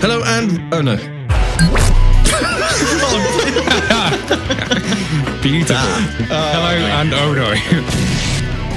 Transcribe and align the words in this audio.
Hello 0.00 0.22
and 0.24 0.72
oh 0.72 0.80
no. 0.80 0.96
Beautiful. 5.42 5.74
Ah. 5.76 6.06
Hello 6.54 6.76
ah. 6.78 7.00
and 7.00 7.12
oh 7.12 7.34
no. 7.34 7.52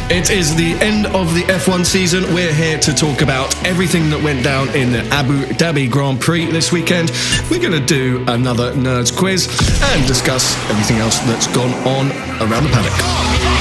It 0.10 0.32
is 0.32 0.56
the 0.56 0.74
end 0.84 1.06
of 1.06 1.36
the 1.36 1.44
F1 1.44 1.86
season. 1.86 2.24
We're 2.34 2.52
here 2.52 2.80
to 2.80 2.92
talk 2.94 3.22
about 3.22 3.56
everything 3.66 4.10
that 4.10 4.22
went 4.24 4.44
down 4.44 4.70
in 4.76 4.92
the 4.92 5.04
Abu 5.14 5.46
Dhabi 5.46 5.88
Grand 5.92 6.20
Prix 6.20 6.48
this 6.48 6.72
weekend. 6.72 7.12
We're 7.52 7.62
going 7.62 7.80
to 7.80 7.86
do 7.86 8.26
another 8.28 8.74
Nerds 8.74 9.16
quiz 9.16 9.48
and 9.94 10.08
discuss 10.08 10.58
everything 10.72 10.98
else 10.98 11.20
that's 11.20 11.46
gone 11.48 11.72
on 11.88 12.12
around 12.42 12.64
the 12.64 12.72
paddock. 12.72 13.61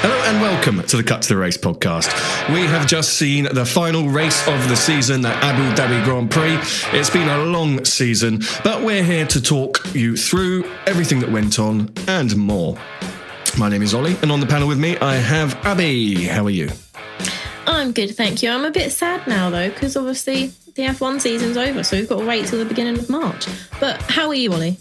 Hello 0.00 0.14
and 0.26 0.40
welcome 0.40 0.80
to 0.84 0.96
the 0.96 1.02
Cut 1.02 1.22
to 1.22 1.28
the 1.28 1.36
Race 1.36 1.56
podcast. 1.56 2.06
We 2.54 2.60
have 2.66 2.86
just 2.86 3.14
seen 3.14 3.48
the 3.52 3.66
final 3.66 4.08
race 4.08 4.46
of 4.46 4.68
the 4.68 4.76
season, 4.76 5.22
the 5.22 5.30
Abu 5.30 5.62
Dhabi 5.74 6.04
Grand 6.04 6.30
Prix. 6.30 6.56
It's 6.96 7.10
been 7.10 7.28
a 7.28 7.38
long 7.38 7.84
season, 7.84 8.42
but 8.62 8.84
we're 8.84 9.02
here 9.02 9.26
to 9.26 9.42
talk 9.42 9.80
you 9.94 10.16
through 10.16 10.70
everything 10.86 11.18
that 11.18 11.32
went 11.32 11.58
on 11.58 11.92
and 12.06 12.36
more. 12.36 12.78
My 13.58 13.68
name 13.68 13.82
is 13.82 13.92
Ollie, 13.92 14.16
and 14.22 14.30
on 14.30 14.38
the 14.38 14.46
panel 14.46 14.68
with 14.68 14.78
me, 14.78 14.96
I 14.98 15.16
have 15.16 15.56
Abby. 15.66 16.26
How 16.26 16.44
are 16.44 16.50
you? 16.50 16.70
I'm 17.66 17.90
good, 17.90 18.16
thank 18.16 18.40
you. 18.40 18.50
I'm 18.50 18.64
a 18.64 18.70
bit 18.70 18.92
sad 18.92 19.26
now 19.26 19.50
though, 19.50 19.68
because 19.68 19.96
obviously 19.96 20.52
the 20.76 20.84
F1 20.84 21.20
season's 21.20 21.56
over, 21.56 21.82
so 21.82 21.96
we've 21.96 22.08
got 22.08 22.20
to 22.20 22.24
wait 22.24 22.46
till 22.46 22.60
the 22.60 22.64
beginning 22.64 22.98
of 22.98 23.10
March. 23.10 23.48
But 23.80 24.00
how 24.02 24.28
are 24.28 24.34
you, 24.34 24.52
Ollie? 24.52 24.78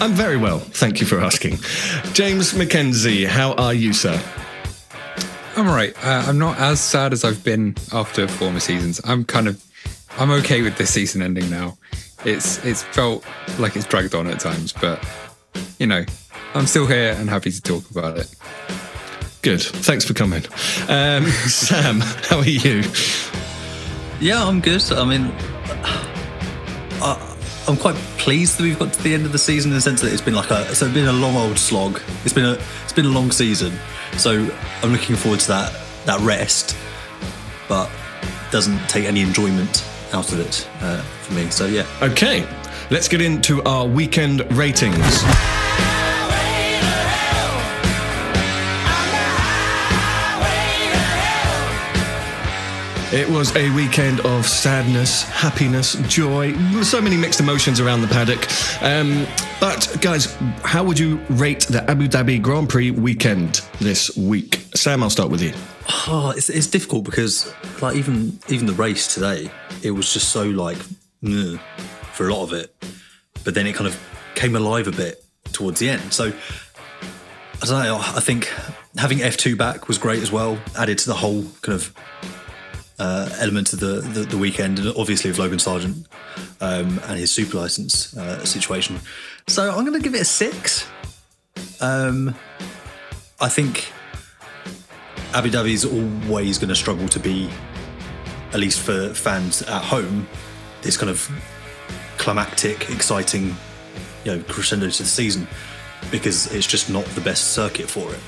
I'm 0.00 0.12
very 0.12 0.36
well, 0.36 0.58
thank 0.58 1.00
you 1.00 1.06
for 1.06 1.20
asking. 1.20 1.58
James 2.12 2.52
McKenzie, 2.52 3.26
how 3.26 3.54
are 3.54 3.72
you, 3.74 3.92
sir? 3.92 4.20
I'm 5.56 5.66
all 5.66 5.74
right. 5.74 5.94
Uh, 6.04 6.24
I'm 6.26 6.38
not 6.38 6.58
as 6.58 6.80
sad 6.80 7.14
as 7.14 7.24
I've 7.24 7.42
been 7.42 7.74
after 7.92 8.28
former 8.28 8.60
seasons. 8.60 9.00
I'm 9.04 9.24
kind 9.24 9.48
of, 9.48 9.64
I'm 10.18 10.30
okay 10.32 10.60
with 10.60 10.76
this 10.76 10.92
season 10.92 11.22
ending 11.22 11.48
now. 11.48 11.78
It's 12.26 12.62
it's 12.64 12.82
felt 12.82 13.24
like 13.58 13.74
it's 13.74 13.86
dragged 13.86 14.14
on 14.14 14.26
at 14.26 14.38
times, 14.38 14.72
but 14.72 15.02
you 15.78 15.86
know, 15.86 16.04
I'm 16.54 16.66
still 16.66 16.86
here 16.86 17.16
and 17.18 17.30
happy 17.30 17.50
to 17.50 17.62
talk 17.62 17.90
about 17.90 18.18
it. 18.18 18.34
Good. 19.40 19.62
Thanks 19.62 20.04
for 20.04 20.12
coming. 20.12 20.44
Um, 20.88 21.26
Sam, 21.46 22.00
how 22.00 22.38
are 22.38 22.44
you? 22.44 22.82
Yeah, 24.20 24.44
I'm 24.44 24.60
good. 24.60 24.82
I 24.92 25.04
mean, 25.04 25.32
I, 27.00 27.25
I'm 27.68 27.76
quite 27.76 27.96
pleased 28.16 28.58
that 28.58 28.62
we've 28.62 28.78
got 28.78 28.92
to 28.92 29.02
the 29.02 29.12
end 29.12 29.26
of 29.26 29.32
the 29.32 29.38
season 29.38 29.72
in 29.72 29.74
the 29.74 29.80
sense 29.80 30.00
that 30.00 30.12
it's 30.12 30.22
been 30.22 30.34
like 30.34 30.50
a 30.50 30.66
it's 30.70 30.80
been 30.82 31.08
a 31.08 31.12
long 31.12 31.36
old 31.36 31.58
slog. 31.58 32.00
It's 32.24 32.32
been 32.32 32.44
a 32.44 32.58
it's 32.84 32.92
been 32.92 33.06
a 33.06 33.10
long 33.10 33.32
season, 33.32 33.72
so 34.16 34.48
I'm 34.82 34.92
looking 34.92 35.16
forward 35.16 35.40
to 35.40 35.48
that 35.48 35.76
that 36.04 36.20
rest, 36.20 36.76
but 37.68 37.90
doesn't 38.52 38.78
take 38.88 39.04
any 39.04 39.20
enjoyment 39.20 39.84
out 40.12 40.32
of 40.32 40.38
it 40.38 40.68
uh, 40.80 41.02
for 41.02 41.34
me. 41.34 41.50
So 41.50 41.66
yeah. 41.66 41.86
Okay, 42.02 42.46
let's 42.90 43.08
get 43.08 43.20
into 43.20 43.62
our 43.64 43.86
weekend 43.86 44.40
ratings. 44.56 45.24
It 53.12 53.28
was 53.30 53.54
a 53.54 53.70
weekend 53.70 54.18
of 54.20 54.44
sadness, 54.46 55.22
happiness, 55.22 55.94
joy, 56.08 56.52
so 56.82 57.00
many 57.00 57.16
mixed 57.16 57.38
emotions 57.38 57.78
around 57.78 58.02
the 58.02 58.08
paddock. 58.08 58.48
Um, 58.82 59.28
but, 59.60 59.96
guys, 60.00 60.36
how 60.64 60.82
would 60.82 60.98
you 60.98 61.18
rate 61.30 61.60
the 61.60 61.88
Abu 61.88 62.08
Dhabi 62.08 62.42
Grand 62.42 62.68
Prix 62.68 62.90
weekend 62.90 63.62
this 63.80 64.16
week? 64.16 64.66
Sam, 64.74 65.04
I'll 65.04 65.10
start 65.10 65.30
with 65.30 65.40
you. 65.40 65.52
Oh, 66.08 66.34
it's, 66.36 66.50
it's 66.50 66.66
difficult 66.66 67.04
because, 67.04 67.54
like, 67.80 67.94
even 67.94 68.40
even 68.48 68.66
the 68.66 68.72
race 68.72 69.14
today, 69.14 69.52
it 69.84 69.92
was 69.92 70.12
just 70.12 70.30
so 70.30 70.42
like 70.42 70.78
for 72.12 72.28
a 72.28 72.34
lot 72.34 72.42
of 72.42 72.52
it, 72.52 72.74
but 73.44 73.54
then 73.54 73.68
it 73.68 73.74
kind 73.76 73.86
of 73.86 73.96
came 74.34 74.56
alive 74.56 74.88
a 74.88 74.92
bit 74.92 75.24
towards 75.52 75.78
the 75.78 75.88
end. 75.88 76.12
So 76.12 76.32
I 77.62 77.66
don't 77.66 77.84
know. 77.84 77.98
I 77.98 78.20
think 78.20 78.52
having 78.96 79.22
F 79.22 79.36
two 79.36 79.54
back 79.54 79.86
was 79.86 79.96
great 79.96 80.22
as 80.22 80.32
well. 80.32 80.58
Added 80.76 80.98
to 80.98 81.06
the 81.06 81.14
whole 81.14 81.44
kind 81.62 81.80
of 81.80 81.94
uh, 82.98 83.28
element 83.38 83.72
of 83.72 83.80
the, 83.80 84.00
the, 84.00 84.20
the 84.20 84.38
weekend, 84.38 84.78
and 84.78 84.88
obviously 84.96 85.30
of 85.30 85.38
Logan 85.38 85.58
Sargent 85.58 86.06
um, 86.60 87.00
and 87.04 87.18
his 87.18 87.32
super 87.32 87.58
license 87.58 88.16
uh, 88.16 88.44
situation. 88.44 88.98
So 89.46 89.70
I'm 89.70 89.84
going 89.84 89.92
to 89.94 90.02
give 90.02 90.14
it 90.14 90.22
a 90.22 90.24
six. 90.24 90.86
Um, 91.80 92.34
I 93.40 93.48
think 93.48 93.92
Abu 95.34 95.48
is 95.48 95.84
always 95.84 96.58
going 96.58 96.68
to 96.70 96.74
struggle 96.74 97.08
to 97.08 97.20
be, 97.20 97.50
at 98.52 98.60
least 98.60 98.80
for 98.80 99.12
fans 99.12 99.62
at 99.62 99.82
home, 99.82 100.26
this 100.82 100.96
kind 100.96 101.10
of 101.10 101.30
climactic, 102.16 102.90
exciting, 102.90 103.54
you 104.24 104.36
know, 104.36 104.42
crescendo 104.44 104.88
to 104.88 105.02
the 105.02 105.08
season 105.08 105.46
because 106.10 106.52
it's 106.54 106.66
just 106.66 106.88
not 106.90 107.04
the 107.06 107.20
best 107.20 107.52
circuit 107.52 107.88
for 107.88 108.10
it. 108.12 108.20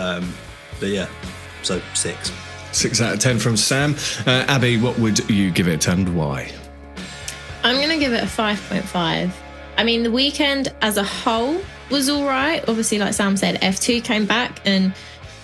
Um, 0.00 0.32
but 0.78 0.90
yeah, 0.90 1.08
so 1.62 1.80
six. 1.94 2.30
Six 2.76 3.00
out 3.00 3.14
of 3.14 3.20
ten 3.20 3.38
from 3.38 3.56
Sam. 3.56 3.96
Uh, 4.26 4.44
Abby, 4.48 4.76
what 4.78 4.98
would 4.98 5.30
you 5.30 5.50
give 5.50 5.66
it 5.66 5.88
and 5.88 6.14
why? 6.14 6.52
I'm 7.64 7.76
going 7.76 7.88
to 7.88 7.96
give 7.96 8.12
it 8.12 8.22
a 8.22 8.26
5.5. 8.26 9.32
I 9.78 9.82
mean, 9.82 10.02
the 10.02 10.10
weekend 10.10 10.68
as 10.82 10.98
a 10.98 11.02
whole 11.02 11.58
was 11.90 12.10
all 12.10 12.26
right. 12.26 12.62
Obviously, 12.68 12.98
like 12.98 13.14
Sam 13.14 13.38
said, 13.38 13.58
F2 13.62 14.04
came 14.04 14.26
back 14.26 14.60
and 14.66 14.94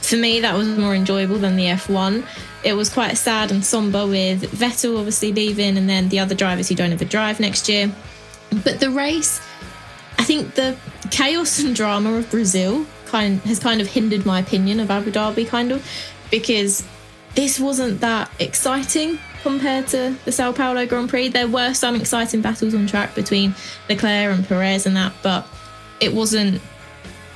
for 0.02 0.17
me, 0.17 0.40
that 0.40 0.55
was 0.55 0.69
more 0.76 0.94
enjoyable 0.94 1.38
than 1.38 1.56
the 1.56 1.64
F1. 1.69 2.26
It 2.64 2.75
was 2.75 2.90
quite 2.90 3.17
sad 3.17 3.50
and 3.50 3.64
somber 3.64 4.06
with 4.06 4.43
Vettel 4.52 4.99
obviously 4.99 5.32
leaving 5.32 5.79
and 5.79 5.88
then 5.88 6.11
the 6.11 6.19
other 6.19 6.34
drivers 6.34 6.69
who 6.69 6.75
don't 6.75 6.93
ever 6.93 7.06
drive 7.06 7.40
next 7.40 7.67
year. 7.67 7.90
But 8.62 8.79
the 8.79 8.90
race, 8.90 9.40
I 10.19 10.25
think 10.25 10.55
the 10.55 10.76
chaos 11.11 11.61
and 11.61 11.75
drama 11.75 12.12
of 12.12 12.31
Brazil 12.31 12.84
kind 13.06 13.40
has 13.40 13.58
kind 13.58 13.81
of 13.81 13.87
hindered 13.87 14.26
my 14.26 14.38
opinion 14.38 14.81
of 14.81 14.90
Abu 14.90 15.11
Dhabi, 15.11 15.49
kind 15.49 15.73
of, 15.73 15.82
because 16.31 16.84
this 17.34 17.58
wasn't 17.58 18.00
that 18.00 18.31
exciting 18.38 19.19
compared 19.43 19.87
to 19.88 20.17
the 20.25 20.32
Sao 20.32 20.52
Paulo 20.52 20.87
Grand 20.87 21.08
Prix. 21.08 21.29
There 21.29 21.49
were 21.49 21.75
some 21.75 21.96
exciting 21.96 22.43
battles 22.43 22.75
on 22.75 22.87
track 22.87 23.14
between 23.14 23.55
Leclerc 23.88 24.37
and 24.37 24.46
Perez 24.46 24.87
and 24.87 24.96
that, 24.96 25.12
but 25.23 25.46
it 26.00 26.12
wasn't 26.12 26.61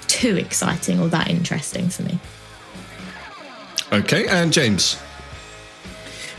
too 0.07 0.37
exciting 0.37 1.01
or 1.01 1.09
that 1.09 1.29
interesting 1.29 1.89
for 1.89 2.03
me. 2.03 2.19
Okay, 3.93 4.27
and 4.29 4.53
James. 4.53 5.01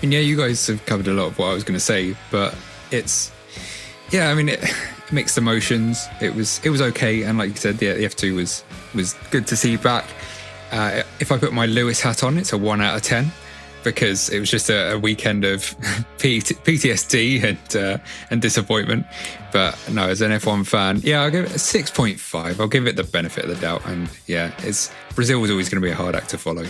And 0.02 0.14
yeah, 0.14 0.20
you 0.20 0.38
guys 0.38 0.68
have 0.68 0.86
covered 0.86 1.08
a 1.08 1.14
lot 1.14 1.28
of 1.28 1.40
what 1.40 1.48
I 1.48 1.54
was 1.54 1.64
going 1.64 1.78
to 1.78 1.84
say, 1.84 2.16
but 2.30 2.56
it's 2.92 3.32
yeah. 4.12 4.30
I 4.30 4.36
mean, 4.36 4.50
it, 4.50 4.64
mixed 5.12 5.38
emotions. 5.38 6.06
It 6.22 6.36
was 6.36 6.62
it 6.64 6.70
was 6.70 6.82
okay, 6.82 7.24
and 7.24 7.38
like 7.38 7.50
you 7.50 7.56
said, 7.56 7.80
the, 7.80 7.94
the 7.94 8.06
F 8.06 8.16
two 8.16 8.36
was 8.36 8.64
was 8.94 9.16
good 9.32 9.48
to 9.48 9.56
see 9.56 9.76
back. 9.78 10.06
Uh, 10.72 11.02
if 11.20 11.32
I 11.32 11.38
put 11.38 11.54
my 11.54 11.66
Lewis 11.66 12.02
hat 12.02 12.24
on, 12.24 12.38
it's 12.38 12.54
a 12.54 12.58
one 12.58 12.82
out 12.82 12.96
of 12.96 13.02
ten 13.02 13.32
because 13.92 14.30
it 14.30 14.40
was 14.40 14.50
just 14.50 14.70
a, 14.70 14.94
a 14.94 15.00
weekend 15.00 15.46
of 15.46 15.62
PTSD 16.18 17.44
and 17.44 17.76
uh, 17.76 17.98
and 18.30 18.42
disappointment. 18.42 19.06
But 19.52 19.78
no, 19.92 20.08
as 20.08 20.22
an 20.22 20.32
F1 20.32 20.68
fan, 20.68 21.00
yeah, 21.04 21.22
I'll 21.22 21.32
give 21.32 21.46
it 21.46 21.56
a 21.56 21.60
six 21.60 21.90
point 21.90 22.20
five. 22.20 22.60
I'll 22.60 22.68
give 22.68 22.88
it 22.88 22.96
the 22.96 23.04
benefit 23.04 23.46
of 23.46 23.50
the 23.50 23.62
doubt, 23.62 23.86
and 23.86 24.10
yeah, 24.26 24.52
it's 24.60 24.92
Brazil 25.16 25.40
was 25.40 25.52
always 25.52 25.70
going 25.70 25.82
to 25.82 25.86
be 25.86 25.92
a 25.92 25.96
hard 25.96 26.16
act 26.16 26.30
to 26.30 26.38
follow. 26.38 26.66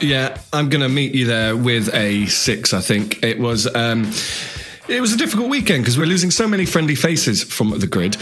Yeah, 0.00 0.38
I'm 0.52 0.68
going 0.68 0.82
to 0.82 0.88
meet 0.88 1.14
you 1.14 1.26
there 1.26 1.56
with 1.56 1.92
a 1.94 2.26
six. 2.26 2.72
I 2.72 2.80
think 2.80 3.22
it 3.22 3.38
was. 3.38 3.72
Um, 3.74 4.10
it 4.92 5.00
was 5.00 5.12
a 5.12 5.16
difficult 5.16 5.48
weekend 5.48 5.82
because 5.82 5.98
we're 5.98 6.06
losing 6.06 6.30
so 6.30 6.46
many 6.46 6.66
friendly 6.66 6.94
faces 6.94 7.42
from 7.42 7.70
the 7.78 7.86
grid, 7.86 8.16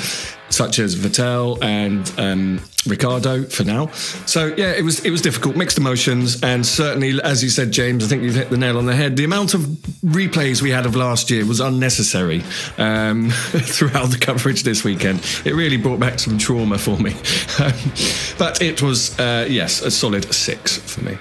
such 0.49 0.79
as 0.79 0.95
Vettel 0.95 1.63
and 1.63 2.13
um, 2.19 2.61
Ricciardo 2.87 3.45
for 3.45 3.65
now. 3.65 3.89
So 4.27 4.55
yeah, 4.57 4.73
it 4.73 4.83
was 4.83 5.05
it 5.05 5.11
was 5.11 5.21
difficult, 5.21 5.57
mixed 5.57 5.79
emotions, 5.79 6.43
and 6.43 6.65
certainly, 6.65 7.21
as 7.23 7.43
you 7.43 7.51
said, 7.51 7.73
James, 7.73 8.05
I 8.05 8.09
think 8.09 8.23
you've 8.23 8.35
hit 8.35 8.51
the 8.51 8.57
nail 8.57 8.79
on 8.79 8.87
the 8.87 8.95
head. 8.95 9.17
The 9.17 9.25
amount 9.25 9.55
of 9.55 9.63
replays 10.05 10.63
we 10.63 10.71
had 10.71 10.87
of 10.87 10.97
last 10.97 11.31
year 11.31 11.45
was 11.45 11.61
unnecessary 11.61 12.43
um, 12.79 13.31
throughout 13.33 14.11
the 14.11 14.19
coverage 14.19 14.63
this 14.63 14.85
weekend. 14.85 15.21
It 15.45 15.55
really 15.55 15.77
brought 15.77 16.01
back 16.01 16.19
some 16.19 16.39
trauma 16.39 16.79
for 16.79 16.99
me, 16.99 17.13
but 18.39 18.63
it 18.63 18.83
was 18.83 19.19
uh, 19.19 19.47
yes, 19.49 19.83
a 19.83 19.91
solid 19.91 20.33
six 20.33 20.79
for 20.79 21.03
me. 21.03 21.19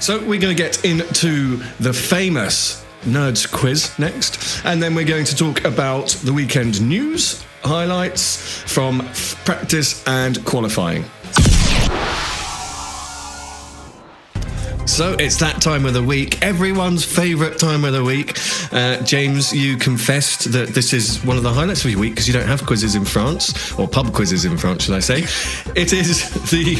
So 0.00 0.18
we're 0.18 0.40
going 0.40 0.56
to 0.56 0.62
get 0.62 0.84
into 0.84 1.56
the 1.80 1.92
famous 1.92 2.84
Nerds 3.02 3.50
quiz 3.50 3.96
next, 3.98 4.64
and 4.64 4.82
then 4.82 4.94
we're 4.94 5.04
going 5.04 5.24
to 5.24 5.36
talk 5.36 5.64
about 5.64 6.08
the 6.24 6.32
weekend 6.32 6.80
news, 6.80 7.44
highlights 7.62 8.62
from 8.62 9.08
practice 9.44 10.06
and 10.06 10.44
qualifying. 10.44 11.04
So 14.88 15.14
it's 15.18 15.36
that 15.36 15.60
time 15.60 15.86
of 15.86 15.92
the 15.92 16.02
week, 16.02 16.42
everyone's 16.42 17.04
favourite 17.04 17.58
time 17.58 17.84
of 17.84 17.92
the 17.92 18.02
week. 18.02 18.36
Uh, 18.72 19.00
James, 19.02 19.52
you 19.52 19.76
confessed 19.76 20.50
that 20.52 20.70
this 20.70 20.92
is 20.92 21.24
one 21.24 21.36
of 21.36 21.44
the 21.44 21.52
highlights 21.52 21.84
of 21.84 21.90
your 21.92 22.00
week 22.00 22.14
because 22.14 22.26
you 22.26 22.32
don't 22.32 22.48
have 22.48 22.66
quizzes 22.66 22.96
in 22.96 23.04
France, 23.04 23.72
or 23.78 23.86
pub 23.86 24.12
quizzes 24.12 24.44
in 24.44 24.58
France, 24.58 24.84
should 24.84 24.94
I 24.94 25.00
say. 25.00 25.18
It 25.76 25.92
is 25.92 26.28
the 26.50 26.74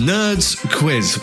Nerds 0.00 0.56
quiz. 0.78 1.20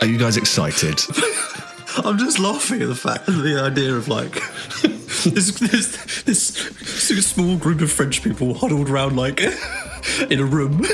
Are 0.00 0.06
you 0.06 0.18
guys 0.18 0.36
excited? 0.36 1.00
I'm 2.04 2.18
just 2.18 2.38
laughing 2.38 2.82
at 2.82 2.88
the 2.88 2.94
fact, 2.94 3.26
the 3.26 3.60
idea 3.62 3.94
of 3.94 4.08
like 4.08 4.32
this, 5.24 5.58
this, 5.58 6.24
this 6.24 7.26
small 7.26 7.56
group 7.56 7.80
of 7.80 7.90
French 7.90 8.22
people 8.22 8.54
huddled 8.54 8.90
around 8.90 9.16
like 9.16 9.40
in 10.30 10.40
a 10.40 10.44
room, 10.44 10.84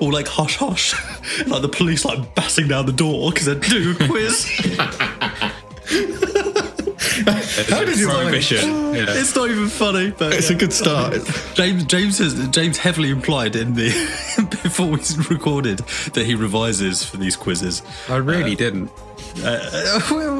all 0.00 0.12
like 0.12 0.28
hush 0.28 0.56
hush, 0.56 0.94
like 1.46 1.62
the 1.62 1.68
police 1.68 2.04
like 2.04 2.34
bassing 2.34 2.68
down 2.68 2.86
the 2.86 2.92
door 2.92 3.30
because 3.30 3.46
they're 3.46 3.54
doing 3.56 3.96
a 4.00 4.08
quiz. 4.08 4.44
How 7.68 7.84
did 7.84 7.98
you 7.98 8.08
prohibition? 8.08 8.94
Yeah. 8.94 9.06
It's 9.08 9.34
not 9.34 9.50
even 9.50 9.68
funny, 9.68 10.10
but 10.10 10.32
it's 10.34 10.50
yeah. 10.50 10.56
a 10.56 10.58
good 10.58 10.72
start. 10.72 11.14
James 11.54 11.84
James 11.84 12.18
has 12.18 12.48
James 12.48 12.78
heavily 12.78 13.10
implied 13.10 13.54
in 13.54 13.74
the 13.74 13.90
before 14.62 14.86
we 14.86 14.98
recorded 15.28 15.78
that 16.14 16.24
he 16.26 16.34
revises 16.34 17.04
for 17.04 17.16
these 17.16 17.36
quizzes. 17.36 17.82
I 18.08 18.16
really 18.16 18.54
uh, 18.54 18.56
didn't. 18.56 18.90
Uh, 19.38 20.00
well, 20.10 20.38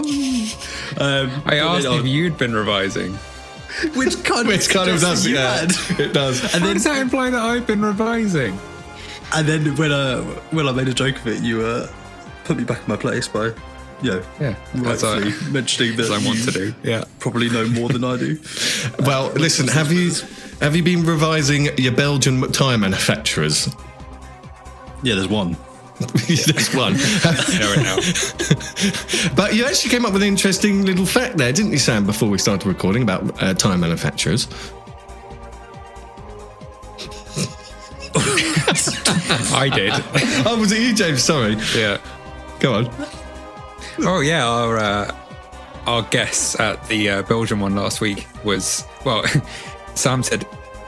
um, 0.98 1.42
I 1.46 1.56
asked 1.56 1.86
if 1.86 2.06
you'd 2.06 2.36
been 2.38 2.54
revising. 2.54 3.18
Which 3.94 4.22
kind 4.22 4.42
of, 4.42 4.48
Which 4.48 4.68
kind 4.68 4.90
of 4.90 5.00
does, 5.00 5.26
yeah, 5.26 5.66
it 5.98 6.12
does. 6.12 6.42
And 6.54 6.62
then, 6.62 6.74
does 6.74 6.84
that 6.84 7.00
imply 7.00 7.30
that 7.30 7.40
I've 7.40 7.66
been 7.66 7.80
revising? 7.80 8.58
And 9.34 9.48
then 9.48 9.76
when 9.76 9.92
I 9.92 10.20
when 10.50 10.68
I 10.68 10.72
made 10.72 10.88
a 10.88 10.94
joke 10.94 11.16
of 11.16 11.26
it, 11.26 11.42
you 11.42 11.62
uh, 11.62 11.90
put 12.44 12.58
me 12.58 12.64
back 12.64 12.82
in 12.82 12.88
my 12.88 12.96
place 12.96 13.28
by 13.28 13.52
you 14.02 14.10
know, 14.10 14.22
yeah, 14.40 14.56
rightfully 14.74 15.32
I, 15.32 15.50
mentioning 15.50 15.96
that 15.96 16.10
I 16.10 16.24
want 16.24 16.42
to 16.44 16.50
do. 16.50 16.74
Yeah, 16.82 17.04
probably 17.18 17.48
know 17.48 17.66
more 17.68 17.88
than 17.88 18.04
I 18.04 18.16
do. 18.18 18.38
well, 19.00 19.30
uh, 19.30 19.34
listen, 19.34 19.68
have 19.68 19.90
you 19.92 20.12
have 20.60 20.76
you 20.76 20.82
been 20.82 21.04
revising 21.04 21.76
your 21.78 21.92
Belgian 21.92 22.42
tyre 22.52 22.76
manufacturers? 22.76 23.68
Yeah, 25.02 25.14
there's 25.14 25.28
one. 25.28 25.56
there's 26.46 26.74
one. 26.74 26.94
but 29.36 29.54
you 29.54 29.64
actually 29.64 29.90
came 29.90 30.04
up 30.04 30.12
with 30.12 30.22
an 30.22 30.28
interesting 30.28 30.84
little 30.84 31.06
fact 31.06 31.36
there, 31.36 31.52
didn't 31.52 31.72
you, 31.72 31.78
Sam? 31.78 32.06
Before 32.06 32.28
we 32.28 32.38
started 32.38 32.66
recording 32.66 33.02
about 33.02 33.42
uh, 33.42 33.54
tyre 33.54 33.78
manufacturers. 33.78 34.48
I 39.54 39.70
did. 39.72 39.92
oh, 40.46 40.56
was 40.58 40.72
it 40.72 40.80
you, 40.80 40.94
James? 40.94 41.22
Sorry. 41.22 41.56
Yeah. 41.74 41.98
Go 42.60 42.74
on. 42.74 42.90
Oh 44.00 44.20
yeah, 44.20 44.46
our 44.46 44.78
uh, 44.78 45.16
our 45.86 46.02
guess 46.02 46.58
at 46.58 46.86
the 46.88 47.10
uh, 47.10 47.22
Belgian 47.22 47.60
one 47.60 47.74
last 47.74 48.00
week 48.00 48.26
was 48.44 48.86
well, 49.04 49.24
Sam 49.94 50.22
said 50.22 50.46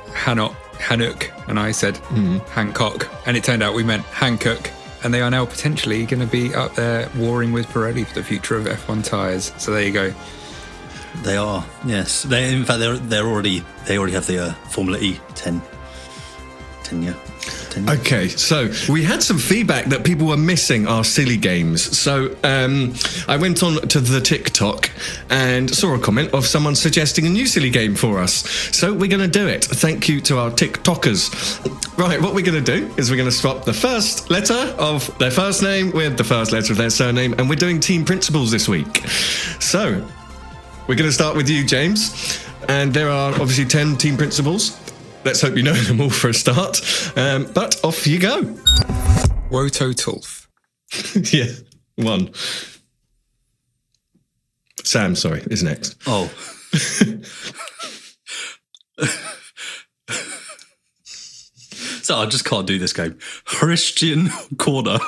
Hanok, 0.08 0.54
Hanuk, 0.78 1.30
and 1.48 1.58
I 1.58 1.72
said 1.72 1.94
mm. 1.94 2.46
Hancock, 2.48 3.08
and 3.26 3.36
it 3.36 3.44
turned 3.44 3.62
out 3.62 3.74
we 3.74 3.82
meant 3.82 4.04
Hankook, 4.04 4.70
and 5.04 5.12
they 5.12 5.20
are 5.20 5.30
now 5.30 5.44
potentially 5.44 6.06
going 6.06 6.20
to 6.20 6.26
be 6.26 6.54
up 6.54 6.74
there 6.74 7.08
warring 7.16 7.52
with 7.52 7.66
Pirelli 7.66 8.06
for 8.06 8.14
the 8.14 8.24
future 8.24 8.56
of 8.56 8.64
F1 8.64 9.04
tyres. 9.04 9.52
So 9.58 9.72
there 9.72 9.82
you 9.82 9.92
go. 9.92 10.14
They 11.22 11.36
are, 11.36 11.64
yes. 11.86 12.24
They, 12.24 12.52
in 12.52 12.64
fact, 12.64 12.80
they're 12.80 12.96
they're 12.96 13.26
already 13.26 13.62
they 13.86 13.98
already 13.98 14.14
have 14.14 14.26
the 14.26 14.38
uh, 14.38 14.52
Formula 14.70 14.98
E 14.98 15.20
10 15.36 15.62
tenure. 16.82 17.14
Okay, 17.76 18.28
so 18.28 18.70
we 18.88 19.02
had 19.02 19.22
some 19.22 19.38
feedback 19.38 19.86
that 19.86 20.04
people 20.04 20.28
were 20.28 20.36
missing 20.36 20.86
our 20.86 21.02
silly 21.02 21.36
games. 21.36 21.96
So 21.96 22.36
um, 22.44 22.94
I 23.26 23.36
went 23.36 23.62
on 23.64 23.88
to 23.88 24.00
the 24.00 24.20
TikTok 24.20 24.90
and 25.28 25.68
saw 25.68 25.94
a 25.94 25.98
comment 25.98 26.32
of 26.32 26.46
someone 26.46 26.76
suggesting 26.76 27.26
a 27.26 27.28
new 27.28 27.46
silly 27.46 27.70
game 27.70 27.96
for 27.96 28.20
us. 28.20 28.48
So 28.76 28.92
we're 28.92 29.10
going 29.10 29.28
to 29.28 29.38
do 29.38 29.48
it. 29.48 29.64
Thank 29.64 30.08
you 30.08 30.20
to 30.22 30.38
our 30.38 30.50
TikTokers. 30.50 31.98
Right, 31.98 32.20
what 32.20 32.34
we're 32.34 32.44
going 32.44 32.64
to 32.64 32.78
do 32.78 32.92
is 32.96 33.10
we're 33.10 33.16
going 33.16 33.28
to 33.28 33.34
swap 33.34 33.64
the 33.64 33.72
first 33.72 34.30
letter 34.30 34.74
of 34.78 35.16
their 35.18 35.32
first 35.32 35.62
name 35.62 35.90
with 35.90 36.16
the 36.16 36.24
first 36.24 36.52
letter 36.52 36.72
of 36.72 36.78
their 36.78 36.90
surname, 36.90 37.34
and 37.38 37.48
we're 37.48 37.56
doing 37.56 37.80
team 37.80 38.04
principals 38.04 38.50
this 38.52 38.68
week. 38.68 38.98
So 39.58 40.06
we're 40.86 40.96
going 40.96 41.08
to 41.08 41.12
start 41.12 41.36
with 41.36 41.48
you, 41.48 41.64
James. 41.64 42.40
And 42.68 42.94
there 42.94 43.10
are 43.10 43.32
obviously 43.32 43.64
10 43.64 43.96
team 43.96 44.16
principals. 44.16 44.80
Let's 45.24 45.40
hope 45.40 45.56
you 45.56 45.62
know 45.62 45.72
them 45.72 46.02
all 46.02 46.10
for 46.10 46.28
a 46.28 46.34
start. 46.34 46.82
Um, 47.16 47.50
but 47.54 47.82
off 47.82 48.06
you 48.06 48.18
go. 48.18 48.42
Woto 49.50 49.94
Tulf. 49.94 50.46
yeah, 51.32 51.50
one. 51.96 52.30
Sam, 54.84 55.16
sorry, 55.16 55.42
is 55.50 55.62
next. 55.62 55.96
Oh. 56.06 56.26
so 62.02 62.16
I 62.16 62.26
just 62.26 62.44
can't 62.44 62.66
do 62.66 62.78
this 62.78 62.92
game. 62.92 63.18
Christian 63.46 64.28
Corner. 64.58 64.98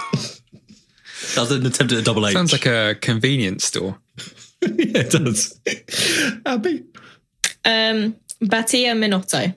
That's 1.34 1.50
an 1.50 1.66
attempt 1.66 1.92
at 1.92 1.98
a 1.98 2.02
double 2.02 2.26
H. 2.26 2.32
Sounds 2.32 2.52
like 2.52 2.64
a 2.64 2.96
convenience 3.00 3.64
store. 3.64 3.98
yeah, 4.62 5.00
it 5.00 5.10
does. 5.10 5.60
Abby. 6.46 6.86
Um, 7.66 8.16
Batia 8.42 8.96
Minotto. 8.96 9.54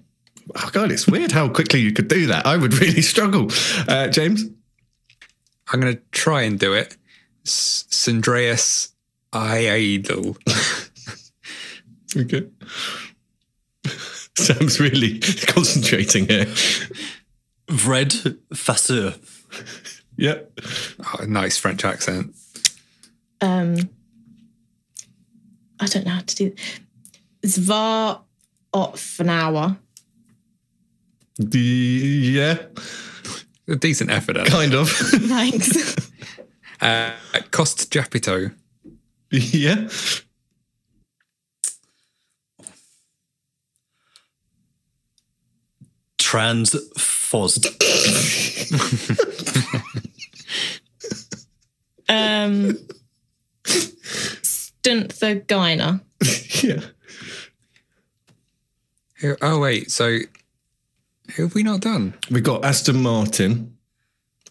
Oh 0.56 0.70
God, 0.72 0.92
it's 0.92 1.08
weird 1.08 1.32
how 1.32 1.50
quickly 1.50 1.80
you 1.82 1.92
could 1.92 2.08
do 2.08 2.28
that. 2.28 2.46
I 2.46 2.58
would 2.58 2.74
really 2.82 3.02
struggle. 3.02 3.50
Uh, 3.88 4.08
James, 4.08 4.44
I'm 5.72 5.80
going 5.80 5.96
to 5.96 6.02
try 6.12 6.44
and 6.44 6.60
do 6.60 6.74
it. 6.74 6.98
Sandreas 7.44 8.94
Idol. 9.34 10.38
okay. 12.18 12.48
Sam's 14.38 14.80
really 14.80 15.20
concentrating 15.20 16.28
here. 16.28 16.46
Vred 17.68 18.38
Fasseur. 18.54 19.20
Yep. 20.18 20.60
Oh, 21.06 21.26
nice 21.26 21.58
French 21.58 21.86
accent. 21.86 22.36
Um, 23.42 23.78
I 25.80 25.86
don't 25.86 26.06
know 26.06 26.12
how 26.12 26.22
to 26.22 26.36
do. 26.36 26.56
Zvar 27.46 28.22
Otfanawa. 28.74 29.78
The, 31.40 31.60
yeah. 31.60 32.58
A 33.70 33.76
decent 33.76 34.12
effort. 34.12 34.36
At 34.38 34.48
Kind 34.48 34.74
of. 34.74 34.90
Thanks. 34.92 35.96
Uh, 36.82 37.12
Cost 37.52 37.92
Japito. 37.92 38.56
yeah. 39.32 39.90
Transfosd. 46.18 47.66
um, 52.08 52.78
Stunther 53.66 55.46
Geiner. 55.48 56.00
yeah. 56.64 56.82
Oh 59.42 59.60
wait, 59.60 59.92
so 59.92 60.20
who 61.40 61.46
have 61.46 61.56
we 61.56 61.64
not 61.64 61.80
done? 61.80 62.14
We 62.30 62.42
got 62.42 62.66
Aston 62.66 63.02
Martin. 63.02 63.78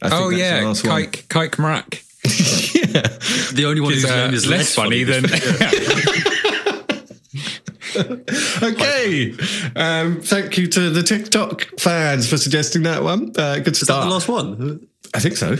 I 0.01 0.09
oh 0.11 0.31
that's 0.31 0.41
yeah, 0.41 0.63
last 0.65 0.87
one. 0.87 1.03
Kike 1.03 1.27
Kike 1.29 1.57
Marak. 1.57 2.03
The 3.55 3.65
only 3.67 3.81
one 3.81 3.93
Is, 3.93 4.03
whose 4.03 4.11
uh, 4.11 4.27
name 4.27 4.35
is 4.35 4.47
less 4.47 4.75
funny 4.75 5.05
than 5.05 5.25
okay. 8.63 9.35
Um, 9.77 10.23
thank 10.23 10.57
you 10.57 10.67
to 10.69 10.91
the 10.91 11.03
TikTok 11.03 11.79
fans 11.79 12.29
for 12.29 12.39
suggesting 12.39 12.85
that 12.85 13.03
one. 13.03 13.33
Uh, 13.37 13.57
good 13.57 13.69
Is 13.69 13.81
that 13.81 13.87
start. 13.87 14.05
the 14.05 14.11
last 14.11 14.29
one? 14.29 14.89
I 15.13 15.21
think 15.21 15.37
so. 15.37 15.57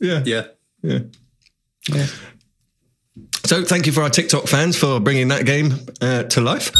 Yeah. 0.00 0.22
Yeah. 0.24 0.46
Yeah. 0.82 1.00
So 3.44 3.64
thank 3.64 3.86
you 3.86 3.92
for 3.92 4.02
our 4.02 4.10
TikTok 4.10 4.46
fans 4.46 4.78
for 4.78 5.00
bringing 5.00 5.28
that 5.28 5.44
game 5.44 5.74
uh, 6.00 6.22
to 6.24 6.40
life. 6.40 6.70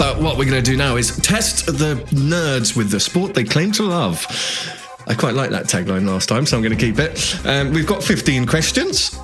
But 0.00 0.18
what 0.18 0.38
we're 0.38 0.46
going 0.46 0.64
to 0.64 0.70
do 0.70 0.78
now 0.78 0.96
is 0.96 1.14
test 1.18 1.66
the 1.66 1.94
nerds 2.08 2.74
with 2.74 2.90
the 2.90 2.98
sport 2.98 3.34
they 3.34 3.44
claim 3.44 3.70
to 3.72 3.82
love. 3.82 4.24
I 5.06 5.14
quite 5.14 5.34
like 5.34 5.50
that 5.50 5.64
tagline 5.66 6.06
last 6.06 6.26
time, 6.26 6.46
so 6.46 6.56
I'm 6.56 6.62
going 6.62 6.74
to 6.74 6.82
keep 6.82 6.98
it. 6.98 7.38
Um, 7.44 7.70
we've 7.74 7.86
got 7.86 8.02
15 8.02 8.46
questions. 8.46 9.20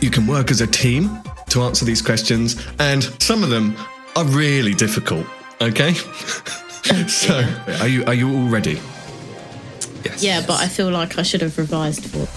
You 0.00 0.10
can 0.10 0.28
work 0.28 0.52
as 0.52 0.60
a 0.60 0.68
team 0.68 1.18
to 1.48 1.62
answer 1.62 1.84
these 1.84 2.00
questions, 2.00 2.64
and 2.78 3.02
some 3.20 3.42
of 3.42 3.50
them 3.50 3.76
are 4.14 4.24
really 4.26 4.74
difficult. 4.74 5.26
Okay, 5.60 5.94
so 7.08 7.44
are 7.80 7.88
you 7.88 8.04
are 8.04 8.14
you 8.14 8.32
all 8.32 8.48
ready? 8.48 8.80
yes. 10.04 10.22
Yeah, 10.22 10.44
but 10.46 10.60
I 10.60 10.68
feel 10.68 10.90
like 10.90 11.18
I 11.18 11.22
should 11.22 11.40
have 11.40 11.58
revised 11.58 12.04
for. 12.06 12.28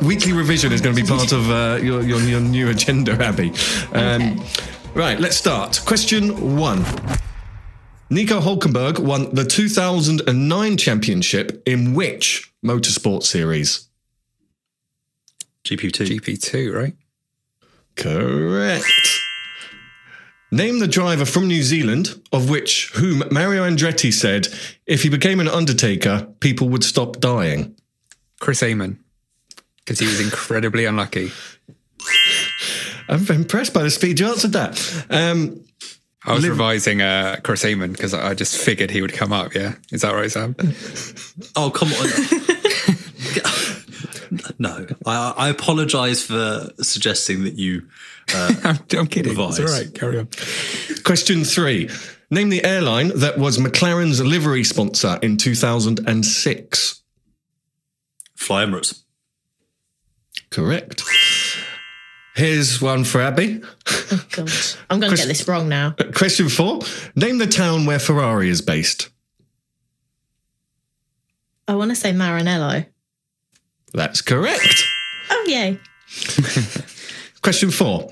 Weekly 0.06 0.32
revision 0.32 0.70
is 0.72 0.80
going 0.80 0.94
to 0.94 1.02
be 1.02 1.08
part 1.08 1.32
of 1.32 1.50
uh, 1.50 1.80
your, 1.82 2.02
your 2.02 2.20
your 2.20 2.40
new 2.40 2.68
agenda, 2.70 3.12
Abby. 3.20 3.52
Um, 3.92 4.40
Right, 4.94 5.20
let's 5.20 5.36
start. 5.36 5.80
Question 5.86 6.56
one. 6.56 6.84
Nico 8.10 8.40
Hulkenberg 8.40 8.98
won 8.98 9.32
the 9.32 9.44
2009 9.44 10.76
championship 10.76 11.62
in 11.64 11.94
which 11.94 12.52
motorsport 12.64 13.22
series? 13.22 13.88
GP2. 15.64 16.20
GP2, 16.20 16.74
right? 16.74 16.94
Correct. 17.94 19.20
Name 20.50 20.80
the 20.80 20.88
driver 20.88 21.24
from 21.24 21.46
New 21.46 21.62
Zealand 21.62 22.20
of 22.32 22.50
which 22.50 22.90
whom 22.94 23.22
Mario 23.30 23.62
Andretti 23.62 24.12
said 24.12 24.48
if 24.86 25.04
he 25.04 25.08
became 25.08 25.38
an 25.38 25.46
Undertaker, 25.46 26.26
people 26.40 26.68
would 26.68 26.82
stop 26.82 27.20
dying. 27.20 27.76
Chris 28.40 28.60
Amon, 28.60 28.98
because 29.78 30.00
he 30.00 30.06
was 30.06 30.18
incredibly 30.18 30.84
unlucky. 30.84 31.30
I'm 33.10 33.26
impressed 33.28 33.74
by 33.74 33.82
the 33.82 33.90
speed 33.90 34.20
you 34.20 34.28
answered 34.28 34.52
that. 34.52 35.04
Um, 35.10 35.64
I 36.24 36.34
was 36.34 36.42
Liv- 36.42 36.52
revising 36.52 37.02
uh, 37.02 37.40
Chris 37.42 37.64
Amon 37.64 37.92
because 37.92 38.14
I 38.14 38.30
I 38.30 38.34
just 38.34 38.56
figured 38.56 38.90
he 38.90 39.02
would 39.02 39.12
come 39.12 39.32
up. 39.32 39.54
Yeah, 39.54 39.74
is 39.90 40.02
that 40.02 40.14
right, 40.14 40.30
Sam? 40.30 40.54
Oh, 41.56 41.70
come 41.70 41.88
on. 41.92 42.08
no, 44.58 44.86
I, 45.06 45.34
I 45.36 45.48
apologise 45.48 46.22
for 46.22 46.68
suggesting 46.80 47.44
that 47.44 47.54
you. 47.58 47.88
Uh, 48.32 48.54
I'm, 48.64 48.78
I'm 48.98 49.06
kidding. 49.06 49.32
Revise. 49.32 49.58
It's 49.58 49.72
all 49.72 49.78
right. 49.78 49.92
Carry 49.94 50.18
on. 50.18 50.28
Question 51.04 51.42
three. 51.44 51.90
Name 52.30 52.50
the 52.50 52.62
airline 52.64 53.08
that 53.18 53.38
was 53.38 53.58
McLaren's 53.58 54.20
livery 54.20 54.62
sponsor 54.62 55.18
in 55.20 55.36
2006. 55.36 57.02
Fly 58.36 58.64
Emirates. 58.64 59.02
Correct. 60.50 61.02
Here's 62.40 62.80
one 62.80 63.04
for 63.04 63.20
Abby. 63.20 63.60
Oh 63.86 64.24
god, 64.30 64.50
I'm 64.88 64.98
going 64.98 65.10
to 65.10 65.16
get 65.18 65.28
this 65.28 65.46
wrong 65.46 65.68
now. 65.68 65.94
Uh, 65.98 66.04
question 66.10 66.48
four. 66.48 66.80
Name 67.14 67.36
the 67.36 67.46
town 67.46 67.84
where 67.84 67.98
Ferrari 67.98 68.48
is 68.48 68.62
based. 68.62 69.10
I 71.68 71.74
want 71.74 71.90
to 71.90 71.94
say 71.94 72.12
Maranello. 72.14 72.86
That's 73.92 74.22
correct. 74.22 74.82
Oh 75.28 75.44
yay! 75.48 75.78
Question 77.42 77.70
four. 77.70 78.10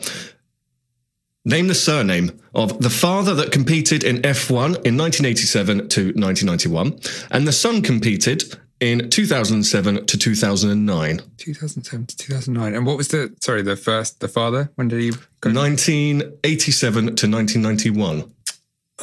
Name 1.47 1.69
the 1.69 1.75
surname 1.75 2.39
of 2.55 2.83
the 2.83 2.91
father 2.91 3.35
that 3.35 3.51
competed 3.51 4.05
in 4.05 4.19
F1 4.19 4.85
in 4.85 4.99
1987 4.99 5.89
to 5.89 6.01
1991, 6.13 7.01
and 7.31 7.49
the 7.49 7.53
son 7.53 7.81
competed 7.81 8.59
in 8.81 9.11
2007 9.11 10.07
to 10.07 10.19
2009. 10.19 11.21
2007 11.37 12.07
to 12.07 12.17
2009. 12.17 12.75
And 12.75 12.87
what 12.87 12.97
was 12.97 13.09
the 13.09 13.35
sorry 13.41 13.63
the 13.63 13.77
first 13.77 14.21
the 14.21 14.29
father? 14.29 14.71
When 14.77 14.89
did 14.89 15.01
he? 15.01 15.11
Go? 15.41 15.51
1987 15.53 17.05
to 17.17 17.29
1991. 17.29 18.33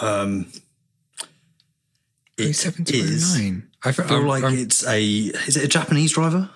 Um, 0.02 0.48
it 2.38 2.54
07 2.54 2.86
to 2.86 2.98
is. 2.98 3.38
09. 3.38 3.68
I 3.84 3.90
I 3.90 3.92
feel 3.92 4.06
I'm- 4.18 4.28
like 4.28 4.44
I'm- 4.44 4.58
it's 4.58 4.86
a. 4.86 5.02
Is 5.04 5.58
it 5.58 5.64
a 5.64 5.68
Japanese 5.68 6.14
driver? 6.14 6.50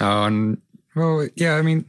Oh, 0.00 0.24
and 0.24 0.58
well, 0.94 1.28
yeah. 1.36 1.54
I 1.56 1.62
mean, 1.62 1.84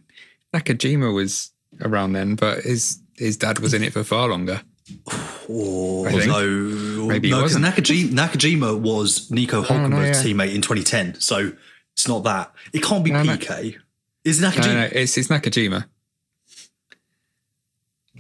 Nakajima 0.54 1.14
was 1.14 1.52
around 1.82 2.14
then, 2.14 2.36
but 2.36 2.64
his 2.64 3.00
his 3.16 3.38
dad 3.38 3.60
was 3.60 3.74
in 3.74 3.84
it 3.84 3.94
for 3.94 4.04
far 4.04 4.28
longer. 4.28 4.62
Or 5.48 6.10
no, 6.10 6.44
Maybe 7.08 7.30
no, 7.30 7.38
because. 7.44 7.56
Nakajima, 7.58 8.10
Nakajima 8.12 8.80
was 8.80 9.30
Nico 9.30 9.58
Oh, 9.58 9.62
no, 9.62 9.68
Hulkenberg's 9.96 10.26
yeah. 10.26 10.34
teammate 10.34 10.56
in 10.56 10.62
2010, 10.62 11.20
so 11.20 11.52
it's 11.94 12.08
not 12.08 12.24
that. 12.24 12.52
It 12.74 12.82
can't 12.84 13.04
be 13.04 13.12
No, 13.12 13.24
no. 13.24 13.38
Piquet. 13.38 13.78
Is 14.24 14.42
it 14.42 14.46
Nakajima? 14.46 14.66
No, 14.66 14.74
no, 14.74 14.90
it's 14.92 15.18
it's 15.18 15.28
Nakajima. 15.28 15.86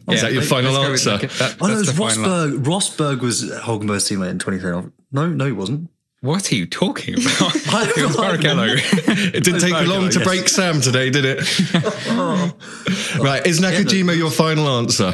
Oh, 0.07 0.13
is 0.13 0.21
that 0.21 0.33
your 0.33 0.43
final 0.43 0.71
let's 0.73 1.03
go 1.03 1.13
with 1.13 1.23
answer? 1.23 1.27
Naka- 1.27 1.37
that- 1.39 1.57
Oh 1.61 1.67
no, 1.67 1.73
it 1.73 1.77
that's 1.77 1.97
was 1.99 2.15
the 2.17 2.23
final- 2.23 2.59
Rosberg. 2.59 3.17
Rosberg 3.17 3.21
was 3.21 3.43
Hulkenberg's 3.51 4.07
teammate 4.09 4.29
in 4.29 4.39
2010. 4.39 4.91
No, 5.11 5.27
no, 5.27 5.45
he 5.45 5.51
wasn't. 5.51 5.89
What 6.21 6.51
are 6.51 6.55
you 6.55 6.65
talking 6.67 7.15
about? 7.15 7.55
It 7.97 8.05
was 8.05 8.15
Barrichello. 8.15 8.77
It 9.35 9.43
didn't 9.43 9.61
take 9.61 9.73
Barrichello, 9.73 9.87
long 9.87 10.09
to 10.09 10.19
yes. 10.19 10.27
break 10.27 10.49
Sam 10.49 10.79
today, 10.81 11.09
did 11.09 11.25
it? 11.25 11.39
right, 13.19 13.45
is 13.47 13.59
Nakajima 13.59 14.15
your 14.15 14.29
final 14.31 14.67
answer? 14.67 15.13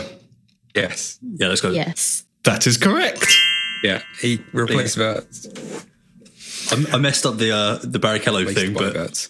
Yes. 0.76 1.18
Yeah, 1.22 1.48
let's 1.48 1.62
go. 1.62 1.72
Yes. 1.72 2.26
That 2.44 2.68
is 2.68 2.78
correct. 2.78 3.26
Yeah, 3.84 4.02
he 4.20 4.40
replaced 4.54 4.98
Vert. 4.98 5.26
I, 6.72 6.86
I 6.96 6.98
messed 7.00 7.26
up 7.26 7.38
the 7.38 7.52
uh, 7.52 7.80
the 7.84 8.00
Barrichello 8.00 8.46
thing, 8.54 8.74
but 8.74 8.94
Wurz. 8.94 9.30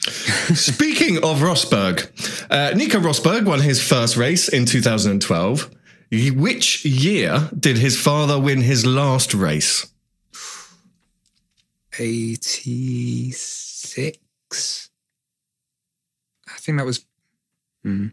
Speaking 0.56 1.16
of 1.18 1.40
Rosberg, 1.40 2.08
uh, 2.50 2.70
Nico 2.76 2.98
Rosberg 3.00 3.44
won 3.46 3.60
his 3.60 3.80
first 3.86 4.16
race 4.16 4.48
in 4.48 4.64
2012. 4.66 5.70
Y- 6.12 6.30
Which 6.34 6.84
year 6.84 7.48
did 7.58 7.78
his 7.78 7.98
father 8.00 8.38
win 8.38 8.60
his 8.62 8.84
last 8.86 9.34
race? 9.34 9.86
86. 11.98 14.90
I 16.48 16.52
think 16.58 16.78
that 16.78 16.86
was. 16.86 17.04
Hmm. 17.82 18.08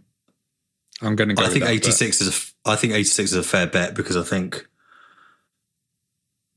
I'm 1.05 1.15
going 1.15 1.29
to 1.29 1.35
go. 1.35 1.43
I 1.43 1.49
think 1.49 1.63
that, 1.65 1.71
86 1.71 2.21
is 2.21 2.27
a 2.65 2.69
I 2.69 2.75
think 2.75 2.93
86 2.93 3.31
is 3.31 3.37
a 3.37 3.43
fair 3.43 3.67
bet 3.67 3.93
because 3.93 4.17
I 4.17 4.23
think 4.23 4.67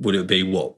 would 0.01 0.15
it 0.15 0.27
be 0.27 0.43
what 0.43 0.75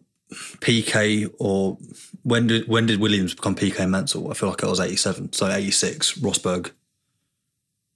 Piquet 0.61 1.27
or 1.39 1.79
when 2.23 2.47
did 2.49 2.69
when 2.69 2.87
did 2.87 3.01
Williams 3.01 3.35
become 3.35 3.55
Piquet 3.55 3.87
Mansell? 3.87 4.31
I 4.31 4.35
feel 4.35 4.49
like 4.49 4.63
it 4.63 4.67
was 4.69 4.81
87, 4.81 5.33
so 5.33 5.49
86 5.49 6.15
Rosberg 6.19 6.73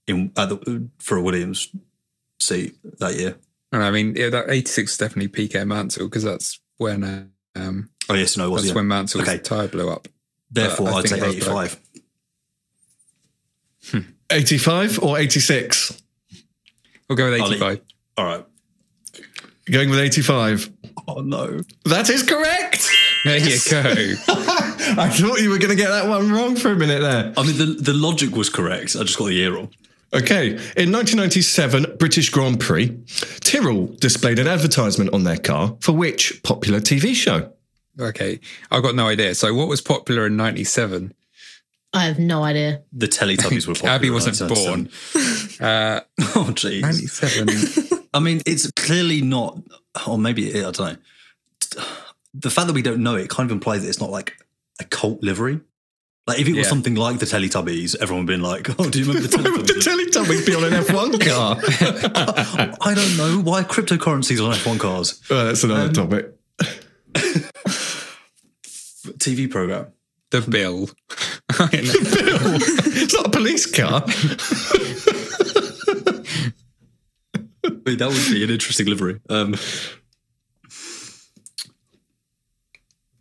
in 0.06 0.32
at 0.36 0.48
the, 0.48 0.88
for 0.98 1.16
a 1.16 1.22
Williams 1.22 1.68
seat 2.40 2.76
that 2.98 3.14
year. 3.16 3.36
And 3.72 3.82
I 3.82 3.90
mean, 3.90 4.14
yeah, 4.16 4.30
that 4.30 4.50
86 4.50 4.92
is 4.92 4.98
definitely 4.98 5.28
Piquet 5.28 5.64
Mansell 5.64 6.06
because 6.06 6.22
that's 6.24 6.60
when. 6.76 7.30
Um, 7.56 7.90
Oh 8.08 8.14
yes, 8.14 8.36
no, 8.36 8.46
it 8.46 8.50
was 8.50 8.62
that's 8.62 8.70
yeah. 8.70 8.74
when 8.74 8.88
Mansell's 8.88 9.26
Okay. 9.26 9.38
tire 9.38 9.66
blew 9.68 9.88
up. 9.88 10.08
Therefore, 10.50 10.90
I'd 10.90 11.08
say 11.08 11.18
think 11.18 11.42
Rosberg. 11.42 11.78
85. 14.34 14.98
85 14.98 15.02
or 15.02 15.18
86? 15.18 16.02
We'll 17.08 17.16
go 17.16 17.30
with 17.30 17.40
I'll 17.40 17.52
85. 17.52 17.80
All 18.16 18.24
right. 18.24 18.44
Going 19.70 19.90
with 19.90 19.98
85. 19.98 20.70
Oh 21.06 21.20
no. 21.20 21.60
That 21.84 22.10
is 22.10 22.22
correct. 22.22 22.90
There 23.24 23.38
you 23.38 23.58
go. 23.70 23.80
I 24.96 25.08
thought 25.08 25.40
you 25.40 25.50
were 25.50 25.58
going 25.58 25.70
to 25.70 25.76
get 25.76 25.88
that 25.88 26.08
one 26.08 26.30
wrong 26.30 26.56
for 26.56 26.72
a 26.72 26.76
minute 26.76 27.00
there. 27.00 27.32
I 27.36 27.42
mean, 27.42 27.56
the, 27.56 27.66
the 27.80 27.94
logic 27.94 28.36
was 28.36 28.50
correct. 28.50 28.96
I 28.96 29.04
just 29.04 29.18
got 29.18 29.26
the 29.26 29.34
year 29.34 29.54
wrong. 29.54 29.70
Okay, 30.12 30.50
in 30.50 30.92
1997 30.92 31.96
British 31.98 32.30
Grand 32.30 32.60
Prix, 32.60 32.96
Tyrrell 33.40 33.86
displayed 33.86 34.38
an 34.38 34.46
advertisement 34.46 35.12
on 35.12 35.24
their 35.24 35.38
car 35.38 35.76
for 35.80 35.92
which 35.92 36.40
popular 36.44 36.78
TV 36.78 37.14
show? 37.14 37.52
Okay, 37.98 38.38
I've 38.70 38.82
got 38.82 38.94
no 38.94 39.08
idea. 39.08 39.34
So, 39.34 39.52
what 39.54 39.66
was 39.66 39.80
popular 39.80 40.26
in 40.26 40.36
'97? 40.36 41.12
I 41.94 42.04
have 42.04 42.18
no 42.18 42.42
idea. 42.42 42.82
The 42.92 43.06
Teletubbies 43.06 43.66
were 43.66 43.74
popular. 43.74 43.94
Abby 43.94 44.10
wasn't 44.10 44.48
born. 44.48 44.90
Uh, 45.60 46.00
oh, 46.34 46.50
jeez. 46.52 46.80
'97. 46.82 48.00
I 48.14 48.18
mean, 48.18 48.42
it's 48.44 48.68
clearly 48.72 49.22
not, 49.22 49.56
or 50.04 50.18
maybe 50.18 50.50
it, 50.50 50.66
I 50.66 50.70
don't 50.72 50.78
know. 50.80 50.96
The 52.34 52.50
fact 52.50 52.66
that 52.66 52.72
we 52.72 52.82
don't 52.82 53.04
know 53.04 53.14
it 53.14 53.28
kind 53.30 53.48
of 53.48 53.52
implies 53.52 53.82
that 53.82 53.88
it's 53.88 54.00
not 54.00 54.10
like 54.10 54.34
a 54.80 54.84
cult 54.84 55.22
livery. 55.22 55.60
Like 56.26 56.40
if 56.40 56.48
it 56.48 56.54
was 56.56 56.68
something 56.68 56.96
like 56.96 57.20
the 57.20 57.26
Teletubbies, 57.26 57.96
everyone 58.00 58.26
would 58.26 58.32
be 58.32 58.36
like, 58.36 58.68
"Oh, 58.80 58.90
do 58.90 58.98
you 58.98 59.04
remember 59.06 59.28
the 59.28 59.36
Why 59.36 59.50
would 59.56 59.66
the 59.68 59.74
Teletubbies?" 59.74 60.24
Teletubbies 60.24 60.46
be 60.46 60.54
on 60.56 60.64
an 60.64 60.72
F1 60.82 61.20
car? 61.24 62.76
I 62.80 62.94
don't 62.94 63.16
know 63.16 63.40
why 63.48 63.62
cryptocurrencies 63.62 64.44
on 64.44 64.54
F1 64.54 64.80
cars. 64.80 65.22
Well, 65.30 65.46
that's 65.46 65.62
another 65.62 65.92
topic. 65.92 66.34
TV 69.18 69.50
program. 69.50 69.92
the 70.30 70.40
bill. 70.40 70.88
It's 71.72 73.14
not 73.14 73.26
a 73.26 73.30
police 73.30 73.66
car. 73.66 74.02
Wait, 77.86 77.98
that 77.98 78.08
would 78.08 78.32
be 78.32 78.44
an 78.44 78.50
interesting 78.50 78.86
livery. 78.86 79.20
Um, 79.28 79.54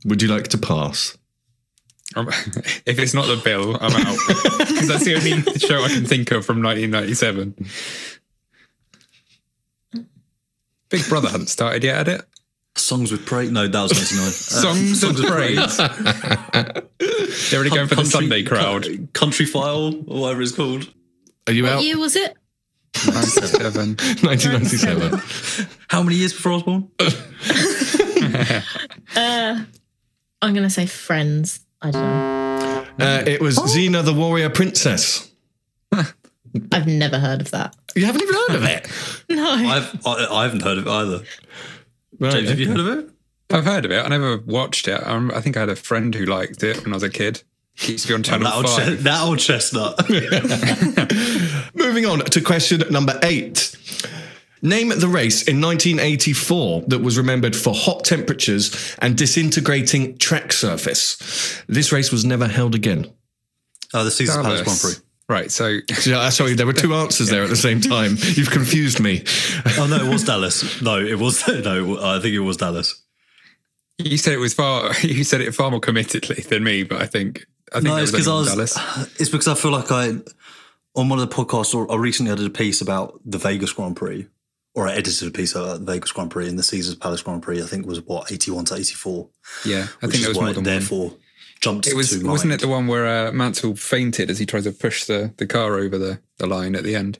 Would 0.05 0.21
you 0.21 0.27
like 0.27 0.49
to 0.49 0.57
pass? 0.57 1.17
Um, 2.15 2.27
if 2.85 2.99
it's 2.99 3.13
not 3.13 3.25
the 3.27 3.41
bill, 3.43 3.77
I'm 3.79 3.91
out 4.05 4.17
because 4.59 4.87
that's 4.87 5.05
the 5.05 5.15
only 5.15 5.41
show 5.59 5.81
I 5.83 5.87
can 5.87 6.05
think 6.05 6.31
of 6.31 6.45
from 6.45 6.61
1997. 6.61 7.55
Big 10.89 11.09
Brother 11.09 11.29
hadn't 11.29 11.47
started 11.47 11.83
yet, 11.83 11.95
had 11.95 12.07
it? 12.19 12.25
Songs 12.75 13.11
with 13.11 13.25
praise. 13.25 13.51
No, 13.51 13.67
that 13.67 13.81
was 13.81 13.91
99. 13.93 14.31
Songs 14.31 15.03
of 15.03 15.25
Praise. 15.25 15.77
They're 17.49 17.59
already 17.59 17.69
going 17.75 17.87
for 17.87 17.95
the 17.95 18.05
Sunday 18.05 18.43
crowd. 18.43 19.13
Country 19.13 19.45
File, 19.45 19.93
or 20.07 20.21
whatever 20.21 20.41
it's 20.41 20.51
called. 20.51 20.91
Are 21.47 21.53
you 21.53 21.63
What 21.63 21.71
out? 21.71 21.75
What 21.77 21.85
year 21.85 21.99
was 21.99 22.15
it? 22.15 22.35
97. 23.05 23.95
1997. 24.21 25.67
How 25.89 26.03
many 26.03 26.15
years 26.15 26.33
before 26.33 26.51
I 26.51 26.55
was 26.55 26.63
born? 26.63 26.89
Uh, 29.15 29.63
I'm 30.41 30.53
going 30.53 30.63
to 30.63 30.69
say 30.69 30.87
Friends. 30.87 31.59
I 31.83 31.91
don't 31.91 32.01
know. 32.01 32.85
Uh, 32.99 33.23
it 33.27 33.41
was 33.41 33.57
Xena 33.59 34.03
the 34.03 34.13
Warrior 34.13 34.49
Princess. 34.49 35.31
I've 35.91 36.87
never 36.87 37.19
heard 37.19 37.41
of 37.41 37.51
that. 37.51 37.75
You 37.95 38.05
haven't 38.05 38.23
even 38.23 38.33
heard 38.33 38.55
of 38.55 38.63
it? 38.63 38.87
No. 39.29 39.51
I've, 39.51 40.07
I, 40.07 40.25
I 40.31 40.43
haven't 40.43 40.63
heard 40.63 40.79
of 40.79 40.87
it 40.87 40.89
either. 40.89 41.23
James, 42.31 42.49
have 42.49 42.59
you 42.59 42.67
heard 42.69 42.79
of 42.79 42.87
it? 42.87 43.09
I've 43.49 43.65
heard 43.65 43.85
of 43.85 43.91
it. 43.91 44.03
I 44.03 44.07
never 44.07 44.37
watched 44.37 44.87
it. 44.87 45.05
Um, 45.05 45.31
I 45.33 45.41
think 45.41 45.57
I 45.57 45.61
had 45.61 45.69
a 45.69 45.75
friend 45.75 46.13
who 46.15 46.25
liked 46.25 46.63
it 46.63 46.83
when 46.83 46.93
I 46.93 46.95
was 46.95 47.03
a 47.03 47.09
kid. 47.09 47.43
Keeps 47.77 48.03
to 48.03 48.07
be 48.09 48.13
on 48.13 48.23
Channel 48.23 48.47
That 48.49 48.55
old, 48.55 48.69
5. 48.69 48.85
che- 48.85 48.95
that 49.03 49.21
old 49.21 49.39
chestnut. 49.39 50.09
Moving 51.75 52.05
on 52.05 52.19
to 52.19 52.41
question 52.41 52.83
number 52.91 53.19
eight. 53.23 53.75
Name 54.61 54.89
the 54.89 55.07
race 55.09 55.41
in 55.43 55.59
1984 55.59 56.83
that 56.87 56.99
was 56.99 57.17
remembered 57.17 57.55
for 57.55 57.73
hot 57.75 58.05
temperatures 58.05 58.95
and 58.99 59.17
disintegrating 59.17 60.17
track 60.17 60.53
surface. 60.53 61.61
This 61.67 61.91
race 61.91 62.11
was 62.11 62.23
never 62.23 62.47
held 62.47 62.73
again. 62.73 63.11
Oh, 63.93 64.03
the 64.05 64.11
Caesar 64.11 64.41
Palace 64.41 64.61
Dallas. 64.61 64.81
Grand 64.81 64.95
Prix. 64.95 65.03
Right, 65.29 65.49
so 65.51 65.79
Sorry, 66.29 66.53
there 66.53 66.65
were 66.65 66.73
two 66.73 66.93
answers 66.95 67.29
there 67.29 67.43
at 67.43 67.49
the 67.49 67.55
same 67.55 67.79
time. 67.81 68.17
You've 68.19 68.51
confused 68.51 68.99
me. 68.99 69.23
Oh 69.77 69.87
no, 69.87 69.95
it 69.95 70.11
was 70.11 70.23
Dallas. 70.25 70.81
No, 70.81 70.99
it 70.99 71.17
was 71.17 71.47
no. 71.47 71.97
I 72.03 72.19
think 72.19 72.33
it 72.35 72.39
was 72.39 72.57
Dallas. 72.57 73.01
you 73.97 74.17
said 74.17 74.33
it 74.33 74.37
was 74.37 74.53
far. 74.53 74.91
You 75.01 75.23
said 75.23 75.41
it 75.41 75.53
far 75.55 75.71
more 75.71 75.79
committedly 75.79 76.43
than 76.47 76.63
me, 76.63 76.83
but 76.83 77.01
I 77.01 77.05
think 77.07 77.45
I 77.71 77.75
think 77.75 77.85
No, 77.85 77.95
it 77.97 78.03
it's 78.03 78.11
was 78.11 78.25
because 78.25 78.27
I 78.27 78.33
was. 78.59 78.73
Dallas. 78.75 79.09
It's 79.19 79.29
because 79.29 79.47
I 79.47 79.55
feel 79.55 79.71
like 79.71 79.91
I 79.91 80.09
on 80.95 81.09
one 81.09 81.19
of 81.19 81.27
the 81.29 81.35
podcasts 81.35 81.73
or 81.73 81.89
I 81.91 81.95
recently 81.95 82.31
I 82.31 82.35
did 82.35 82.45
a 82.45 82.49
piece 82.51 82.81
about 82.81 83.19
the 83.25 83.37
Vegas 83.37 83.71
Grand 83.73 83.95
Prix, 83.95 84.27
or 84.75 84.87
I 84.87 84.93
edited 84.93 85.27
a 85.27 85.31
piece 85.31 85.55
about 85.55 85.79
the 85.85 85.91
Vegas 85.91 86.11
Grand 86.11 86.29
Prix 86.29 86.47
and 86.49 86.59
the 86.59 86.63
Caesars 86.63 86.95
Palace 86.95 87.21
Grand 87.23 87.41
Prix. 87.41 87.63
I 87.63 87.65
think 87.65 87.85
was 87.87 88.01
what 88.01 88.31
eighty 88.31 88.51
one 88.51 88.65
to 88.65 88.75
eighty 88.75 88.93
four. 88.93 89.29
Yeah, 89.65 89.87
I 90.01 90.07
think 90.07 90.15
there 90.21 90.29
was 90.29 90.37
more 90.39 90.53
than 90.53 90.63
one. 90.65 91.11
Therefore 91.63 91.73
jumped. 91.73 91.87
It 91.87 91.95
was 91.95 92.09
to 92.11 92.25
wasn't 92.25 92.51
mind. 92.51 92.61
it 92.61 92.65
the 92.65 92.71
one 92.71 92.87
where 92.87 93.27
uh, 93.27 93.31
Mansell 93.31 93.75
fainted 93.75 94.29
as 94.29 94.39
he 94.39 94.45
tried 94.45 94.63
to 94.63 94.71
push 94.71 95.05
the, 95.05 95.33
the 95.37 95.47
car 95.47 95.75
over 95.75 95.97
the, 95.97 96.19
the 96.37 96.47
line 96.47 96.75
at 96.75 96.83
the 96.83 96.95
end? 96.95 97.19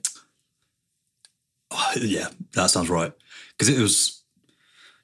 Oh, 1.70 1.92
yeah, 2.00 2.28
that 2.54 2.70
sounds 2.70 2.88
right. 2.88 3.12
Because 3.50 3.68
it 3.68 3.80
was, 3.80 4.22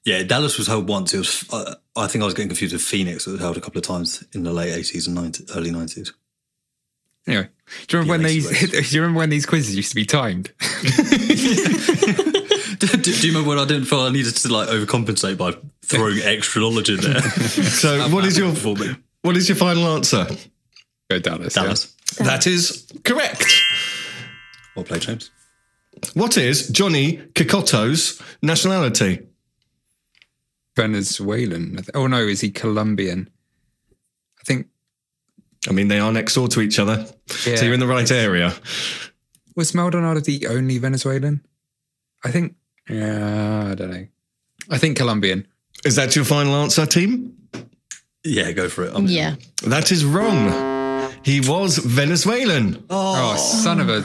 yeah, 0.04 0.22
Dallas 0.22 0.58
was 0.58 0.66
held 0.66 0.88
once. 0.88 1.14
It 1.14 1.18
was, 1.18 1.44
uh, 1.52 1.74
I 1.96 2.06
think 2.06 2.22
I 2.22 2.24
was 2.24 2.34
getting 2.34 2.48
confused 2.48 2.72
with 2.72 2.82
Phoenix. 2.82 3.26
It 3.26 3.32
was 3.32 3.40
held 3.40 3.56
a 3.56 3.60
couple 3.60 3.78
of 3.78 3.84
times 3.84 4.24
in 4.32 4.44
the 4.44 4.52
late 4.52 4.72
eighties 4.72 5.06
and 5.06 5.16
90, 5.16 5.46
early 5.54 5.70
nineties. 5.70 6.12
Anyway, 7.26 7.48
do 7.86 7.96
you 7.96 8.02
remember 8.02 8.10
when 8.12 8.22
these? 8.22 8.48
basically. 8.48 8.80
Do 8.82 8.94
you 8.94 9.02
remember 9.02 9.18
when 9.18 9.30
these 9.30 9.44
quizzes 9.46 9.76
used 9.76 9.90
to 9.90 9.94
be 9.94 10.06
timed? 10.06 10.52
do, 12.80 12.86
do, 12.86 12.98
do 12.98 13.10
you 13.10 13.28
remember 13.28 13.50
when 13.50 13.58
I 13.58 13.66
didn't 13.66 13.84
feel 13.84 14.00
I 14.00 14.10
needed 14.10 14.34
to 14.34 14.48
like 14.52 14.68
overcompensate 14.70 15.36
by 15.36 15.54
throwing 15.82 16.18
extra 16.22 16.62
knowledge 16.62 16.88
in 16.88 16.96
there? 16.96 17.20
So, 17.20 18.08
what 18.08 18.24
is 18.24 18.38
your 18.38 18.54
for 18.54 18.74
me? 18.74 18.96
What 19.22 19.36
is 19.36 19.48
your 19.48 19.56
final 19.56 19.86
answer? 19.88 20.26
Go 21.10 21.18
Dallas. 21.18 21.56
yeah. 21.56 21.62
Dallas? 21.64 21.94
That 22.18 22.46
is 22.46 22.86
correct. 23.04 23.44
Well 24.74 24.84
played, 24.84 25.02
James. 25.02 25.30
What 26.14 26.36
is 26.36 26.68
Johnny 26.68 27.18
Cecotto's 27.34 28.20
nationality? 28.42 29.26
Venezuelan. 30.76 31.78
Oh 31.94 32.06
no, 32.06 32.18
is 32.18 32.40
he 32.40 32.50
Colombian? 32.50 33.28
I 34.40 34.44
think 34.44 34.68
I 35.68 35.72
mean, 35.72 35.88
they 35.88 35.98
are 35.98 36.10
next 36.12 36.34
door 36.34 36.48
to 36.48 36.60
each 36.62 36.78
other, 36.78 37.06
Yeah. 37.46 37.56
so 37.56 37.64
you're 37.66 37.74
in 37.74 37.80
the 37.80 37.86
right 37.86 38.10
area. 38.10 38.54
was 39.56 39.74
Maldonado 39.74 40.20
the 40.20 40.46
only 40.46 40.78
Venezuelan? 40.78 41.44
I 42.24 42.30
think. 42.30 42.54
Yeah, 42.88 43.68
I 43.70 43.74
don't 43.74 43.90
know. 43.90 44.06
I 44.70 44.78
think 44.78 44.96
Colombian. 44.96 45.46
Is 45.84 45.96
that 45.96 46.16
your 46.16 46.24
final 46.24 46.54
answer, 46.54 46.86
team? 46.86 47.34
Yeah, 48.24 48.52
go 48.52 48.68
for 48.68 48.84
it. 48.84 48.92
I'm- 48.92 49.06
Yeah. 49.06 49.36
That 49.64 49.90
is 49.92 50.04
wrong. 50.04 50.50
He 51.22 51.40
was 51.40 51.78
Venezuelan. 51.78 52.82
Oh, 52.88 53.34
oh 53.34 53.36
son 53.36 53.80
of 53.80 53.88
a! 53.88 54.04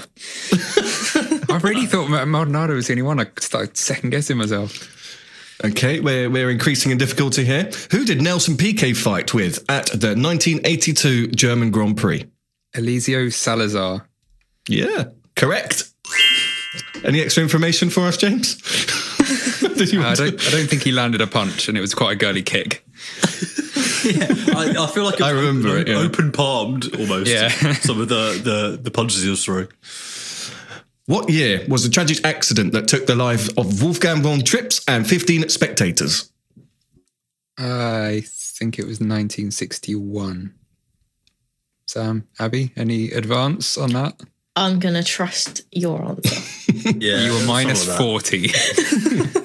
I 1.54 1.58
really 1.60 1.86
thought 1.86 2.10
Ma- 2.10 2.26
Maldonado 2.26 2.76
was 2.76 2.88
the 2.88 2.94
only 2.94 3.04
one. 3.04 3.20
I 3.22 3.28
started 3.40 3.78
second 3.78 4.10
guessing 4.10 4.38
myself. 4.38 4.92
Okay, 5.64 6.02
we're, 6.02 6.30
we're 6.30 6.50
increasing 6.50 6.92
in 6.92 6.98
difficulty 6.98 7.46
here. 7.46 7.70
Who 7.92 8.04
did 8.04 8.22
Nelson 8.22 8.58
Piquet 8.58 8.94
fight 8.94 9.34
with 9.34 9.60
at 9.70 9.86
the 9.88 10.10
1982 10.16 11.28
German 11.28 11.72
Grand 11.72 11.96
Prix? 11.96 12.26
Eliseo 12.76 13.32
Salazar. 13.32 14.06
Yeah, 14.68 15.06
correct. 15.38 15.86
Any 17.06 17.22
extra 17.22 17.44
information 17.44 17.90
for 17.90 18.02
us, 18.02 18.18
James? 18.18 18.56
did 19.78 19.94
you 19.94 20.02
I 20.04 20.16
don't. 20.16 20.34
I 20.48 20.52
don't 20.52 20.68
think 20.70 20.84
he 20.84 20.92
landed 20.92 21.22
a 21.22 21.28
punch, 21.28 21.70
and 21.70 21.78
it 21.78 21.82
was 21.82 21.94
quite 21.96 22.14
a 22.14 22.16
girly 22.16 22.44
kick. 22.44 22.86
I, 24.56 24.76
I 24.78 24.88
feel 24.88 25.04
like 25.04 25.22
I 25.22 25.32
remember 25.32 25.78
it, 25.78 25.88
yeah. 25.88 25.96
open 25.96 26.32
palmed 26.32 26.96
almost. 26.96 27.30
Yeah. 27.30 27.50
some 27.74 28.00
of 28.02 28.10
the, 28.10 28.40
the 28.44 28.80
the 28.82 28.92
punches 28.92 29.24
he 29.24 29.30
was 29.30 29.44
throwing. 29.44 29.68
What 31.08 31.30
year 31.30 31.66
was 31.68 31.84
the 31.84 31.90
tragic 31.90 32.26
accident 32.26 32.74
that 32.74 32.88
took 32.88 33.06
the 33.06 33.16
lives 33.16 33.50
of 33.50 33.82
Wolfgang 33.82 34.24
von 34.24 34.42
Trips 34.42 34.84
and 34.88 35.08
15 35.08 35.50
spectators? 35.50 36.32
I 37.58 38.24
think 38.26 38.80
it 38.80 38.84
was 38.84 39.00
1961. 39.00 40.56
Sam, 41.88 42.28
Abby, 42.40 42.72
any 42.76 43.12
advance 43.12 43.78
on 43.78 43.92
that? 43.92 44.20
I'm 44.56 44.80
going 44.80 44.96
to 44.96 45.04
trust 45.04 45.62
your 45.72 46.02
answer. 46.04 46.42
Yeah, 46.86 47.24
you 47.24 47.32
were 47.32 47.40
something 47.40 47.48
minus 47.48 47.88
like 47.88 47.98
that. 47.98 49.42
40. 49.42 49.45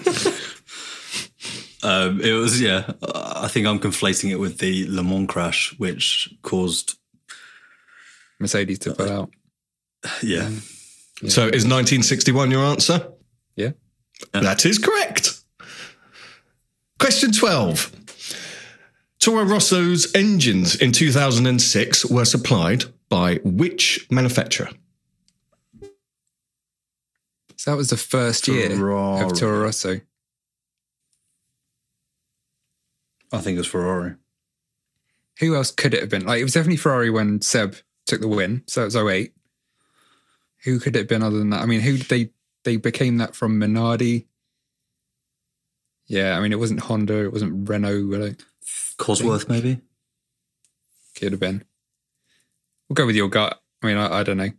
Um, 1.82 2.20
it 2.20 2.32
was 2.32 2.60
yeah. 2.60 2.92
I 3.14 3.48
think 3.48 3.66
I'm 3.66 3.78
conflating 3.78 4.30
it 4.30 4.36
with 4.36 4.58
the 4.58 4.86
Le 4.88 5.02
Mans 5.02 5.28
crash, 5.28 5.74
which 5.78 6.32
caused 6.42 6.98
Mercedes 8.38 8.78
to 8.80 8.94
pull 8.94 9.10
out. 9.10 9.30
yeah. 10.22 10.50
So 11.28 11.42
is 11.42 11.66
1961 11.66 12.50
your 12.50 12.64
answer? 12.64 13.08
Yeah. 13.56 13.72
That 14.32 14.64
is 14.64 14.78
correct. 14.78 15.40
Question 16.98 17.32
12. 17.32 17.92
Toro 19.18 19.44
Rosso's 19.44 20.14
engines 20.14 20.74
in 20.76 20.92
2006 20.92 22.06
were 22.06 22.24
supplied 22.24 22.84
by 23.10 23.36
which 23.44 24.06
manufacturer? 24.10 24.70
So 27.56 27.70
that 27.70 27.76
was 27.76 27.90
the 27.90 27.98
first 27.98 28.48
year 28.48 28.70
Ferrari. 28.70 29.24
of 29.26 29.38
Toro 29.38 29.62
Rosso. 29.64 30.00
I 33.32 33.38
think 33.38 33.56
it 33.56 33.60
was 33.60 33.66
Ferrari. 33.66 34.14
Who 35.38 35.54
else 35.54 35.70
could 35.70 35.94
it 35.94 36.00
have 36.00 36.10
been? 36.10 36.26
Like 36.26 36.40
it 36.40 36.44
was 36.44 36.54
definitely 36.54 36.76
Ferrari 36.76 37.10
when 37.10 37.40
Seb 37.40 37.76
took 38.06 38.20
the 38.20 38.28
win, 38.28 38.62
so 38.66 38.82
it 38.82 38.86
was 38.86 38.96
08. 38.96 39.32
Who 40.64 40.78
could 40.78 40.94
it 40.96 41.00
have 41.00 41.08
been 41.08 41.22
other 41.22 41.38
than 41.38 41.50
that? 41.50 41.62
I 41.62 41.66
mean, 41.66 41.80
who 41.80 41.96
did 41.96 42.08
they 42.08 42.30
they 42.64 42.76
became 42.76 43.16
that 43.18 43.34
from 43.34 43.58
Minardi? 43.58 44.26
Yeah, 46.06 46.36
I 46.36 46.40
mean, 46.40 46.52
it 46.52 46.58
wasn't 46.58 46.80
Honda, 46.80 47.24
it 47.24 47.32
wasn't 47.32 47.68
Renault, 47.68 48.02
really. 48.02 48.34
Cosworth, 48.98 49.48
maybe. 49.48 49.80
Could 51.16 51.30
have 51.30 51.40
been. 51.40 51.64
We'll 52.88 52.94
go 52.94 53.06
with 53.06 53.14
your 53.14 53.28
gut. 53.28 53.62
I 53.80 53.86
mean, 53.86 53.96
I, 53.96 54.18
I 54.18 54.22
don't 54.24 54.36
know. 54.36 54.50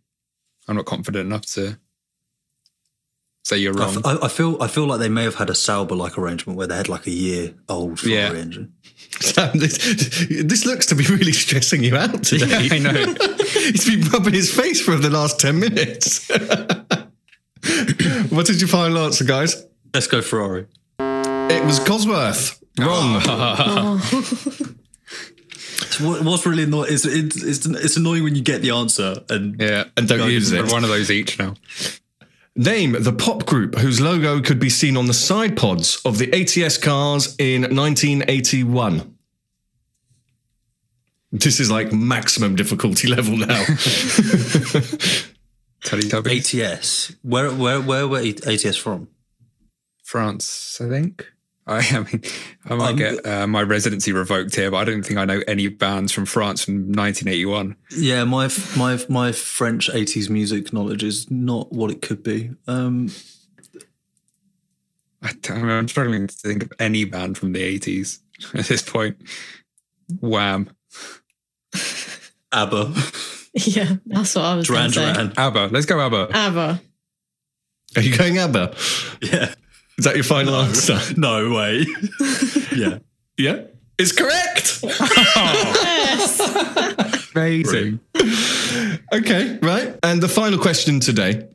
I'm 0.68 0.78
not 0.78 0.86
confident 0.86 1.26
enough 1.26 1.46
to 1.48 1.78
say 3.44 3.58
you're 3.58 3.74
wrong. 3.74 4.02
I- 4.06 4.20
I 4.24 4.28
feel 4.28 4.58
I 4.62 4.68
feel 4.68 4.86
like 4.86 5.00
they 5.00 5.10
may 5.10 5.24
have 5.24 5.36
had 5.36 5.50
a 5.50 5.56
Sauber 5.56 5.96
like 5.96 6.18
arrangement 6.18 6.58
where 6.58 6.68
they 6.68 6.76
had 6.78 6.90
like 6.90 7.08
a 7.08 7.12
year 7.12 7.54
old 7.70 8.00
Ferrari 8.00 8.16
Yeah. 8.18 8.34
engine. 8.34 8.74
Sam, 9.22 9.52
this, 9.58 9.78
this 10.30 10.66
looks 10.66 10.86
to 10.88 10.96
be 10.96 11.06
really 11.06 11.32
stressing 11.34 11.84
you 11.84 11.96
out 11.96 12.24
today. 12.24 12.68
Yeah, 12.68 12.74
I 12.76 12.80
know. 12.80 13.14
He's 13.38 13.86
been 13.88 14.02
rubbing 14.10 14.34
his 14.34 14.52
face 14.52 14.82
for 14.82 14.96
the 14.96 15.10
last 15.12 15.40
10 15.40 15.60
minutes. 15.60 16.28
what 18.32 18.46
did 18.48 18.60
your 18.60 18.68
final 18.68 18.98
answer, 19.00 19.24
guys? 19.24 19.64
Let's 19.94 20.08
go 20.08 20.22
Ferrari. 20.22 20.66
It 21.00 21.64
was 21.66 21.80
Cosworth. 21.80 22.60
Wrong. 22.80 23.22
Ah. 23.28 24.00
What- 26.00 26.24
What's 26.24 26.46
really 26.46 26.64
annoying 26.64 26.92
is 26.92 27.06
it's, 27.06 27.44
it's 27.44 27.66
it's 27.66 27.98
annoying 27.98 28.24
when 28.24 28.36
you 28.36 28.42
get 28.42 28.62
the 28.62 28.72
answer 28.72 29.16
and 29.30 29.60
yeah, 29.62 29.84
and 29.98 30.08
don't 30.08 30.30
use 30.32 30.52
it. 30.52 30.72
one 30.72 30.84
of 30.84 30.90
those 30.90 31.12
each 31.12 31.38
now. 31.38 31.54
Name 32.56 32.98
the 33.00 33.14
pop 33.14 33.46
group 33.46 33.76
whose 33.76 34.02
logo 34.02 34.42
could 34.42 34.60
be 34.60 34.70
seen 34.70 34.98
on 34.98 35.08
the 35.08 35.14
side 35.14 35.56
pods 35.56 36.02
of 36.04 36.18
the 36.18 36.32
ATS 36.34 36.78
cars 36.78 37.34
in 37.38 37.62
1981. 37.62 39.16
This 41.32 41.62
is 41.62 41.72
like 41.72 41.94
maximum 41.94 42.56
difficulty 42.56 43.08
level 43.16 43.38
now. 43.38 43.64
Teletubbies. 45.86 46.62
ATS. 46.62 47.16
Where 47.22 47.52
where 47.52 47.80
where 47.82 48.08
were 48.08 48.20
ATS 48.20 48.76
from? 48.76 49.08
France, 50.04 50.80
I 50.82 50.90
think. 50.90 51.32
I, 51.72 51.80
I 51.92 52.00
mean, 52.04 52.22
I 52.66 52.76
might 52.76 52.90
Um, 52.92 52.96
get 52.98 53.26
uh, 53.26 53.48
my 53.48 53.64
residency 53.64 54.12
revoked 54.12 54.56
here, 54.56 54.70
but 54.72 54.78
I 54.78 54.84
don't 54.86 55.04
think 55.04 55.20
I 55.20 55.26
know 55.26 55.42
any 55.48 55.68
bands 55.68 56.12
from 56.12 56.26
France 56.26 56.64
from 56.64 56.92
1981. 56.92 57.76
Yeah, 57.98 58.24
my 58.26 58.50
my 58.78 59.00
my 59.10 59.32
French 59.32 59.90
eighties 59.94 60.30
music 60.30 60.72
knowledge 60.74 61.04
is 61.04 61.30
not 61.32 61.72
what 61.72 61.92
it 61.92 62.02
could 62.02 62.24
be. 62.24 62.52
Um, 62.68 63.10
I, 65.24 65.32
am 65.50 65.88
struggling 65.88 66.28
to 66.28 66.34
think 66.36 66.64
of 66.64 66.74
any 66.80 67.06
band 67.06 67.38
from 67.38 67.54
the 67.54 67.80
80s 67.80 68.20
at 68.56 68.66
this 68.66 68.82
point. 68.82 69.18
Wham. 70.20 70.70
ABBA, 72.52 72.94
Yeah, 73.54 73.96
that's 74.08 74.36
what 74.36 74.46
I 74.46 74.56
was 74.56 74.68
Duran 74.68 74.92
going 74.92 75.14
to. 75.14 75.14
Duran. 75.14 75.34
ABBA. 75.38 75.70
Let's 75.72 75.86
go 75.86 76.00
ABBA. 76.00 76.30
ABBA. 76.34 76.82
Are 77.96 78.02
you 78.02 78.18
going 78.18 78.38
ABBA? 78.40 78.76
Yeah. 79.22 79.54
Is 80.02 80.06
that 80.06 80.16
your 80.16 80.24
final 80.24 80.56
answer? 80.56 81.00
No 81.16 81.52
way. 81.52 81.86
yeah. 82.76 82.98
Yeah. 83.38 83.66
It's 84.00 84.12
correct. 84.12 84.80
Yes. 86.04 87.36
Amazing. 87.36 88.00
Okay, 89.14 89.60
right. 89.62 90.00
And 90.02 90.22
the 90.22 90.28
final 90.28 90.58
question 90.58 91.00
today. 91.00 91.48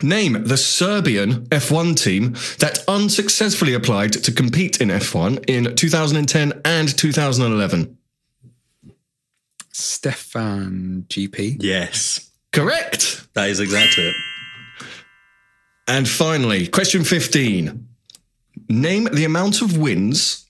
Name 0.00 0.44
the 0.44 0.56
Serbian 0.56 1.46
F1 1.46 2.00
team 2.00 2.34
that 2.60 2.84
unsuccessfully 2.86 3.74
applied 3.74 4.12
to 4.12 4.30
compete 4.30 4.80
in 4.80 4.88
F1 4.88 5.44
in 5.48 5.74
2010 5.74 6.60
and 6.64 6.96
2011. 6.96 7.98
Stefan 9.72 11.04
GP. 11.08 11.56
Yes. 11.60 12.30
Correct. 12.52 13.26
That 13.34 13.50
is 13.50 13.58
exactly 13.58 14.04
it. 14.04 14.14
And 15.88 16.08
finally, 16.08 16.66
question 16.66 17.04
15. 17.04 17.86
Name 18.68 19.04
the 19.12 19.24
amount 19.24 19.62
of 19.62 19.76
wins 19.76 20.46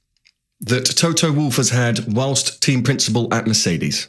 that 0.60 0.86
Toto 0.86 1.32
Wolff 1.32 1.56
has 1.56 1.70
had 1.70 2.12
whilst 2.14 2.62
team 2.62 2.82
principal 2.82 3.32
at 3.32 3.46
Mercedes. 3.46 4.08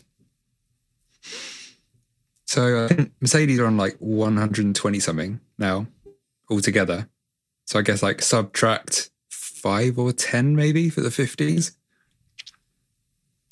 So 2.46 2.64
I 2.64 2.84
uh, 2.84 2.88
think 2.88 3.12
Mercedes 3.22 3.60
are 3.60 3.66
on 3.66 3.78
like 3.78 3.98
120 4.00 5.00
something 5.00 5.42
now 5.58 5.88
altogether. 6.50 7.10
So 7.66 7.80
I 7.80 7.82
guess 7.82 8.02
like 8.02 8.22
subtract 8.22 9.10
five 9.30 10.00
or 10.00 10.14
10 10.14 10.56
maybe 10.56 10.90
for 10.90 11.02
the 11.02 11.10
50s. 11.10 11.76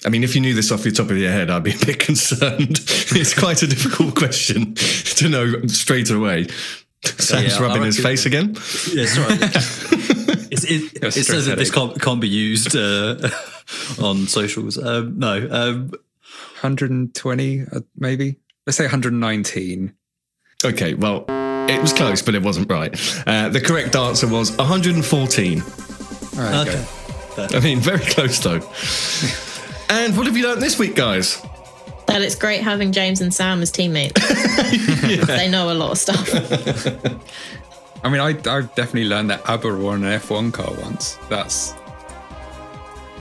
I 0.06 0.10
mean, 0.10 0.24
if 0.24 0.36
you 0.36 0.42
knew 0.42 0.54
this 0.54 0.72
off 0.72 0.84
the 0.84 0.92
top 0.92 1.10
of 1.10 1.18
your 1.18 1.32
head, 1.32 1.50
I'd 1.50 1.64
be 1.64 1.74
a 1.74 1.86
bit 1.86 2.00
concerned. 2.06 2.80
it's 2.80 3.38
quite 3.38 3.64
a 3.64 3.68
difficult 3.68 4.16
question 4.16 4.76
to 4.76 5.30
know 5.30 5.66
straight 5.68 6.10
away. 6.12 6.48
Sam's 7.04 7.56
Yeah, 7.58 7.62
rubbing 7.62 7.84
his 7.84 7.98
reckon- 8.00 8.12
face 8.12 8.26
again. 8.26 8.48
Yeah, 8.94 9.06
sorry. 9.06 9.38
it's, 10.52 10.64
it, 10.64 10.94
Your 11.02 11.08
it 11.10 11.12
says 11.14 11.26
stress 11.26 11.46
that 11.48 11.58
this 11.58 11.72
can't, 11.72 12.00
can't 12.02 12.22
be 12.22 12.30
used 12.30 12.76
uh, 12.76 13.30
on 14.02 14.28
socials. 14.28 14.78
Um, 14.78 15.20
no. 15.20 15.48
Um, 15.52 15.92
120 16.62 17.62
uh, 17.72 17.80
maybe. 17.98 18.38
Let's 18.66 18.78
say 18.78 18.86
119. 18.86 19.94
Okay, 20.64 20.94
well, 20.96 21.26
it 21.70 21.80
was 21.80 21.94
close, 21.94 22.22
but 22.24 22.34
it 22.34 22.42
wasn't 22.42 22.72
right. 22.72 22.92
Uh, 23.28 23.50
the 23.50 23.62
correct 23.62 23.96
answer 23.96 24.28
was 24.28 24.56
114. 24.58 25.60
Right, 26.36 26.68
okay. 26.68 26.86
I 27.56 27.60
mean, 27.60 27.80
very 27.80 28.00
close 28.00 28.40
though. 28.40 28.62
and 29.96 30.18
what 30.18 30.26
have 30.26 30.36
you 30.36 30.48
learned 30.48 30.62
this 30.62 30.80
week, 30.80 30.96
guys? 30.96 31.40
That 32.08 32.22
it's 32.22 32.36
great 32.36 32.62
having 32.62 32.92
James 32.92 33.22
and 33.22 33.34
Sam 33.34 33.62
as 33.62 33.72
teammates. 33.72 34.22
They 35.28 35.50
know 35.50 35.72
a 35.72 35.74
lot 35.74 35.92
of 35.92 35.98
stuff. 35.98 36.34
I 38.04 38.10
mean, 38.10 38.22
I, 38.22 38.30
I've 38.50 38.74
definitely 38.76 39.06
learned 39.06 39.30
that 39.32 39.48
ABBA 39.50 39.78
won 39.78 40.04
an 40.04 40.20
F1 40.20 40.54
car 40.54 40.72
once. 40.82 41.18
That's 41.30 41.74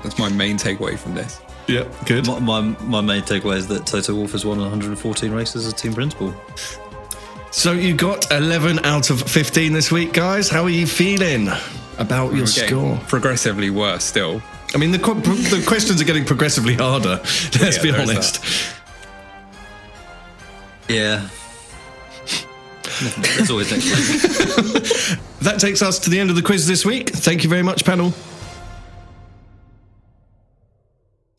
that's 0.03 0.19
my 0.19 0.29
main 0.29 0.59
takeaway 0.59 0.99
from 0.99 1.15
this. 1.15 1.41
Yeah, 1.67 1.89
good. 2.05 2.27
My, 2.27 2.39
my, 2.39 2.61
my 2.83 3.01
main 3.01 3.23
takeaway 3.23 3.57
is 3.57 3.67
that 3.69 3.87
Toto 3.87 4.15
Wolff 4.15 4.33
has 4.33 4.45
won 4.45 4.61
114 4.61 5.33
races 5.33 5.67
as 5.67 5.73
a 5.73 5.77
team 5.77 5.95
principal. 5.95 6.35
So 7.51 7.73
you 7.73 7.95
got 7.95 8.31
11 8.31 8.81
out 8.81 9.09
of 9.09 9.23
15 9.23 9.73
this 9.73 9.91
week, 9.91 10.13
guys. 10.13 10.51
How 10.51 10.65
are 10.65 10.71
you 10.71 10.87
feeling 10.87 11.49
about 11.99 12.33
your 12.33 12.43
We're 12.43 12.47
score? 12.47 13.01
Progressively 13.09 13.71
worse 13.71 14.05
still. 14.05 14.43
I 14.75 14.79
mean, 14.79 14.91
the, 14.91 14.99
qu- 14.99 15.15
the 15.21 15.63
questions 15.67 16.01
are 16.01 16.05
getting 16.05 16.25
progressively 16.25 16.75
harder. 16.75 17.21
Let's 17.61 17.77
Yeah, 17.77 17.83
be 17.83 17.91
honest. 17.93 18.45
Yeah. 20.89 21.29
There's 23.37 23.51
always 23.51 23.71
next 23.71 23.85
week. 25.13 25.19
That 25.45 25.61
takes 25.61 25.83
us 25.83 25.99
to 26.01 26.11
the 26.11 26.19
end 26.19 26.31
of 26.31 26.37
the 26.37 26.43
quiz 26.43 26.67
this 26.67 26.87
week. 26.87 27.11
Thank 27.11 27.45
you 27.45 27.51
very 27.51 27.63
much, 27.63 27.85
panel. 27.85 28.15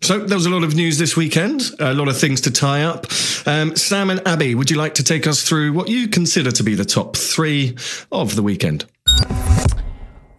So 0.04 0.19
there 0.19 0.38
was 0.38 0.45
a 0.45 0.52
lot 0.52 0.63
of 0.63 0.76
news 0.76 1.00
this 1.00 1.17
weekend, 1.17 1.63
a 1.80 1.91
lot 1.95 2.08
of 2.08 2.15
things 2.19 2.41
to 2.41 2.52
tie 2.52 2.84
up. 2.84 3.08
Um, 3.48 3.76
Sam 3.76 4.12
and 4.12 4.21
Abby, 4.28 4.54
would 4.54 4.69
you 4.69 4.78
like 4.78 4.93
to 4.95 5.04
take 5.04 5.26
us 5.26 5.41
through 5.41 5.74
what 5.74 5.88
you 5.89 6.08
consider 6.08 6.52
to 6.52 6.62
be 6.63 6.76
the 6.76 6.86
top 6.86 7.17
three 7.17 7.76
of 8.12 8.36
the 8.36 8.43
weekend? 8.43 8.86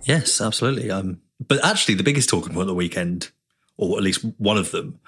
Yes, 0.04 0.40
absolutely. 0.40 0.88
Um, 0.92 1.20
but 1.44 1.64
actually, 1.64 1.94
the 1.94 2.02
biggest 2.02 2.28
talking 2.28 2.52
point 2.52 2.62
of 2.62 2.68
the 2.68 2.74
weekend, 2.74 3.30
or 3.76 3.96
at 3.96 4.02
least 4.02 4.24
one 4.38 4.58
of 4.58 4.70
them, 4.70 4.98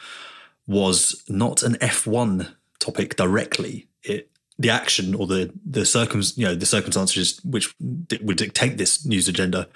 was 0.66 1.22
not 1.28 1.62
an 1.62 1.74
F1 1.76 2.54
topic 2.78 3.16
directly. 3.16 3.88
It 4.02 4.30
the 4.58 4.70
action 4.70 5.14
or 5.14 5.26
the 5.26 5.52
the 5.64 5.86
circum 5.86 6.22
you 6.34 6.44
know 6.44 6.54
the 6.54 6.66
circumstances 6.66 7.40
which 7.44 7.74
would 7.78 8.36
dictate 8.36 8.76
this 8.76 9.06
news 9.06 9.28
agenda 9.28 9.68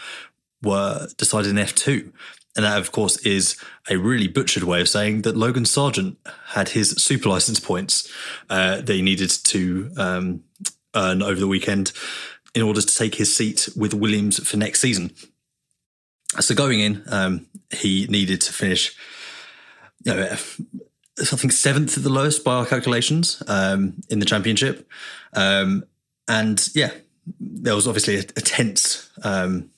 were 0.63 1.09
decided 1.17 1.51
in 1.51 1.57
F2. 1.57 2.13
And 2.55 2.67
that, 2.67 2.79
of 2.79 2.93
course, 2.93 3.17
is 3.19 3.57
a 3.89 3.97
really 3.97 4.29
butchered 4.29 4.65
way 4.65 4.81
of 4.83 4.89
saying 4.89 5.23
that 5.23 5.37
Logan 5.37 5.65
Sargent 5.65 6.19
had 6.49 6.71
his 6.71 6.91
super 6.91 7.31
license 7.31 7.59
points 7.59 8.13
uh, 8.51 8.83
that 8.83 8.93
he 8.93 9.01
needed 9.01 9.31
to 9.31 9.91
um, 9.97 10.45
earn 10.95 11.23
over 11.23 11.41
the 11.41 11.49
weekend 11.49 11.93
in 12.55 12.61
order 12.61 12.83
to 12.83 12.95
take 12.95 13.15
his 13.15 13.35
seat 13.35 13.71
with 13.75 13.95
Williams 13.95 14.47
for 14.47 14.59
next 14.59 14.81
season. 14.81 15.13
So 16.41 16.55
going 16.55 16.81
in, 16.81 17.03
um, 17.09 17.47
he 17.71 18.07
needed 18.07 18.41
to 18.43 18.53
finish, 18.53 18.97
you 20.05 20.15
know, 20.15 20.23
I 20.23 21.37
think 21.37 21.53
seventh 21.53 21.97
at 21.97 22.03
the 22.03 22.11
lowest 22.11 22.43
by 22.43 22.55
our 22.55 22.67
calculations 22.67 23.43
um, 23.47 24.01
in 24.09 24.19
the 24.19 24.25
championship, 24.25 24.89
um, 25.35 25.85
and 26.27 26.69
yeah, 26.75 26.91
there 27.39 27.75
was 27.75 27.87
obviously 27.87 28.17
a, 28.17 28.21
a 28.21 28.41
tense 28.41 29.11
um, 29.23 29.71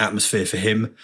atmosphere 0.00 0.44
for 0.44 0.56
him. 0.56 0.96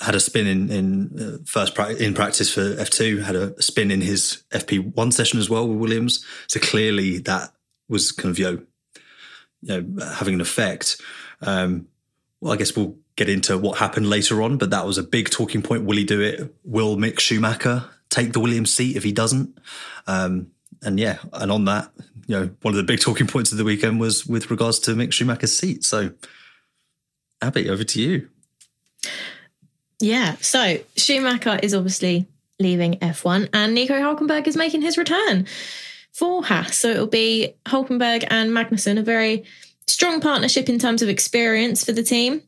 Had 0.00 0.14
a 0.14 0.20
spin 0.20 0.46
in 0.46 0.70
in 0.70 1.20
uh, 1.20 1.38
first 1.44 1.74
pra- 1.74 1.94
in 1.94 2.14
practice 2.14 2.52
for 2.52 2.76
F 2.78 2.90
two. 2.90 3.18
Had 3.18 3.34
a 3.34 3.60
spin 3.60 3.90
in 3.90 4.02
his 4.02 4.42
FP 4.50 4.94
one 4.94 5.10
session 5.10 5.40
as 5.40 5.50
well 5.50 5.66
with 5.66 5.78
Williams. 5.78 6.24
So 6.46 6.60
clearly 6.60 7.18
that 7.20 7.52
was 7.88 8.12
kind 8.12 8.30
of 8.30 8.38
you 8.38 8.44
know, 8.44 8.62
you 9.62 9.82
know 9.82 10.04
having 10.04 10.34
an 10.34 10.40
effect. 10.40 11.00
Um, 11.40 11.88
well, 12.40 12.52
I 12.52 12.56
guess 12.56 12.76
we'll 12.76 12.96
get 13.18 13.28
into 13.28 13.58
what 13.58 13.78
happened 13.78 14.08
later 14.08 14.40
on, 14.42 14.56
but 14.56 14.70
that 14.70 14.86
was 14.86 14.96
a 14.96 15.02
big 15.02 15.28
talking 15.28 15.60
point. 15.60 15.84
Will 15.84 15.96
he 15.96 16.04
do 16.04 16.20
it? 16.20 16.54
Will 16.64 16.96
Mick 16.96 17.18
Schumacher 17.18 17.84
take 18.08 18.32
the 18.32 18.40
Williams 18.40 18.72
seat 18.72 18.96
if 18.96 19.02
he 19.02 19.12
doesn't? 19.12 19.58
Um, 20.06 20.52
and 20.82 21.00
yeah, 21.00 21.18
and 21.32 21.50
on 21.50 21.64
that, 21.64 21.90
you 22.28 22.38
know, 22.38 22.50
one 22.62 22.72
of 22.72 22.76
the 22.76 22.84
big 22.84 23.00
talking 23.00 23.26
points 23.26 23.50
of 23.50 23.58
the 23.58 23.64
weekend 23.64 23.98
was 23.98 24.24
with 24.24 24.50
regards 24.50 24.78
to 24.80 24.92
Mick 24.92 25.12
Schumacher's 25.12 25.58
seat. 25.58 25.84
So, 25.84 26.12
Abby, 27.42 27.68
over 27.68 27.82
to 27.82 28.00
you. 28.00 28.28
Yeah. 30.00 30.36
So 30.40 30.78
Schumacher 30.96 31.58
is 31.60 31.74
obviously 31.74 32.26
leaving 32.60 32.94
F1 32.94 33.48
and 33.52 33.74
Nico 33.74 33.94
Hulkenberg 33.94 34.46
is 34.46 34.56
making 34.56 34.82
his 34.82 34.96
return 34.96 35.46
for 36.12 36.44
Haas. 36.44 36.76
So 36.76 36.90
it'll 36.90 37.06
be 37.08 37.54
Hulkenberg 37.66 38.26
and 38.30 38.50
Magnussen, 38.50 38.98
a 38.98 39.02
very 39.02 39.44
strong 39.86 40.20
partnership 40.20 40.68
in 40.68 40.78
terms 40.78 41.02
of 41.02 41.08
experience 41.08 41.84
for 41.84 41.92
the 41.92 42.02
team. 42.04 42.42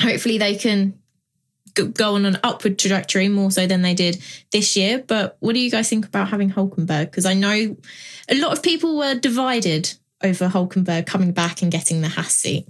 Hopefully 0.00 0.38
they 0.38 0.56
can 0.56 0.98
go 1.84 2.14
on 2.14 2.24
an 2.24 2.38
upward 2.42 2.78
trajectory 2.78 3.28
more 3.28 3.50
so 3.50 3.66
than 3.66 3.82
they 3.82 3.94
did 3.94 4.22
this 4.50 4.76
year. 4.76 5.04
But 5.06 5.36
what 5.40 5.52
do 5.52 5.60
you 5.60 5.70
guys 5.70 5.88
think 5.88 6.06
about 6.06 6.28
having 6.28 6.50
Hulkenberg? 6.50 7.10
Because 7.10 7.26
I 7.26 7.34
know 7.34 7.76
a 8.28 8.34
lot 8.40 8.52
of 8.52 8.62
people 8.62 8.96
were 8.96 9.14
divided 9.14 9.94
over 10.22 10.48
Hulkenberg 10.48 11.06
coming 11.06 11.32
back 11.32 11.62
and 11.62 11.70
getting 11.70 12.00
the 12.00 12.08
Haas 12.08 12.34
seat. 12.34 12.66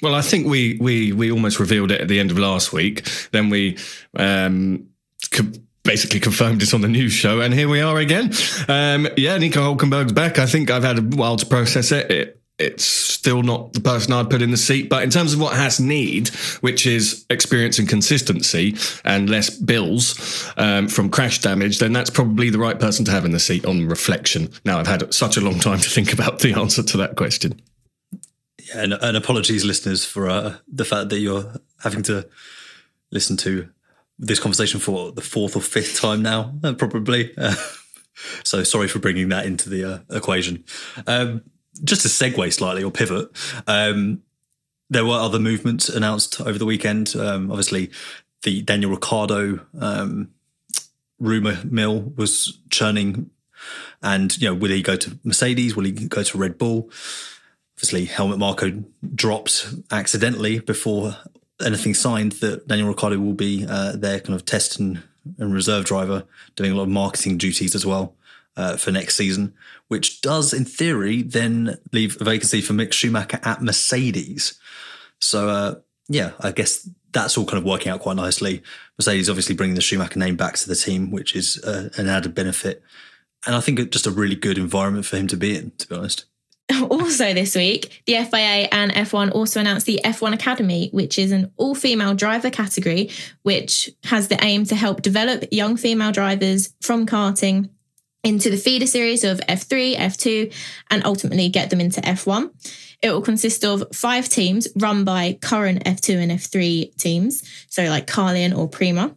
Well, 0.00 0.14
I 0.14 0.22
think 0.22 0.46
we 0.46 0.78
we 0.80 1.12
we 1.12 1.32
almost 1.32 1.58
revealed 1.58 1.90
it 1.90 2.00
at 2.00 2.06
the 2.06 2.20
end 2.20 2.30
of 2.30 2.38
last 2.38 2.72
week. 2.72 3.08
Then 3.32 3.50
we 3.50 3.76
um, 4.16 4.88
basically 5.82 6.20
confirmed 6.20 6.62
it 6.62 6.72
on 6.72 6.82
the 6.82 6.88
news 6.88 7.12
show, 7.12 7.40
and 7.40 7.52
here 7.52 7.68
we 7.68 7.80
are 7.80 7.98
again. 7.98 8.32
Um, 8.68 9.08
yeah, 9.16 9.36
Nico 9.38 9.60
Hulkenberg's 9.60 10.12
back. 10.12 10.38
I 10.38 10.46
think 10.46 10.70
I've 10.70 10.84
had 10.84 10.98
a 10.98 11.02
while 11.02 11.36
to 11.36 11.46
process 11.46 11.90
it. 11.90 12.10
it 12.12 12.37
it's 12.58 12.84
still 12.84 13.42
not 13.42 13.72
the 13.72 13.80
person 13.80 14.12
I'd 14.12 14.30
put 14.30 14.42
in 14.42 14.50
the 14.50 14.56
seat. 14.56 14.88
But 14.88 15.02
in 15.02 15.10
terms 15.10 15.32
of 15.32 15.40
what 15.40 15.54
Haas 15.54 15.78
need, 15.78 16.28
which 16.60 16.86
is 16.86 17.24
experience 17.30 17.78
and 17.78 17.88
consistency 17.88 18.76
and 19.04 19.30
less 19.30 19.50
bills 19.50 20.50
um, 20.56 20.88
from 20.88 21.08
crash 21.08 21.40
damage, 21.40 21.78
then 21.78 21.92
that's 21.92 22.10
probably 22.10 22.50
the 22.50 22.58
right 22.58 22.78
person 22.78 23.04
to 23.04 23.10
have 23.12 23.24
in 23.24 23.30
the 23.30 23.40
seat 23.40 23.64
on 23.64 23.86
reflection. 23.86 24.48
Now, 24.64 24.78
I've 24.78 24.86
had 24.86 25.14
such 25.14 25.36
a 25.36 25.40
long 25.40 25.60
time 25.60 25.78
to 25.78 25.90
think 25.90 26.12
about 26.12 26.40
the 26.40 26.54
answer 26.54 26.82
to 26.82 26.96
that 26.98 27.16
question. 27.16 27.60
Yeah, 28.68 28.82
and, 28.82 28.92
and 28.94 29.16
apologies, 29.16 29.64
listeners, 29.64 30.04
for 30.04 30.28
uh, 30.28 30.56
the 30.66 30.84
fact 30.84 31.10
that 31.10 31.20
you're 31.20 31.54
having 31.82 32.02
to 32.04 32.28
listen 33.10 33.36
to 33.38 33.68
this 34.18 34.40
conversation 34.40 34.80
for 34.80 35.12
the 35.12 35.20
fourth 35.20 35.54
or 35.54 35.60
fifth 35.60 36.00
time 36.00 36.22
now, 36.22 36.54
uh, 36.64 36.72
probably. 36.72 37.32
Uh, 37.38 37.54
so 38.44 38.64
sorry 38.64 38.88
for 38.88 38.98
bringing 38.98 39.28
that 39.28 39.46
into 39.46 39.70
the 39.70 39.84
uh, 39.84 39.98
equation. 40.10 40.64
Um, 41.06 41.42
just 41.84 42.02
to 42.02 42.08
segue 42.08 42.52
slightly 42.52 42.82
or 42.82 42.90
pivot, 42.90 43.28
um, 43.66 44.22
there 44.90 45.04
were 45.04 45.16
other 45.16 45.38
movements 45.38 45.88
announced 45.88 46.40
over 46.40 46.58
the 46.58 46.64
weekend. 46.64 47.14
Um, 47.16 47.50
obviously, 47.50 47.90
the 48.42 48.62
Daniel 48.62 48.90
Ricciardo 48.90 49.60
um, 49.78 50.30
rumor 51.18 51.58
mill 51.64 52.12
was 52.16 52.58
churning, 52.70 53.30
and 54.02 54.36
you 54.38 54.48
know, 54.48 54.54
will 54.54 54.70
he 54.70 54.82
go 54.82 54.96
to 54.96 55.18
Mercedes? 55.24 55.76
Will 55.76 55.84
he 55.84 55.92
go 55.92 56.22
to 56.22 56.38
Red 56.38 56.58
Bull? 56.58 56.90
Obviously, 57.76 58.06
Helmut 58.06 58.38
Marko 58.38 58.82
dropped 59.14 59.68
accidentally 59.90 60.58
before 60.58 61.16
anything 61.64 61.94
signed 61.94 62.32
that 62.32 62.66
Daniel 62.66 62.88
Ricciardo 62.88 63.18
will 63.18 63.34
be 63.34 63.66
uh, 63.68 63.92
their 63.92 64.20
kind 64.20 64.34
of 64.34 64.44
test 64.44 64.78
and, 64.80 65.02
and 65.38 65.52
reserve 65.52 65.84
driver, 65.84 66.24
doing 66.56 66.72
a 66.72 66.74
lot 66.74 66.84
of 66.84 66.88
marketing 66.88 67.38
duties 67.38 67.74
as 67.74 67.84
well 67.84 68.14
uh, 68.58 68.76
for 68.76 68.90
next 68.90 69.16
season, 69.16 69.54
which 69.86 70.20
does, 70.20 70.52
in 70.52 70.64
theory, 70.64 71.22
then 71.22 71.78
leave 71.92 72.20
a 72.20 72.24
vacancy 72.24 72.60
for 72.60 72.74
Mick 72.74 72.92
Schumacher 72.92 73.38
at 73.44 73.62
Mercedes. 73.62 74.58
So, 75.20 75.48
uh, 75.48 75.74
yeah, 76.08 76.32
I 76.40 76.50
guess 76.50 76.88
that's 77.12 77.38
all 77.38 77.46
kind 77.46 77.58
of 77.58 77.64
working 77.64 77.92
out 77.92 78.00
quite 78.00 78.16
nicely. 78.16 78.62
Mercedes 78.98 79.30
obviously 79.30 79.54
bringing 79.54 79.76
the 79.76 79.80
Schumacher 79.80 80.18
name 80.18 80.36
back 80.36 80.56
to 80.56 80.68
the 80.68 80.74
team, 80.74 81.12
which 81.12 81.36
is 81.36 81.62
uh, 81.64 81.90
an 81.96 82.08
added 82.08 82.34
benefit. 82.34 82.82
And 83.46 83.54
I 83.54 83.60
think 83.60 83.90
just 83.90 84.08
a 84.08 84.10
really 84.10 84.34
good 84.34 84.58
environment 84.58 85.06
for 85.06 85.16
him 85.16 85.28
to 85.28 85.36
be 85.36 85.56
in, 85.56 85.70
to 85.78 85.88
be 85.88 85.94
honest. 85.94 86.24
Also, 86.90 87.32
this 87.32 87.54
week, 87.54 88.02
the 88.06 88.14
FIA 88.14 88.68
and 88.70 88.92
F1 88.92 89.32
also 89.32 89.58
announced 89.60 89.86
the 89.86 90.00
F1 90.04 90.34
Academy, 90.34 90.90
which 90.92 91.18
is 91.18 91.32
an 91.32 91.50
all 91.56 91.74
female 91.74 92.14
driver 92.14 92.50
category, 92.50 93.10
which 93.42 93.90
has 94.04 94.28
the 94.28 94.42
aim 94.44 94.64
to 94.66 94.74
help 94.74 95.00
develop 95.00 95.44
young 95.50 95.78
female 95.78 96.12
drivers 96.12 96.74
from 96.82 97.06
karting 97.06 97.70
into 98.28 98.50
the 98.50 98.56
feeder 98.58 98.86
series 98.86 99.24
of 99.24 99.40
F3, 99.48 99.96
F2, 99.96 100.54
and 100.90 101.04
ultimately 101.06 101.48
get 101.48 101.70
them 101.70 101.80
into 101.80 102.00
F1. 102.02 102.50
It 103.00 103.10
will 103.10 103.22
consist 103.22 103.64
of 103.64 103.84
five 103.92 104.28
teams 104.28 104.68
run 104.76 105.04
by 105.04 105.38
current 105.40 105.84
F2 105.84 106.16
and 106.16 106.32
F3 106.32 106.94
teams, 106.96 107.42
so 107.68 107.84
like 107.84 108.06
Carlin 108.06 108.52
or 108.52 108.68
Prema. 108.68 109.16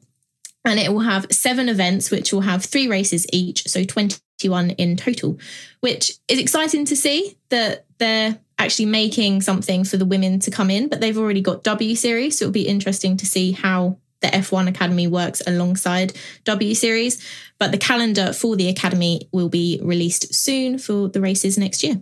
And 0.63 0.80
it 0.80 0.93
will 0.93 1.02
have 1.02 1.26
seven 1.32 1.67
events, 1.67 2.10
which 2.10 2.32
will 2.32 2.41
have 2.41 2.63
three 2.63 2.88
races 2.88 3.26
each, 3.34 3.67
so 3.67 3.84
21 3.84 4.71
in 4.71 4.95
total, 4.95 5.39
which 5.82 6.13
is 6.28 6.39
exciting 6.39 6.86
to 6.86 6.95
see 6.95 7.38
that 7.50 7.86
they're 7.97 8.39
actually 8.60 8.86
making 8.86 9.41
something 9.41 9.84
for 9.84 9.97
the 9.97 10.06
women 10.06 10.39
to 10.39 10.52
come 10.52 10.69
in, 10.69 10.88
but 10.88 11.02
they've 11.02 11.17
already 11.17 11.41
got 11.41 11.63
W 11.63 11.95
Series. 11.95 12.38
So 12.38 12.45
it'll 12.45 12.54
be 12.54 12.67
interesting 12.67 13.17
to 13.17 13.26
see 13.26 13.52
how 13.52 13.97
the 14.21 14.27
F1 14.27 14.67
Academy 14.67 15.07
works 15.07 15.41
alongside 15.45 16.13
W 16.45 16.73
Series. 16.73 17.23
But 17.60 17.71
the 17.71 17.77
calendar 17.77 18.34
for 18.34 18.55
the 18.55 18.69
Academy 18.69 19.27
will 19.31 19.49
be 19.49 19.79
released 19.84 20.34
soon 20.34 20.77
for 20.77 21.10
the 21.10 21.21
races 21.21 21.57
next 21.57 21.84
year. 21.84 22.01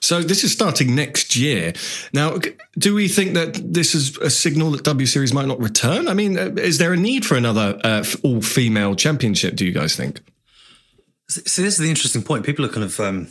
So 0.00 0.22
this 0.22 0.44
is 0.44 0.52
starting 0.52 0.94
next 0.94 1.36
year. 1.36 1.72
Now, 2.12 2.38
do 2.78 2.94
we 2.94 3.08
think 3.08 3.34
that 3.34 3.54
this 3.54 3.94
is 3.94 4.16
a 4.18 4.30
signal 4.30 4.70
that 4.72 4.84
W 4.84 5.06
Series 5.06 5.32
might 5.32 5.46
not 5.46 5.60
return? 5.60 6.08
I 6.08 6.14
mean, 6.14 6.38
uh, 6.38 6.50
is 6.56 6.78
there 6.78 6.92
a 6.92 6.96
need 6.96 7.26
for 7.26 7.36
another 7.36 7.78
uh, 7.84 8.04
all-female 8.22 8.94
championship? 8.96 9.54
Do 9.56 9.66
you 9.66 9.72
guys 9.72 9.96
think? 9.96 10.20
So 11.28 11.62
this 11.62 11.74
is 11.74 11.78
the 11.78 11.88
interesting 11.88 12.22
point. 12.22 12.44
People 12.44 12.64
are 12.64 12.68
kind 12.68 12.84
of 12.84 13.00
um, 13.00 13.28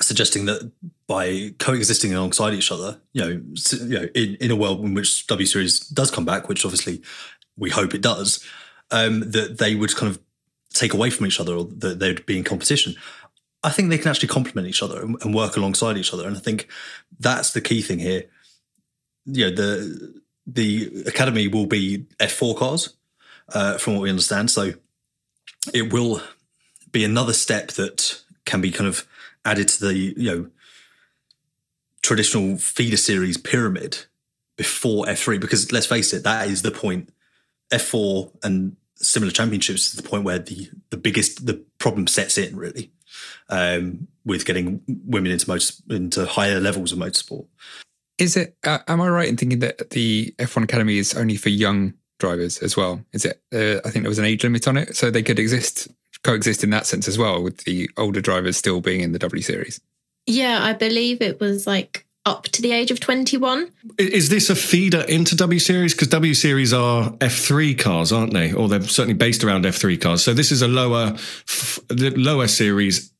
suggesting 0.00 0.46
that 0.46 0.70
by 1.06 1.54
coexisting 1.58 2.12
alongside 2.14 2.54
each 2.54 2.70
other, 2.70 3.00
you 3.12 3.22
know, 3.22 3.42
you 3.80 3.98
know, 4.00 4.08
in, 4.14 4.36
in 4.36 4.50
a 4.50 4.56
world 4.56 4.84
in 4.84 4.94
which 4.94 5.26
W 5.26 5.46
Series 5.46 5.80
does 5.80 6.10
come 6.10 6.24
back, 6.24 6.48
which 6.48 6.64
obviously 6.64 7.02
we 7.56 7.70
hope 7.70 7.94
it 7.94 8.02
does, 8.02 8.44
um, 8.90 9.20
that 9.30 9.58
they 9.58 9.74
would 9.74 9.94
kind 9.96 10.10
of 10.10 10.20
take 10.74 10.92
away 10.92 11.10
from 11.10 11.26
each 11.26 11.40
other 11.40 11.54
or 11.54 11.64
that 11.64 11.98
they'd 11.98 12.26
be 12.26 12.36
in 12.36 12.44
competition. 12.44 12.94
I 13.62 13.70
think 13.70 13.88
they 13.88 13.98
can 13.98 14.10
actually 14.10 14.28
complement 14.28 14.68
each 14.68 14.82
other 14.82 15.02
and, 15.02 15.34
work 15.34 15.56
alongside 15.56 15.96
each 15.96 16.12
other, 16.12 16.26
and 16.26 16.36
I 16.36 16.40
think 16.40 16.68
that's 17.18 17.52
the 17.52 17.60
key 17.60 17.82
thing 17.82 17.98
here. 17.98 18.24
You 19.24 19.46
know, 19.46 19.56
the 19.56 20.22
the 20.46 21.02
academy 21.06 21.48
will 21.48 21.66
be 21.66 22.06
F4 22.20 22.56
cars, 22.56 22.94
uh, 23.52 23.78
from 23.78 23.94
what 23.94 24.02
we 24.02 24.10
understand. 24.10 24.50
So 24.50 24.74
it 25.72 25.92
will 25.92 26.20
be 26.92 27.04
another 27.04 27.32
step 27.32 27.72
that 27.72 28.22
can 28.44 28.60
be 28.60 28.70
kind 28.70 28.88
of 28.88 29.06
added 29.46 29.68
to 29.68 29.86
the 29.86 29.94
you 29.94 30.30
know 30.30 30.50
traditional 32.02 32.58
feeder 32.58 32.96
series 32.96 33.38
pyramid 33.38 34.04
before 34.56 35.06
F3 35.06 35.40
because 35.40 35.72
let's 35.72 35.86
face 35.86 36.12
it 36.12 36.24
that 36.24 36.48
is 36.48 36.62
the 36.62 36.70
point 36.70 37.10
F4 37.72 38.30
and 38.42 38.76
similar 38.96 39.32
championships 39.32 39.88
is 39.88 39.94
the 39.94 40.08
point 40.08 40.24
where 40.24 40.38
the 40.38 40.68
the 40.90 40.96
biggest 40.96 41.46
the 41.46 41.64
problem 41.78 42.06
sets 42.06 42.38
in 42.38 42.56
really 42.56 42.90
um, 43.48 44.08
with 44.24 44.44
getting 44.44 44.82
women 45.06 45.30
into 45.30 45.48
motor, 45.48 45.72
into 45.90 46.26
higher 46.26 46.60
levels 46.60 46.92
of 46.92 46.98
motorsport. 46.98 47.46
Is 48.18 48.36
it 48.36 48.56
uh, 48.64 48.78
am 48.88 49.00
I 49.00 49.08
right 49.08 49.28
in 49.28 49.36
thinking 49.36 49.60
that 49.60 49.90
the 49.90 50.34
F1 50.38 50.64
Academy 50.64 50.98
is 50.98 51.14
only 51.14 51.36
for 51.36 51.50
young 51.50 51.94
drivers 52.18 52.58
as 52.58 52.76
well? 52.76 53.04
Is 53.12 53.24
it 53.24 53.42
uh, 53.52 53.80
I 53.86 53.90
think 53.90 54.02
there 54.04 54.10
was 54.10 54.18
an 54.18 54.24
age 54.24 54.42
limit 54.42 54.66
on 54.66 54.76
it 54.76 54.96
so 54.96 55.10
they 55.10 55.22
could 55.22 55.38
exist 55.38 55.88
coexist 56.26 56.64
in 56.64 56.70
that 56.70 56.86
sense 56.86 57.08
as 57.08 57.16
well, 57.16 57.42
with 57.42 57.58
the 57.64 57.88
older 57.96 58.20
drivers 58.20 58.56
still 58.56 58.80
being 58.80 59.00
in 59.00 59.12
the 59.12 59.18
W 59.18 59.42
Series. 59.42 59.80
Yeah, 60.26 60.62
I 60.62 60.72
believe 60.72 61.22
it 61.22 61.40
was 61.40 61.66
like 61.66 62.06
up 62.26 62.44
to 62.48 62.60
the 62.60 62.72
age 62.72 62.90
of 62.90 62.98
21. 62.98 63.70
Is 63.98 64.28
this 64.28 64.50
a 64.50 64.56
feeder 64.56 65.02
into 65.02 65.36
W 65.36 65.60
Series? 65.60 65.94
Because 65.94 66.08
W 66.08 66.34
Series 66.34 66.72
are 66.72 67.10
F3 67.12 67.78
cars, 67.78 68.12
aren't 68.12 68.34
they? 68.34 68.52
Or 68.52 68.68
they're 68.68 68.82
certainly 68.82 69.14
based 69.14 69.44
around 69.44 69.64
F3 69.64 70.00
cars. 70.00 70.24
So 70.24 70.34
this 70.34 70.50
is 70.50 70.60
a 70.60 70.68
lower, 70.68 71.12
f- 71.14 71.78
lower 71.90 72.48
series 72.48 73.12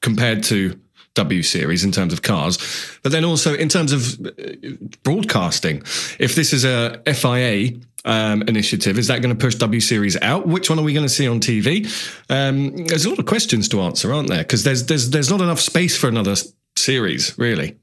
compared 0.00 0.42
to 0.44 0.80
W 1.14 1.42
Series 1.42 1.84
in 1.84 1.92
terms 1.92 2.14
of 2.14 2.22
cars. 2.22 2.58
But 3.02 3.12
then 3.12 3.24
also 3.24 3.54
in 3.54 3.68
terms 3.68 3.92
of 3.92 4.26
uh, 4.26 4.70
broadcasting, 5.02 5.82
if 6.18 6.34
this 6.34 6.54
is 6.54 6.64
a 6.64 7.02
FIA 7.06 7.78
um, 8.04 8.42
initiative. 8.42 8.98
Is 8.98 9.08
that 9.08 9.22
going 9.22 9.34
to 9.34 9.40
push 9.40 9.54
W 9.56 9.80
Series 9.80 10.20
out? 10.20 10.46
Which 10.46 10.70
one 10.70 10.78
are 10.78 10.82
we 10.82 10.92
going 10.92 11.06
to 11.06 11.12
see 11.12 11.26
on 11.26 11.40
TV? 11.40 11.86
Um, 12.28 12.86
there's 12.86 13.04
a 13.04 13.10
lot 13.10 13.18
of 13.18 13.26
questions 13.26 13.68
to 13.70 13.80
answer, 13.80 14.12
aren't 14.12 14.28
there? 14.28 14.42
Because 14.42 14.64
there's 14.64 14.86
there's 14.86 15.10
there's 15.10 15.30
not 15.30 15.40
enough 15.40 15.60
space 15.60 15.96
for 15.96 16.08
another 16.08 16.36
series, 16.76 17.36
really. 17.38 17.76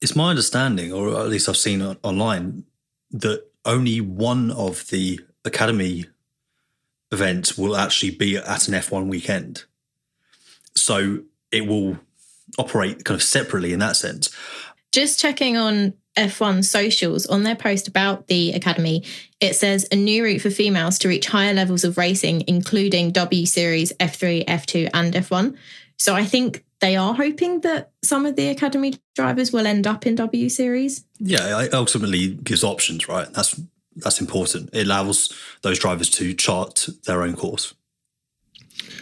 It's 0.00 0.16
my 0.16 0.30
understanding, 0.30 0.92
or 0.92 1.20
at 1.20 1.28
least 1.28 1.48
I've 1.48 1.56
seen 1.56 1.82
online, 2.02 2.64
that 3.10 3.44
only 3.64 4.00
one 4.00 4.50
of 4.50 4.88
the 4.88 5.20
academy 5.44 6.06
events 7.12 7.56
will 7.56 7.76
actually 7.76 8.10
be 8.10 8.36
at 8.36 8.68
an 8.68 8.74
F1 8.74 9.08
weekend. 9.08 9.64
So 10.74 11.20
it 11.50 11.66
will 11.66 11.98
operate 12.58 13.04
kind 13.04 13.16
of 13.16 13.22
separately 13.22 13.72
in 13.72 13.78
that 13.78 13.96
sense. 13.96 14.30
Just 14.92 15.18
checking 15.18 15.56
on 15.56 15.94
F1 16.16 16.64
socials 16.64 17.26
on 17.26 17.42
their 17.42 17.56
post 17.56 17.88
about 17.88 18.26
the 18.26 18.52
academy, 18.52 19.04
it 19.40 19.54
says 19.54 19.86
a 19.92 19.96
new 19.96 20.24
route 20.24 20.40
for 20.40 20.50
females 20.50 20.98
to 21.00 21.08
reach 21.08 21.26
higher 21.26 21.52
levels 21.52 21.84
of 21.84 21.98
racing, 21.98 22.44
including 22.46 23.10
W 23.10 23.46
Series, 23.46 23.92
F3, 23.94 24.44
F2, 24.46 24.90
and 24.94 25.14
F1. 25.14 25.56
So 25.98 26.14
I 26.14 26.24
think 26.24 26.64
they 26.80 26.96
are 26.96 27.14
hoping 27.14 27.60
that 27.60 27.90
some 28.02 28.26
of 28.26 28.36
the 28.36 28.48
academy 28.48 28.94
drivers 29.14 29.52
will 29.52 29.66
end 29.66 29.86
up 29.86 30.06
in 30.06 30.14
W 30.14 30.48
Series. 30.48 31.04
Yeah, 31.18 31.62
it 31.62 31.74
ultimately 31.74 32.34
gives 32.34 32.64
options, 32.64 33.08
right? 33.08 33.32
That's 33.32 33.60
that's 33.96 34.20
important. 34.20 34.70
It 34.74 34.86
allows 34.86 35.32
those 35.62 35.78
drivers 35.78 36.10
to 36.10 36.34
chart 36.34 36.88
their 37.06 37.22
own 37.22 37.34
course. 37.34 37.74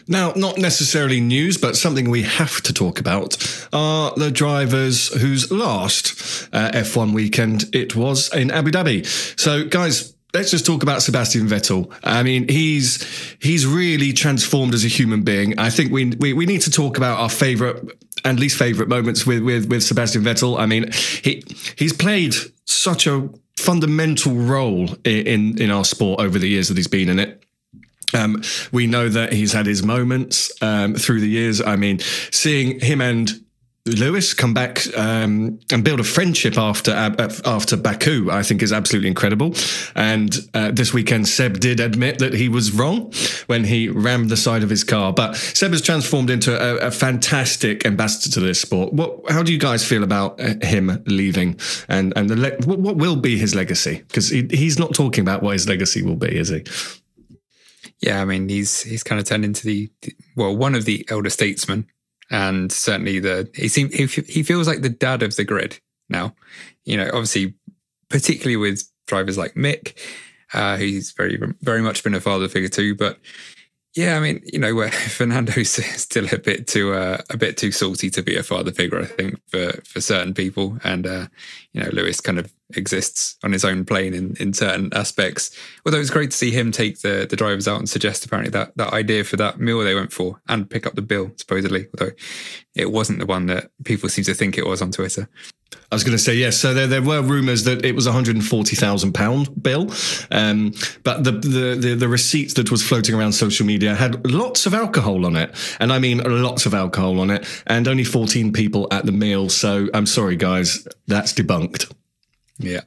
Now, 0.06 0.32
not 0.36 0.58
necessarily 0.58 1.20
news, 1.20 1.56
but 1.56 1.76
something 1.76 2.10
we 2.10 2.22
have 2.22 2.60
to 2.62 2.72
talk 2.72 3.00
about 3.00 3.36
are 3.72 4.12
the 4.16 4.30
drivers 4.30 5.08
whose 5.20 5.50
last 5.50 6.48
uh, 6.52 6.70
F1 6.72 7.12
weekend 7.14 7.64
it 7.74 7.96
was 7.96 8.32
in 8.34 8.50
Abu 8.50 8.70
Dhabi. 8.70 9.06
So, 9.38 9.64
guys, 9.64 10.14
let's 10.34 10.50
just 10.50 10.66
talk 10.66 10.82
about 10.82 11.02
Sebastian 11.02 11.46
Vettel. 11.46 11.90
I 12.02 12.22
mean, 12.22 12.48
he's 12.48 13.02
he's 13.40 13.66
really 13.66 14.12
transformed 14.12 14.74
as 14.74 14.84
a 14.84 14.88
human 14.88 15.22
being. 15.22 15.58
I 15.58 15.70
think 15.70 15.90
we 15.90 16.10
we, 16.18 16.32
we 16.32 16.44
need 16.44 16.60
to 16.62 16.70
talk 16.70 16.98
about 16.98 17.18
our 17.18 17.30
favorite 17.30 17.88
and 18.24 18.38
least 18.38 18.58
favorite 18.58 18.88
moments 18.88 19.26
with 19.26 19.42
with 19.42 19.70
with 19.70 19.82
Sebastian 19.82 20.22
Vettel. 20.22 20.58
I 20.58 20.66
mean, 20.66 20.90
he 21.22 21.42
he's 21.76 21.92
played 21.92 22.34
such 22.66 23.06
a 23.06 23.30
fundamental 23.56 24.34
role 24.34 24.88
in, 25.04 25.26
in, 25.26 25.62
in 25.62 25.70
our 25.70 25.84
sport 25.84 26.20
over 26.20 26.38
the 26.38 26.48
years 26.48 26.68
that 26.68 26.76
he's 26.76 26.88
been 26.88 27.08
in 27.08 27.18
it. 27.18 27.42
Um, 28.14 28.42
we 28.72 28.86
know 28.86 29.08
that 29.08 29.32
he's 29.32 29.52
had 29.52 29.66
his 29.66 29.82
moments 29.82 30.50
um, 30.62 30.94
through 30.94 31.20
the 31.20 31.28
years. 31.28 31.60
I 31.60 31.76
mean, 31.76 31.98
seeing 32.30 32.80
him 32.80 33.00
and 33.00 33.44
Lewis 33.86 34.32
come 34.32 34.54
back 34.54 34.82
um, 34.96 35.60
and 35.70 35.84
build 35.84 36.00
a 36.00 36.04
friendship 36.04 36.56
after 36.56 36.90
uh, 36.90 37.30
after 37.44 37.76
Baku, 37.76 38.30
I 38.30 38.42
think 38.42 38.62
is 38.62 38.72
absolutely 38.72 39.08
incredible. 39.08 39.54
And 39.94 40.34
uh, 40.54 40.70
this 40.70 40.94
weekend, 40.94 41.28
Seb 41.28 41.60
did 41.60 41.80
admit 41.80 42.18
that 42.20 42.32
he 42.32 42.48
was 42.48 42.72
wrong 42.72 43.12
when 43.46 43.64
he 43.64 43.90
rammed 43.90 44.30
the 44.30 44.38
side 44.38 44.62
of 44.62 44.70
his 44.70 44.84
car. 44.84 45.12
But 45.12 45.36
Seb 45.36 45.72
has 45.72 45.82
transformed 45.82 46.30
into 46.30 46.56
a, 46.58 46.86
a 46.86 46.90
fantastic 46.90 47.84
ambassador 47.84 48.32
to 48.32 48.40
this 48.40 48.58
sport. 48.58 48.94
What? 48.94 49.30
How 49.30 49.42
do 49.42 49.52
you 49.52 49.58
guys 49.58 49.86
feel 49.86 50.02
about 50.02 50.40
uh, 50.40 50.54
him 50.62 51.02
leaving? 51.04 51.60
And 51.86 52.14
and 52.16 52.30
the 52.30 52.36
le- 52.36 52.66
what, 52.66 52.78
what 52.78 52.96
will 52.96 53.16
be 53.16 53.36
his 53.36 53.54
legacy? 53.54 54.02
Because 54.08 54.30
he, 54.30 54.46
he's 54.50 54.78
not 54.78 54.94
talking 54.94 55.20
about 55.20 55.42
what 55.42 55.52
his 55.52 55.68
legacy 55.68 56.02
will 56.02 56.16
be, 56.16 56.34
is 56.34 56.48
he? 56.48 56.64
Yeah, 58.04 58.20
I 58.20 58.26
mean, 58.26 58.50
he's 58.50 58.82
he's 58.82 59.02
kind 59.02 59.18
of 59.18 59.26
turned 59.26 59.46
into 59.46 59.66
the 59.66 59.90
well, 60.36 60.54
one 60.54 60.74
of 60.74 60.84
the 60.84 61.06
elder 61.08 61.30
statesmen 61.30 61.86
and 62.30 62.70
certainly 62.70 63.18
the 63.18 63.48
he 63.54 63.68
seems 63.68 63.94
he, 63.94 64.06
he 64.06 64.42
feels 64.42 64.68
like 64.68 64.82
the 64.82 64.90
dad 64.90 65.22
of 65.22 65.36
the 65.36 65.44
grid 65.44 65.78
now. 66.10 66.34
You 66.84 66.98
know, 66.98 67.06
obviously, 67.06 67.54
particularly 68.10 68.56
with 68.56 68.84
drivers 69.06 69.38
like 69.38 69.54
Mick, 69.54 69.98
uh, 70.52 70.76
he's 70.76 71.12
very 71.12 71.38
very 71.62 71.80
much 71.80 72.04
been 72.04 72.14
a 72.14 72.20
father 72.20 72.46
figure 72.48 72.68
too. 72.68 72.94
But 72.94 73.18
yeah, 73.94 74.16
I 74.16 74.20
mean, 74.20 74.42
you 74.44 74.58
know, 74.58 74.74
where 74.74 74.90
Fernando's 74.90 75.70
still 76.00 76.26
a 76.32 76.38
bit 76.38 76.66
too 76.66 76.92
uh, 76.92 77.22
a 77.30 77.36
bit 77.36 77.56
too 77.56 77.70
salty 77.70 78.10
to 78.10 78.22
be 78.22 78.36
a 78.36 78.42
father 78.42 78.72
figure, 78.72 79.00
I 79.00 79.06
think, 79.06 79.40
for 79.48 79.80
for 79.84 80.00
certain 80.00 80.34
people. 80.34 80.78
And 80.82 81.06
uh, 81.06 81.26
you 81.72 81.82
know, 81.82 81.90
Lewis 81.92 82.20
kind 82.20 82.38
of 82.38 82.52
exists 82.76 83.36
on 83.44 83.52
his 83.52 83.64
own 83.64 83.84
plane 83.84 84.14
in, 84.14 84.36
in 84.40 84.52
certain 84.52 84.92
aspects. 84.94 85.56
Although 85.86 86.00
it's 86.00 86.10
great 86.10 86.32
to 86.32 86.36
see 86.36 86.50
him 86.50 86.72
take 86.72 87.00
the 87.00 87.26
the 87.28 87.36
drivers 87.36 87.68
out 87.68 87.78
and 87.78 87.88
suggest 87.88 88.24
apparently 88.24 88.50
that 88.50 88.76
that 88.76 88.92
idea 88.92 89.22
for 89.22 89.36
that 89.36 89.60
meal 89.60 89.78
they 89.80 89.94
went 89.94 90.12
for 90.12 90.40
and 90.48 90.68
pick 90.68 90.86
up 90.86 90.96
the 90.96 91.02
bill, 91.02 91.30
supposedly. 91.36 91.86
Although 91.94 92.12
it 92.74 92.90
wasn't 92.90 93.20
the 93.20 93.26
one 93.26 93.46
that 93.46 93.70
people 93.84 94.08
seem 94.08 94.24
to 94.24 94.34
think 94.34 94.58
it 94.58 94.66
was 94.66 94.82
on 94.82 94.90
Twitter. 94.90 95.28
I 95.90 95.94
was 95.94 96.04
going 96.04 96.16
to 96.16 96.22
say 96.22 96.34
yes. 96.34 96.56
So 96.56 96.74
there, 96.74 96.86
there 96.86 97.02
were 97.02 97.22
rumours 97.22 97.64
that 97.64 97.84
it 97.84 97.94
was 97.94 98.06
a 98.06 98.12
hundred 98.12 98.36
and 98.36 98.44
forty 98.44 98.76
thousand 98.76 99.12
pound 99.12 99.62
bill, 99.62 99.90
um, 100.30 100.72
but 101.02 101.24
the, 101.24 101.32
the, 101.32 101.76
the 101.78 101.94
the 101.94 102.08
receipt 102.08 102.54
that 102.56 102.70
was 102.70 102.82
floating 102.82 103.14
around 103.14 103.32
social 103.32 103.66
media 103.66 103.94
had 103.94 104.30
lots 104.30 104.66
of 104.66 104.74
alcohol 104.74 105.24
on 105.26 105.36
it, 105.36 105.54
and 105.80 105.92
I 105.92 105.98
mean 105.98 106.18
lots 106.18 106.66
of 106.66 106.74
alcohol 106.74 107.20
on 107.20 107.30
it, 107.30 107.46
and 107.66 107.86
only 107.86 108.04
fourteen 108.04 108.52
people 108.52 108.88
at 108.90 109.06
the 109.06 109.12
meal. 109.12 109.48
So 109.48 109.88
I'm 109.94 110.06
sorry, 110.06 110.36
guys, 110.36 110.86
that's 111.06 111.32
debunked. 111.32 111.92
Yeah. 112.58 112.82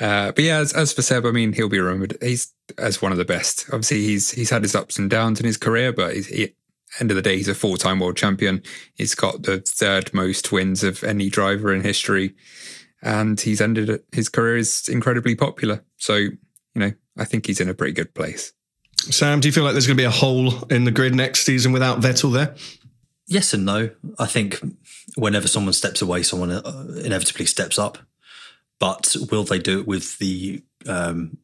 Uh, 0.00 0.32
but 0.32 0.44
yeah, 0.44 0.58
as, 0.58 0.72
as, 0.72 0.92
for 0.92 1.02
Seb, 1.02 1.26
I 1.26 1.30
mean, 1.30 1.52
he'll 1.52 1.68
be 1.68 1.78
remembered. 1.78 2.16
He's 2.20 2.52
as 2.78 3.02
one 3.02 3.12
of 3.12 3.18
the 3.18 3.24
best. 3.24 3.66
Obviously, 3.66 4.02
he's 4.02 4.30
he's 4.30 4.50
had 4.50 4.62
his 4.62 4.74
ups 4.74 4.98
and 4.98 5.10
downs 5.10 5.40
in 5.40 5.46
his 5.46 5.56
career, 5.56 5.92
but 5.92 6.14
he, 6.16 6.54
end 7.00 7.10
of 7.10 7.16
the 7.16 7.22
day, 7.22 7.36
he's 7.36 7.48
a 7.48 7.54
four 7.54 7.76
time 7.76 8.00
world 8.00 8.16
champion. 8.16 8.62
He's 8.94 9.14
got 9.14 9.42
the 9.42 9.60
third 9.60 10.12
most 10.12 10.52
wins 10.52 10.82
of 10.84 11.02
any 11.04 11.28
driver 11.28 11.72
in 11.72 11.82
history. 11.82 12.34
And 13.02 13.40
he's 13.40 13.60
ended 13.60 14.02
his 14.12 14.28
career 14.28 14.56
is 14.56 14.88
incredibly 14.88 15.34
popular. 15.34 15.84
So, 15.96 16.14
you 16.14 16.36
know, 16.76 16.92
I 17.18 17.24
think 17.24 17.46
he's 17.46 17.60
in 17.60 17.68
a 17.68 17.74
pretty 17.74 17.92
good 17.92 18.14
place. 18.14 18.52
Sam, 18.96 19.40
do 19.40 19.48
you 19.48 19.52
feel 19.52 19.64
like 19.64 19.72
there's 19.72 19.86
going 19.86 19.96
to 19.96 20.00
be 20.00 20.06
a 20.06 20.10
hole 20.10 20.62
in 20.70 20.84
the 20.84 20.92
grid 20.92 21.14
next 21.14 21.44
season 21.44 21.72
without 21.72 22.00
Vettel 22.00 22.32
there? 22.32 22.54
Yes 23.26 23.52
and 23.52 23.64
no. 23.64 23.90
I 24.18 24.26
think 24.26 24.60
whenever 25.16 25.48
someone 25.48 25.72
steps 25.72 26.02
away, 26.02 26.22
someone 26.22 26.52
uh, 26.52 27.00
inevitably 27.04 27.46
steps 27.46 27.78
up. 27.78 27.98
But 28.78 29.16
will 29.30 29.44
they 29.44 29.58
do 29.58 29.80
it 29.80 29.86
with 29.86 30.18
the 30.18 30.62
um, 30.86 31.38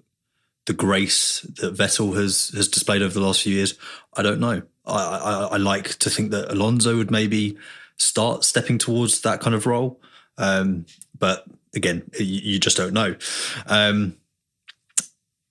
the 0.69 0.75
grace 0.75 1.41
that 1.41 1.75
Vettel 1.75 2.15
has 2.15 2.51
has 2.51 2.69
displayed 2.69 3.03
over 3.03 3.13
the 3.13 3.25
last 3.25 3.43
few 3.43 3.55
years? 3.55 3.75
I 4.15 4.23
don't 4.23 4.39
know. 4.39 4.63
I, 4.87 4.93
I, 4.93 5.49
I, 5.53 5.57
like 5.57 5.97
to 5.99 6.11
think 6.11 6.31
that 6.31 6.53
Alonso 6.53 6.97
would 6.97 7.11
maybe 7.11 7.57
start 7.97 8.45
stepping 8.45 8.79
towards 8.79 9.23
that 9.23 9.41
kind 9.41 9.55
of 9.55 9.67
role. 9.67 10.01
Um, 10.37 10.87
but 11.19 11.47
again, 11.75 12.11
you, 12.19 12.25
you, 12.25 12.61
just 12.61 12.77
don't 12.77 12.93
know. 12.93 13.17
Um, 13.67 14.17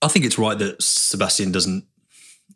I 0.01 0.07
think 0.07 0.25
it's 0.25 0.39
right 0.39 0.57
that 0.57 0.81
Sebastian 0.81 1.51
doesn't 1.51 1.85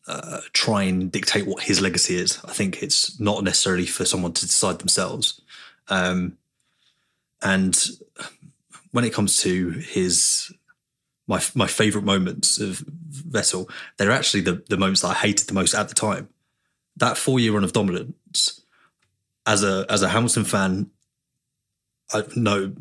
uh, 0.08 0.42
try 0.54 0.84
and 0.84 1.12
dictate 1.12 1.46
what 1.46 1.64
his 1.64 1.82
legacy 1.82 2.16
is. 2.16 2.40
I 2.46 2.54
think 2.54 2.82
it's 2.82 3.20
not 3.20 3.44
necessarily 3.44 3.86
for 3.86 4.06
someone 4.06 4.34
to 4.34 4.46
decide 4.46 4.80
themselves. 4.80 5.42
Um, 5.88 6.38
and 7.42 7.78
when 8.92 9.04
it 9.04 9.14
comes 9.14 9.38
to 9.38 9.70
his 9.72 10.52
my 11.32 11.42
my 11.56 11.68
favorite 11.68 12.04
moments 12.04 12.60
of 12.60 12.84
Vettel, 13.10 13.72
they're 13.98 14.12
actually 14.12 14.42
the 14.42 14.64
the 14.70 14.78
moments 14.78 15.02
that 15.02 15.08
I 15.08 15.14
hated 15.14 15.48
the 15.48 15.54
most 15.54 15.74
at 15.74 15.88
the 15.88 15.96
time 15.96 16.28
that 16.98 17.18
four 17.18 17.40
year 17.40 17.54
run 17.54 17.64
of 17.64 17.74
dominance 17.74 18.62
as 19.46 19.64
a 19.64 19.86
as 19.90 20.04
a 20.04 20.10
Hamilton 20.10 20.44
fan, 20.44 20.92
I 22.14 22.24
no 22.36 22.74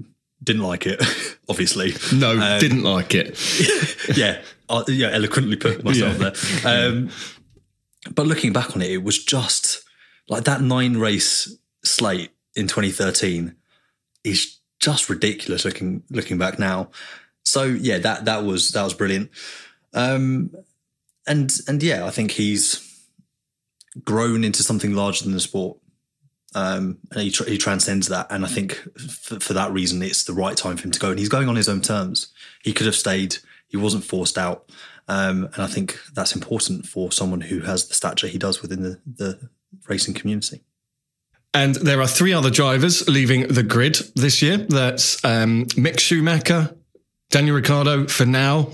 didn't 0.42 0.62
like 0.62 0.86
it. 0.86 1.00
Obviously, 1.48 1.94
no, 2.12 2.32
um, 2.32 2.60
didn't 2.60 2.82
like 2.82 3.14
it. 3.14 3.38
yeah, 4.16 4.40
I, 4.68 4.82
yeah, 4.88 5.10
eloquently 5.12 5.56
put 5.56 5.84
myself 5.84 6.18
yeah. 6.20 6.30
there. 6.62 6.88
Um, 6.88 7.10
but 8.14 8.26
looking 8.26 8.52
back 8.52 8.74
on 8.74 8.82
it, 8.82 8.90
it 8.90 9.02
was 9.02 9.22
just 9.22 9.84
like 10.28 10.44
that 10.44 10.60
nine 10.60 10.96
race 10.96 11.56
slate 11.84 12.30
in 12.56 12.66
2013 12.66 13.54
is 14.24 14.58
just 14.80 15.08
ridiculous. 15.08 15.64
Looking 15.64 16.02
looking 16.10 16.38
back 16.38 16.58
now, 16.58 16.90
so 17.50 17.64
yeah, 17.64 17.98
that 17.98 18.24
that 18.24 18.44
was 18.44 18.70
that 18.70 18.82
was 18.82 18.94
brilliant. 18.94 19.30
Um, 19.92 20.54
and 21.26 21.52
and 21.68 21.82
yeah, 21.82 22.06
I 22.06 22.10
think 22.10 22.32
he's 22.32 22.86
grown 24.04 24.44
into 24.44 24.62
something 24.62 24.94
larger 24.94 25.24
than 25.24 25.32
the 25.32 25.40
sport. 25.40 25.78
Um, 26.52 26.98
and 27.12 27.20
he, 27.20 27.30
he, 27.46 27.58
transcends 27.58 28.08
that. 28.08 28.26
And 28.28 28.44
I 28.44 28.48
think 28.48 28.74
for, 28.98 29.38
for, 29.38 29.52
that 29.52 29.70
reason, 29.72 30.02
it's 30.02 30.24
the 30.24 30.32
right 30.32 30.56
time 30.56 30.76
for 30.76 30.82
him 30.82 30.90
to 30.90 30.98
go. 30.98 31.10
And 31.10 31.18
he's 31.18 31.28
going 31.28 31.48
on 31.48 31.54
his 31.54 31.68
own 31.68 31.80
terms. 31.80 32.32
He 32.64 32.72
could 32.72 32.86
have 32.86 32.96
stayed. 32.96 33.36
He 33.68 33.76
wasn't 33.76 34.02
forced 34.02 34.36
out. 34.36 34.68
Um, 35.06 35.44
and 35.54 35.62
I 35.62 35.68
think 35.68 35.98
that's 36.12 36.34
important 36.34 36.86
for 36.86 37.12
someone 37.12 37.40
who 37.40 37.60
has 37.60 37.86
the 37.86 37.94
stature 37.94 38.26
he 38.26 38.38
does 38.38 38.62
within 38.62 38.82
the, 38.82 39.00
the 39.06 39.48
racing 39.88 40.14
community. 40.14 40.64
And 41.52 41.74
there 41.76 42.00
are 42.00 42.06
three 42.06 42.32
other 42.32 42.50
drivers 42.50 43.08
leaving 43.08 43.48
the 43.48 43.62
grid 43.62 43.96
this 44.14 44.40
year. 44.40 44.56
That's 44.56 45.24
um, 45.24 45.66
Mick 45.66 45.98
Schumacher, 45.98 46.76
Daniel 47.30 47.56
Ricciardo 47.56 48.06
for 48.06 48.26
now, 48.26 48.68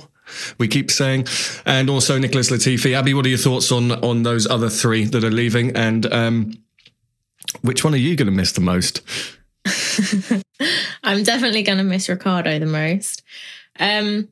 we 0.59 0.67
keep 0.67 0.91
saying, 0.91 1.27
and 1.65 1.89
also 1.89 2.19
Nicholas 2.19 2.51
Latifi. 2.51 2.95
Abby, 2.95 3.15
what 3.15 3.27
are 3.27 3.29
your 3.29 3.39
thoughts 3.39 3.71
on 3.71 3.93
on 3.93 4.23
those 4.23 4.47
other 4.47 4.69
three 4.69 5.05
that 5.05 5.23
are 5.23 5.31
leaving, 5.31 5.77
and 5.77 6.07
um, 6.13 6.55
which 7.61 7.85
one 7.85 7.95
are 7.95 7.99
you 7.99 8.17
going 8.17 8.27
to 8.27 8.33
miss 8.33 8.53
the 8.53 8.61
most? 8.61 9.03
I'm 11.05 11.23
definitely 11.23 11.63
going 11.63 11.79
to 11.79 11.85
miss 11.85 12.09
Ricciardo 12.09 12.59
the 12.59 12.67
most. 12.67 13.23
Um, 13.79 14.29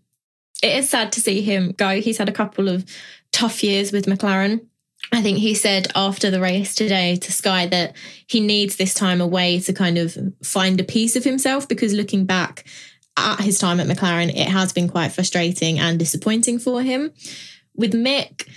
it 0.63 0.77
is 0.77 0.89
sad 0.89 1.13
to 1.13 1.21
see 1.21 1.43
him 1.43 1.73
go. 1.73 2.01
He's 2.01 2.19
had 2.19 2.29
a 2.29 2.33
couple 2.33 2.69
of 2.69 2.85
tough 3.33 3.63
years 3.63 3.93
with 3.93 4.07
McLaren. 4.07 4.65
I 5.13 5.21
think 5.23 5.39
he 5.39 5.55
said 5.55 5.89
after 5.95 6.31
the 6.31 6.41
race 6.41 6.75
today 6.75 7.17
to 7.17 7.33
Sky 7.33 7.67
that 7.67 7.95
he 8.27 8.41
needs 8.41 8.77
this 8.77 8.95
time 8.95 9.21
away 9.21 9.61
to 9.61 9.73
kind 9.73 9.99
of 9.99 10.17
find 10.43 10.81
a 10.81 10.85
piece 10.85 11.15
of 11.15 11.25
himself 11.25 11.69
because 11.69 11.93
looking 11.93 12.25
back 12.25 12.65
at 13.17 13.41
his 13.41 13.59
time 13.59 13.81
at 13.81 13.87
McLaren, 13.87 14.31
it 14.31 14.49
has 14.49 14.73
been 14.73 14.89
quite 14.89 15.13
frustrating 15.13 15.79
and 15.79 15.99
disappointing 15.99 16.59
for 16.59 16.83
him. 16.83 17.13
With 17.77 17.93
Mick, 17.93 18.49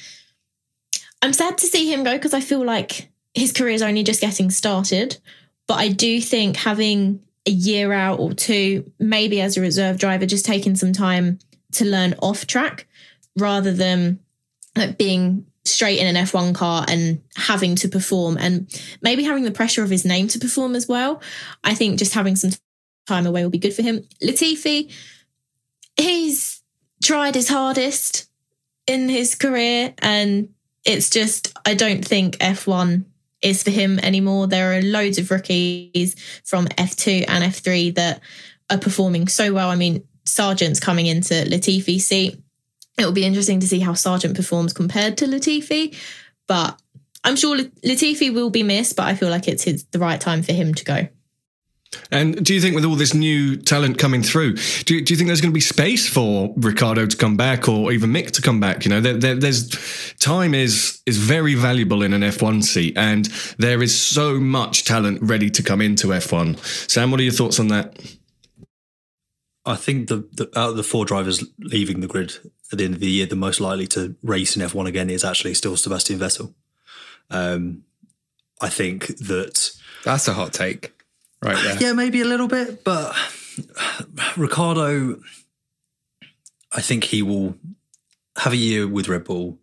I'm 1.22 1.34
sad 1.34 1.58
to 1.60 1.68
see 1.68 1.92
him 1.92 2.04
go 2.04 2.14
because 2.14 2.34
I 2.34 2.42
feel 2.42 2.64
like 2.64 3.10
his 3.34 3.52
career 3.52 3.74
is 3.74 3.82
only 3.82 4.04
just 4.04 4.22
getting 4.22 4.50
started. 4.50 5.18
But 5.68 5.76
I 5.76 5.90
do 5.90 6.22
think 6.22 6.56
having 6.56 7.22
a 7.46 7.52
year 7.52 7.94
out 7.94 8.20
or 8.20 8.34
two, 8.34 8.92
maybe 9.00 9.42
as 9.42 9.58
a 9.58 9.62
reserve 9.62 10.00
driver, 10.00 10.26
just 10.26 10.46
taking 10.46 10.76
some 10.76 10.94
time 10.94 11.40
to 11.74 11.86
learn 11.86 12.16
off 12.22 12.48
track 12.48 12.88
rather 13.38 13.72
than 13.72 14.20
like 14.76 14.98
being 14.98 15.46
straight 15.66 16.00
in 16.00 16.16
an 16.16 16.26
F1 16.26 16.56
car 16.56 16.86
and 16.88 17.22
having 17.36 17.76
to 17.76 17.90
perform 17.90 18.38
and 18.38 18.70
maybe 19.02 19.24
having 19.24 19.44
the 19.44 19.52
pressure 19.52 19.84
of 19.84 19.90
his 19.90 20.06
name 20.06 20.28
to 20.30 20.40
perform 20.40 20.76
as 20.76 20.88
well. 20.88 21.22
I 21.64 21.74
think 21.74 22.00
just 22.00 22.14
having 22.14 22.36
some 22.36 22.52
time 23.08 23.26
away 23.26 23.44
will 23.44 23.50
be 23.50 23.58
good 23.58 23.74
for 23.74 23.82
him. 23.82 24.02
Latifi, 24.24 24.92
he's 25.96 26.62
tried 27.04 27.36
his 27.36 27.50
hardest 27.50 28.30
in 28.86 29.10
his 29.10 29.36
career 29.36 29.94
and 30.00 30.50
it's 30.86 31.10
just 31.10 31.54
I 31.66 31.74
don't 31.74 32.06
think 32.06 32.38
F1 32.38 33.06
is 33.42 33.64
for 33.64 33.72
him 33.72 34.00
anymore. 34.00 34.48
There 34.48 34.78
are 34.78 34.82
loads 34.82 35.18
of 35.18 35.30
rookies 35.30 36.16
from 36.44 36.66
F2 36.68 37.26
and 37.28 37.44
F3 37.44 37.96
that 37.96 38.22
are 38.70 38.78
performing 38.78 39.28
so 39.28 39.54
well. 39.54 39.70
I 39.70 39.76
mean, 39.76 40.08
Sargent's 40.26 40.80
coming 40.80 41.06
into 41.06 41.34
Latifi's 41.34 42.08
seat. 42.08 42.42
It 42.98 43.06
will 43.06 43.12
be 43.12 43.26
interesting 43.26 43.60
to 43.60 43.68
see 43.68 43.80
how 43.80 43.94
Sargent 43.94 44.36
performs 44.36 44.74
compared 44.74 45.18
to 45.18 45.26
Latifi, 45.26 45.96
but 46.48 46.82
I'm 47.24 47.36
sure 47.36 47.58
Latifi 47.58 48.34
will 48.34 48.50
be 48.50 48.64
missed, 48.64 48.96
but 48.96 49.06
I 49.06 49.16
feel 49.16 49.30
like 49.30 49.48
it's 49.48 49.64
his, 49.64 49.86
the 49.86 50.00
right 50.00 50.20
time 50.20 50.42
for 50.42 50.54
him 50.54 50.74
to 50.74 50.84
go. 50.84 51.08
And 52.12 52.44
do 52.46 52.54
you 52.54 52.62
think 52.62 52.76
with 52.76 52.86
all 52.86 52.96
this 52.96 53.14
new 53.14 53.58
talent 53.58 53.98
coming 53.98 54.24
through, 54.24 54.56
do 54.86 54.96
you, 54.96 55.04
do 55.04 55.14
you 55.14 55.18
think 55.18 55.28
there's 55.28 55.42
going 55.42 55.52
to 55.52 55.56
be 55.56 55.62
space 55.62 56.08
for 56.08 56.54
Ricciardo 56.58 57.06
to 57.06 57.18
come 57.18 57.38
back 57.38 57.68
or 57.68 57.92
even 57.92 58.12
Mick 58.12 58.32
to 58.32 58.42
come 58.42 58.60
back? 58.60 58.86
You 58.86 58.90
know, 58.90 59.02
there, 59.02 59.14
there, 59.14 59.36
there's 59.36 60.14
time 60.20 60.54
is 60.54 61.02
is 61.06 61.18
very 61.18 61.56
valuable 61.56 62.04
in 62.04 62.14
an 62.14 62.22
F1 62.22 62.64
seat, 62.64 62.98
and 62.98 63.26
there 63.58 63.82
is 63.82 64.00
so 64.00 64.40
much 64.40 64.84
talent 64.84 65.20
ready 65.22 65.50
to 65.50 65.64
come 65.64 65.82
into 65.82 66.08
F1. 66.08 66.58
Sam, 66.90 67.12
what 67.12 67.20
are 67.20 67.24
your 67.24 67.34
thoughts 67.34 67.60
on 67.60 67.68
that? 67.70 67.98
I 69.66 69.76
think 69.76 70.08
the, 70.08 70.28
the 70.32 70.50
out 70.58 70.72
of 70.72 70.78
the 70.78 70.84
four 70.84 71.06
drivers 71.06 71.44
leaving 71.60 72.00
the 72.00 72.08
grid 72.08 72.38
at 72.72 72.78
the 72.78 72.86
end 72.86 72.96
of 72.96 73.00
the 73.00 73.10
year, 73.10 73.26
the 73.26 73.36
most 73.36 73.60
likely 73.60 73.88
to 73.88 74.16
race 74.24 74.56
in 74.56 74.62
F1 74.62 74.88
again 74.88 75.10
is 75.10 75.24
actually 75.24 75.54
still 75.54 75.76
Sebastian 75.76 76.20
Vettel. 76.20 76.54
Um, 77.30 77.84
I 78.62 78.70
think 78.70 79.08
that 79.18 79.72
that's 80.04 80.28
a 80.28 80.34
hot 80.34 80.54
take 80.54 80.97
right. 81.44 81.82
Yeah, 81.82 81.94
maybe 81.94 82.22
a 82.22 82.26
little 82.26 82.48
bit, 82.48 82.84
but 82.84 83.16
Ricciardo, 84.38 85.20
I 86.72 86.82
think 86.82 87.06
he 87.06 87.22
will 87.22 87.56
have 88.38 88.54
a 88.54 88.58
year 88.58 88.88
with 88.88 89.08
Red 89.08 89.24
Bull. 89.24 89.58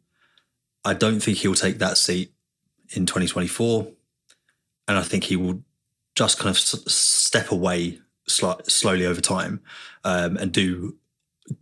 I 0.84 0.94
don't 0.94 1.20
think 1.20 1.38
he'll 1.38 1.54
take 1.54 1.78
that 1.78 1.96
seat 1.96 2.32
in 2.90 3.06
2024. 3.06 3.88
And 4.86 4.98
I 4.98 5.02
think 5.02 5.24
he 5.24 5.36
will 5.36 5.62
just 6.14 6.38
kind 6.38 6.50
of 6.50 6.58
step 6.58 7.50
away 7.50 7.98
slowly 8.26 9.06
over 9.06 9.20
time 9.20 9.60
um, 10.04 10.36
and 10.36 10.52
do 10.52 10.96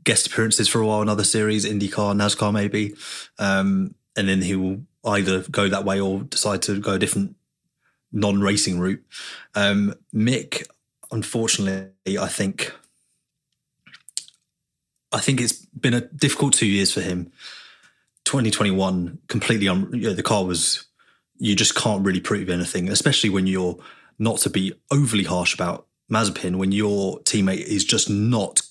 guest 0.04 0.26
appearances 0.26 0.68
for 0.68 0.80
a 0.80 0.86
while 0.86 1.02
in 1.02 1.08
other 1.08 1.24
series, 1.24 1.64
IndyCar, 1.64 2.14
NASCAR, 2.14 2.52
maybe. 2.52 2.94
Um, 3.38 3.94
and 4.16 4.28
then 4.28 4.42
he 4.42 4.56
will 4.56 4.82
either 5.04 5.42
go 5.50 5.68
that 5.68 5.84
way 5.84 6.00
or 6.00 6.22
decide 6.22 6.62
to 6.62 6.80
go 6.80 6.94
a 6.94 6.98
different 6.98 7.36
non-racing 8.12 8.78
route. 8.78 9.04
Um, 9.54 9.94
Mick, 10.14 10.66
unfortunately, 11.10 12.18
I 12.18 12.28
think 12.28 12.72
I 15.12 15.20
think 15.20 15.40
it's 15.40 15.66
been 15.66 15.94
a 15.94 16.00
difficult 16.00 16.54
two 16.54 16.66
years 16.66 16.92
for 16.92 17.00
him. 17.00 17.30
2021 18.24 19.18
completely 19.28 19.68
on 19.68 19.90
you 19.92 20.08
know, 20.08 20.14
the 20.14 20.22
car 20.22 20.44
was 20.44 20.86
you 21.38 21.56
just 21.56 21.74
can't 21.74 22.04
really 22.04 22.20
prove 22.20 22.48
anything, 22.48 22.88
especially 22.88 23.30
when 23.30 23.46
you're 23.46 23.76
not 24.18 24.38
to 24.38 24.50
be 24.50 24.72
overly 24.90 25.24
harsh 25.24 25.54
about 25.54 25.86
Mazepin 26.10 26.56
when 26.56 26.72
your 26.72 27.18
teammate 27.20 27.62
is 27.62 27.84
just 27.84 28.08
not 28.08 28.62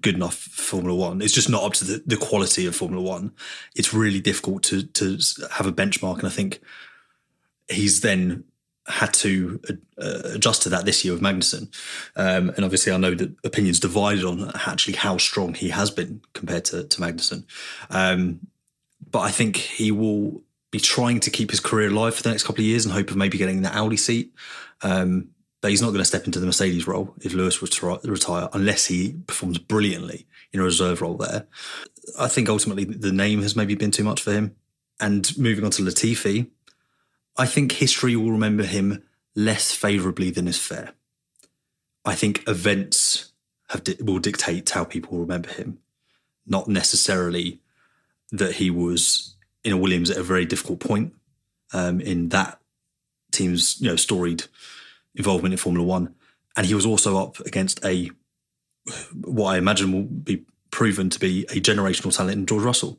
good 0.00 0.14
enough 0.14 0.36
for 0.36 0.62
Formula 0.62 0.94
One. 0.96 1.22
It's 1.22 1.34
just 1.34 1.50
not 1.50 1.62
up 1.62 1.74
to 1.74 1.84
the, 1.84 2.02
the 2.06 2.16
quality 2.16 2.66
of 2.66 2.76
Formula 2.76 3.02
One. 3.02 3.32
It's 3.74 3.94
really 3.94 4.20
difficult 4.20 4.62
to 4.64 4.82
to 4.82 5.18
have 5.52 5.66
a 5.66 5.72
benchmark, 5.72 6.18
and 6.18 6.26
I 6.26 6.30
think 6.30 6.60
he's 7.68 8.00
then 8.00 8.44
had 8.88 9.12
to 9.14 9.60
uh, 10.00 10.22
adjust 10.34 10.62
to 10.62 10.68
that 10.70 10.84
this 10.84 11.04
year 11.04 11.14
with 11.14 11.22
Magnussen. 11.22 11.68
Um, 12.16 12.50
and 12.50 12.64
obviously, 12.64 12.92
I 12.92 12.96
know 12.96 13.14
that 13.14 13.34
opinions 13.44 13.80
divided 13.80 14.24
on 14.24 14.50
actually 14.66 14.94
how 14.94 15.18
strong 15.18 15.54
he 15.54 15.68
has 15.68 15.90
been 15.90 16.22
compared 16.32 16.64
to, 16.66 16.84
to 16.84 17.00
Magnussen. 17.00 17.44
Um, 17.90 18.40
but 19.10 19.20
I 19.20 19.30
think 19.30 19.56
he 19.56 19.92
will 19.92 20.42
be 20.70 20.80
trying 20.80 21.20
to 21.20 21.30
keep 21.30 21.50
his 21.50 21.60
career 21.60 21.88
alive 21.88 22.14
for 22.14 22.22
the 22.22 22.30
next 22.30 22.44
couple 22.44 22.62
of 22.62 22.66
years 22.66 22.84
in 22.84 22.92
hope 22.92 23.10
of 23.10 23.16
maybe 23.16 23.38
getting 23.38 23.62
the 23.62 23.74
Audi 23.74 23.96
seat. 23.96 24.34
Um, 24.82 25.28
but 25.60 25.70
he's 25.70 25.82
not 25.82 25.88
going 25.88 25.98
to 25.98 26.04
step 26.04 26.24
into 26.24 26.38
the 26.38 26.46
Mercedes 26.46 26.86
role 26.86 27.14
if 27.20 27.34
Lewis 27.34 27.60
was 27.60 27.70
to 27.70 27.98
retire 28.04 28.48
unless 28.52 28.86
he 28.86 29.16
performs 29.26 29.58
brilliantly 29.58 30.26
in 30.52 30.60
a 30.60 30.62
reserve 30.62 31.00
role 31.02 31.16
there. 31.16 31.46
I 32.18 32.28
think 32.28 32.48
ultimately 32.48 32.84
the 32.84 33.12
name 33.12 33.42
has 33.42 33.56
maybe 33.56 33.74
been 33.74 33.90
too 33.90 34.04
much 34.04 34.22
for 34.22 34.32
him. 34.32 34.54
And 35.00 35.36
moving 35.36 35.64
on 35.64 35.70
to 35.72 35.82
Latifi, 35.82 36.48
I 37.38 37.46
think 37.46 37.72
history 37.72 38.16
will 38.16 38.32
remember 38.32 38.64
him 38.64 39.04
less 39.36 39.72
favourably 39.72 40.30
than 40.30 40.48
is 40.48 40.58
fair. 40.58 40.92
I 42.04 42.14
think 42.14 42.42
events 42.48 43.32
have 43.68 43.82
will 44.00 44.18
dictate 44.18 44.68
how 44.70 44.84
people 44.84 45.18
remember 45.18 45.48
him, 45.50 45.78
not 46.46 46.66
necessarily 46.66 47.60
that 48.32 48.56
he 48.56 48.70
was 48.70 49.36
in 49.62 49.72
a 49.72 49.76
Williams 49.76 50.10
at 50.10 50.16
a 50.16 50.22
very 50.22 50.44
difficult 50.44 50.80
point 50.80 51.14
um, 51.72 52.00
in 52.00 52.30
that 52.30 52.60
team's 53.30 53.80
you 53.80 53.88
know 53.88 53.96
storied 53.96 54.44
involvement 55.14 55.52
in 55.52 55.58
Formula 55.58 55.86
One, 55.86 56.14
and 56.56 56.66
he 56.66 56.74
was 56.74 56.86
also 56.86 57.18
up 57.18 57.38
against 57.40 57.84
a 57.84 58.10
what 59.14 59.54
I 59.54 59.58
imagine 59.58 59.92
will 59.92 60.02
be 60.02 60.44
proven 60.70 61.10
to 61.10 61.20
be 61.20 61.42
a 61.50 61.60
generational 61.60 62.14
talent 62.14 62.38
in 62.38 62.46
George 62.46 62.64
Russell 62.64 62.98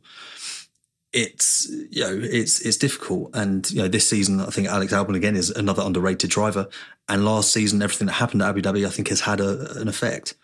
it's 1.12 1.68
you 1.70 2.02
know 2.02 2.20
it's 2.22 2.62
it's 2.62 2.78
difficult. 2.78 3.32
And 3.34 3.70
you 3.72 3.82
know 3.82 3.88
this 3.88 4.08
season 4.08 4.40
I 4.40 4.48
think 4.48 4.68
Alex 4.68 4.94
Albon 4.94 5.16
again 5.16 5.36
is 5.36 5.50
another 5.50 5.84
underrated 5.84 6.30
driver. 6.30 6.68
And 7.08 7.26
last 7.26 7.52
season 7.52 7.82
everything 7.82 8.08
that 8.08 8.14
happened 8.14 8.42
at 8.42 8.50
Abu 8.50 8.62
Dhabi 8.62 8.86
I 8.86 8.90
think 8.90 9.10
has 9.10 9.22
had 9.22 9.40
a, 9.40 9.80
an 9.80 9.88
effect. 9.88 10.36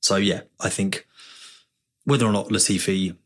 So 0.00 0.16
yeah 0.16 0.42
I 0.60 0.68
think 0.68 1.06
whether 2.04 2.26
or 2.26 2.32
not 2.32 2.48
Latifi 2.48 3.16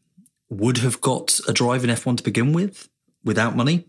would 0.50 0.78
have 0.78 1.00
got 1.00 1.40
a 1.46 1.52
drive 1.52 1.84
in 1.84 1.90
F1 1.90 2.16
to 2.18 2.22
begin 2.22 2.52
with 2.52 2.88
without 3.22 3.54
money 3.54 3.86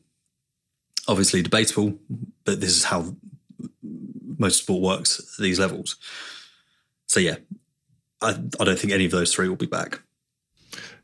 obviously 1.08 1.42
debatable 1.42 1.98
but 2.44 2.60
this 2.60 2.76
is 2.76 2.84
how 2.86 3.16
motorsport 4.38 4.82
works 4.82 5.20
at 5.20 5.44
these 5.44 5.60
levels. 5.60 5.96
So 7.08 7.20
yeah 7.20 7.38
I, 8.22 8.32
I 8.60 8.64
don't 8.66 8.78
think 8.78 8.94
any 8.94 9.06
of 9.06 9.12
those 9.12 9.34
three 9.34 9.50
will 9.50 9.56
be 9.56 9.66
back 9.66 10.02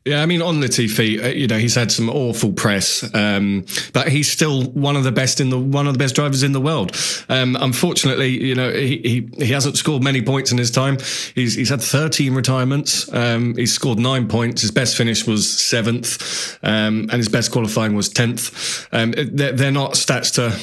yeah, 0.06 0.22
I 0.22 0.26
mean, 0.26 0.40
on 0.40 0.60
Latifi, 0.60 1.22
uh, 1.22 1.28
you 1.28 1.48
know, 1.48 1.58
he's 1.58 1.74
had 1.74 1.90
some 1.90 2.08
awful 2.08 2.52
press, 2.52 3.12
um, 3.12 3.66
but 3.92 4.08
he's 4.08 4.30
still 4.30 4.62
one 4.66 4.94
of 4.94 5.02
the 5.02 5.10
best 5.10 5.40
in 5.40 5.50
the 5.50 5.58
one 5.58 5.88
of 5.88 5.94
the 5.94 5.98
best 5.98 6.14
drivers 6.14 6.44
in 6.44 6.52
the 6.52 6.60
world. 6.60 6.96
Um, 7.28 7.56
unfortunately, 7.58 8.28
you 8.28 8.54
know, 8.54 8.70
he, 8.70 8.98
he, 8.98 9.44
he 9.44 9.52
hasn't 9.52 9.76
scored 9.76 10.04
many 10.04 10.22
points 10.22 10.52
in 10.52 10.58
his 10.58 10.70
time. 10.70 10.98
He's 11.34 11.54
he's 11.54 11.70
had 11.70 11.82
13 11.82 12.34
retirements. 12.34 13.12
Um, 13.12 13.56
he's 13.56 13.72
scored 13.72 13.98
nine 13.98 14.28
points. 14.28 14.62
His 14.62 14.70
best 14.70 14.96
finish 14.96 15.26
was 15.26 15.48
seventh, 15.48 16.56
um, 16.62 17.08
and 17.10 17.14
his 17.14 17.28
best 17.28 17.50
qualifying 17.50 17.96
was 17.96 18.08
tenth. 18.08 18.86
Um, 18.92 19.10
they're, 19.10 19.52
they're, 19.52 19.72
not 19.72 19.94
stats 19.94 20.32
to 20.34 20.56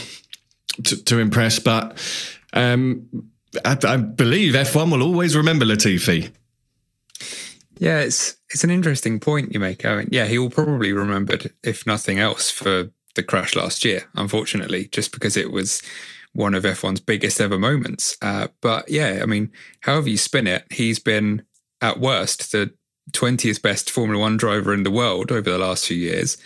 to, 0.83 1.03
to 1.03 1.19
impress, 1.19 1.59
but 1.59 1.97
um, 2.53 3.09
I, 3.65 3.77
I 3.83 3.97
believe 3.97 4.53
F1 4.53 4.89
will 4.89 5.03
always 5.03 5.35
remember 5.35 5.65
Latifi. 5.65 6.31
Yeah, 7.77 7.99
it's 7.99 8.37
it's 8.49 8.63
an 8.63 8.69
interesting 8.69 9.19
point 9.19 9.53
you 9.53 9.59
make, 9.59 9.83
Owen. 9.85 10.09
Yeah, 10.11 10.25
he 10.25 10.37
will 10.37 10.49
probably 10.49 10.93
remembered, 10.93 11.53
if 11.63 11.85
nothing 11.87 12.19
else, 12.19 12.49
for 12.49 12.89
the 13.15 13.23
crash 13.23 13.55
last 13.55 13.83
year. 13.83 14.03
Unfortunately, 14.15 14.87
just 14.91 15.11
because 15.11 15.37
it 15.37 15.51
was 15.51 15.81
one 16.33 16.55
of 16.55 16.63
F1's 16.63 16.99
biggest 16.99 17.39
ever 17.39 17.59
moments. 17.59 18.17
Uh, 18.21 18.47
but 18.61 18.89
yeah, 18.89 19.19
I 19.21 19.25
mean, 19.25 19.51
however 19.81 20.09
you 20.09 20.17
spin 20.17 20.47
it, 20.47 20.65
he's 20.71 20.99
been 20.99 21.43
at 21.81 21.99
worst 21.99 22.51
the 22.51 22.73
20th 23.11 23.61
best 23.61 23.89
Formula 23.91 24.19
One 24.19 24.37
driver 24.37 24.73
in 24.73 24.83
the 24.83 24.91
world 24.91 25.31
over 25.31 25.49
the 25.49 25.57
last 25.57 25.85
few 25.85 25.97
years. 25.97 26.37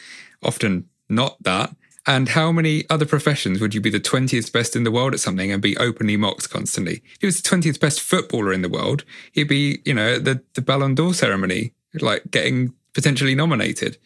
Often 0.44 0.90
not 1.10 1.42
that, 1.44 1.74
and 2.08 2.30
how 2.30 2.54
many 2.54 2.86
other 2.90 3.06
professions 3.06 3.60
would 3.60 3.76
you 3.76 3.82
be 3.82 3.90
the 3.90 4.00
20th 4.00 4.52
best 4.52 4.76
in 4.76 4.84
the 4.84 4.92
world 4.92 5.14
at 5.14 5.20
something 5.20 5.52
and 5.52 5.62
be 5.62 5.78
openly 5.78 6.16
mocked 6.16 6.50
constantly? 6.50 7.04
If 7.16 7.18
he 7.20 7.26
was 7.28 7.42
the 7.42 7.50
20th 7.50 7.80
best 7.80 8.00
footballer 8.00 8.54
in 8.54 8.62
the 8.62 8.70
world, 8.70 9.04
he'd 9.34 9.50
be, 9.50 9.82
you 9.84 9.94
know, 9.94 10.18
the, 10.18 10.42
the 10.54 10.62
Ballon 10.62 10.96
d'Or 10.96 11.14
ceremony, 11.14 11.74
like 12.00 12.32
getting 12.32 12.74
potentially 12.94 13.36
nominated. 13.36 13.98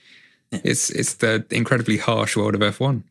It's 0.51 0.89
it's 0.89 1.13
the 1.13 1.45
incredibly 1.49 1.97
harsh 1.97 2.35
world 2.35 2.55
of 2.55 2.61
F1. 2.61 3.03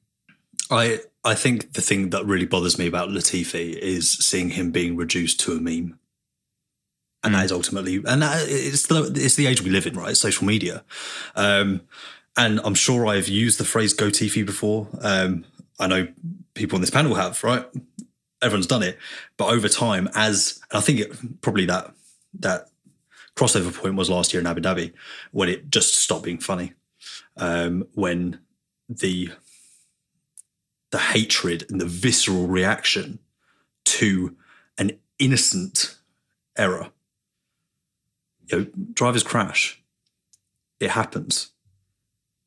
I 0.70 1.01
I 1.24 1.34
think 1.34 1.72
the 1.72 1.80
thing 1.80 2.11
that 2.11 2.26
really 2.26 2.45
bothers 2.45 2.78
me 2.78 2.86
about 2.86 3.09
Latifi 3.09 3.76
is 3.76 4.11
seeing 4.11 4.51
him 4.51 4.70
being 4.70 4.97
reduced 4.97 5.41
to 5.41 5.53
a 5.53 5.61
meme. 5.61 5.99
And 7.22 7.34
that 7.34 7.45
is 7.45 7.53
ultimately, 7.53 7.97
and 8.07 8.22
that, 8.22 8.47
it's 8.49 8.86
the 8.86 9.12
it's 9.14 9.36
the 9.36 9.47
age 9.47 9.62
we 9.62 9.70
live 9.70 9.86
in, 9.86 9.95
right? 9.95 10.16
social 10.16 10.47
media. 10.47 10.84
Um, 11.34 11.82
and 12.41 12.61
I'm 12.64 12.74
sure 12.74 13.07
I've 13.07 13.28
used 13.28 13.59
the 13.59 13.64
phrase 13.64 13.93
"go 13.93 14.09
Tifi" 14.09 14.45
before. 14.45 14.88
Um, 15.01 15.45
I 15.78 15.86
know 15.86 16.09
people 16.55 16.76
on 16.76 16.80
this 16.80 16.91
panel 16.91 17.14
have, 17.14 17.43
right? 17.45 17.64
everyone's 18.43 18.66
done 18.66 18.82
it. 18.82 18.99
But 19.36 19.53
over 19.53 19.68
time, 19.68 20.09
as 20.14 20.61
I 20.72 20.80
think 20.80 21.01
it, 21.01 21.41
probably 21.41 21.66
that 21.66 21.93
that 22.41 22.68
crossover 23.36 23.74
point 23.74 23.97
was 23.97 24.11
last 24.11 24.32
year 24.32 24.41
in 24.41 24.47
Abu 24.47 24.61
Dhabi 24.61 24.93
when 25.32 25.49
it 25.49 25.70
just 25.70 25.97
stopped 25.97 26.24
being 26.24 26.38
funny. 26.38 26.74
Um, 27.36 27.86
when 27.95 28.41
the 28.88 29.30
the 30.91 30.99
hatred 30.99 31.66
and 31.70 31.80
the 31.80 31.86
visceral 31.86 32.47
reaction 32.47 33.20
to 33.84 34.36
an 34.76 34.99
innocent 35.18 35.97
error. 36.57 36.91
You 38.47 38.59
know, 38.59 38.66
drivers 38.93 39.22
crash. 39.22 39.80
It 40.80 40.91
happens. 40.91 41.53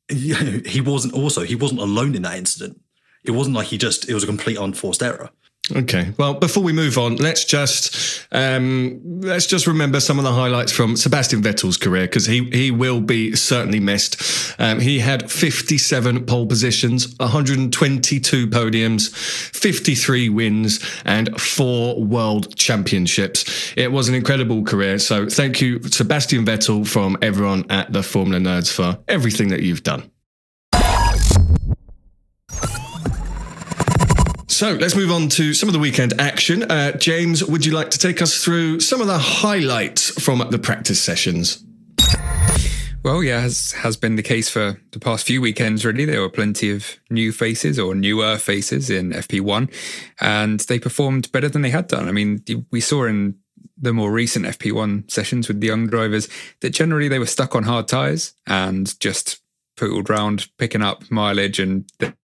He 0.66 0.80
wasn't 0.80 1.14
also 1.14 1.42
he 1.42 1.54
wasn't 1.54 1.80
alone 1.80 2.14
in 2.14 2.22
that 2.22 2.38
incident. 2.38 2.80
It 3.24 3.30
wasn't 3.30 3.56
like 3.56 3.68
he 3.68 3.78
just 3.78 4.08
it 4.08 4.14
was 4.14 4.24
a 4.24 4.26
complete 4.26 4.58
unforced 4.58 5.02
error. 5.02 5.30
Okay. 5.72 6.12
Well, 6.18 6.34
before 6.34 6.62
we 6.62 6.74
move 6.74 6.98
on, 6.98 7.16
let's 7.16 7.42
just 7.42 8.26
um, 8.32 9.00
let's 9.22 9.46
just 9.46 9.66
remember 9.66 9.98
some 9.98 10.18
of 10.18 10.24
the 10.24 10.32
highlights 10.32 10.72
from 10.72 10.94
Sebastian 10.94 11.42
Vettel's 11.42 11.78
career 11.78 12.02
because 12.02 12.26
he 12.26 12.44
he 12.50 12.70
will 12.70 13.00
be 13.00 13.34
certainly 13.34 13.80
missed. 13.80 14.20
Um, 14.58 14.78
he 14.80 14.98
had 14.98 15.30
57 15.30 16.26
pole 16.26 16.46
positions, 16.46 17.18
122 17.18 18.46
podiums, 18.48 19.10
53 19.54 20.28
wins, 20.28 20.84
and 21.06 21.40
four 21.40 22.02
world 22.04 22.54
championships. 22.56 23.72
It 23.74 23.90
was 23.90 24.10
an 24.10 24.14
incredible 24.14 24.64
career. 24.64 24.98
So 24.98 25.26
thank 25.28 25.62
you, 25.62 25.82
Sebastian 25.84 26.44
Vettel, 26.44 26.86
from 26.86 27.16
everyone 27.22 27.64
at 27.70 27.90
the 27.90 28.02
Formula 28.02 28.38
Nerds 28.38 28.70
for 28.70 28.98
everything 29.08 29.48
that 29.48 29.62
you've 29.62 29.82
done. 29.82 30.10
So 34.54 34.74
let's 34.74 34.94
move 34.94 35.10
on 35.10 35.30
to 35.30 35.52
some 35.52 35.68
of 35.68 35.72
the 35.72 35.80
weekend 35.80 36.20
action. 36.20 36.62
Uh, 36.62 36.92
James, 36.92 37.44
would 37.44 37.66
you 37.66 37.72
like 37.72 37.90
to 37.90 37.98
take 37.98 38.22
us 38.22 38.40
through 38.40 38.78
some 38.78 39.00
of 39.00 39.08
the 39.08 39.18
highlights 39.18 40.10
from 40.22 40.46
the 40.48 40.60
practice 40.60 41.02
sessions? 41.02 41.64
Well, 43.02 43.24
yeah, 43.24 43.40
has 43.40 43.72
has 43.72 43.96
been 43.96 44.14
the 44.14 44.22
case 44.22 44.48
for 44.48 44.80
the 44.92 45.00
past 45.00 45.26
few 45.26 45.40
weekends. 45.40 45.84
Really, 45.84 46.04
there 46.04 46.20
were 46.20 46.28
plenty 46.28 46.70
of 46.70 46.86
new 47.10 47.32
faces 47.32 47.80
or 47.80 47.96
newer 47.96 48.38
faces 48.38 48.90
in 48.90 49.10
FP1, 49.10 49.74
and 50.20 50.60
they 50.60 50.78
performed 50.78 51.32
better 51.32 51.48
than 51.48 51.62
they 51.62 51.70
had 51.70 51.88
done. 51.88 52.06
I 52.06 52.12
mean, 52.12 52.44
we 52.70 52.80
saw 52.80 53.06
in 53.06 53.34
the 53.76 53.92
more 53.92 54.12
recent 54.12 54.46
FP1 54.46 55.10
sessions 55.10 55.48
with 55.48 55.60
the 55.60 55.66
young 55.66 55.88
drivers 55.88 56.28
that 56.60 56.70
generally 56.70 57.08
they 57.08 57.18
were 57.18 57.26
stuck 57.26 57.56
on 57.56 57.64
hard 57.64 57.88
tires 57.88 58.34
and 58.46 58.98
just 59.00 59.40
poodled 59.76 60.10
around, 60.10 60.46
picking 60.58 60.82
up 60.82 61.10
mileage 61.10 61.58
and 61.58 61.90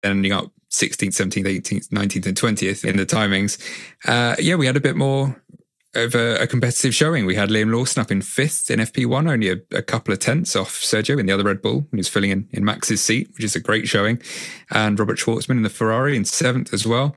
ending 0.02 0.32
up 0.32 0.50
16th, 0.70 1.14
17th, 1.14 1.46
18th, 1.46 1.88
19th, 1.88 2.26
and 2.26 2.36
20th 2.36 2.84
in 2.84 2.96
the 2.96 3.06
timings. 3.06 3.58
Uh, 4.06 4.36
yeah, 4.38 4.54
we 4.56 4.66
had 4.66 4.76
a 4.76 4.80
bit 4.80 4.96
more 4.96 5.42
of 5.96 6.14
a, 6.14 6.42
a, 6.42 6.46
competitive 6.46 6.94
showing. 6.94 7.24
We 7.24 7.34
had 7.34 7.48
Liam 7.48 7.74
Lawson 7.74 8.02
up 8.02 8.10
in 8.10 8.20
fifth 8.20 8.70
in 8.70 8.80
FP1, 8.80 9.30
only 9.30 9.50
a, 9.50 9.56
a, 9.72 9.82
couple 9.82 10.12
of 10.12 10.20
tenths 10.20 10.54
off 10.54 10.80
Sergio 10.80 11.18
in 11.18 11.26
the 11.26 11.32
other 11.32 11.44
Red 11.44 11.62
Bull. 11.62 11.86
Was 11.92 12.08
filling 12.08 12.30
in 12.30 12.48
in 12.52 12.64
Max's 12.64 13.02
seat, 13.02 13.30
which 13.34 13.44
is 13.44 13.56
a 13.56 13.60
great 13.60 13.88
showing. 13.88 14.20
And 14.70 14.98
Robert 14.98 15.18
Shwartzman 15.18 15.56
in 15.56 15.62
the 15.62 15.70
Ferrari 15.70 16.16
in 16.16 16.24
seventh 16.24 16.74
as 16.74 16.86
well. 16.86 17.16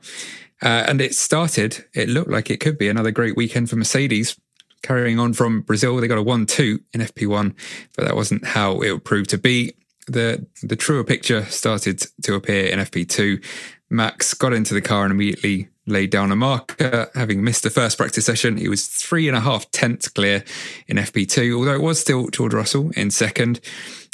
Uh, 0.61 0.85
and 0.87 1.01
it 1.01 1.15
started, 1.15 1.85
it 1.93 2.09
looked 2.09 2.29
like 2.29 2.49
it 2.49 2.59
could 2.59 2.77
be 2.77 2.89
another 2.89 3.11
great 3.11 3.37
weekend 3.37 3.69
for 3.69 3.75
Mercedes. 3.75 4.39
Carrying 4.81 5.19
on 5.19 5.33
from 5.33 5.61
Brazil, 5.61 5.97
they 5.97 6.07
got 6.07 6.17
a 6.17 6.23
1 6.23 6.45
2 6.45 6.79
in 6.93 7.01
FP1, 7.01 7.53
but 7.95 8.05
that 8.05 8.15
wasn't 8.15 8.45
how 8.45 8.79
it 8.79 8.91
would 8.91 9.03
prove 9.03 9.27
to 9.27 9.37
be 9.37 9.73
the 10.11 10.45
the 10.63 10.75
truer 10.75 11.03
picture 11.03 11.45
started 11.45 12.03
to 12.23 12.35
appear 12.35 12.65
in 12.65 12.79
FP2. 12.79 13.43
Max 13.89 14.33
got 14.33 14.53
into 14.53 14.73
the 14.73 14.81
car 14.81 15.03
and 15.03 15.11
immediately 15.11 15.69
laid 15.87 16.11
down 16.11 16.31
a 16.31 16.35
marker. 16.35 17.09
Having 17.15 17.43
missed 17.43 17.63
the 17.63 17.69
first 17.69 17.97
practice 17.97 18.25
session, 18.25 18.57
he 18.57 18.69
was 18.69 18.87
three 18.87 19.27
and 19.27 19.35
a 19.35 19.41
half 19.41 19.69
tenths 19.71 20.07
clear 20.07 20.43
in 20.87 20.97
FP2, 20.97 21.57
although 21.57 21.73
it 21.73 21.81
was 21.81 21.99
still 21.99 22.27
George 22.29 22.53
Russell 22.53 22.91
in 22.95 23.09
second, 23.09 23.59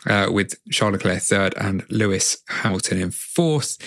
uh, 0.07 0.29
with 0.31 0.55
Charles 0.71 0.93
Leclerc 0.93 1.21
third 1.21 1.53
and 1.57 1.85
Lewis 1.89 2.37
Hamilton 2.47 3.01
in 3.01 3.11
fourth. 3.11 3.77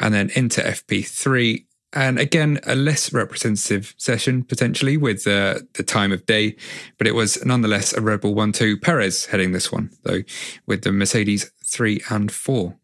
And 0.00 0.12
then 0.12 0.30
into 0.34 0.60
FP3, 0.60 1.64
and 1.94 2.18
again, 2.18 2.60
a 2.66 2.74
less 2.74 3.12
representative 3.14 3.94
session 3.96 4.44
potentially 4.44 4.98
with 4.98 5.26
uh, 5.26 5.60
the 5.74 5.82
time 5.82 6.12
of 6.12 6.26
day, 6.26 6.54
but 6.98 7.06
it 7.06 7.14
was 7.14 7.42
nonetheless 7.46 7.94
a 7.94 8.02
Red 8.02 8.20
Bull 8.20 8.34
1 8.34 8.52
2 8.52 8.78
Perez 8.78 9.26
heading 9.26 9.52
this 9.52 9.72
one, 9.72 9.90
though, 10.02 10.20
with 10.66 10.82
the 10.82 10.92
Mercedes 10.92 11.50
3 11.68 12.02
and 12.10 12.32
4. 12.32 12.76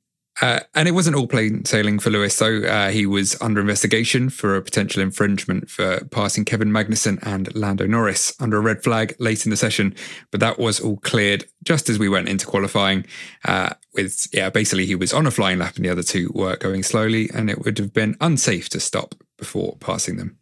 Uh, 0.43 0.61
and 0.75 0.89
it 0.89 0.93
wasn't 0.93 1.15
all 1.15 1.29
plain 1.29 1.65
sailing 1.65 2.01
for 2.01 2.11
Lewis, 2.11 2.37
though. 2.39 2.63
Uh, 2.63 2.91
he 2.91 3.07
was 3.07 3.41
under 3.41 3.61
investigation 3.61 4.29
for 4.31 4.57
a 4.57 4.63
potential 4.63 5.01
infringement 5.01 5.71
for 5.71 6.05
passing 6.07 6.45
Kevin 6.45 6.71
Magnussen 6.71 7.21
and 7.23 7.55
Lando 7.55 7.87
Norris 7.87 8.35
under 8.41 8.57
a 8.57 8.61
red 8.61 8.83
flag 8.83 9.15
late 9.21 9.47
in 9.47 9.51
the 9.51 9.57
session. 9.57 9.95
But 10.33 10.41
that 10.41 10.59
was 10.59 10.81
all 10.81 10.97
cleared 10.97 11.45
just 11.63 11.89
as 11.89 12.01
we 12.01 12.09
went 12.09 12.29
into 12.29 12.47
qualifying. 12.47 13.07
Uh, 13.45 13.75
with, 13.93 14.27
yeah, 14.33 14.51
basically 14.51 14.87
he 14.87 14.97
was 14.97 15.13
on 15.13 15.27
a 15.27 15.31
flying 15.31 15.61
lap 15.61 15.77
and 15.77 15.85
the 15.85 15.91
other 15.91 16.03
two 16.03 16.31
were 16.35 16.57
going 16.57 16.83
slowly, 16.83 17.31
and 17.33 17.49
it 17.49 17.65
would 17.65 17.79
have 17.79 17.93
been 17.93 18.17
unsafe 18.21 18.69
to 18.71 18.81
stop 18.81 19.15
before 19.39 19.77
passing 19.79 20.17
them 20.17 20.37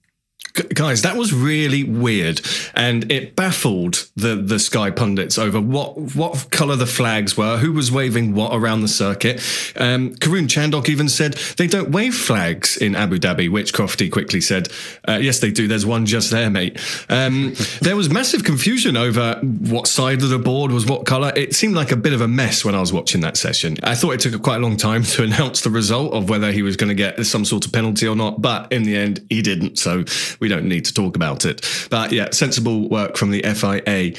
guys 0.75 1.03
that 1.03 1.17
was 1.17 1.33
really 1.33 1.83
weird 1.83 2.41
and 2.75 3.11
it 3.11 3.35
baffled 3.35 4.09
the 4.17 4.37
the 4.37 4.59
sky 4.59 4.91
pundits 4.91 5.39
over 5.39 5.61
what 5.61 5.97
what 6.15 6.51
color 6.51 6.77
the 6.77 6.87
flags 6.87 7.37
were 7.37 7.59
who 7.59 7.73
was 7.73 7.91
waving 7.91 8.35
what 8.35 8.55
around 8.55 8.83
the 8.83 8.89
circuit. 8.89 9.37
Um, 9.77 10.15
Karun 10.17 10.49
Chandhok 10.49 10.89
even 10.89 11.09
said 11.09 11.35
they 11.57 11.67
don't 11.67 11.91
wave 11.91 12.15
flags 12.15 12.77
in 12.77 12.95
Abu 12.95 13.19
Dhabi 13.19 13.51
which 13.51 13.73
Crofty 13.73 14.11
quickly 14.11 14.41
said 14.41 14.69
uh, 15.09 15.19
yes 15.21 15.41
they 15.41 15.51
do. 15.51 15.69
There's 15.69 15.87
one 15.87 16.07
just 16.07 16.31
there 16.31 16.51
mate. 16.51 16.79
Um, 17.09 17.55
there 17.81 17.97
was 17.97 18.11
massive 18.11 18.45
confusion 18.45 18.97
over 18.97 19.35
what 19.43 19.87
side 19.87 20.23
of 20.23 20.29
the 20.29 20.39
board 20.39 20.71
was 20.71 20.87
what 20.87 21.07
color. 21.07 21.33
It 21.35 21.55
seemed 21.55 21.75
like 21.75 21.93
a 21.93 21.97
bit 21.97 22.13
of 22.13 22.21
a 22.21 22.29
mess 22.29 22.65
when 22.65 22.75
I 22.75 22.81
was 22.81 22.93
watching 22.93 23.23
that 23.23 23.37
session. 23.37 23.77
I 23.83 23.95
thought 23.95 24.13
it 24.13 24.21
took 24.21 24.41
quite 24.43 24.57
a 24.57 24.61
long 24.61 24.77
time 24.77 25.03
to 25.05 25.23
announce 25.23 25.63
the 25.63 25.71
result 25.71 26.13
of 26.13 26.29
whether 26.29 26.53
he 26.53 26.63
was 26.63 26.77
going 26.77 26.89
to 26.89 26.95
get 26.95 27.25
some 27.25 27.45
sort 27.45 27.65
of 27.65 27.73
penalty 27.73 28.07
or 28.07 28.17
not 28.17 28.43
but 28.43 28.71
in 28.73 28.83
the 28.83 28.97
end 28.97 29.25
he 29.31 29.41
didn't. 29.41 29.79
So 29.79 30.05
we 30.43 30.49
don't 30.49 30.67
need 30.67 30.85
to 30.85 30.93
talk 30.93 31.17
about 31.17 31.47
it. 31.47 31.87
But 31.89 32.13
yeah, 32.13 32.31
sensible 32.33 32.91
work 32.91 33.17
from 33.17 33.31
the 33.31 33.41
FIA. 33.43 34.13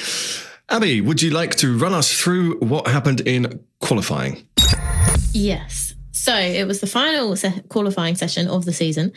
Abby, 0.70 1.02
would 1.02 1.22
you 1.22 1.30
like 1.30 1.56
to 1.58 1.78
run 1.78 1.94
us 1.94 2.12
through 2.12 2.58
what 2.60 2.88
happened 2.88 3.22
in 3.22 3.64
qualifying? 3.80 4.48
Yes. 5.34 5.94
So 6.12 6.36
it 6.36 6.66
was 6.66 6.80
the 6.80 6.88
final 6.88 7.36
se- 7.36 7.64
qualifying 7.70 8.16
session 8.16 8.48
of 8.48 8.64
the 8.66 8.72
season, 8.72 9.12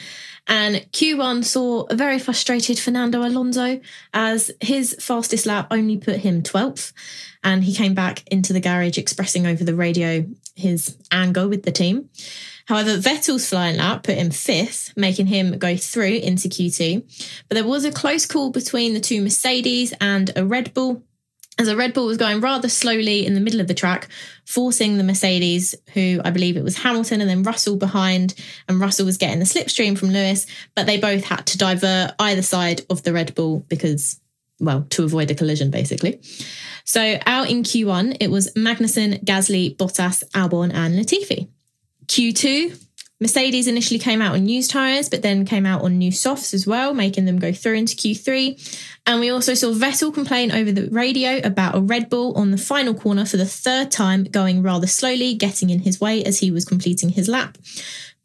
and 0.49 0.77
Q1 0.93 1.45
saw 1.45 1.83
a 1.89 1.95
very 1.95 2.19
frustrated 2.19 2.79
Fernando 2.79 3.21
Alonso 3.23 3.81
as 4.13 4.51
his 4.61 4.97
fastest 4.99 5.47
lap 5.47 5.69
only 5.71 5.97
put 5.97 6.17
him 6.17 6.43
12th. 6.43 6.93
And 7.43 7.63
he 7.63 7.75
came 7.75 7.95
back 7.95 8.27
into 8.29 8.53
the 8.53 8.61
garage 8.61 8.99
expressing 8.99 9.47
over 9.47 9.63
the 9.63 9.75
radio 9.75 10.27
his 10.57 10.97
anger 11.13 11.47
with 11.47 11.63
the 11.63 11.71
team. 11.71 12.09
However, 12.67 12.97
Vettel's 12.97 13.49
flying 13.49 13.77
lap 13.77 14.03
put 14.03 14.17
him 14.17 14.31
fifth, 14.31 14.93
making 14.97 15.27
him 15.27 15.57
go 15.59 15.77
through 15.77 16.15
into 16.17 16.49
Q2. 16.49 17.45
But 17.49 17.55
there 17.55 17.67
was 17.67 17.85
a 17.85 17.93
close 17.93 18.27
call 18.27 18.51
between 18.51 18.93
the 18.93 19.01
two 19.01 19.23
Mercedes 19.23 19.95
and 20.01 20.33
a 20.35 20.45
Red 20.45 20.75
Bull. 20.75 21.05
As 21.59 21.69
a 21.69 21.77
Red 21.77 21.95
Bull 21.95 22.07
was 22.07 22.19
going 22.19 22.41
rather 22.41 22.69
slowly 22.69 23.25
in 23.25 23.35
the 23.35 23.41
middle 23.41 23.61
of 23.61 23.69
the 23.69 23.73
track, 23.73 24.09
forcing 24.45 24.99
the 24.99 25.05
Mercedes, 25.05 25.75
who 25.95 26.21
I 26.25 26.31
believe 26.31 26.57
it 26.57 26.65
was 26.65 26.77
Hamilton 26.77 27.21
and 27.21 27.31
then 27.31 27.45
Russell 27.45 27.77
behind, 27.77 28.35
and 28.69 28.81
Russell 28.81 29.07
was 29.07 29.17
getting 29.17 29.39
the 29.39 29.47
slipstream 29.47 29.97
from 29.97 30.11
Lewis, 30.11 30.47
but 30.75 30.87
they 30.87 30.99
both 30.99 31.25
had 31.25 31.47
to 31.47 31.59
divert 31.59 32.15
either 32.19 32.43
side 32.43 32.83
of 32.91 33.05
the 33.05 33.13
Red 33.13 33.35
Bull 33.35 33.61
because, 33.69 34.21
well, 34.61 34.87
to 34.91 35.05
avoid 35.05 35.31
a 35.31 35.35
collision, 35.35 35.71
basically. 35.71 36.21
So 36.85 37.19
out 37.27 37.51
in 37.51 37.63
Q1, 37.63 38.19
it 38.21 38.31
was 38.31 38.53
Magnussen, 38.55 39.25
Gasly, 39.25 39.77
Bottas, 39.77 40.23
Albon, 40.31 40.73
and 40.73 40.95
Latifi. 40.95 41.49
Q2, 42.07 42.87
Mercedes 43.19 43.67
initially 43.67 43.99
came 43.99 44.21
out 44.21 44.35
on 44.35 44.47
used 44.47 44.71
tyres, 44.71 45.09
but 45.09 45.23
then 45.23 45.47
came 45.47 45.65
out 45.65 45.83
on 45.83 45.97
new 45.97 46.13
softs 46.13 46.53
as 46.53 46.67
well, 46.67 46.93
making 46.93 47.25
them 47.25 47.39
go 47.39 47.51
through 47.51 47.75
into 47.75 47.97
Q3. 47.97 48.91
And 49.07 49.21
we 49.21 49.31
also 49.31 49.55
saw 49.55 49.73
Vettel 49.73 50.13
complain 50.13 50.53
over 50.53 50.71
the 50.71 50.89
radio 50.91 51.41
about 51.43 51.75
a 51.75 51.81
Red 51.81 52.11
Bull 52.11 52.37
on 52.37 52.51
the 52.51 52.59
final 52.59 52.93
corner 52.93 53.25
for 53.25 53.39
the 53.39 53.47
third 53.47 53.91
time, 53.91 54.25
going 54.25 54.63
rather 54.63 54.87
slowly, 54.87 55.35
getting 55.35 55.71
in 55.71 55.81
his 55.81 55.99
way 55.99 56.23
as 56.25 56.41
he 56.41 56.51
was 56.51 56.67
completing 56.67 57.09
his 57.09 57.27
lap. 57.27 57.57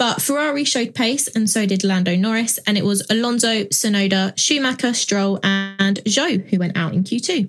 But 0.02 0.20
Ferrari 0.20 0.64
showed 0.64 0.96
pace, 0.96 1.28
and 1.28 1.48
so 1.48 1.68
did 1.68 1.84
Lando 1.84 2.16
Norris, 2.16 2.58
and 2.66 2.76
it 2.76 2.84
was 2.84 3.06
Alonso, 3.12 3.66
Tsunoda, 3.66 4.36
Schumacher, 4.36 4.96
Stroll, 4.96 5.40
and 5.44 6.04
Zhou 6.06 6.50
who 6.50 6.58
went 6.58 6.76
out 6.76 6.96
in 6.96 7.04
Q2. 7.04 7.48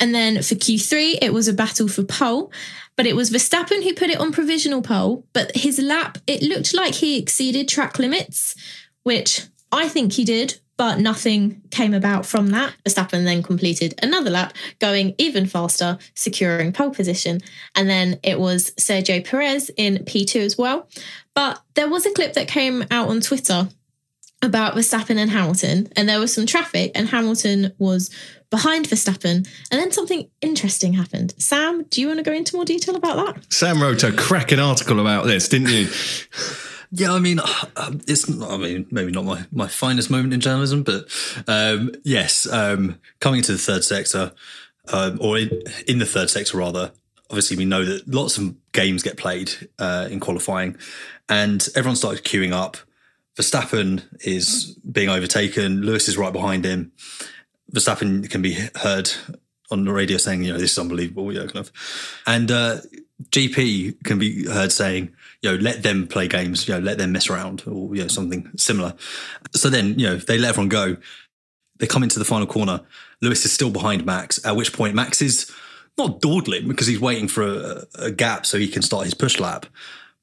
And 0.00 0.12
then 0.12 0.42
for 0.42 0.56
Q3, 0.56 1.18
it 1.22 1.32
was 1.32 1.46
a 1.46 1.52
battle 1.52 1.86
for 1.86 2.02
pole, 2.02 2.50
but 2.96 3.06
it 3.06 3.14
was 3.14 3.30
Verstappen 3.30 3.84
who 3.84 3.94
put 3.94 4.10
it 4.10 4.18
on 4.18 4.32
provisional 4.32 4.82
pole. 4.82 5.24
But 5.32 5.54
his 5.56 5.78
lap, 5.78 6.18
it 6.26 6.42
looked 6.42 6.74
like 6.74 6.96
he 6.96 7.16
exceeded 7.16 7.68
track 7.68 8.00
limits, 8.00 8.56
which 9.04 9.42
I 9.70 9.86
think 9.86 10.14
he 10.14 10.24
did. 10.24 10.58
But 10.76 10.98
nothing 10.98 11.62
came 11.70 11.94
about 11.94 12.26
from 12.26 12.48
that. 12.50 12.74
Verstappen 12.84 13.24
then 13.24 13.42
completed 13.42 13.94
another 14.02 14.30
lap, 14.30 14.52
going 14.78 15.14
even 15.18 15.46
faster, 15.46 15.98
securing 16.14 16.72
pole 16.72 16.90
position. 16.90 17.40
And 17.74 17.88
then 17.88 18.20
it 18.22 18.38
was 18.38 18.72
Sergio 18.72 19.24
Perez 19.24 19.70
in 19.76 19.98
P2 19.98 20.40
as 20.40 20.58
well. 20.58 20.88
But 21.34 21.60
there 21.74 21.88
was 21.88 22.06
a 22.06 22.12
clip 22.12 22.34
that 22.34 22.48
came 22.48 22.84
out 22.90 23.08
on 23.08 23.20
Twitter 23.20 23.68
about 24.42 24.74
Verstappen 24.74 25.16
and 25.16 25.30
Hamilton, 25.30 25.88
and 25.96 26.08
there 26.08 26.20
was 26.20 26.32
some 26.32 26.46
traffic, 26.46 26.92
and 26.94 27.08
Hamilton 27.08 27.72
was 27.78 28.10
behind 28.50 28.86
Verstappen. 28.86 29.48
And 29.70 29.80
then 29.80 29.92
something 29.92 30.28
interesting 30.40 30.92
happened. 30.92 31.34
Sam, 31.38 31.84
do 31.84 32.00
you 32.00 32.06
want 32.06 32.18
to 32.18 32.22
go 32.22 32.32
into 32.32 32.54
more 32.54 32.64
detail 32.64 32.96
about 32.96 33.16
that? 33.16 33.52
Sam 33.52 33.82
wrote 33.82 34.04
a 34.04 34.12
cracking 34.12 34.60
article 34.60 35.00
about 35.00 35.26
this, 35.26 35.48
didn't 35.48 35.70
you? 35.70 35.88
Yeah, 36.96 37.12
I 37.12 37.18
mean, 37.18 37.40
it's 38.08 38.30
I 38.30 38.56
mean 38.56 38.86
maybe 38.90 39.12
not 39.12 39.26
my, 39.26 39.44
my 39.52 39.68
finest 39.68 40.10
moment 40.10 40.32
in 40.32 40.40
journalism, 40.40 40.82
but 40.82 41.04
um, 41.46 41.92
yes, 42.04 42.50
um, 42.50 42.98
coming 43.20 43.38
into 43.38 43.52
the 43.52 43.58
third 43.58 43.84
sector, 43.84 44.32
um, 44.90 45.18
or 45.20 45.36
in, 45.36 45.50
in, 45.86 45.98
the 45.98 46.06
third 46.06 46.30
sector 46.30 46.56
rather. 46.56 46.92
Obviously, 47.28 47.58
we 47.58 47.66
know 47.66 47.84
that 47.84 48.08
lots 48.08 48.38
of 48.38 48.54
games 48.72 49.02
get 49.02 49.18
played 49.18 49.52
uh, 49.78 50.08
in 50.10 50.20
qualifying, 50.20 50.78
and 51.28 51.68
everyone 51.76 51.96
started 51.96 52.24
queuing 52.24 52.52
up. 52.52 52.78
Verstappen 53.36 54.02
is 54.20 54.78
being 54.90 55.10
overtaken. 55.10 55.82
Lewis 55.82 56.08
is 56.08 56.16
right 56.16 56.32
behind 56.32 56.64
him. 56.64 56.92
Verstappen 57.74 58.30
can 58.30 58.40
be 58.40 58.54
heard 58.76 59.10
on 59.70 59.84
the 59.84 59.92
radio 59.92 60.16
saying, 60.16 60.44
"You 60.44 60.54
know, 60.54 60.58
this 60.58 60.72
is 60.72 60.78
unbelievable." 60.78 61.30
Know, 61.30 61.46
kind 61.46 61.56
of, 61.56 61.72
and 62.26 62.50
uh, 62.50 62.78
GP 63.30 64.02
can 64.04 64.18
be 64.18 64.46
heard 64.46 64.72
saying, 64.72 65.14
you 65.46 65.52
know, 65.56 65.62
let 65.62 65.82
them 65.84 66.08
play 66.08 66.26
games, 66.26 66.66
you 66.66 66.74
know, 66.74 66.80
let 66.80 66.98
them 66.98 67.12
mess 67.12 67.30
around 67.30 67.62
or, 67.66 67.94
you 67.94 68.02
know, 68.02 68.08
something 68.08 68.50
similar. 68.56 68.94
So 69.54 69.70
then, 69.70 69.96
you 69.98 70.06
know, 70.06 70.16
they 70.16 70.38
let 70.38 70.50
everyone 70.50 70.68
go. 70.68 70.96
They 71.78 71.86
come 71.86 72.02
into 72.02 72.18
the 72.18 72.24
final 72.24 72.48
corner. 72.48 72.80
Lewis 73.22 73.44
is 73.44 73.52
still 73.52 73.70
behind 73.70 74.04
Max, 74.04 74.44
at 74.44 74.56
which 74.56 74.72
point 74.72 74.94
Max 74.96 75.22
is 75.22 75.50
not 75.96 76.20
dawdling 76.20 76.66
because 76.66 76.88
he's 76.88 77.00
waiting 77.00 77.28
for 77.28 77.44
a, 77.44 77.86
a 77.98 78.10
gap 78.10 78.44
so 78.44 78.58
he 78.58 78.66
can 78.66 78.82
start 78.82 79.04
his 79.04 79.14
push 79.14 79.38
lap. 79.38 79.66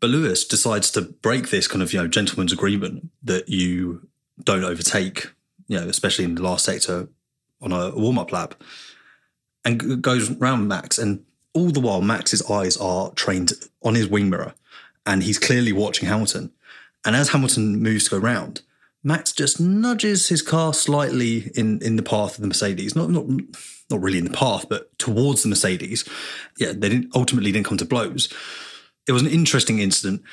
But 0.02 0.10
Lewis 0.10 0.44
decides 0.46 0.92
to 0.92 1.02
break 1.02 1.50
this 1.50 1.68
kind 1.70 1.82
of, 1.82 1.94
you 1.94 2.02
know, 2.02 2.08
gentleman's 2.08 2.52
agreement 2.52 3.10
that 3.24 3.48
you 3.48 4.08
don't 4.44 4.66
overtake, 4.66 5.32
you 5.68 5.80
know, 5.80 5.88
especially 5.88 6.26
in 6.26 6.36
the 6.36 6.44
last 6.44 6.66
sector 6.66 7.08
on 7.62 7.72
a 7.72 7.92
warm 7.96 8.20
up 8.20 8.34
lap 8.34 8.62
and 9.64 10.02
goes 10.02 10.30
round 10.32 10.68
Max 10.68 10.98
and 10.98 11.24
all 11.54 11.70
the 11.70 11.80
while, 11.80 12.02
Max's 12.02 12.42
eyes 12.50 12.76
are 12.78 13.12
trained 13.12 13.54
on 13.84 13.96
his 13.96 14.08
wing 14.08 14.30
mirror 14.30 14.54
and 15.06 15.24
he's 15.24 15.40
clearly 15.40 15.72
watching 15.72 16.08
Hamilton. 16.08 16.52
And 17.06 17.16
as 17.16 17.30
Hamilton 17.30 17.82
moves 17.82 18.06
to 18.06 18.12
go 18.12 18.18
round, 18.18 18.62
Max 19.04 19.34
just 19.34 19.60
nudges 19.60 20.30
his 20.30 20.42
car 20.42 20.74
slightly 20.74 21.52
in, 21.56 21.82
in 21.82 21.98
the 21.98 22.04
path 22.04 22.36
of 22.36 22.42
the 22.42 22.48
Mercedes. 22.48 22.96
Not, 22.96 23.10
not, 23.10 23.26
not 23.90 24.02
really 24.02 24.18
in 24.18 24.24
the 24.24 24.32
path, 24.32 24.68
but 24.70 24.98
towards 24.98 25.44
the 25.44 25.50
Mercedes. 25.50 26.08
Yeah, 26.58 26.72
they 26.72 26.90
didn't 26.90 27.16
ultimately 27.16 27.52
didn't 27.52 27.66
come 27.66 27.78
to 27.78 27.86
blows. 27.86 28.34
It 29.08 29.12
was 29.12 29.22
an 29.22 29.28
interesting 29.28 29.80
incident. 29.80 30.24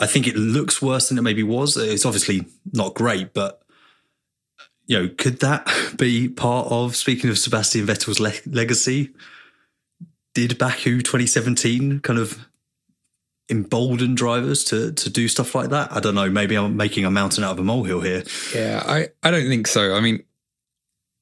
I 0.00 0.06
think 0.06 0.26
it 0.26 0.36
looks 0.36 0.82
worse 0.82 1.08
than 1.08 1.18
it 1.18 1.22
maybe 1.22 1.44
was. 1.44 1.76
It's 1.76 2.04
obviously 2.04 2.46
not 2.72 2.94
great, 2.94 3.32
but 3.32 3.62
you 4.86 4.98
know, 4.98 5.08
could 5.16 5.40
that 5.40 5.68
be 5.96 6.28
part 6.28 6.66
of 6.70 6.96
speaking 6.96 7.30
of 7.30 7.38
Sebastian 7.38 7.86
Vettel's 7.86 8.18
le- 8.18 8.32
legacy? 8.52 9.14
did 10.36 10.58
Baku 10.58 11.00
2017 11.00 12.00
kind 12.00 12.18
of 12.18 12.46
embolden 13.48 14.14
drivers 14.14 14.64
to 14.64 14.92
to 14.92 15.10
do 15.10 15.28
stuff 15.28 15.54
like 15.54 15.70
that? 15.70 15.92
I 15.92 16.00
don't 16.00 16.14
know. 16.14 16.30
Maybe 16.30 16.56
I'm 16.56 16.76
making 16.76 17.04
a 17.04 17.10
mountain 17.10 17.44
out 17.44 17.52
of 17.52 17.58
a 17.58 17.64
molehill 17.64 18.00
here. 18.00 18.24
Yeah, 18.54 18.82
I, 18.86 19.08
I 19.22 19.30
don't 19.30 19.48
think 19.48 19.66
so. 19.66 19.94
I 19.94 20.00
mean, 20.00 20.22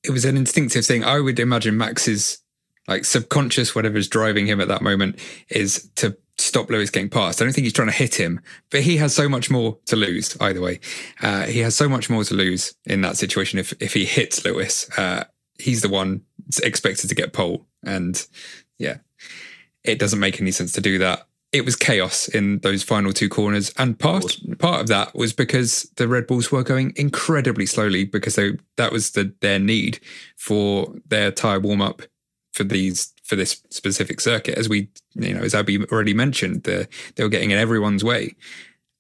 it 0.03 0.11
was 0.11 0.25
an 0.25 0.37
instinctive 0.37 0.87
thing. 0.87 1.05
I 1.05 1.21
would 1.21 1.39
imagine 1.39 1.77
Max's 1.77 2.39
like 2.87 3.05
subconscious, 3.05 3.75
whatever's 3.75 4.09
driving 4.09 4.47
him 4.47 4.61
at 4.61 4.69
that 4.69 4.83
moment, 4.83 5.19
is 5.49 5.91
to 5.97 6.17
stop 6.37 6.69
Lewis 6.69 6.91
getting 6.91 7.09
past. 7.09 7.41
I 7.41 7.45
don't 7.45 7.55
think 7.55 7.65
he's 7.65 7.73
trying 7.73 7.89
to 7.89 7.95
hit 7.95 8.15
him, 8.17 8.41
but 8.71 8.83
he 8.83 8.97
has 8.99 9.15
so 9.15 9.29
much 9.29 9.51
more 9.51 9.79
to 9.87 9.97
lose 9.97 10.37
either 10.41 10.61
way. 10.61 10.81
Uh, 11.23 11.45
he 11.45 11.61
has 11.61 11.75
so 11.75 11.89
much 11.89 12.11
more 12.11 12.25
to 12.25 12.35
lose 12.35 12.75
in 12.85 13.01
that 13.03 13.17
situation. 13.17 13.59
If 13.59 13.73
if 13.81 13.95
he 13.95 14.05
hits 14.05 14.45
Lewis, 14.45 14.89
uh, 14.99 15.25
he's 15.59 15.83
the 15.83 15.89
one 15.89 16.23
expected 16.63 17.09
to 17.09 17.15
get 17.15 17.33
pole, 17.33 17.67
and 17.83 18.27
yeah, 18.79 18.99
it 19.83 19.99
doesn't 19.99 20.21
make 20.21 20.41
any 20.41 20.51
sense 20.51 20.73
to 20.73 20.81
do 20.81 20.99
that. 20.99 21.27
It 21.55 21.65
was 21.65 21.77
chaos 21.77 22.27
in 22.27 22.59
those 22.59 22.83
final 22.83 23.13
two 23.13 23.29
corners, 23.29 23.73
and 23.79 23.97
part 23.97 24.41
part 24.59 24.81
of 24.81 24.89
that 24.89 25.15
was 25.15 25.33
because 25.33 25.89
the 25.95 26.09
Red 26.09 26.27
Bulls 26.27 26.51
were 26.51 26.65
going 26.65 26.93
incredibly 26.97 27.65
slowly 27.65 28.05
because 28.05 28.35
they, 28.35 28.59
that 28.77 28.91
was 28.91 29.13
the, 29.13 29.33
their 29.41 29.61
need 29.61 30.01
for 30.37 30.93
their 31.07 31.31
tire 31.31 31.61
warm 31.61 31.81
up 31.81 32.03
for 32.53 32.65
these 32.65 33.15
for 33.23 33.37
this 33.37 33.63
specific 33.71 34.21
circuit. 34.21 34.59
As 34.59 34.69
we, 34.69 34.89
you 35.15 35.33
know, 35.33 35.43
as 35.43 35.55
Abby 35.55 35.81
already 35.85 36.13
mentioned, 36.13 36.65
the, 36.65 36.89
they 37.15 37.23
were 37.23 37.29
getting 37.29 37.53
in 37.53 37.59
everyone's 37.59 38.03
way, 38.03 38.35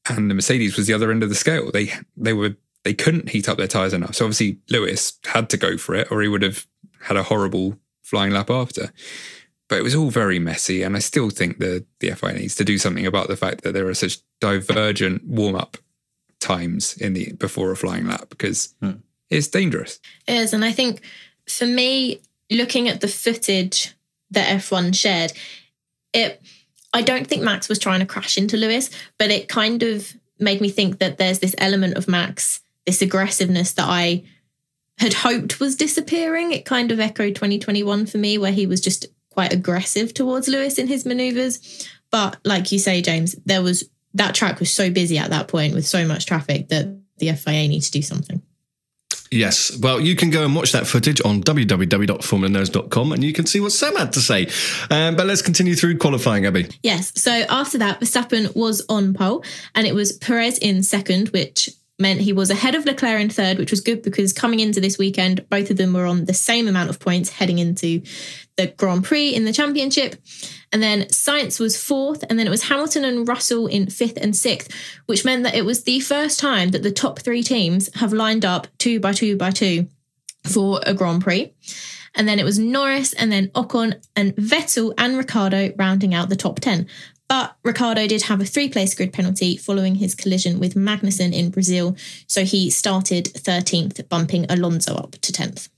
and 0.08 0.30
the 0.30 0.34
Mercedes 0.36 0.76
was 0.76 0.86
the 0.86 0.94
other 0.94 1.10
end 1.10 1.24
of 1.24 1.30
the 1.30 1.34
scale. 1.34 1.72
They 1.72 1.92
they 2.16 2.34
were 2.34 2.54
they 2.84 2.94
couldn't 2.94 3.30
heat 3.30 3.48
up 3.48 3.58
their 3.58 3.66
tires 3.66 3.92
enough. 3.92 4.14
So 4.14 4.26
obviously 4.26 4.60
Lewis 4.70 5.18
had 5.24 5.50
to 5.50 5.56
go 5.56 5.76
for 5.76 5.96
it, 5.96 6.06
or 6.12 6.22
he 6.22 6.28
would 6.28 6.42
have 6.42 6.68
had 7.00 7.16
a 7.16 7.24
horrible 7.24 7.80
flying 8.02 8.32
lap 8.32 8.48
after 8.48 8.92
but 9.74 9.80
it 9.80 9.82
was 9.82 9.96
all 9.96 10.08
very 10.08 10.38
messy. 10.38 10.84
And 10.84 10.94
I 10.94 11.00
still 11.00 11.30
think 11.30 11.58
the 11.58 11.84
the 11.98 12.12
FIA 12.12 12.34
needs 12.34 12.54
to 12.54 12.64
do 12.64 12.78
something 12.78 13.06
about 13.06 13.26
the 13.26 13.36
fact 13.36 13.64
that 13.64 13.72
there 13.72 13.88
are 13.88 13.94
such 13.94 14.18
divergent 14.40 15.24
warm 15.26 15.56
up 15.56 15.78
times 16.38 16.96
in 16.98 17.12
the 17.12 17.32
before 17.32 17.72
a 17.72 17.76
flying 17.76 18.06
lap 18.06 18.26
because 18.30 18.72
hmm. 18.80 18.92
it's 19.30 19.48
dangerous. 19.48 19.98
It 20.28 20.34
is, 20.34 20.52
and 20.52 20.64
I 20.64 20.70
think 20.70 21.00
for 21.48 21.66
me, 21.66 22.20
looking 22.52 22.88
at 22.88 23.00
the 23.00 23.08
footage 23.08 23.92
that 24.30 24.60
F1 24.60 24.94
shared, 24.94 25.32
it 26.12 26.40
I 26.92 27.02
don't 27.02 27.26
think 27.26 27.42
Max 27.42 27.68
was 27.68 27.80
trying 27.80 27.98
to 27.98 28.06
crash 28.06 28.38
into 28.38 28.56
Lewis, 28.56 28.90
but 29.18 29.32
it 29.32 29.48
kind 29.48 29.82
of 29.82 30.14
made 30.38 30.60
me 30.60 30.68
think 30.68 31.00
that 31.00 31.18
there's 31.18 31.40
this 31.40 31.56
element 31.58 31.96
of 31.96 32.06
Max, 32.06 32.60
this 32.86 33.02
aggressiveness 33.02 33.72
that 33.72 33.88
I 33.88 34.22
had 34.98 35.14
hoped 35.14 35.58
was 35.58 35.74
disappearing. 35.74 36.52
It 36.52 36.64
kind 36.64 36.92
of 36.92 37.00
echoed 37.00 37.34
2021 37.34 38.06
for 38.06 38.18
me, 38.18 38.38
where 38.38 38.52
he 38.52 38.68
was 38.68 38.80
just 38.80 39.06
quite 39.34 39.52
aggressive 39.52 40.14
towards 40.14 40.48
Lewis 40.48 40.78
in 40.78 40.86
his 40.86 41.04
maneuvers. 41.04 41.88
But 42.10 42.38
like 42.44 42.72
you 42.72 42.78
say, 42.78 43.02
James, 43.02 43.34
there 43.44 43.62
was 43.62 43.84
that 44.14 44.34
track 44.34 44.60
was 44.60 44.70
so 44.70 44.90
busy 44.90 45.18
at 45.18 45.30
that 45.30 45.48
point 45.48 45.74
with 45.74 45.86
so 45.86 46.06
much 46.06 46.24
traffic 46.24 46.68
that 46.68 46.96
the 47.18 47.32
FIA 47.32 47.68
need 47.68 47.82
to 47.82 47.90
do 47.90 48.02
something. 48.02 48.40
Yes. 49.30 49.76
Well, 49.78 50.00
you 50.00 50.14
can 50.14 50.30
go 50.30 50.44
and 50.44 50.54
watch 50.54 50.70
that 50.72 50.86
footage 50.86 51.20
on 51.24 51.42
www.formulanerds.com 51.42 53.12
and 53.12 53.24
you 53.24 53.32
can 53.32 53.46
see 53.46 53.58
what 53.58 53.72
Sam 53.72 53.96
had 53.96 54.12
to 54.12 54.20
say. 54.20 54.46
Um, 54.90 55.16
but 55.16 55.26
let's 55.26 55.42
continue 55.42 55.74
through 55.74 55.98
qualifying, 55.98 56.46
Abby. 56.46 56.68
Yes. 56.84 57.12
So 57.20 57.32
after 57.32 57.78
that, 57.78 58.00
Verstappen 58.00 58.54
was 58.54 58.84
on 58.88 59.12
pole 59.12 59.44
and 59.74 59.88
it 59.88 59.94
was 59.94 60.12
Perez 60.12 60.58
in 60.58 60.84
second, 60.84 61.30
which 61.30 61.70
meant 61.98 62.20
he 62.20 62.32
was 62.32 62.50
ahead 62.50 62.74
of 62.74 62.84
Leclerc 62.84 63.20
in 63.20 63.30
third, 63.30 63.58
which 63.58 63.70
was 63.70 63.80
good 63.80 64.02
because 64.02 64.32
coming 64.32 64.60
into 64.60 64.80
this 64.80 64.98
weekend, 64.98 65.48
both 65.48 65.70
of 65.70 65.76
them 65.76 65.92
were 65.92 66.06
on 66.06 66.24
the 66.24 66.34
same 66.34 66.66
amount 66.66 66.90
of 66.90 66.98
points 66.98 67.30
heading 67.30 67.58
into 67.58 68.02
the 68.56 68.66
Grand 68.76 69.04
Prix 69.04 69.34
in 69.34 69.44
the 69.44 69.52
championship. 69.52 70.16
And 70.72 70.82
then 70.82 71.02
Sainz 71.02 71.60
was 71.60 71.80
fourth, 71.80 72.24
and 72.28 72.38
then 72.38 72.46
it 72.46 72.50
was 72.50 72.64
Hamilton 72.64 73.04
and 73.04 73.28
Russell 73.28 73.68
in 73.68 73.88
fifth 73.88 74.18
and 74.20 74.34
sixth, 74.34 74.72
which 75.06 75.24
meant 75.24 75.44
that 75.44 75.54
it 75.54 75.64
was 75.64 75.84
the 75.84 76.00
first 76.00 76.40
time 76.40 76.70
that 76.70 76.82
the 76.82 76.90
top 76.90 77.20
three 77.20 77.42
teams 77.42 77.94
have 77.96 78.12
lined 78.12 78.44
up 78.44 78.66
two 78.78 78.98
by 78.98 79.12
two 79.12 79.36
by 79.36 79.50
two 79.50 79.86
for 80.44 80.80
a 80.84 80.94
Grand 80.94 81.22
Prix. 81.22 81.52
And 82.16 82.28
then 82.28 82.38
it 82.38 82.44
was 82.44 82.58
Norris 82.58 83.12
and 83.12 83.32
then 83.32 83.48
Ocon 83.48 84.00
and 84.14 84.34
Vettel 84.36 84.94
and 84.98 85.16
Ricciardo 85.16 85.72
rounding 85.76 86.14
out 86.14 86.28
the 86.28 86.36
top 86.36 86.60
10. 86.60 86.86
But 87.34 87.56
Ricciardo 87.64 88.06
did 88.06 88.22
have 88.22 88.40
a 88.40 88.44
three 88.44 88.68
place 88.68 88.94
grid 88.94 89.12
penalty 89.12 89.56
following 89.56 89.96
his 89.96 90.14
collision 90.14 90.60
with 90.60 90.74
Magnussen 90.74 91.32
in 91.32 91.50
Brazil. 91.50 91.96
So 92.28 92.44
he 92.44 92.70
started 92.70 93.24
13th, 93.24 94.08
bumping 94.08 94.46
Alonso 94.48 94.94
up 94.94 95.16
to 95.20 95.32
10th. 95.32 95.68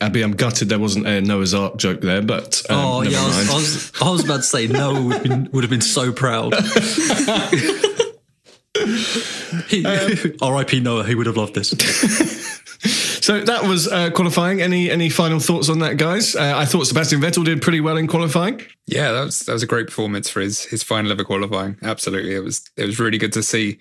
Abby, 0.00 0.22
I'm 0.22 0.32
gutted 0.32 0.70
there 0.70 0.78
wasn't 0.78 1.06
a 1.06 1.20
Noah's 1.20 1.52
Ark 1.52 1.76
joke 1.76 2.00
there, 2.00 2.22
but 2.22 2.62
um, 2.70 2.78
oh 2.78 3.02
yeah, 3.02 3.20
I 3.20 3.26
was, 3.26 3.50
I 3.50 3.54
was, 3.54 3.92
I, 4.00 4.10
was, 4.10 4.24
about 4.24 4.36
to 4.36 4.42
say 4.44 4.66
Noah 4.66 5.02
would 5.02 5.12
have 5.12 5.22
been, 5.22 5.50
would 5.52 5.62
have 5.62 5.70
been 5.70 5.82
so 5.82 6.10
proud. 6.10 6.54
um, 6.54 6.64
R.I.P. 10.40 10.80
Noah, 10.80 11.04
he 11.04 11.14
would 11.14 11.26
have 11.26 11.36
loved 11.36 11.54
this. 11.54 11.72
so 13.28 13.42
that 13.42 13.64
was 13.64 13.86
uh, 13.86 14.08
qualifying. 14.08 14.62
Any 14.62 14.90
any 14.90 15.10
final 15.10 15.38
thoughts 15.38 15.68
on 15.68 15.80
that, 15.80 15.98
guys? 15.98 16.34
Uh, 16.34 16.54
I 16.56 16.64
thought 16.64 16.86
Sebastian 16.86 17.20
Vettel 17.20 17.44
did 17.44 17.60
pretty 17.60 17.82
well 17.82 17.98
in 17.98 18.06
qualifying. 18.06 18.62
Yeah, 18.86 19.12
that 19.12 19.22
was 19.22 19.40
that 19.40 19.52
was 19.52 19.62
a 19.62 19.66
great 19.66 19.88
performance 19.88 20.30
for 20.30 20.40
his 20.40 20.64
his 20.64 20.82
final 20.82 21.12
ever 21.12 21.24
qualifying. 21.24 21.76
Absolutely, 21.82 22.34
it 22.34 22.42
was 22.42 22.64
it 22.78 22.86
was 22.86 22.98
really 22.98 23.18
good 23.18 23.34
to 23.34 23.42
see. 23.42 23.76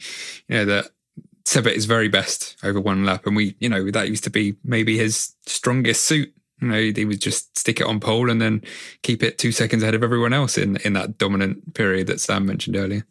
You 0.50 0.58
know 0.58 0.66
that 0.66 0.88
Seb 1.46 1.66
is 1.68 1.86
very 1.86 2.10
best 2.10 2.58
over 2.62 2.82
one 2.82 3.06
lap, 3.06 3.26
and 3.26 3.38
we, 3.38 3.56
you 3.62 3.70
know, 3.70 3.90
that 3.90 4.10
used 4.10 4.26
to 4.26 4.30
be 4.30 4.58
maybe 4.66 4.98
his 4.98 5.34
strongest 5.46 6.02
suit. 6.02 6.34
You 6.60 6.68
know, 6.68 6.82
he 6.82 7.06
would 7.06 7.22
just 7.22 7.58
stick 7.58 7.80
it 7.80 7.88
on 7.88 8.02
pole 8.02 8.30
and 8.30 8.42
then 8.42 8.64
keep 9.02 9.24
it 9.24 9.38
two 9.38 9.54
seconds 9.54 9.82
ahead 9.82 9.96
of 9.96 10.04
everyone 10.04 10.34
else 10.34 10.58
in 10.58 10.76
in 10.84 10.92
that 10.92 11.18
dominant 11.18 11.74
period 11.74 12.08
that 12.08 12.20
Sam 12.20 12.46
mentioned 12.46 12.76
earlier. 12.76 13.06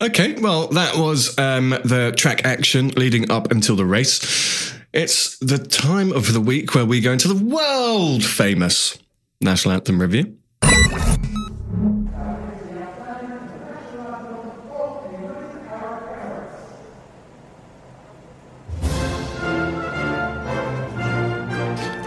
Okay, 0.00 0.40
well, 0.40 0.68
that 0.68 0.96
was 0.96 1.38
um, 1.38 1.68
the 1.84 2.14
track 2.16 2.46
action 2.46 2.88
leading 2.96 3.30
up 3.30 3.50
until 3.50 3.76
the 3.76 3.84
race. 3.84 4.79
It's 4.92 5.38
the 5.38 5.58
time 5.58 6.12
of 6.12 6.32
the 6.32 6.40
week 6.40 6.74
where 6.74 6.84
we 6.84 7.00
go 7.00 7.12
into 7.12 7.28
the 7.28 7.44
world 7.44 8.24
famous 8.24 8.98
national 9.40 9.74
anthem 9.74 10.00
review. 10.00 10.36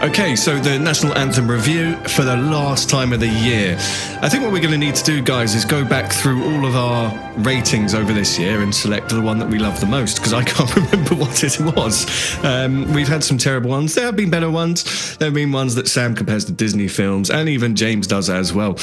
Okay, 0.04 0.36
so 0.36 0.58
the 0.58 0.78
national 0.78 1.16
anthem 1.16 1.50
review 1.50 1.96
for 2.08 2.24
the 2.24 2.36
last 2.36 2.90
time 2.90 3.14
of 3.14 3.20
the 3.20 3.26
year. 3.26 3.74
I 4.20 4.28
think 4.28 4.42
what 4.42 4.52
we're 4.52 4.60
going 4.60 4.72
to 4.72 4.76
need 4.78 4.96
to 4.96 5.02
do, 5.02 5.22
guys, 5.22 5.54
is 5.54 5.64
go 5.64 5.82
back 5.82 6.12
through 6.12 6.44
all 6.44 6.66
of 6.66 6.76
our 6.76 7.32
ratings 7.38 7.94
over 7.94 8.12
this 8.12 8.38
year 8.38 8.60
and 8.60 8.72
select 8.74 9.08
the 9.08 9.22
one 9.22 9.38
that 9.38 9.48
we 9.48 9.58
love 9.58 9.80
the 9.80 9.86
most 9.86 10.18
because 10.18 10.34
I 10.34 10.44
can't 10.44 10.76
remember 10.76 11.14
what 11.14 11.42
it 11.42 11.58
was. 11.58 12.04
Um, 12.44 12.92
we've 12.92 13.08
had 13.08 13.24
some 13.24 13.38
terrible 13.38 13.70
ones. 13.70 13.94
There 13.94 14.04
have 14.04 14.14
been 14.14 14.28
better 14.28 14.50
ones. 14.50 15.16
There 15.16 15.28
have 15.28 15.34
been 15.34 15.52
ones 15.52 15.74
that 15.76 15.88
Sam 15.88 16.14
compares 16.14 16.44
to 16.44 16.52
Disney 16.52 16.86
films, 16.86 17.30
and 17.30 17.48
even 17.48 17.74
James 17.74 18.06
does 18.06 18.28
as 18.28 18.52
well. 18.52 18.74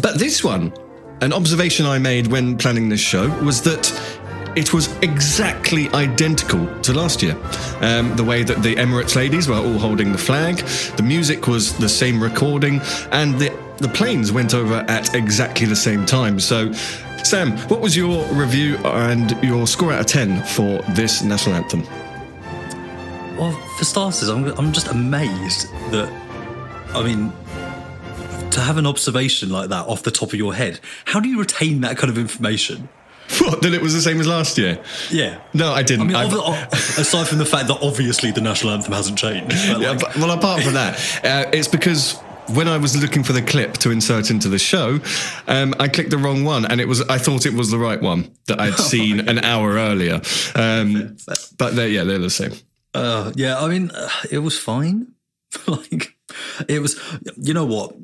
But 0.00 0.18
this 0.18 0.42
one, 0.42 0.72
an 1.20 1.34
observation 1.34 1.84
I 1.84 1.98
made 1.98 2.28
when 2.28 2.56
planning 2.56 2.88
this 2.88 2.98
show 2.98 3.28
was 3.44 3.60
that 3.62 3.92
it 4.56 4.74
was 4.74 4.94
exactly 5.02 5.88
identical 5.90 6.66
to 6.82 6.92
last 6.92 7.22
year. 7.22 7.36
Um, 7.80 8.14
the 8.16 8.24
way 8.24 8.42
that 8.42 8.62
the 8.62 8.74
Emirates 8.76 9.16
ladies 9.16 9.48
were 9.48 9.56
all 9.56 9.78
holding 9.78 10.12
the 10.12 10.18
flag, 10.18 10.56
the 10.96 11.02
music 11.02 11.46
was 11.46 11.76
the 11.78 11.88
same 11.88 12.22
recording, 12.22 12.80
and 13.10 13.38
the, 13.38 13.56
the 13.78 13.88
planes 13.88 14.30
went 14.30 14.54
over 14.54 14.84
at 14.88 15.14
exactly 15.14 15.66
the 15.66 15.76
same 15.76 16.04
time. 16.04 16.38
So, 16.38 16.72
Sam, 17.24 17.56
what 17.68 17.80
was 17.80 17.96
your 17.96 18.24
review 18.34 18.76
and 18.84 19.30
your 19.42 19.66
score 19.66 19.92
out 19.92 20.00
of 20.00 20.06
10 20.06 20.42
for 20.44 20.82
this 20.92 21.22
national 21.22 21.56
anthem? 21.56 21.82
Well, 23.38 23.52
for 23.78 23.84
starters, 23.84 24.28
I'm, 24.28 24.46
I'm 24.58 24.72
just 24.72 24.88
amazed 24.88 25.70
that, 25.92 26.12
I 26.94 27.02
mean, 27.02 27.32
to 28.50 28.60
have 28.60 28.76
an 28.76 28.86
observation 28.86 29.48
like 29.48 29.70
that 29.70 29.86
off 29.86 30.02
the 30.02 30.10
top 30.10 30.28
of 30.28 30.34
your 30.34 30.54
head, 30.54 30.80
how 31.06 31.20
do 31.20 31.28
you 31.28 31.40
retain 31.40 31.80
that 31.80 31.96
kind 31.96 32.10
of 32.10 32.18
information? 32.18 32.88
What? 33.40 33.62
That 33.62 33.72
it 33.72 33.80
was 33.80 33.94
the 33.94 34.00
same 34.00 34.20
as 34.20 34.26
last 34.26 34.58
year? 34.58 34.78
Yeah. 35.10 35.40
No, 35.54 35.72
I 35.72 35.82
didn't. 35.82 36.14
I 36.14 36.26
mean, 36.26 36.38
aside 36.72 37.28
from 37.28 37.38
the 37.38 37.46
fact 37.46 37.68
that 37.68 37.78
obviously 37.82 38.30
the 38.30 38.40
national 38.40 38.72
anthem 38.72 38.92
hasn't 38.92 39.18
changed. 39.18 39.48
But 39.48 39.80
yeah, 39.80 39.98
but, 39.98 40.16
well, 40.16 40.30
apart 40.30 40.62
from 40.62 40.74
that, 40.74 40.98
uh, 41.24 41.50
it's 41.52 41.68
because 41.68 42.20
when 42.48 42.68
I 42.68 42.76
was 42.78 43.00
looking 43.00 43.22
for 43.22 43.32
the 43.32 43.42
clip 43.42 43.74
to 43.78 43.90
insert 43.90 44.30
into 44.30 44.48
the 44.48 44.58
show, 44.58 45.00
um, 45.48 45.74
I 45.78 45.88
clicked 45.88 46.10
the 46.10 46.18
wrong 46.18 46.44
one, 46.44 46.64
and 46.64 46.80
it 46.80 46.88
was 46.88 47.00
I 47.02 47.18
thought 47.18 47.46
it 47.46 47.54
was 47.54 47.70
the 47.70 47.78
right 47.78 48.00
one 48.00 48.34
that 48.46 48.60
I'd 48.60 48.74
seen 48.78 49.20
an 49.28 49.38
hour 49.38 49.72
earlier. 49.72 50.20
Um, 50.54 51.16
but 51.58 51.76
they're, 51.76 51.88
yeah, 51.88 52.04
they're 52.04 52.18
the 52.18 52.30
same. 52.30 52.52
Uh, 52.94 53.32
yeah, 53.34 53.60
I 53.60 53.68
mean, 53.68 53.90
uh, 53.90 54.08
it 54.30 54.38
was 54.38 54.58
fine. 54.58 55.12
like, 55.66 56.16
it 56.68 56.80
was. 56.80 57.00
You 57.36 57.54
know 57.54 57.66
what? 57.66 57.94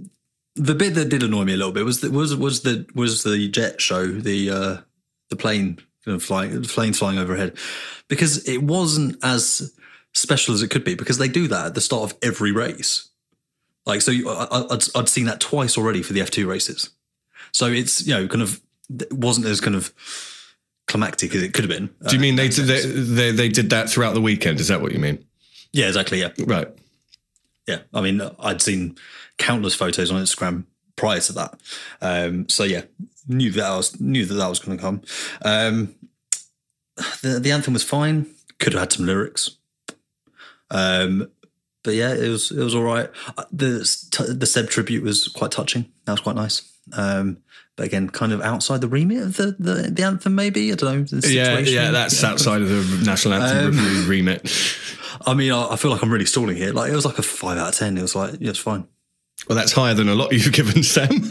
The 0.57 0.75
bit 0.75 0.95
that 0.95 1.09
did 1.09 1.23
annoy 1.23 1.45
me 1.45 1.55
a 1.55 1.57
little 1.57 1.73
bit 1.73 1.85
was 1.85 2.01
the, 2.01 2.11
was 2.11 2.35
was 2.35 2.63
the 2.63 2.87
was 2.95 3.23
the 3.23 3.49
jet 3.49 3.81
show, 3.81 4.07
the 4.07 4.51
uh, 4.51 4.77
the 5.31 5.37
plane 5.37 5.79
kind 6.05 6.15
of 6.15 6.23
flying, 6.23 6.61
the 6.61 6.69
planes 6.69 6.99
flying 6.99 7.19
overhead, 7.19 7.57
because 8.09 8.47
it 8.49 8.63
wasn't 8.63 9.17
as 9.23 9.73
special 10.15 10.55
as 10.55 10.63
it 10.63 10.69
could 10.69 10.85
be 10.85 10.95
because 10.95 11.19
they 11.19 11.29
do 11.29 11.49
that 11.49 11.67
at 11.67 11.75
the 11.75 11.81
start 11.81 12.11
of 12.11 12.19
every 12.23 12.53
race. 12.53 13.09
Like, 13.87 14.01
so 14.03 14.11
you, 14.11 14.29
I, 14.29 14.67
I'd, 14.71 14.83
I'd 14.95 15.09
seen 15.09 15.27
that 15.27 15.41
twice 15.41 15.79
already 15.79 16.03
for 16.03 16.13
the 16.13 16.21
F2 16.21 16.47
races. 16.47 16.91
So 17.53 17.67
it's, 17.67 18.07
you 18.07 18.15
know, 18.15 18.29
kind 18.29 18.43
of, 18.43 18.61
it 19.01 19.13
wasn't 19.13 19.47
as 19.47 19.61
kind 19.61 19.77
of 19.77 19.93
climactic 20.87 21.35
as 21.35 21.43
it 21.43 21.55
could 21.55 21.65
have 21.65 21.71
been. 21.71 21.91
Do 22.07 22.15
you 22.15 22.21
mean 22.21 22.37
they, 22.37 22.49
they, 22.49 22.81
they, 22.83 23.31
they 23.31 23.49
did 23.49 23.71
that 23.71 23.89
throughout 23.89 24.15
the 24.15 24.21
weekend? 24.21 24.61
Is 24.61 24.69
that 24.69 24.83
what 24.83 24.93
you 24.93 24.99
mean? 24.99 25.25
Yeah, 25.73 25.87
exactly. 25.87 26.21
Yeah. 26.21 26.33
Right. 26.39 26.69
Yeah. 27.67 27.81
I 27.95 28.01
mean, 28.01 28.21
I'd 28.41 28.63
seen 28.63 28.97
countless 29.39 29.75
photos 29.75 30.11
on 30.11 30.23
Instagram 30.23 30.65
prior 30.97 31.21
to 31.21 31.33
that. 31.35 31.59
Um, 32.01 32.49
so 32.49 32.65
yeah, 32.65 32.83
knew 33.29 33.51
that 33.53 33.65
I 33.65 33.77
was 33.77 34.01
knew 34.01 34.25
that 34.25 34.35
that 34.35 34.49
was 34.49 34.59
going 34.59 34.77
to 34.77 34.83
come. 34.83 35.03
Um, 35.45 35.95
the 37.23 37.39
the 37.41 37.53
anthem 37.53 37.75
was 37.75 37.85
fine. 37.85 38.27
Could 38.59 38.73
have 38.73 38.81
had 38.81 38.93
some 38.93 39.07
lyrics. 39.07 39.57
Um, 40.71 41.31
but 41.83 41.95
yeah, 41.95 42.13
it 42.13 42.29
was 42.29 42.51
it 42.51 42.63
was 42.63 42.75
all 42.75 42.83
right. 42.83 43.11
Uh, 43.37 43.45
The 43.53 44.37
the 44.37 44.47
Seb 44.47 44.69
tribute 44.69 45.03
was 45.03 45.29
quite 45.29 45.51
touching. 45.51 45.87
That 46.05 46.13
was 46.13 46.21
quite 46.21 46.37
nice. 46.37 46.63
Um, 46.93 47.39
but 47.77 47.87
again, 47.87 48.09
kind 48.09 48.33
of 48.33 48.43
outside 48.43 48.81
the 48.81 48.89
remit 48.89 49.23
of 49.23 49.37
the, 49.37 49.55
the, 49.59 49.75
the 49.91 50.03
anthem, 50.03 50.35
maybe 50.35 50.73
I 50.73 50.75
don't 50.75 51.13
know. 51.13 51.21
Yeah, 51.29 51.59
yeah, 51.59 51.93
that's 51.93 52.21
yeah. 52.21 52.31
outside 52.31 52.61
of 52.61 52.69
the 52.69 53.05
national 53.07 53.35
anthem 53.35 53.79
um, 53.79 54.09
remit. 54.09 54.51
I 55.25 55.35
mean, 55.35 55.53
I, 55.53 55.69
I, 55.71 55.77
feel 55.77 55.93
like 55.93 56.03
I'm 56.03 56.11
really 56.13 56.27
stalling 56.27 56.57
here. 56.57 56.73
Like 56.73 56.91
it 56.91 56.97
was 56.97 57.05
like 57.05 57.19
a 57.19 57.23
five 57.23 57.57
out 57.57 57.69
of 57.69 57.75
ten. 57.77 57.97
It 57.97 58.03
was 58.03 58.17
like 58.17 58.35
yeah, 58.41 58.51
it's 58.51 58.59
fine. 58.59 58.89
Well, 59.49 59.57
that's 59.57 59.73
higher 59.73 59.95
than 59.95 60.09
a 60.09 60.15
lot 60.15 60.33
you've 60.33 60.53
given 60.53 60.83
Sam. 60.83 61.09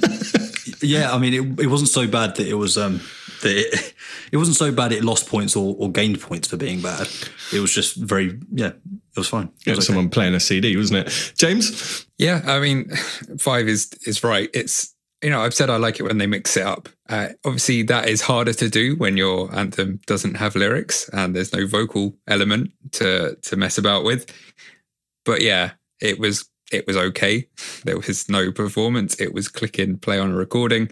yeah, 0.82 1.14
I 1.14 1.18
mean, 1.18 1.34
it, 1.34 1.60
it 1.66 1.68
wasn't 1.68 1.90
so 1.90 2.08
bad 2.08 2.36
that 2.36 2.48
it 2.48 2.56
was 2.56 2.78
um 2.78 3.02
that 3.42 3.56
it, 3.56 3.94
it 4.32 4.38
wasn't 4.38 4.58
so 4.58 4.72
bad 4.72 4.92
it 4.92 5.04
lost 5.04 5.28
points 5.28 5.56
or, 5.56 5.76
or 5.78 5.92
gained 5.92 6.22
points 6.22 6.48
for 6.48 6.58
being 6.58 6.82
bad. 6.82 7.08
It 7.54 7.60
was 7.60 7.74
just 7.74 7.96
very 7.96 8.40
yeah, 8.52 8.68
it 8.68 9.18
was 9.18 9.30
fine. 9.30 9.50
It 9.66 9.72
was 9.72 9.80
okay. 9.80 9.86
someone 9.86 10.10
playing 10.10 10.36
a 10.36 10.40
CD, 10.40 10.76
wasn't 10.76 11.08
it? 11.08 11.34
James? 11.38 12.06
Yeah, 12.18 12.42
I 12.46 12.60
mean, 12.60 12.90
five 13.40 13.68
is 13.68 13.92
is 14.06 14.24
right. 14.24 14.50
It's 14.54 14.94
you 15.24 15.32
know, 15.32 15.42
I've 15.42 15.54
said 15.54 15.70
I 15.70 15.78
like 15.78 16.00
it 16.00 16.04
when 16.04 16.20
they 16.20 16.28
mix 16.28 16.56
it 16.58 16.64
up. 16.64 16.90
Uh, 17.10 17.30
obviously, 17.44 17.82
that 17.84 18.08
is 18.08 18.22
harder 18.22 18.54
to 18.54 18.70
do 18.70 18.96
when 18.96 19.18
your 19.18 19.54
anthem 19.56 20.00
doesn't 20.06 20.36
have 20.36 20.56
lyrics 20.56 21.10
and 21.10 21.36
there's 21.36 21.54
no 21.54 21.66
vocal 21.66 22.16
element 22.28 22.72
to 22.94 23.36
to 23.36 23.56
mess 23.56 23.78
about 23.78 24.04
with. 24.04 24.32
But 25.26 25.42
yeah, 25.42 25.72
it 26.00 26.20
was 26.20 26.48
it 26.72 26.88
was 26.88 26.98
okay. 26.98 27.48
There 27.86 27.98
was 27.98 28.30
no 28.30 28.52
performance. 28.52 29.20
It 29.20 29.34
was 29.34 29.48
click 29.48 29.80
in, 29.80 29.98
play 29.98 30.20
on 30.20 30.32
a 30.32 30.36
recording. 30.36 30.90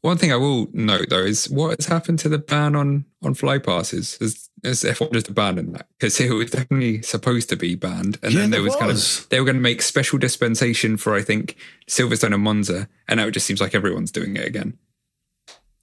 One 0.00 0.16
thing 0.16 0.32
I 0.32 0.36
will 0.36 0.68
note 0.72 1.08
though 1.10 1.24
is 1.24 1.50
what 1.50 1.78
has 1.78 1.86
happened 1.86 2.20
to 2.20 2.28
the 2.28 2.38
ban 2.38 2.76
on 2.76 3.04
on 3.22 3.34
fly 3.34 3.58
passes. 3.58 4.16
Has, 4.18 4.48
has 4.62 4.82
F1 4.82 5.12
just 5.12 5.28
abandoned 5.28 5.74
that? 5.74 5.88
Because 5.98 6.20
it 6.20 6.30
was 6.30 6.52
definitely 6.52 7.02
supposed 7.02 7.48
to 7.48 7.56
be 7.56 7.74
banned, 7.74 8.18
and 8.22 8.32
yeah, 8.32 8.40
then 8.40 8.50
there 8.50 8.62
was, 8.62 8.74
was, 8.74 8.80
kind 8.80 8.92
of 8.92 9.28
they 9.28 9.40
were 9.40 9.46
going 9.46 9.56
to 9.56 9.62
make 9.62 9.82
special 9.82 10.18
dispensation 10.18 10.96
for 10.96 11.14
I 11.14 11.22
think 11.22 11.56
Silverstone 11.88 12.34
and 12.34 12.42
Monza, 12.42 12.88
and 13.08 13.18
now 13.18 13.26
it 13.26 13.32
just 13.32 13.46
seems 13.46 13.60
like 13.60 13.74
everyone's 13.74 14.12
doing 14.12 14.36
it 14.36 14.46
again. 14.46 14.78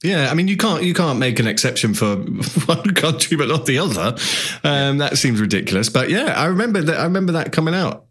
Yeah, 0.06 0.30
I 0.30 0.36
mean 0.36 0.48
you 0.48 0.56
can't 0.56 0.84
you 0.84 0.94
can't 0.94 1.18
make 1.18 1.40
an 1.40 1.48
exception 1.48 1.96
for 1.96 2.16
one 2.66 2.94
country 2.94 3.36
but 3.38 3.48
not 3.48 3.66
the 3.66 3.80
other. 3.80 4.16
Um, 4.64 5.00
that 5.00 5.18
seems 5.18 5.42
ridiculous. 5.42 5.90
But 5.90 6.10
yeah, 6.10 6.34
I 6.38 6.46
remember 6.46 6.82
that. 6.82 7.00
I 7.00 7.04
remember 7.04 7.32
that 7.34 7.52
coming 7.52 7.74
out. 7.74 8.06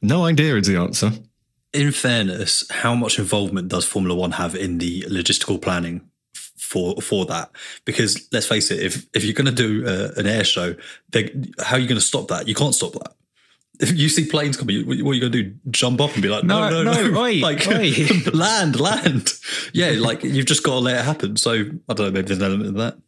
No 0.00 0.24
idea 0.24 0.56
is 0.56 0.68
the 0.68 0.76
answer. 0.76 1.12
In 1.72 1.90
fairness, 1.92 2.64
how 2.70 2.94
much 2.94 3.18
involvement 3.18 3.68
does 3.68 3.84
Formula 3.84 4.14
One 4.14 4.32
have 4.32 4.54
in 4.54 4.78
the 4.78 5.02
logistical 5.02 5.60
planning 5.60 6.02
for 6.34 7.00
for 7.00 7.26
that? 7.26 7.50
Because 7.84 8.28
let's 8.32 8.46
face 8.46 8.70
it, 8.70 8.80
if 8.80 9.06
if 9.12 9.24
you're 9.24 9.34
going 9.34 9.46
to 9.46 9.52
do 9.52 9.86
a, 9.86 10.18
an 10.20 10.28
air 10.28 10.44
show, 10.44 10.76
how 11.58 11.76
are 11.76 11.80
you 11.80 11.88
going 11.88 12.00
to 12.00 12.00
stop 12.00 12.28
that? 12.28 12.46
You 12.46 12.54
can't 12.54 12.74
stop 12.74 12.92
that 12.92 13.14
if 13.80 13.96
you 13.96 14.08
see 14.08 14.26
planes 14.26 14.56
coming, 14.56 14.86
what 14.86 14.94
are 14.94 15.14
you 15.14 15.20
going 15.20 15.32
to 15.32 15.42
do? 15.42 15.54
Jump 15.70 16.00
up 16.00 16.12
and 16.12 16.22
be 16.22 16.28
like, 16.28 16.44
no, 16.44 16.68
no, 16.68 16.82
no, 16.82 17.08
no. 17.08 17.20
Oi, 17.20 17.34
like 17.40 17.66
oi. 17.68 17.92
land, 18.32 18.78
land. 18.78 19.32
Yeah, 19.72 19.94
like 19.98 20.22
you've 20.22 20.46
just 20.46 20.62
got 20.62 20.72
to 20.74 20.78
let 20.78 21.00
it 21.00 21.04
happen. 21.04 21.36
So 21.36 21.52
I 21.88 21.94
don't 21.94 21.98
know, 21.98 22.10
maybe 22.10 22.28
there's 22.28 22.38
an 22.38 22.44
element 22.44 22.68
of 22.68 22.74
that. 22.76 22.98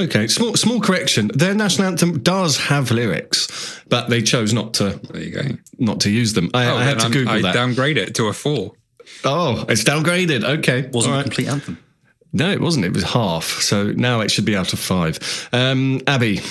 Okay, 0.00 0.28
small 0.28 0.54
small 0.54 0.80
correction. 0.80 1.28
Their 1.34 1.54
national 1.54 1.88
anthem 1.88 2.22
does 2.22 2.56
have 2.56 2.92
lyrics, 2.92 3.82
but 3.88 4.08
they 4.08 4.22
chose 4.22 4.52
not 4.52 4.74
to. 4.74 5.00
There 5.10 5.22
you 5.22 5.30
go. 5.32 5.42
Not 5.78 6.00
to 6.00 6.10
use 6.10 6.34
them. 6.34 6.50
I, 6.54 6.66
oh, 6.66 6.76
I 6.76 6.84
had 6.84 7.00
to 7.00 7.06
I'm, 7.06 7.10
Google 7.10 7.34
I 7.34 7.42
that. 7.42 7.54
downgrade 7.54 7.98
it 7.98 8.14
to 8.14 8.26
a 8.26 8.32
four. 8.32 8.72
Oh, 9.24 9.64
it's 9.68 9.82
downgraded. 9.82 10.44
Okay, 10.58 10.88
wasn't 10.92 11.14
All 11.14 11.20
a 11.20 11.22
complete 11.24 11.48
anthem. 11.48 11.78
No, 12.32 12.50
it 12.50 12.60
wasn't. 12.60 12.84
It 12.84 12.92
was 12.92 13.02
half. 13.04 13.44
So 13.44 13.90
now 13.92 14.20
it 14.20 14.30
should 14.30 14.44
be 14.44 14.56
out 14.56 14.72
of 14.72 14.78
five. 14.78 15.48
Um, 15.52 16.00
Abby. 16.06 16.42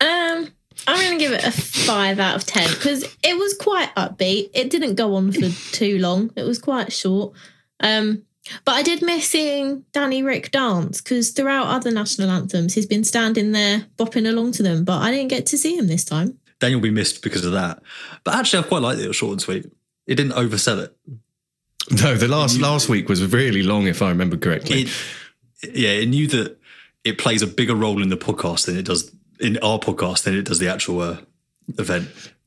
Um, 0.00 0.48
I'm 0.86 1.00
going 1.00 1.18
to 1.18 1.24
give 1.24 1.32
it 1.32 1.44
a 1.44 1.52
five 1.52 2.18
out 2.18 2.36
of 2.36 2.44
ten 2.44 2.68
because 2.68 3.04
it 3.22 3.36
was 3.38 3.54
quite 3.54 3.94
upbeat. 3.94 4.50
It 4.54 4.70
didn't 4.70 4.96
go 4.96 5.14
on 5.14 5.32
for 5.32 5.48
too 5.72 5.98
long. 5.98 6.30
It 6.36 6.42
was 6.42 6.58
quite 6.58 6.92
short. 6.92 7.34
Um, 7.80 8.22
but 8.64 8.72
I 8.72 8.82
did 8.82 9.02
miss 9.02 9.28
seeing 9.28 9.84
Danny 9.92 10.22
Rick 10.22 10.50
dance 10.50 11.00
because 11.00 11.30
throughout 11.30 11.68
other 11.68 11.90
national 11.90 12.30
anthems, 12.30 12.74
he's 12.74 12.86
been 12.86 13.04
standing 13.04 13.52
there 13.52 13.86
bopping 13.96 14.28
along 14.28 14.52
to 14.52 14.62
them, 14.62 14.84
but 14.84 15.00
I 15.00 15.10
didn't 15.12 15.28
get 15.28 15.46
to 15.46 15.58
see 15.58 15.76
him 15.76 15.86
this 15.86 16.04
time. 16.04 16.38
Daniel 16.58 16.80
will 16.80 16.84
be 16.84 16.90
missed 16.90 17.22
because 17.22 17.44
of 17.44 17.52
that. 17.52 17.82
But 18.24 18.34
actually, 18.34 18.64
I 18.64 18.68
quite 18.68 18.82
liked 18.82 19.00
it. 19.00 19.04
It 19.04 19.08
was 19.08 19.16
short 19.16 19.32
and 19.32 19.42
sweet. 19.42 19.70
It 20.06 20.14
didn't 20.16 20.32
oversell 20.32 20.84
it. 20.84 20.96
No, 21.90 22.14
the 22.14 22.28
last 22.28 22.60
last 22.60 22.88
week 22.88 23.08
was 23.08 23.24
really 23.32 23.62
long, 23.62 23.86
if 23.86 24.02
I 24.02 24.08
remember 24.08 24.36
correctly. 24.36 24.82
It, 24.82 25.74
yeah, 25.74 25.90
it 25.90 26.08
knew 26.08 26.26
that 26.28 26.58
it 27.04 27.18
plays 27.18 27.42
a 27.42 27.46
bigger 27.46 27.74
role 27.74 28.02
in 28.02 28.08
the 28.08 28.16
podcast 28.16 28.66
than 28.66 28.76
it 28.76 28.84
does 28.84 29.12
in 29.42 29.58
our 29.58 29.78
podcast 29.78 30.24
than 30.24 30.36
it 30.36 30.44
does 30.44 30.58
the 30.58 30.68
actual 30.68 31.00
uh, 31.00 31.16
event. 31.78 32.08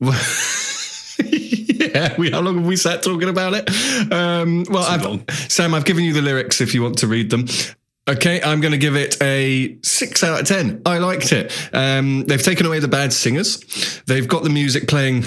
yeah, 1.20 2.14
we, 2.18 2.30
how 2.30 2.40
long 2.40 2.56
have 2.56 2.66
we 2.66 2.76
sat 2.76 3.02
talking 3.02 3.28
about 3.28 3.54
it? 3.54 3.68
Um, 4.12 4.64
well, 4.70 4.84
I've, 4.84 5.24
Sam, 5.50 5.74
I've 5.74 5.84
given 5.84 6.04
you 6.04 6.12
the 6.12 6.22
lyrics 6.22 6.60
if 6.60 6.74
you 6.74 6.82
want 6.82 6.98
to 6.98 7.06
read 7.06 7.30
them. 7.30 7.46
Okay, 8.08 8.40
I'm 8.40 8.60
going 8.60 8.72
to 8.72 8.78
give 8.78 8.94
it 8.94 9.20
a 9.20 9.78
six 9.82 10.22
out 10.22 10.40
of 10.40 10.46
10. 10.46 10.82
I 10.86 10.98
liked 10.98 11.32
it. 11.32 11.52
Um, 11.72 12.24
they've 12.24 12.42
taken 12.42 12.64
away 12.64 12.78
the 12.78 12.88
bad 12.88 13.12
singers, 13.12 14.00
they've 14.06 14.28
got 14.28 14.42
the 14.42 14.50
music 14.50 14.88
playing 14.88 15.24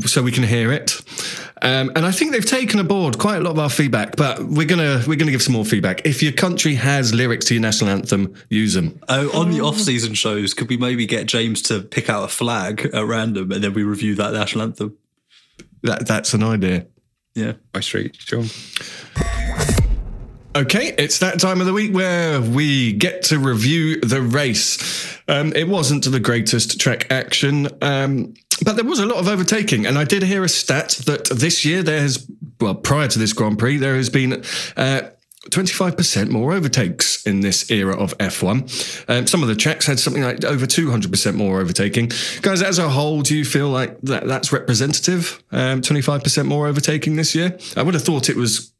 so 0.00 0.22
we 0.22 0.32
can 0.32 0.44
hear 0.44 0.72
it. 0.72 1.00
Um, 1.62 1.92
and 1.94 2.04
I 2.04 2.10
think 2.10 2.32
they've 2.32 2.44
taken 2.44 2.80
aboard 2.80 3.18
quite 3.18 3.36
a 3.36 3.40
lot 3.40 3.52
of 3.52 3.58
our 3.60 3.70
feedback, 3.70 4.16
but 4.16 4.42
we're 4.42 4.66
gonna 4.66 5.02
we're 5.06 5.16
gonna 5.16 5.30
give 5.30 5.42
some 5.42 5.54
more 5.54 5.64
feedback. 5.64 6.04
If 6.04 6.22
your 6.22 6.32
country 6.32 6.74
has 6.74 7.14
lyrics 7.14 7.46
to 7.46 7.54
your 7.54 7.62
national 7.62 7.90
anthem, 7.90 8.34
use 8.50 8.74
them. 8.74 9.00
Oh, 9.08 9.30
on 9.38 9.50
the 9.50 9.60
off-season 9.60 10.14
shows, 10.14 10.54
could 10.54 10.68
we 10.68 10.76
maybe 10.76 11.06
get 11.06 11.26
James 11.26 11.62
to 11.62 11.80
pick 11.80 12.10
out 12.10 12.24
a 12.24 12.28
flag 12.28 12.90
at 12.92 13.06
random 13.06 13.52
and 13.52 13.62
then 13.62 13.74
we 13.74 13.84
review 13.84 14.16
that 14.16 14.32
national 14.32 14.64
anthem? 14.64 14.98
That 15.82 16.06
that's 16.06 16.34
an 16.34 16.42
idea. 16.42 16.86
Yeah, 17.34 17.52
my 17.72 17.80
street, 17.80 18.16
sure. 18.18 18.44
Okay, 20.54 20.94
it's 20.98 21.20
that 21.20 21.40
time 21.40 21.60
of 21.60 21.66
the 21.66 21.72
week 21.72 21.94
where 21.94 22.38
we 22.38 22.92
get 22.92 23.22
to 23.24 23.38
review 23.38 24.00
the 24.00 24.20
race. 24.20 25.18
Um, 25.26 25.54
it 25.54 25.66
wasn't 25.66 26.04
the 26.04 26.20
greatest 26.20 26.78
Trek 26.78 27.10
action, 27.10 27.68
um, 27.80 28.34
but 28.64 28.76
there 28.76 28.84
was 28.84 28.98
a 28.98 29.06
lot 29.06 29.18
of 29.18 29.28
overtaking. 29.28 29.86
And 29.86 29.98
I 29.98 30.04
did 30.04 30.22
hear 30.22 30.44
a 30.44 30.48
stat 30.48 31.00
that 31.06 31.26
this 31.26 31.64
year 31.64 31.82
there 31.82 32.00
has, 32.00 32.28
well, 32.60 32.74
prior 32.74 33.08
to 33.08 33.18
this 33.18 33.32
Grand 33.32 33.58
Prix, 33.58 33.78
there 33.78 33.96
has 33.96 34.10
been. 34.10 34.44
Uh, 34.76 35.02
25% 35.50 36.30
more 36.30 36.52
overtakes 36.52 37.26
in 37.26 37.40
this 37.40 37.68
era 37.68 37.96
of 37.96 38.16
F1. 38.18 39.10
Um, 39.10 39.26
some 39.26 39.42
of 39.42 39.48
the 39.48 39.56
tracks 39.56 39.86
had 39.86 39.98
something 39.98 40.22
like 40.22 40.44
over 40.44 40.66
200% 40.66 41.34
more 41.34 41.60
overtaking. 41.60 42.12
Guys, 42.42 42.62
as 42.62 42.78
a 42.78 42.88
whole, 42.88 43.22
do 43.22 43.36
you 43.36 43.44
feel 43.44 43.68
like 43.68 44.00
that, 44.02 44.28
that's 44.28 44.52
representative? 44.52 45.42
Um, 45.50 45.82
25% 45.82 46.46
more 46.46 46.68
overtaking 46.68 47.16
this 47.16 47.34
year? 47.34 47.58
I 47.76 47.82
would 47.82 47.94
have 47.94 48.04
thought 48.04 48.28
it 48.28 48.36
was, 48.36 48.72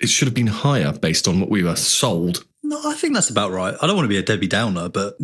it 0.00 0.08
should 0.08 0.26
have 0.26 0.34
been 0.34 0.48
higher 0.48 0.92
based 0.92 1.28
on 1.28 1.38
what 1.38 1.50
we 1.50 1.62
were 1.62 1.76
sold. 1.76 2.44
No, 2.72 2.80
I 2.86 2.94
think 2.94 3.12
that's 3.12 3.28
about 3.28 3.52
right. 3.52 3.74
I 3.82 3.86
don't 3.86 3.96
want 3.96 4.06
to 4.06 4.08
be 4.08 4.16
a 4.16 4.22
Debbie 4.22 4.46
Downer, 4.46 4.88
but 4.88 5.18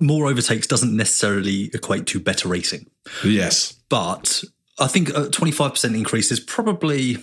more 0.00 0.26
overtakes 0.26 0.66
doesn't 0.66 0.94
necessarily 0.94 1.70
equate 1.72 2.06
to 2.08 2.20
better 2.20 2.46
racing. 2.46 2.90
Yes. 3.24 3.72
But 3.88 4.44
I 4.78 4.86
think 4.86 5.08
a 5.08 5.30
25% 5.30 5.94
increase 5.94 6.30
is 6.30 6.40
probably 6.40 7.16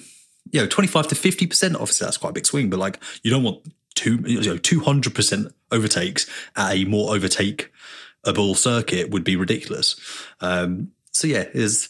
you 0.52 0.62
know, 0.62 0.68
25 0.68 1.10
to 1.10 1.16
50%, 1.16 1.76
obviously 1.76 2.06
that's 2.06 2.18
quite 2.18 2.32
a 2.32 2.34
big 2.34 2.48
swing, 2.48 2.72
but 2.72 2.80
like 2.80 3.00
you 3.22 3.30
don't 3.30 3.44
want 3.44 3.72
two, 3.94 4.18
you 4.26 4.42
know, 4.42 4.58
200% 4.58 5.54
overtakes 5.72 6.26
at 6.56 6.74
a 6.74 6.86
more 6.86 7.14
overtakeable 7.14 8.56
circuit 8.56 9.12
would 9.12 9.24
be 9.24 9.36
ridiculous. 9.36 9.96
Um, 10.42 10.92
so 11.12 11.28
yeah, 11.28 11.46
is 11.54 11.90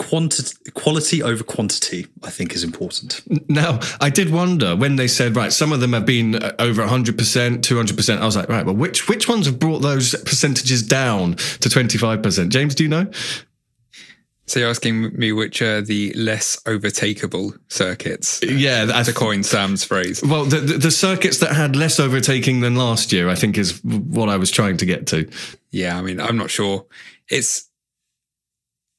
quantity, 0.00 0.70
quality 0.72 1.22
over 1.22 1.44
quantity, 1.44 2.06
I 2.22 2.30
think 2.30 2.54
is 2.54 2.64
important. 2.64 3.20
Now, 3.50 3.80
I 4.00 4.08
did 4.08 4.30
wonder 4.30 4.74
when 4.74 4.96
they 4.96 5.08
said, 5.08 5.36
right, 5.36 5.52
some 5.52 5.72
of 5.72 5.80
them 5.80 5.92
have 5.92 6.06
been 6.06 6.36
uh, 6.36 6.52
over 6.58 6.82
100%, 6.82 7.12
200%. 7.14 8.18
I 8.18 8.24
was 8.24 8.36
like, 8.36 8.48
right, 8.48 8.64
well, 8.64 8.74
which, 8.74 9.08
which 9.08 9.28
ones 9.28 9.46
have 9.46 9.58
brought 9.58 9.80
those 9.80 10.14
percentages 10.24 10.82
down 10.82 11.34
to 11.34 11.68
25%? 11.68 12.48
James, 12.48 12.74
do 12.74 12.84
you 12.84 12.88
know? 12.88 13.10
So 14.46 14.60
you're 14.60 14.70
asking 14.70 15.16
me 15.18 15.32
which 15.32 15.60
are 15.62 15.82
the 15.82 16.12
less 16.14 16.56
overtakeable 16.64 17.58
circuits? 17.68 18.40
Yeah, 18.42 18.86
that's 18.86 19.08
a 19.08 19.12
coin 19.12 19.42
Sam's 19.42 19.84
phrase. 19.84 20.22
Well, 20.22 20.44
the, 20.44 20.60
the, 20.60 20.78
the 20.78 20.90
circuits 20.90 21.38
that 21.38 21.52
had 21.52 21.76
less 21.76 22.00
overtaking 22.00 22.60
than 22.60 22.74
last 22.76 23.12
year, 23.12 23.28
I 23.28 23.34
think, 23.34 23.58
is 23.58 23.84
what 23.84 24.28
I 24.28 24.36
was 24.36 24.50
trying 24.50 24.78
to 24.78 24.86
get 24.86 25.06
to. 25.08 25.28
Yeah, 25.70 25.98
I 25.98 26.02
mean, 26.02 26.20
I'm 26.20 26.36
not 26.36 26.50
sure. 26.50 26.86
It's 27.28 27.69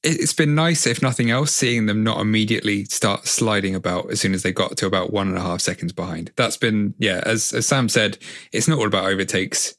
it's 0.03 0.33
been 0.33 0.55
nice, 0.55 0.87
if 0.87 1.01
nothing 1.01 1.29
else, 1.29 1.53
seeing 1.53 1.85
them 1.85 2.03
not 2.03 2.19
immediately 2.19 2.85
start 2.85 3.27
sliding 3.27 3.75
about 3.75 4.09
as 4.11 4.19
soon 4.19 4.33
as 4.33 4.43
they 4.43 4.51
got 4.51 4.77
to 4.77 4.87
about 4.87 5.13
one 5.13 5.27
and 5.27 5.37
a 5.37 5.41
half 5.41 5.61
seconds 5.61 5.93
behind. 5.93 6.31
That's 6.35 6.57
been, 6.57 6.95
yeah, 6.97 7.21
as, 7.25 7.53
as 7.53 7.67
Sam 7.67 7.87
said, 7.87 8.17
it's 8.51 8.67
not 8.67 8.79
all 8.79 8.87
about 8.87 9.05
overtakes. 9.05 9.75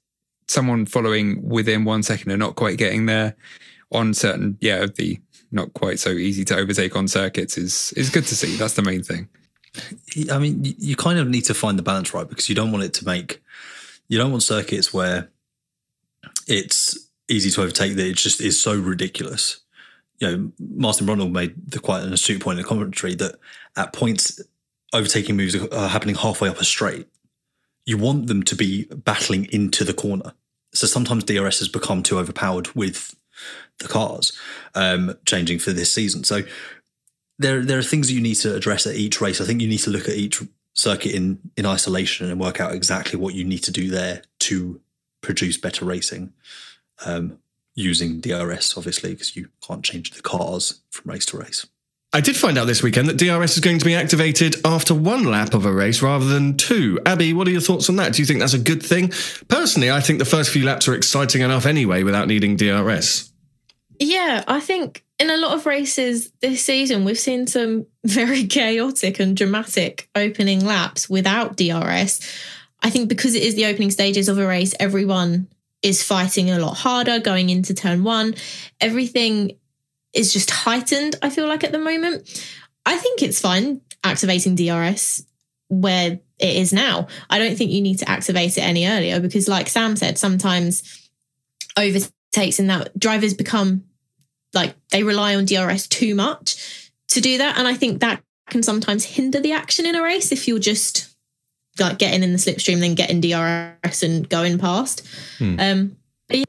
Someone 0.49 0.87
following 0.87 1.49
within 1.49 1.85
one 1.85 2.03
second 2.03 2.31
and 2.31 2.39
not 2.39 2.57
quite 2.57 2.79
getting 2.79 3.07
there 3.07 3.35
on 3.91 4.15
certain, 4.15 4.59
yeah, 4.61 4.87
the 4.87 5.21
not 5.51 5.73
quite 5.75 5.99
so 5.99 6.11
easy 6.11 6.45
to 6.47 6.57
overtake 6.57 6.97
on 6.97 7.07
circuits 7.07 7.59
is 7.59 7.93
is 7.93 8.11
good 8.11 8.25
to 8.27 8.35
see. 8.35 8.57
That's 8.57 8.75
the 8.75 8.83
main 8.83 9.03
thing. 9.03 9.29
I 10.31 10.39
mean, 10.39 10.63
you 10.79 10.97
kind 10.97 11.19
of 11.19 11.29
need 11.29 11.43
to 11.43 11.55
find 11.55 11.79
the 11.79 11.83
balance 11.83 12.13
right 12.13 12.29
because 12.29 12.49
you 12.49 12.55
don't 12.55 12.73
want 12.73 12.85
it 12.85 12.95
to 12.95 13.05
make 13.05 13.43
you 14.09 14.19
don't 14.19 14.31
want 14.31 14.43
circuits 14.43 14.93
where 14.93 15.31
it's 16.47 17.09
easy 17.29 17.51
to 17.51 17.63
overtake 17.63 17.97
that 17.97 18.07
it 18.07 18.17
just 18.17 18.41
is 18.41 18.61
so 18.61 18.79
ridiculous. 18.79 19.62
You 20.23 20.29
know, 20.29 20.53
Martin 20.61 21.05
Brundle 21.05 21.33
made 21.33 21.55
the 21.69 21.81
quite 21.81 22.05
an 22.05 22.13
astute 22.13 22.41
point 22.41 22.57
in 22.57 22.63
the 22.63 22.69
commentary 22.69 23.17
that 23.17 23.41
at 23.77 23.93
points 23.93 24.41
overtaking 24.93 25.37
moves 25.37 25.57
are 25.57 25.89
happening 25.89 26.15
halfway 26.15 26.49
up 26.49 26.61
a 26.61 26.65
straight. 26.65 27.09
You 27.87 27.99
want 27.99 28.29
them 28.29 28.45
to 28.45 28.55
be 28.55 28.85
battling 28.85 29.47
into 29.47 29.83
the 29.83 29.93
corner. 29.93 30.33
So 30.73 30.87
sometimes 30.87 31.25
DRS 31.25 31.59
has 31.59 31.67
become 31.67 32.05
too 32.05 32.21
overpowered 32.21 32.69
with 32.77 33.17
the 33.81 33.89
cars 33.89 34.33
um, 34.77 35.19
changing 35.27 35.59
for 35.59 35.73
this 35.73 35.93
season. 35.93 36.23
So 36.23 36.43
there 37.41 37.65
there 37.65 37.79
are 37.81 37.83
things 37.83 38.13
you 38.13 38.21
need 38.21 38.37
to 38.37 38.55
address 38.55 38.87
at 38.87 38.95
each 38.95 39.21
race. 39.21 39.41
I 39.41 39.45
think 39.45 39.61
you 39.61 39.69
need 39.69 39.79
to 39.79 39.91
look 39.91 40.09
at 40.09 40.15
each 40.15 40.41
circuit 40.75 41.17
in 41.17 41.41
in 41.57 41.67
isolation 41.67 42.31
and 42.31 42.41
work 42.41 42.61
out 42.61 42.75
exactly 42.75 43.19
what 43.19 43.35
you 43.35 43.43
need 43.43 43.65
to 43.65 43.73
do 43.73 43.91
there 43.91 44.23
to 44.41 44.81
produce 45.21 45.57
better 45.57 45.85
racing. 45.85 46.33
Um, 47.05 47.39
using 47.75 48.21
DRS, 48.21 48.77
obviously, 48.77 49.13
because 49.13 49.37
you 49.37 49.49
can't 49.67 49.85
change 49.85 50.11
the 50.11 50.23
cars 50.23 50.81
from 50.91 51.11
race 51.11 51.27
to 51.27 51.39
race. 51.39 51.67
I 52.15 52.21
did 52.21 52.37
find 52.37 52.59
out 52.59 52.67
this 52.67 52.83
weekend 52.83 53.09
that 53.09 53.17
DRS 53.17 53.55
is 53.55 53.61
going 53.61 53.79
to 53.79 53.87
be 53.87 53.95
activated 53.95 54.57
after 54.67 54.95
one 54.95 55.25
lap 55.25 55.55
of 55.55 55.65
a 55.65 55.73
race 55.73 56.03
rather 56.03 56.27
than 56.27 56.59
two. 56.59 57.01
Abby, 57.07 57.33
what 57.33 57.49
are 57.49 57.51
your 57.51 57.63
thoughts 57.63 57.89
on 57.89 57.97
that? 57.97 58.13
Do 58.13 58.21
you 58.21 58.27
think 58.27 58.41
that's 58.41 58.53
a 58.53 58.59
good 58.59 58.83
thing? 58.83 59.13
Personally, 59.49 59.91
I 59.91 60.01
think 60.01 60.19
the 60.19 60.27
first 60.27 60.51
few 60.51 60.63
laps 60.63 60.87
are 60.89 60.95
exciting 60.95 61.41
enough 61.41 61.65
anyway 61.65 62.03
without 62.03 62.29
needing 62.29 62.57
DRS. 62.57 63.33
Yeah, 63.99 64.45
I 64.47 64.61
think 64.61 65.05
in 65.19 65.31
a 65.31 65.39
lot 65.39 65.55
of 65.55 65.65
races 65.65 66.33
this 66.43 66.63
season, 66.63 67.07
we've 67.07 67.19
seen 67.19 67.47
some 67.47 67.87
very 68.05 68.47
chaotic 68.47 69.19
and 69.19 69.35
dramatic 69.35 70.11
opening 70.15 70.67
laps 70.67 71.09
without 71.09 71.57
DRS. 71.57 72.21
I 72.83 72.91
think 72.91 73.09
because 73.09 73.35
it 73.35 73.43
is 73.43 73.55
the 73.55 73.67
opening 73.67 73.91
stages 73.91 74.29
of 74.29 74.39
a 74.39 74.47
race, 74.47 74.75
everyone 74.79 75.49
is 75.83 76.03
fighting 76.03 76.51
a 76.51 76.59
lot 76.59 76.75
harder 76.75 77.19
going 77.19 77.51
into 77.51 77.75
turn 77.75 78.05
one. 78.05 78.35
Everything 78.81 79.59
is 80.13 80.33
just 80.33 80.51
heightened, 80.51 81.17
I 81.23 81.31
feel 81.31 81.49
like, 81.49 81.65
at 81.65 81.73
the 81.73 81.79
moment. 81.79 82.47
I 82.85 82.97
think 82.97 83.23
it's 83.23 83.41
fine 83.41 83.81
activating 84.05 84.55
DRS 84.55 85.25
where 85.69 86.21
it 86.39 86.57
is 86.57 86.73
now. 86.73 87.07
I 87.31 87.39
don't 87.39 87.57
think 87.57 87.71
you 87.71 87.81
need 87.81 87.99
to 88.01 88.09
activate 88.09 88.59
it 88.59 88.63
any 88.63 88.87
earlier 88.87 89.21
because, 89.21 89.49
like 89.49 89.69
Sam 89.69 89.97
said, 89.97 90.19
sometimes 90.19 91.11
overtakes 91.77 92.59
and 92.59 92.69
that 92.71 92.99
drivers 92.99 93.35
become 93.35 93.85
like 94.55 94.75
they 94.91 95.03
rely 95.03 95.35
on 95.35 95.47
DRS 95.47 95.87
too 95.89 96.15
much 96.15 96.91
to 97.09 97.21
do 97.21 97.39
that. 97.39 97.59
And 97.59 97.67
I 97.67 97.75
think 97.75 98.01
that 98.01 98.23
can 98.51 98.63
sometimes 98.63 99.05
hinder 99.05 99.41
the 99.41 99.53
action 99.53 99.87
in 99.87 99.95
a 99.95 100.03
race 100.03 100.33
if 100.33 100.47
you're 100.47 100.59
just 100.59 101.12
like 101.79 101.99
getting 101.99 102.23
in 102.23 102.33
the 102.33 102.39
slipstream, 102.39 102.81
then 102.81 102.95
getting 102.95 103.21
DRS 103.21 104.03
and 104.03 104.29
going 104.29 104.59
past. 104.59 105.07
Hmm. 105.39 105.57
Um, 105.59 105.97
yeah. 106.29 106.45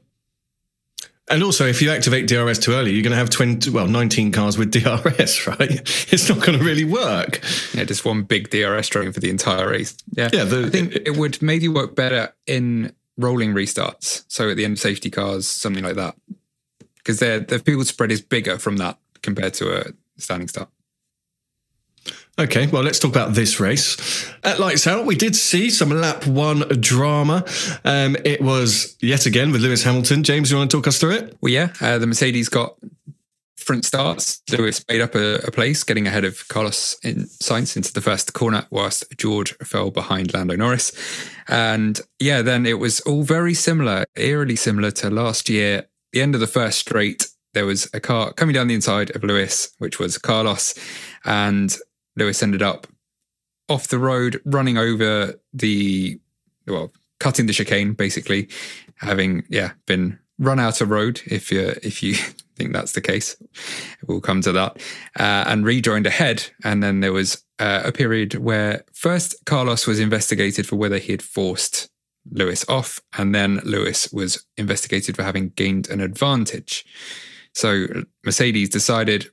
And 1.30 1.42
also, 1.42 1.66
if 1.66 1.80
you 1.80 1.90
activate 1.90 2.28
DRS 2.28 2.58
too 2.58 2.72
early, 2.72 2.92
you're 2.92 3.02
going 3.02 3.12
to 3.12 3.16
have 3.16 3.30
20, 3.30 3.70
well, 3.70 3.86
19 3.86 4.32
cars 4.32 4.58
with 4.58 4.70
DRS, 4.82 5.46
right? 5.46 5.80
It's 6.12 6.28
not 6.28 6.44
going 6.44 6.58
to 6.58 6.64
really 6.64 6.84
work. 6.84 7.40
Yeah, 7.72 7.84
just 7.84 8.04
one 8.04 8.22
big 8.22 8.50
DRS 8.50 8.88
train 8.88 9.12
for 9.12 9.20
the 9.20 9.30
entire 9.30 9.70
race. 9.70 9.96
Yeah. 10.14 10.28
Yeah. 10.32 10.44
The, 10.44 10.66
I 10.66 10.70
think 10.70 10.94
it, 10.94 11.08
it 11.08 11.16
would 11.16 11.40
maybe 11.40 11.68
work 11.68 11.94
better 11.94 12.34
in 12.46 12.92
rolling 13.16 13.54
restarts. 13.54 14.24
So 14.28 14.50
at 14.50 14.56
the 14.56 14.64
end 14.64 14.72
of 14.74 14.80
safety 14.80 15.10
cars, 15.10 15.48
something 15.48 15.84
like 15.84 15.96
that 15.96 16.14
because 17.04 17.18
the 17.20 17.62
field 17.64 17.86
spread 17.86 18.10
is 18.10 18.20
bigger 18.22 18.58
from 18.58 18.78
that 18.78 18.98
compared 19.22 19.54
to 19.54 19.80
a 19.80 19.92
standing 20.16 20.48
start. 20.48 20.68
Okay, 22.36 22.66
well, 22.66 22.82
let's 22.82 22.98
talk 22.98 23.12
about 23.12 23.34
this 23.34 23.60
race. 23.60 24.28
At 24.42 24.58
Lights 24.58 24.88
Out, 24.88 25.06
we 25.06 25.14
did 25.14 25.36
see 25.36 25.70
some 25.70 25.90
lap 25.90 26.26
one 26.26 26.60
drama. 26.80 27.44
Um, 27.84 28.16
it 28.24 28.40
was 28.40 28.96
yet 29.00 29.26
again 29.26 29.52
with 29.52 29.60
Lewis 29.60 29.84
Hamilton. 29.84 30.24
James, 30.24 30.50
you 30.50 30.56
want 30.56 30.70
to 30.72 30.76
talk 30.76 30.88
us 30.88 30.98
through 30.98 31.12
it? 31.12 31.38
Well, 31.40 31.52
yeah, 31.52 31.72
uh, 31.80 31.98
the 31.98 32.08
Mercedes 32.08 32.48
got 32.48 32.76
different 33.56 33.84
starts. 33.84 34.42
Lewis 34.50 34.84
made 34.88 35.00
up 35.00 35.14
a, 35.14 35.36
a, 35.46 35.52
place, 35.52 35.84
getting 35.84 36.08
ahead 36.08 36.24
of 36.24 36.48
Carlos 36.48 36.96
in 37.04 37.26
Sainz 37.40 37.76
into 37.76 37.92
the 37.92 38.00
first 38.00 38.32
corner, 38.32 38.66
whilst 38.68 39.04
George 39.16 39.56
fell 39.58 39.92
behind 39.92 40.34
Lando 40.34 40.56
Norris. 40.56 40.90
And 41.46 42.00
yeah, 42.18 42.42
then 42.42 42.66
it 42.66 42.80
was 42.80 43.00
all 43.02 43.22
very 43.22 43.54
similar, 43.54 44.06
eerily 44.16 44.56
similar 44.56 44.90
to 44.90 45.08
last 45.08 45.48
year 45.48 45.86
the 46.14 46.22
end 46.22 46.34
of 46.34 46.40
the 46.40 46.46
first 46.46 46.78
straight, 46.78 47.28
there 47.54 47.66
was 47.66 47.88
a 47.92 48.00
car 48.00 48.32
coming 48.32 48.54
down 48.54 48.68
the 48.68 48.74
inside 48.74 49.14
of 49.16 49.24
Lewis, 49.24 49.74
which 49.78 49.98
was 49.98 50.16
Carlos, 50.16 50.74
and 51.24 51.76
Lewis 52.16 52.42
ended 52.42 52.62
up 52.62 52.86
off 53.68 53.88
the 53.88 53.98
road, 53.98 54.40
running 54.44 54.78
over 54.78 55.34
the 55.52 56.18
well, 56.66 56.92
cutting 57.20 57.46
the 57.46 57.52
chicane, 57.52 57.94
basically, 57.94 58.48
having 58.96 59.44
yeah 59.48 59.72
been 59.86 60.18
run 60.38 60.60
out 60.60 60.80
of 60.80 60.90
road. 60.90 61.20
If 61.26 61.50
you 61.50 61.74
if 61.82 62.02
you 62.02 62.14
think 62.56 62.72
that's 62.72 62.92
the 62.92 63.00
case, 63.00 63.36
we'll 64.06 64.20
come 64.20 64.40
to 64.42 64.52
that, 64.52 64.76
uh, 65.18 65.44
and 65.46 65.64
rejoined 65.64 66.06
ahead, 66.06 66.50
and 66.62 66.82
then 66.82 67.00
there 67.00 67.12
was 67.12 67.44
uh, 67.58 67.82
a 67.84 67.92
period 67.92 68.34
where 68.34 68.84
first 68.92 69.34
Carlos 69.46 69.86
was 69.86 70.00
investigated 70.00 70.66
for 70.66 70.76
whether 70.76 70.98
he 70.98 71.12
had 71.12 71.22
forced 71.22 71.88
Lewis 72.30 72.64
off, 72.68 73.00
and 73.16 73.34
then 73.34 73.60
Lewis 73.64 74.12
was 74.12 74.44
investigated 74.56 75.16
for 75.16 75.22
having 75.22 75.50
gained 75.50 75.88
an 75.88 76.00
advantage. 76.00 76.84
So 77.52 77.86
Mercedes 78.24 78.68
decided, 78.68 79.30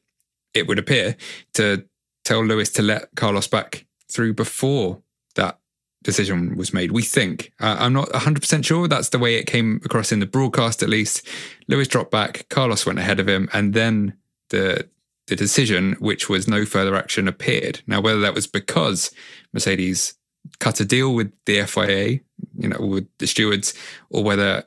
it 0.54 0.68
would 0.68 0.78
appear, 0.78 1.16
to 1.54 1.86
tell 2.32 2.46
Lewis 2.46 2.70
to 2.70 2.82
let 2.82 3.14
Carlos 3.18 3.48
back 3.48 3.86
through 4.10 4.34
before 4.34 5.02
that 5.36 5.60
decision 6.02 6.56
was 6.56 6.74
made. 6.74 6.94
We 6.94 7.02
think. 7.02 7.52
Uh, 7.60 7.76
I'm 7.78 7.92
not 7.92 8.08
100% 8.10 8.64
sure. 8.64 8.88
That's 8.88 9.10
the 9.10 9.20
way 9.20 9.36
it 9.36 9.48
came 9.48 9.82
across 9.84 10.14
in 10.14 10.22
the 10.22 10.26
broadcast, 10.26 10.82
at 10.82 10.88
least. 10.88 11.28
Lewis 11.68 11.90
dropped 11.90 12.10
back, 12.10 12.48
Carlos 12.50 12.86
went 12.86 13.00
ahead 13.00 13.20
of 13.20 13.28
him, 13.28 13.50
and 13.52 13.74
then 13.74 14.14
the 14.50 14.88
the 15.28 15.36
decision, 15.36 15.94
which 16.00 16.28
was 16.30 16.48
no 16.48 16.66
further 16.66 16.96
action, 16.96 17.28
appeared. 17.28 17.82
Now, 17.86 18.02
whether 18.02 18.20
that 18.22 18.34
was 18.34 18.48
because 18.48 19.12
Mercedes 19.54 20.16
cut 20.60 20.80
a 20.80 20.86
deal 20.86 21.14
with 21.14 21.32
the 21.46 21.64
FIA, 21.64 22.20
you 22.58 22.68
know, 22.70 22.80
with 22.80 23.08
the 23.20 23.28
stewards, 23.28 23.74
or 24.10 24.24
whether 24.24 24.64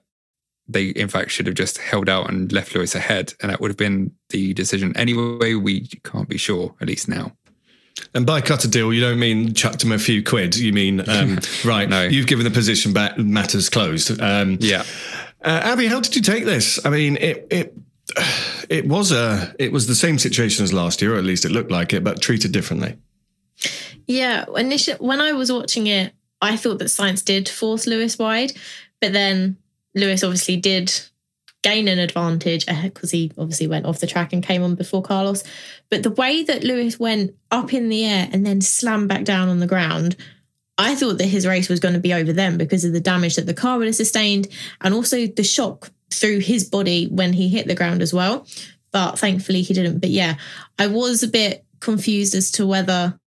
they 0.68 0.88
in 0.88 1.08
fact 1.08 1.32
should 1.32 1.46
have 1.46 1.56
just 1.56 1.78
held 1.78 2.08
out 2.08 2.30
and 2.30 2.52
left 2.52 2.74
Lewis 2.74 2.94
ahead, 2.94 3.34
and 3.40 3.50
that 3.50 3.60
would 3.60 3.70
have 3.70 3.76
been 3.76 4.12
the 4.28 4.52
decision 4.52 4.96
anyway. 4.96 5.54
We 5.54 5.88
can't 6.04 6.28
be 6.28 6.38
sure, 6.38 6.74
at 6.80 6.88
least 6.88 7.08
now. 7.08 7.32
And 8.12 8.26
by 8.26 8.40
cut 8.40 8.64
a 8.64 8.68
deal, 8.68 8.92
you 8.92 9.00
don't 9.00 9.18
mean 9.18 9.54
chucked 9.54 9.82
him 9.84 9.92
a 9.92 9.98
few 9.98 10.22
quid. 10.22 10.56
You 10.56 10.72
mean 10.72 11.00
um, 11.08 11.38
right? 11.64 11.88
No. 11.88 12.04
You've 12.04 12.26
given 12.26 12.44
the 12.44 12.50
position 12.50 12.92
back. 12.92 13.18
Matters 13.18 13.68
closed. 13.68 14.20
Um, 14.20 14.58
Yeah. 14.60 14.84
uh, 15.44 15.60
Abby, 15.64 15.86
how 15.86 16.00
did 16.00 16.16
you 16.16 16.22
take 16.22 16.44
this? 16.44 16.84
I 16.84 16.90
mean, 16.90 17.16
it 17.16 17.46
it 17.50 17.74
it 18.68 18.86
was 18.86 19.12
a 19.12 19.54
it 19.58 19.72
was 19.72 19.86
the 19.86 19.94
same 19.94 20.18
situation 20.18 20.64
as 20.64 20.72
last 20.72 21.02
year, 21.02 21.14
or 21.14 21.18
at 21.18 21.24
least 21.24 21.44
it 21.44 21.50
looked 21.52 21.70
like 21.70 21.92
it, 21.92 22.02
but 22.04 22.20
treated 22.20 22.52
differently. 22.52 22.96
Yeah, 24.06 24.44
initially 24.56 24.96
when 24.98 25.20
I 25.20 25.32
was 25.32 25.50
watching 25.50 25.86
it, 25.86 26.12
I 26.42 26.56
thought 26.56 26.78
that 26.80 26.86
Sainz 26.88 27.24
did 27.24 27.48
force 27.48 27.86
Lewis 27.86 28.18
wide, 28.18 28.52
but 29.00 29.12
then 29.12 29.56
Lewis 29.94 30.22
obviously 30.24 30.56
did 30.56 30.92
gain 31.64 31.88
an 31.88 31.98
advantage 31.98 32.66
eh, 32.68 32.82
because 32.82 33.10
he 33.10 33.32
obviously 33.38 33.66
went 33.66 33.86
off 33.86 33.98
the 33.98 34.06
track 34.06 34.34
and 34.34 34.44
came 34.44 34.62
on 34.62 34.74
before 34.74 35.02
Carlos. 35.02 35.42
But 35.90 36.02
the 36.02 36.10
way 36.10 36.44
that 36.44 36.62
Lewis 36.62 37.00
went 37.00 37.34
up 37.50 37.72
in 37.72 37.88
the 37.88 38.04
air 38.04 38.28
and 38.30 38.46
then 38.46 38.60
slammed 38.60 39.08
back 39.08 39.24
down 39.24 39.48
on 39.48 39.60
the 39.60 39.66
ground, 39.66 40.14
I 40.76 40.94
thought 40.94 41.16
that 41.18 41.26
his 41.26 41.46
race 41.46 41.70
was 41.70 41.80
going 41.80 41.94
to 41.94 42.00
be 42.00 42.12
over 42.12 42.34
then 42.34 42.58
because 42.58 42.84
of 42.84 42.92
the 42.92 43.00
damage 43.00 43.36
that 43.36 43.46
the 43.46 43.54
car 43.54 43.78
would 43.78 43.86
have 43.86 43.96
sustained 43.96 44.46
and 44.82 44.92
also 44.92 45.26
the 45.26 45.42
shock 45.42 45.90
through 46.12 46.40
his 46.40 46.68
body 46.68 47.06
when 47.06 47.32
he 47.32 47.48
hit 47.48 47.66
the 47.66 47.74
ground 47.74 48.02
as 48.02 48.12
well. 48.12 48.46
But 48.92 49.18
thankfully 49.18 49.62
he 49.62 49.72
didn't. 49.72 50.00
But 50.00 50.10
yeah, 50.10 50.34
I 50.78 50.88
was 50.88 51.22
a 51.22 51.28
bit 51.28 51.64
confused 51.80 52.34
as 52.34 52.50
to 52.52 52.66
whether 52.66 53.18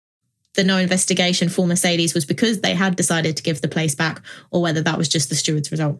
the 0.53 0.63
no 0.63 0.77
investigation 0.77 1.49
for 1.49 1.65
Mercedes 1.65 2.13
was 2.13 2.25
because 2.25 2.61
they 2.61 2.75
had 2.75 2.95
decided 2.95 3.35
to 3.37 3.43
give 3.43 3.61
the 3.61 3.67
place 3.67 3.95
back 3.95 4.21
or 4.51 4.61
whether 4.61 4.81
that 4.81 4.97
was 4.97 5.09
just 5.09 5.29
the 5.29 5.35
steward's 5.35 5.71
result. 5.71 5.99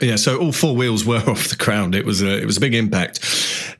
Yeah, 0.00 0.16
so 0.16 0.38
all 0.38 0.52
four 0.52 0.76
wheels 0.76 1.04
were 1.04 1.18
off 1.26 1.48
the 1.48 1.56
ground. 1.56 1.94
It 1.94 2.04
was 2.04 2.22
a 2.22 2.40
it 2.40 2.46
was 2.46 2.56
a 2.56 2.60
big 2.60 2.74
impact. 2.74 3.20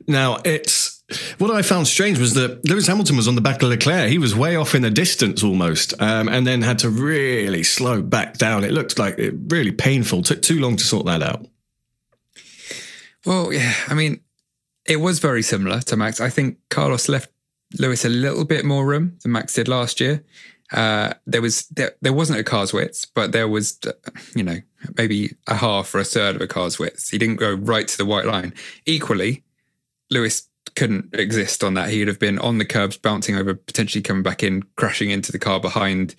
Now 0.06 0.38
it's 0.44 1.02
what 1.38 1.50
I 1.50 1.62
found 1.62 1.86
strange 1.86 2.18
was 2.18 2.34
that 2.34 2.64
Lewis 2.68 2.86
Hamilton 2.86 3.16
was 3.16 3.28
on 3.28 3.36
the 3.36 3.40
back 3.40 3.62
of 3.62 3.68
Leclerc. 3.68 4.08
He 4.08 4.18
was 4.18 4.34
way 4.34 4.56
off 4.56 4.74
in 4.74 4.82
the 4.82 4.90
distance 4.90 5.42
almost, 5.42 5.94
um, 6.00 6.28
and 6.28 6.46
then 6.46 6.62
had 6.62 6.80
to 6.80 6.90
really 6.90 7.62
slow 7.62 8.02
back 8.02 8.38
down. 8.38 8.64
It 8.64 8.72
looked 8.72 8.98
like 8.98 9.18
it 9.18 9.34
really 9.48 9.72
painful. 9.72 10.22
Took 10.22 10.42
too 10.42 10.58
long 10.58 10.76
to 10.76 10.84
sort 10.84 11.06
that 11.06 11.22
out. 11.22 11.46
Well, 13.24 13.52
yeah, 13.52 13.74
I 13.88 13.94
mean, 13.94 14.20
it 14.84 14.96
was 14.96 15.18
very 15.18 15.42
similar 15.42 15.80
to 15.82 15.96
Max. 15.96 16.20
I 16.20 16.30
think 16.30 16.58
Carlos 16.70 17.08
left 17.08 17.30
Lewis 17.78 18.04
a 18.04 18.08
little 18.08 18.44
bit 18.44 18.64
more 18.64 18.86
room 18.86 19.18
than 19.22 19.32
Max 19.32 19.54
did 19.54 19.68
last 19.68 20.00
year. 20.00 20.24
Uh, 20.72 21.14
there 21.26 21.42
was 21.42 21.66
there, 21.68 21.92
there 22.02 22.12
wasn't 22.12 22.38
a 22.38 22.44
car's 22.44 22.72
width, 22.72 23.06
but 23.14 23.32
there 23.32 23.48
was, 23.48 23.78
you 24.34 24.42
know, 24.42 24.58
maybe 24.96 25.34
a 25.46 25.54
half 25.54 25.94
or 25.94 26.00
a 26.00 26.04
third 26.04 26.36
of 26.36 26.42
a 26.42 26.46
car's 26.46 26.78
width. 26.78 27.08
He 27.10 27.18
didn't 27.18 27.36
go 27.36 27.54
right 27.54 27.86
to 27.86 27.96
the 27.96 28.06
white 28.06 28.26
line. 28.26 28.52
Equally, 28.84 29.44
Lewis 30.10 30.48
couldn't 30.74 31.14
exist 31.14 31.62
on 31.62 31.74
that. 31.74 31.90
He'd 31.90 32.08
have 32.08 32.18
been 32.18 32.38
on 32.38 32.58
the 32.58 32.64
curbs, 32.64 32.96
bouncing 32.96 33.36
over, 33.36 33.54
potentially 33.54 34.02
coming 34.02 34.22
back 34.22 34.42
in, 34.42 34.64
crashing 34.76 35.10
into 35.10 35.32
the 35.32 35.38
car 35.38 35.60
behind. 35.60 36.16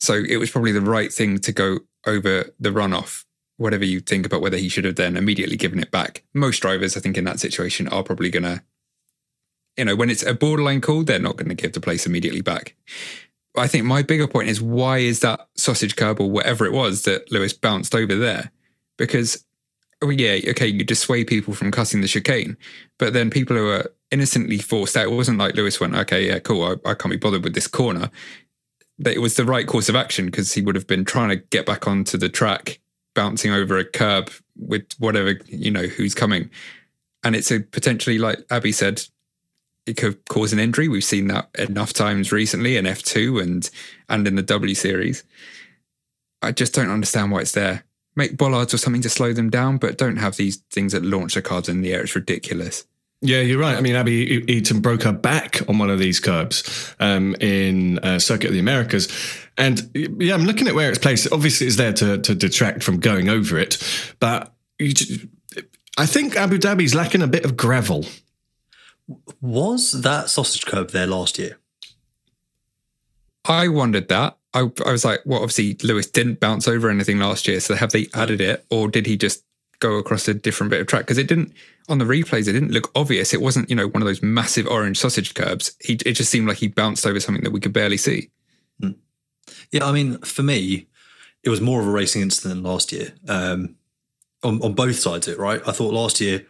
So 0.00 0.14
it 0.14 0.36
was 0.36 0.50
probably 0.50 0.72
the 0.72 0.80
right 0.80 1.12
thing 1.12 1.38
to 1.38 1.52
go 1.52 1.78
over 2.06 2.52
the 2.58 2.70
runoff. 2.70 3.24
Whatever 3.58 3.84
you 3.84 4.00
think 4.00 4.26
about 4.26 4.40
whether 4.40 4.56
he 4.56 4.68
should 4.68 4.84
have 4.84 4.96
then 4.96 5.16
immediately 5.16 5.56
given 5.56 5.78
it 5.78 5.92
back. 5.92 6.24
Most 6.34 6.60
drivers, 6.60 6.96
I 6.96 7.00
think, 7.00 7.16
in 7.16 7.24
that 7.24 7.38
situation 7.38 7.86
are 7.88 8.02
probably 8.02 8.28
going 8.28 8.42
to, 8.42 8.62
you 9.76 9.84
know, 9.84 9.94
when 9.94 10.10
it's 10.10 10.24
a 10.24 10.34
borderline 10.34 10.80
call, 10.80 11.04
they're 11.04 11.20
not 11.20 11.36
going 11.36 11.48
to 11.48 11.54
give 11.54 11.72
the 11.72 11.80
place 11.80 12.04
immediately 12.04 12.40
back. 12.40 12.74
I 13.56 13.66
think 13.66 13.84
my 13.84 14.02
bigger 14.02 14.26
point 14.26 14.48
is 14.48 14.62
why 14.62 14.98
is 14.98 15.20
that 15.20 15.48
sausage 15.56 15.96
curb 15.96 16.20
or 16.20 16.30
whatever 16.30 16.64
it 16.64 16.72
was 16.72 17.02
that 17.02 17.30
Lewis 17.30 17.52
bounced 17.52 17.94
over 17.94 18.14
there? 18.14 18.50
Because, 18.96 19.44
oh 20.00 20.10
yeah, 20.10 20.38
okay, 20.50 20.66
you 20.66 20.84
dissuade 20.84 21.26
people 21.26 21.52
from 21.52 21.70
cutting 21.70 22.00
the 22.00 22.08
chicane, 22.08 22.56
but 22.98 23.12
then 23.12 23.30
people 23.30 23.56
who 23.56 23.68
are 23.68 23.90
innocently 24.10 24.58
forced 24.58 24.96
out, 24.96 25.06
it 25.06 25.12
wasn't 25.12 25.38
like 25.38 25.54
Lewis 25.54 25.80
went, 25.80 25.94
okay, 25.94 26.26
yeah, 26.26 26.38
cool, 26.38 26.64
I, 26.64 26.90
I 26.90 26.94
can't 26.94 27.10
be 27.10 27.18
bothered 27.18 27.44
with 27.44 27.54
this 27.54 27.66
corner. 27.66 28.10
That 28.98 29.14
it 29.14 29.20
was 29.20 29.34
the 29.34 29.44
right 29.44 29.66
course 29.66 29.88
of 29.88 29.96
action 29.96 30.26
because 30.26 30.52
he 30.52 30.62
would 30.62 30.74
have 30.74 30.86
been 30.86 31.04
trying 31.04 31.30
to 31.30 31.36
get 31.36 31.66
back 31.66 31.86
onto 31.86 32.16
the 32.16 32.28
track, 32.28 32.78
bouncing 33.14 33.52
over 33.52 33.76
a 33.76 33.84
curb 33.84 34.30
with 34.56 34.84
whatever, 34.98 35.38
you 35.46 35.70
know, 35.70 35.86
who's 35.86 36.14
coming. 36.14 36.50
And 37.24 37.34
it's 37.34 37.50
a 37.50 37.60
potentially, 37.60 38.18
like 38.18 38.38
Abby 38.50 38.72
said, 38.72 39.02
it 39.86 39.96
could 39.96 40.24
cause 40.26 40.52
an 40.52 40.58
injury. 40.58 40.88
We've 40.88 41.04
seen 41.04 41.28
that 41.28 41.48
enough 41.58 41.92
times 41.92 42.32
recently 42.32 42.76
in 42.76 42.84
F2 42.84 43.42
and 43.42 43.70
and 44.08 44.26
in 44.26 44.36
the 44.36 44.42
W 44.42 44.74
series. 44.74 45.24
I 46.40 46.52
just 46.52 46.74
don't 46.74 46.90
understand 46.90 47.30
why 47.30 47.40
it's 47.40 47.52
there. 47.52 47.84
Make 48.14 48.36
bollards 48.36 48.74
or 48.74 48.78
something 48.78 49.02
to 49.02 49.08
slow 49.08 49.32
them 49.32 49.48
down, 49.48 49.78
but 49.78 49.96
don't 49.96 50.16
have 50.16 50.36
these 50.36 50.56
things 50.70 50.92
that 50.92 51.04
launch 51.04 51.34
the 51.34 51.42
cars 51.42 51.68
in 51.68 51.80
the 51.80 51.94
air. 51.94 52.02
It's 52.02 52.14
ridiculous. 52.14 52.84
Yeah, 53.24 53.40
you're 53.40 53.60
right. 53.60 53.76
I 53.76 53.80
mean, 53.80 53.94
Abbie 53.94 54.44
Eaton 54.48 54.80
broke 54.80 55.04
her 55.04 55.12
back 55.12 55.60
on 55.68 55.78
one 55.78 55.90
of 55.90 56.00
these 56.00 56.18
curbs 56.18 56.94
um, 56.98 57.36
in 57.36 58.00
uh, 58.00 58.18
Circuit 58.18 58.48
of 58.48 58.52
the 58.52 58.58
Americas. 58.58 59.08
And 59.56 59.88
yeah, 59.94 60.34
I'm 60.34 60.42
looking 60.42 60.66
at 60.66 60.74
where 60.74 60.90
it's 60.90 60.98
placed. 60.98 61.32
Obviously, 61.32 61.68
it's 61.68 61.76
there 61.76 61.92
to, 61.92 62.18
to 62.18 62.34
detract 62.34 62.82
from 62.82 62.98
going 62.98 63.28
over 63.28 63.58
it. 63.58 63.80
But 64.18 64.52
you, 64.80 64.92
I 65.96 66.06
think 66.06 66.34
Abu 66.34 66.58
Dhabi's 66.58 66.96
lacking 66.96 67.22
a 67.22 67.28
bit 67.28 67.44
of 67.44 67.56
gravel. 67.56 68.04
Was 69.40 70.02
that 70.02 70.30
sausage 70.30 70.66
curb 70.66 70.90
there 70.90 71.06
last 71.06 71.38
year? 71.38 71.58
I 73.44 73.68
wondered 73.68 74.08
that. 74.08 74.38
I, 74.54 74.70
I 74.84 74.92
was 74.92 75.04
like, 75.04 75.20
well, 75.24 75.42
obviously 75.42 75.76
Lewis 75.82 76.06
didn't 76.06 76.40
bounce 76.40 76.68
over 76.68 76.90
anything 76.90 77.18
last 77.18 77.48
year, 77.48 77.58
so 77.60 77.74
have 77.74 77.92
they 77.92 78.08
added 78.14 78.40
it, 78.40 78.64
or 78.70 78.88
did 78.88 79.06
he 79.06 79.16
just 79.16 79.44
go 79.80 79.96
across 79.96 80.28
a 80.28 80.34
different 80.34 80.70
bit 80.70 80.80
of 80.80 80.86
track? 80.86 81.02
Because 81.02 81.18
it 81.18 81.26
didn't 81.26 81.52
on 81.88 81.98
the 81.98 82.04
replays, 82.04 82.46
it 82.48 82.52
didn't 82.52 82.70
look 82.70 82.90
obvious. 82.94 83.34
It 83.34 83.40
wasn't, 83.40 83.68
you 83.68 83.74
know, 83.74 83.88
one 83.88 84.02
of 84.02 84.06
those 84.06 84.22
massive 84.22 84.66
orange 84.66 84.98
sausage 84.98 85.34
curbs. 85.34 85.74
He 85.80 85.94
it 86.06 86.12
just 86.12 86.30
seemed 86.30 86.46
like 86.46 86.58
he 86.58 86.68
bounced 86.68 87.06
over 87.06 87.18
something 87.18 87.44
that 87.44 87.50
we 87.50 87.60
could 87.60 87.72
barely 87.72 87.96
see. 87.96 88.30
Yeah, 89.70 89.86
I 89.86 89.92
mean, 89.92 90.18
for 90.18 90.42
me, 90.42 90.86
it 91.42 91.50
was 91.50 91.60
more 91.60 91.80
of 91.80 91.86
a 91.86 91.90
racing 91.90 92.22
incident 92.22 92.54
than 92.54 92.62
last 92.62 92.92
year. 92.92 93.14
Um, 93.26 93.76
on, 94.42 94.62
on 94.62 94.74
both 94.74 94.98
sides 94.98 95.28
of 95.28 95.34
it, 95.34 95.40
right? 95.40 95.60
I 95.66 95.72
thought 95.72 95.92
last 95.92 96.20
year 96.20 96.46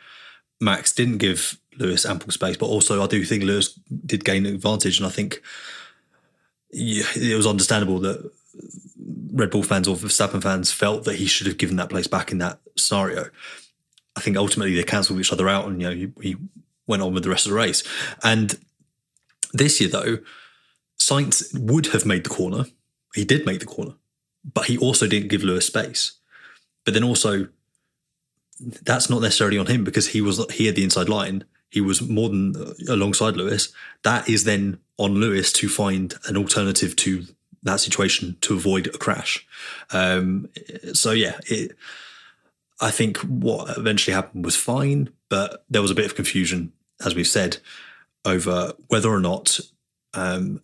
Max 0.60 0.92
didn't 0.92 1.18
give 1.18 1.58
Lewis 1.78 2.06
ample 2.06 2.30
space, 2.30 2.56
but 2.56 2.66
also 2.66 3.02
I 3.02 3.06
do 3.06 3.24
think 3.24 3.44
Lewis 3.44 3.72
did 4.06 4.24
gain 4.24 4.46
an 4.46 4.54
advantage, 4.54 4.98
and 4.98 5.06
I 5.06 5.10
think 5.10 5.42
it 6.70 7.36
was 7.36 7.46
understandable 7.46 7.98
that 8.00 8.30
Red 9.32 9.50
Bull 9.50 9.62
fans 9.62 9.88
or 9.88 9.96
Verstappen 9.96 10.42
fans 10.42 10.72
felt 10.72 11.04
that 11.04 11.16
he 11.16 11.26
should 11.26 11.46
have 11.46 11.58
given 11.58 11.76
that 11.76 11.90
place 11.90 12.06
back 12.06 12.32
in 12.32 12.38
that 12.38 12.60
scenario. 12.76 13.26
I 14.16 14.20
think 14.20 14.36
ultimately 14.36 14.74
they 14.74 14.82
cancelled 14.82 15.20
each 15.20 15.32
other 15.32 15.48
out, 15.48 15.66
and 15.66 15.80
you 15.80 15.88
know 15.88 15.94
he, 15.94 16.12
he 16.20 16.36
went 16.86 17.02
on 17.02 17.14
with 17.14 17.22
the 17.22 17.30
rest 17.30 17.46
of 17.46 17.50
the 17.50 17.58
race. 17.58 17.82
And 18.22 18.58
this 19.52 19.80
year, 19.80 19.90
though, 19.90 20.18
Sainz 20.98 21.58
would 21.58 21.86
have 21.88 22.06
made 22.06 22.24
the 22.24 22.30
corner. 22.30 22.66
He 23.14 23.24
did 23.24 23.46
make 23.46 23.60
the 23.60 23.66
corner, 23.66 23.94
but 24.52 24.66
he 24.66 24.78
also 24.78 25.06
didn't 25.06 25.28
give 25.28 25.42
Lewis 25.42 25.66
space. 25.66 26.12
But 26.84 26.94
then 26.94 27.04
also, 27.04 27.48
that's 28.60 29.08
not 29.08 29.22
necessarily 29.22 29.58
on 29.58 29.66
him 29.66 29.84
because 29.84 30.08
he 30.08 30.20
was 30.20 30.44
he 30.52 30.66
had 30.66 30.76
the 30.76 30.84
inside 30.84 31.08
line. 31.08 31.44
He 31.72 31.80
was 31.80 32.06
more 32.06 32.28
than 32.28 32.54
alongside 32.88 33.34
Lewis. 33.34 33.72
That 34.02 34.28
is 34.28 34.44
then 34.44 34.78
on 34.98 35.14
Lewis 35.14 35.52
to 35.54 35.68
find 35.68 36.14
an 36.26 36.36
alternative 36.36 36.94
to 36.96 37.24
that 37.62 37.80
situation 37.80 38.36
to 38.42 38.54
avoid 38.54 38.88
a 38.88 38.98
crash. 38.98 39.46
Um, 39.90 40.48
so 40.92 41.12
yeah, 41.12 41.38
it, 41.46 41.76
I 42.80 42.90
think 42.90 43.18
what 43.18 43.76
eventually 43.78 44.14
happened 44.14 44.44
was 44.44 44.56
fine, 44.56 45.10
but 45.28 45.64
there 45.70 45.80
was 45.80 45.90
a 45.90 45.94
bit 45.94 46.04
of 46.04 46.14
confusion, 46.14 46.72
as 47.04 47.14
we've 47.14 47.26
said, 47.26 47.56
over 48.24 48.72
whether 48.88 49.08
or 49.08 49.20
not 49.20 49.58
um, 50.12 50.60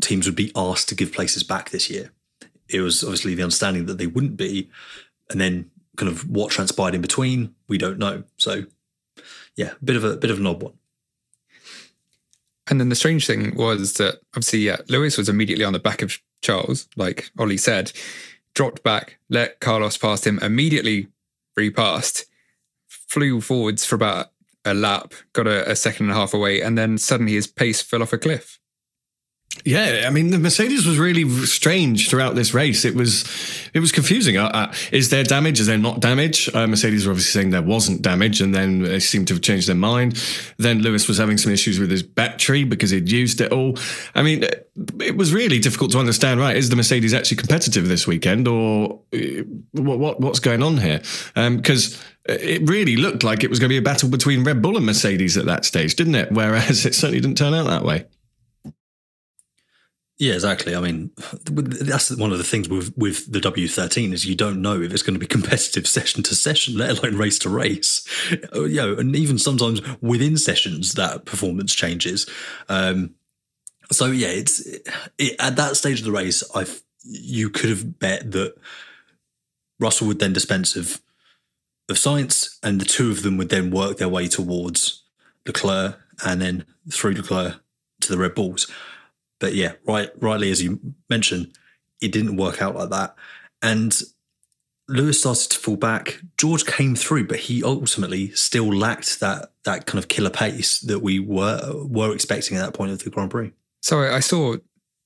teams 0.00 0.26
would 0.26 0.36
be 0.36 0.52
asked 0.54 0.88
to 0.90 0.94
give 0.94 1.12
places 1.12 1.42
back 1.42 1.70
this 1.70 1.88
year. 1.88 2.12
It 2.68 2.82
was 2.82 3.02
obviously 3.02 3.34
the 3.34 3.42
understanding 3.42 3.86
that 3.86 3.98
they 3.98 4.06
wouldn't 4.06 4.36
be, 4.36 4.68
and 5.30 5.40
then 5.40 5.70
kind 5.96 6.10
of 6.10 6.28
what 6.28 6.50
transpired 6.50 6.94
in 6.94 7.00
between, 7.00 7.54
we 7.68 7.78
don't 7.78 7.98
know. 7.98 8.24
So, 8.36 8.64
yeah, 9.56 9.72
bit 9.82 9.96
of 9.96 10.04
a 10.04 10.16
bit 10.16 10.30
of 10.30 10.38
an 10.38 10.46
odd 10.46 10.62
one. 10.62 10.74
And 12.68 12.78
then 12.78 12.88
the 12.88 12.94
strange 12.94 13.26
thing 13.26 13.56
was 13.56 13.94
that 13.94 14.20
obviously, 14.34 14.60
yeah, 14.60 14.76
Lewis 14.88 15.18
was 15.18 15.28
immediately 15.28 15.64
on 15.64 15.72
the 15.72 15.80
back 15.80 16.02
of 16.02 16.18
Charles, 16.40 16.88
like 16.96 17.30
Ollie 17.38 17.56
said. 17.56 17.92
dropped 18.54 18.82
back, 18.82 19.18
let 19.28 19.60
Carlos 19.60 19.96
past 19.96 20.26
him, 20.26 20.38
immediately 20.40 21.08
repassed, 21.56 22.26
flew 22.88 23.40
forwards 23.40 23.84
for 23.84 23.96
about 23.96 24.28
a 24.64 24.74
lap, 24.74 25.14
got 25.32 25.46
a, 25.46 25.68
a 25.68 25.76
second 25.76 26.06
and 26.06 26.12
a 26.12 26.18
half 26.18 26.34
away, 26.34 26.60
and 26.60 26.76
then 26.76 26.98
suddenly 26.98 27.32
his 27.32 27.46
pace 27.46 27.80
fell 27.80 28.02
off 28.02 28.12
a 28.12 28.18
cliff. 28.18 28.59
Yeah, 29.64 30.04
I 30.06 30.10
mean 30.10 30.30
the 30.30 30.38
Mercedes 30.38 30.86
was 30.86 30.98
really 30.98 31.28
strange 31.44 32.08
throughout 32.08 32.34
this 32.34 32.54
race. 32.54 32.84
It 32.84 32.94
was, 32.94 33.24
it 33.74 33.80
was 33.80 33.90
confusing. 33.90 34.36
Uh, 34.36 34.46
uh, 34.46 34.74
is 34.92 35.10
there 35.10 35.24
damage? 35.24 35.60
Is 35.60 35.66
there 35.66 35.76
not 35.76 36.00
damage? 36.00 36.48
Uh, 36.54 36.66
Mercedes 36.68 37.04
were 37.04 37.12
obviously 37.12 37.40
saying 37.40 37.50
there 37.50 37.60
wasn't 37.60 38.00
damage, 38.00 38.40
and 38.40 38.54
then 38.54 38.82
they 38.82 39.00
seemed 39.00 39.28
to 39.28 39.34
have 39.34 39.42
changed 39.42 39.68
their 39.68 39.74
mind. 39.74 40.22
Then 40.56 40.80
Lewis 40.82 41.08
was 41.08 41.18
having 41.18 41.36
some 41.36 41.52
issues 41.52 41.78
with 41.78 41.90
his 41.90 42.02
battery 42.02 42.64
because 42.64 42.90
he'd 42.90 43.10
used 43.10 43.40
it 43.40 43.52
all. 43.52 43.76
I 44.14 44.22
mean, 44.22 44.44
it 45.00 45.16
was 45.16 45.34
really 45.34 45.58
difficult 45.58 45.90
to 45.92 45.98
understand. 45.98 46.40
Right, 46.40 46.56
is 46.56 46.70
the 46.70 46.76
Mercedes 46.76 47.12
actually 47.12 47.38
competitive 47.38 47.88
this 47.88 48.06
weekend, 48.06 48.46
or 48.46 49.00
uh, 49.12 49.18
what, 49.72 49.98
what 49.98 50.20
what's 50.20 50.40
going 50.40 50.62
on 50.62 50.78
here? 50.78 51.00
Because 51.34 51.96
um, 51.96 52.00
it 52.24 52.68
really 52.68 52.96
looked 52.96 53.24
like 53.24 53.42
it 53.42 53.50
was 53.50 53.58
going 53.58 53.68
to 53.68 53.74
be 53.74 53.78
a 53.78 53.82
battle 53.82 54.08
between 54.08 54.44
Red 54.44 54.62
Bull 54.62 54.76
and 54.76 54.86
Mercedes 54.86 55.36
at 55.36 55.46
that 55.46 55.64
stage, 55.64 55.96
didn't 55.96 56.14
it? 56.14 56.30
Whereas 56.30 56.86
it 56.86 56.94
certainly 56.94 57.20
didn't 57.20 57.36
turn 57.36 57.52
out 57.52 57.66
that 57.66 57.84
way. 57.84 58.06
Yeah, 60.20 60.34
exactly. 60.34 60.76
I 60.76 60.80
mean, 60.82 61.12
that's 61.46 62.14
one 62.14 62.30
of 62.30 62.36
the 62.36 62.44
things 62.44 62.68
with 62.68 62.92
with 62.94 63.32
the 63.32 63.40
W13 63.40 64.12
is 64.12 64.26
you 64.26 64.34
don't 64.34 64.60
know 64.60 64.82
if 64.82 64.92
it's 64.92 65.02
going 65.02 65.14
to 65.14 65.18
be 65.18 65.26
competitive 65.26 65.86
session 65.88 66.22
to 66.24 66.34
session, 66.34 66.76
let 66.76 66.98
alone 66.98 67.16
race 67.16 67.38
to 67.38 67.48
race. 67.48 68.06
Uh, 68.54 68.64
you 68.64 68.76
know, 68.76 68.96
and 68.98 69.16
even 69.16 69.38
sometimes 69.38 69.80
within 70.02 70.36
sessions, 70.36 70.92
that 70.92 71.24
performance 71.24 71.74
changes. 71.74 72.28
Um, 72.68 73.14
so 73.90 74.06
yeah, 74.06 74.28
it's 74.28 74.60
it, 75.16 75.36
at 75.38 75.56
that 75.56 75.78
stage 75.78 76.00
of 76.00 76.04
the 76.04 76.12
race, 76.12 76.44
I 76.54 76.66
you 77.02 77.48
could 77.48 77.70
have 77.70 77.98
bet 77.98 78.30
that 78.32 78.56
Russell 79.78 80.06
would 80.08 80.18
then 80.18 80.34
dispense 80.34 80.76
of 80.76 81.00
of 81.88 81.96
Sainz, 81.96 82.58
and 82.62 82.78
the 82.78 82.84
two 82.84 83.10
of 83.10 83.22
them 83.22 83.38
would 83.38 83.48
then 83.48 83.70
work 83.70 83.96
their 83.96 84.08
way 84.10 84.28
towards 84.28 85.02
Leclerc, 85.46 85.98
and 86.26 86.42
then 86.42 86.66
through 86.92 87.14
Leclerc 87.14 87.62
to 88.02 88.12
the 88.12 88.18
Red 88.18 88.34
Bulls. 88.34 88.70
But 89.40 89.54
yeah, 89.54 89.72
right, 89.86 90.10
rightly 90.20 90.50
as 90.50 90.62
you 90.62 90.78
mentioned, 91.08 91.52
it 92.00 92.12
didn't 92.12 92.36
work 92.36 92.62
out 92.62 92.76
like 92.76 92.90
that. 92.90 93.16
And 93.62 94.00
Lewis 94.88 95.20
started 95.20 95.50
to 95.50 95.58
fall 95.58 95.76
back. 95.76 96.20
George 96.36 96.66
came 96.66 96.94
through, 96.94 97.26
but 97.26 97.38
he 97.38 97.62
ultimately 97.64 98.30
still 98.32 98.72
lacked 98.72 99.20
that 99.20 99.52
that 99.64 99.86
kind 99.86 99.98
of 99.98 100.08
killer 100.08 100.30
pace 100.30 100.80
that 100.80 101.00
we 101.00 101.18
were 101.18 101.84
were 101.84 102.14
expecting 102.14 102.56
at 102.56 102.64
that 102.64 102.74
point 102.74 102.92
of 102.92 103.02
the 103.02 103.10
Grand 103.10 103.30
Prix. 103.30 103.52
So 103.82 104.00
I 104.00 104.20
saw 104.20 104.56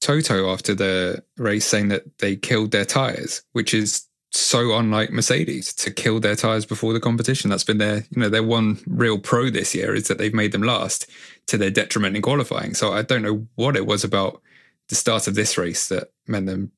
Toto 0.00 0.50
after 0.50 0.74
the 0.74 1.22
race 1.36 1.66
saying 1.66 1.88
that 1.88 2.18
they 2.18 2.36
killed 2.36 2.70
their 2.70 2.84
tires, 2.84 3.42
which 3.52 3.74
is 3.74 4.06
so 4.32 4.74
unlike 4.76 5.12
Mercedes 5.12 5.72
to 5.74 5.90
kill 5.90 6.18
their 6.18 6.34
tires 6.34 6.66
before 6.66 6.92
the 6.92 7.00
competition. 7.00 7.50
That's 7.50 7.64
been 7.64 7.78
their, 7.78 8.04
you 8.10 8.20
know, 8.20 8.28
their 8.28 8.42
one 8.42 8.80
real 8.86 9.18
pro 9.18 9.48
this 9.48 9.74
year 9.74 9.94
is 9.94 10.08
that 10.08 10.18
they've 10.18 10.34
made 10.34 10.52
them 10.52 10.62
last 10.62 11.08
to 11.46 11.58
their 11.58 11.70
detriment 11.70 12.16
in 12.16 12.22
qualifying. 12.22 12.74
So 12.74 12.92
I 12.92 13.02
don't 13.02 13.22
know 13.22 13.46
what 13.54 13.76
it 13.76 13.86
was 13.86 14.04
about 14.04 14.40
the 14.88 14.94
start 14.94 15.26
of 15.26 15.34
this 15.34 15.56
race 15.56 15.88
that 15.88 16.10
meant 16.26 16.46
them 16.46 16.72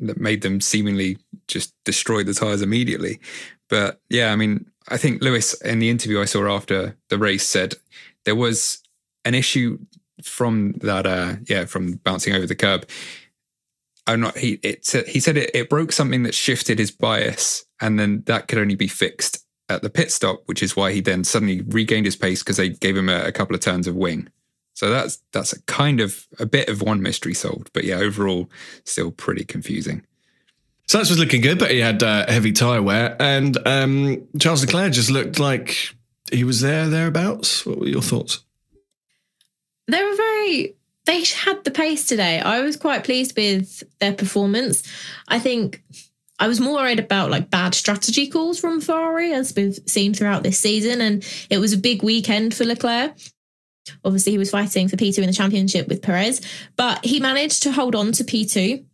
that 0.00 0.18
made 0.18 0.42
them 0.42 0.60
seemingly 0.60 1.18
just 1.46 1.74
destroy 1.84 2.24
the 2.24 2.32
tires 2.32 2.62
immediately. 2.62 3.20
But 3.68 4.00
yeah, 4.08 4.32
I 4.32 4.36
mean, 4.36 4.66
I 4.88 4.96
think 4.96 5.22
Lewis 5.22 5.54
in 5.62 5.78
the 5.78 5.90
interview 5.90 6.20
I 6.20 6.24
saw 6.24 6.54
after 6.54 6.96
the 7.08 7.18
race 7.18 7.46
said 7.46 7.74
there 8.24 8.34
was 8.34 8.82
an 9.24 9.34
issue 9.34 9.78
from 10.22 10.72
that 10.80 11.06
uh 11.06 11.36
yeah, 11.46 11.64
from 11.66 11.94
bouncing 11.94 12.34
over 12.34 12.46
the 12.46 12.54
curb 12.54 12.86
I'm 14.06 14.20
not. 14.20 14.36
He 14.36 14.58
it 14.62 14.90
he 15.06 15.20
said 15.20 15.36
it, 15.36 15.50
it 15.54 15.70
broke 15.70 15.92
something 15.92 16.24
that 16.24 16.34
shifted 16.34 16.78
his 16.78 16.90
bias, 16.90 17.64
and 17.80 17.98
then 17.98 18.22
that 18.26 18.48
could 18.48 18.58
only 18.58 18.74
be 18.74 18.88
fixed 18.88 19.44
at 19.70 19.82
the 19.82 19.90
pit 19.90 20.10
stop, 20.10 20.42
which 20.46 20.62
is 20.62 20.76
why 20.76 20.92
he 20.92 21.00
then 21.00 21.24
suddenly 21.24 21.62
regained 21.62 22.06
his 22.06 22.16
pace 22.16 22.42
because 22.42 22.56
they 22.56 22.70
gave 22.70 22.96
him 22.96 23.08
a, 23.08 23.24
a, 23.24 23.32
couple 23.32 23.54
of 23.54 23.60
turns 23.60 23.86
of 23.86 23.94
wing. 23.94 24.28
So 24.74 24.90
that's 24.90 25.22
that's 25.32 25.52
a 25.52 25.62
kind 25.62 26.00
of 26.00 26.26
a 26.38 26.46
bit 26.46 26.68
of 26.68 26.82
one 26.82 27.02
mystery 27.02 27.34
solved, 27.34 27.70
but 27.72 27.84
yeah, 27.84 27.96
overall 27.96 28.50
still 28.84 29.10
pretty 29.10 29.44
confusing. 29.44 30.04
Sainz 30.88 31.08
was 31.08 31.18
looking 31.18 31.40
good, 31.40 31.58
but 31.58 31.70
he 31.70 31.78
had 31.78 32.02
uh, 32.02 32.30
heavy 32.30 32.52
tyre 32.52 32.82
wear, 32.82 33.16
and 33.20 33.56
um, 33.66 34.26
Charles 34.38 34.62
Leclerc 34.62 34.92
just 34.92 35.10
looked 35.10 35.38
like 35.38 35.94
he 36.32 36.44
was 36.44 36.60
there 36.60 36.88
thereabouts. 36.88 37.64
What 37.64 37.78
were 37.78 37.88
your 37.88 38.02
thoughts? 38.02 38.40
They 39.86 40.02
were 40.02 40.16
very 40.16 40.74
they 41.04 41.24
had 41.24 41.64
the 41.64 41.70
pace 41.70 42.06
today. 42.06 42.40
I 42.40 42.60
was 42.60 42.76
quite 42.76 43.04
pleased 43.04 43.36
with 43.36 43.82
their 43.98 44.12
performance. 44.12 44.82
I 45.28 45.38
think 45.38 45.82
I 46.40 46.48
was 46.48 46.58
more 46.58 46.74
worried 46.74 46.98
about 46.98 47.30
like 47.30 47.50
bad 47.50 47.74
strategy 47.74 48.26
calls 48.26 48.58
from 48.58 48.80
Ferrari, 48.80 49.32
as 49.32 49.52
we've 49.54 49.78
seen 49.86 50.14
throughout 50.14 50.42
this 50.42 50.58
season. 50.58 51.02
And 51.02 51.24
it 51.50 51.58
was 51.58 51.74
a 51.74 51.78
big 51.78 52.02
weekend 52.02 52.54
for 52.54 52.64
Leclerc. 52.64 53.12
Obviously, 54.04 54.32
he 54.32 54.38
was 54.38 54.50
fighting 54.50 54.88
for 54.88 54.96
P2 54.96 55.18
in 55.18 55.26
the 55.26 55.32
championship 55.32 55.86
with 55.86 56.02
Perez, 56.02 56.40
but 56.76 57.04
he 57.04 57.20
managed 57.20 57.62
to 57.64 57.72
hold 57.72 57.94
on 57.94 58.12
to 58.12 58.24
P2. 58.24 58.84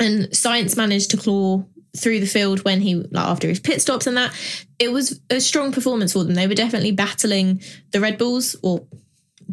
And 0.00 0.26
Sainz 0.26 0.76
managed 0.76 1.10
to 1.12 1.16
claw 1.16 1.64
through 1.96 2.20
the 2.20 2.26
field 2.26 2.64
when 2.64 2.80
he 2.80 2.96
like 2.96 3.26
after 3.26 3.48
his 3.48 3.60
pit 3.60 3.80
stops 3.80 4.06
and 4.06 4.16
that 4.16 4.32
it 4.78 4.92
was 4.92 5.20
a 5.30 5.40
strong 5.40 5.72
performance 5.72 6.12
for 6.12 6.22
them 6.22 6.34
they 6.34 6.46
were 6.46 6.54
definitely 6.54 6.92
battling 6.92 7.60
the 7.92 8.00
red 8.00 8.18
bulls 8.18 8.54
or 8.62 8.86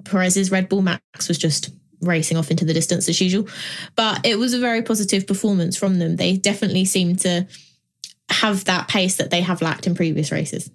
perez's 0.03 0.51
red 0.51 0.67
bull 0.67 0.81
max 0.81 1.27
was 1.27 1.37
just 1.37 1.69
racing 2.07 2.37
off 2.37 2.51
into 2.51 2.65
the 2.65 2.73
distance 2.73 3.09
as 3.09 3.19
usual. 3.19 3.47
But 3.95 4.25
it 4.25 4.39
was 4.39 4.53
a 4.53 4.59
very 4.59 4.81
positive 4.81 5.27
performance 5.27 5.77
from 5.77 5.99
them. 5.99 6.15
They 6.15 6.37
definitely 6.37 6.85
seem 6.85 7.15
to 7.17 7.47
have 8.29 8.65
that 8.65 8.87
pace 8.87 9.17
that 9.17 9.29
they 9.29 9.41
have 9.41 9.61
lacked 9.61 9.87
in 9.87 9.95
previous 9.95 10.31
races. 10.31 10.69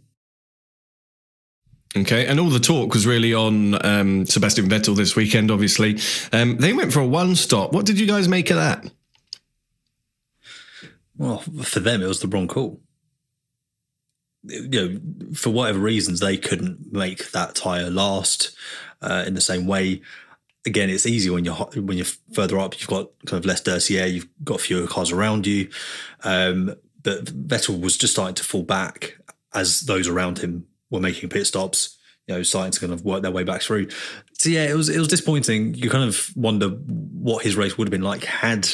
Okay, 1.97 2.27
and 2.27 2.39
all 2.39 2.51
the 2.51 2.61
talk 2.61 2.95
was 2.95 3.05
really 3.05 3.35
on 3.35 3.85
um, 3.85 4.25
Sebastian 4.25 4.69
Vettel 4.69 4.97
this 4.97 5.17
weekend. 5.17 5.51
Obviously, 5.51 5.99
um, 6.33 6.57
they 6.59 6.73
went 6.73 6.93
for 6.93 7.01
a 7.01 7.07
one 7.07 7.35
stop. 7.35 7.73
What 7.73 7.85
did 7.85 7.99
you 7.99 8.07
guys 8.07 8.29
make 8.29 8.51
of 8.51 8.57
that? 8.57 8.85
Well, 11.17 11.39
for 11.39 11.81
them, 11.81 12.01
it 12.01 12.07
was 12.07 12.21
the 12.21 12.29
wrong 12.29 12.47
call. 12.47 12.81
You 14.45 14.69
know, 14.69 15.35
for 15.35 15.51
whatever 15.51 15.81
reasons, 15.81 16.21
they 16.21 16.37
couldn't 16.37 16.93
make 16.93 17.33
that 17.33 17.57
tire 17.57 17.91
last 17.91 18.57
uh, 19.03 19.25
in 19.27 19.35
the 19.35 19.41
same 19.41 19.67
way 19.67 20.01
again, 20.67 20.91
it's 20.91 21.07
easy 21.07 21.31
when 21.31 21.45
you're 21.45 21.55
when 21.55 21.97
you're 21.97 22.07
further 22.33 22.59
up. 22.59 22.79
You've 22.79 22.89
got 22.89 23.11
kind 23.27 23.39
of 23.39 23.47
less 23.47 23.61
dirty 23.61 23.99
air. 23.99 24.07
You've 24.07 24.29
got 24.45 24.61
fewer 24.61 24.87
cars 24.87 25.13
around 25.13 25.47
you. 25.47 25.69
Um, 26.23 26.75
but 27.03 27.25
Vettel 27.25 27.81
was 27.81 27.97
just 27.97 28.13
starting 28.13 28.35
to 28.37 28.45
fall 28.45 28.63
back 28.63 29.17
as 29.55 29.81
those 29.83 30.07
around 30.07 30.39
him 30.39 30.67
were 30.91 31.01
making 31.01 31.29
pit 31.29 31.47
stops. 31.47 31.97
You 32.27 32.37
know, 32.37 32.43
starting 32.43 32.73
to 32.73 32.81
kind 32.81 32.93
of 32.93 33.05
work 33.05 33.23
their 33.23 33.31
way 33.31 33.43
back 33.43 33.63
through. 33.63 33.89
So 34.35 34.51
yeah, 34.51 34.65
it 34.65 34.75
was 34.75 34.89
it 34.89 34.99
was 34.99 35.09
disappointing. 35.09 35.75
You 35.75 35.91
kind 35.91 36.09
of 36.09 36.31
wonder 36.37 36.69
what 36.69 37.45
his 37.45 37.57
race 37.57 37.77
would 37.77 37.89
have 37.89 37.93
been 37.93 38.03
like 38.03 38.25
had 38.25 38.69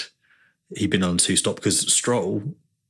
he 0.74 0.86
been 0.86 1.02
on 1.02 1.18
two 1.18 1.36
stop 1.36 1.56
because 1.56 1.92
Stroll 1.92 2.42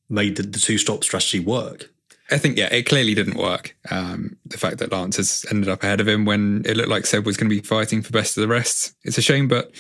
made 0.08 0.36
the, 0.36 0.42
the 0.42 0.58
two 0.58 0.78
stop 0.78 1.04
strategy 1.04 1.40
work. 1.40 1.90
I 2.30 2.38
think 2.38 2.56
yeah, 2.56 2.72
it 2.72 2.84
clearly 2.84 3.14
didn't 3.14 3.36
work. 3.36 3.76
Um, 3.90 4.36
the 4.44 4.58
fact 4.58 4.78
that 4.78 4.90
Lance 4.90 5.16
has 5.16 5.46
ended 5.50 5.68
up 5.68 5.82
ahead 5.82 6.00
of 6.00 6.08
him 6.08 6.24
when 6.24 6.62
it 6.64 6.76
looked 6.76 6.88
like 6.88 7.06
Seb 7.06 7.24
was 7.24 7.36
going 7.36 7.48
to 7.48 7.56
be 7.56 7.62
fighting 7.62 8.02
for 8.02 8.12
best 8.12 8.36
of 8.36 8.40
the 8.42 8.48
rest, 8.48 8.94
it's 9.04 9.18
a 9.18 9.22
shame. 9.22 9.46
But 9.46 9.72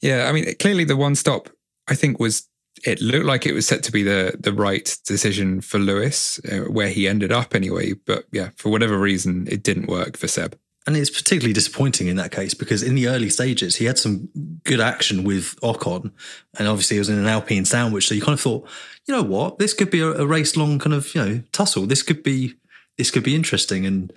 yeah, 0.00 0.26
I 0.28 0.32
mean, 0.32 0.52
clearly 0.56 0.84
the 0.84 0.96
one 0.96 1.14
stop 1.14 1.48
I 1.88 1.94
think 1.94 2.18
was 2.18 2.48
it 2.84 3.00
looked 3.00 3.26
like 3.26 3.46
it 3.46 3.52
was 3.52 3.66
set 3.66 3.82
to 3.84 3.92
be 3.92 4.02
the 4.02 4.36
the 4.38 4.52
right 4.52 4.96
decision 5.06 5.60
for 5.60 5.78
Lewis, 5.78 6.40
uh, 6.50 6.70
where 6.70 6.88
he 6.88 7.08
ended 7.08 7.32
up 7.32 7.54
anyway. 7.54 7.92
But 7.92 8.24
yeah, 8.32 8.50
for 8.56 8.70
whatever 8.70 8.98
reason, 8.98 9.46
it 9.50 9.62
didn't 9.62 9.88
work 9.88 10.16
for 10.16 10.28
Seb. 10.28 10.58
And 10.86 10.96
it's 10.98 11.08
particularly 11.08 11.54
disappointing 11.54 12.08
in 12.08 12.16
that 12.16 12.30
case 12.30 12.52
because 12.52 12.82
in 12.82 12.94
the 12.94 13.08
early 13.08 13.30
stages, 13.30 13.76
he 13.76 13.86
had 13.86 13.98
some 13.98 14.28
good 14.64 14.80
action 14.80 15.24
with 15.24 15.58
Ocon. 15.62 16.12
And 16.58 16.68
obviously, 16.68 16.98
it 16.98 17.00
was 17.00 17.08
in 17.08 17.18
an 17.18 17.26
Alpine 17.26 17.64
sandwich. 17.64 18.06
So 18.06 18.14
you 18.14 18.20
kind 18.20 18.34
of 18.34 18.40
thought, 18.40 18.68
you 19.06 19.14
know 19.14 19.22
what, 19.22 19.58
this 19.58 19.74
could 19.74 19.90
be 19.90 20.00
a, 20.00 20.12
a 20.12 20.26
race 20.26 20.56
long 20.56 20.78
kind 20.78 20.94
of, 20.94 21.14
you 21.14 21.24
know, 21.24 21.42
tussle. 21.52 21.86
This 21.86 22.02
could 22.02 22.22
be, 22.22 22.54
this 22.96 23.10
could 23.10 23.22
be 23.22 23.34
interesting. 23.34 23.84
And, 23.86 24.12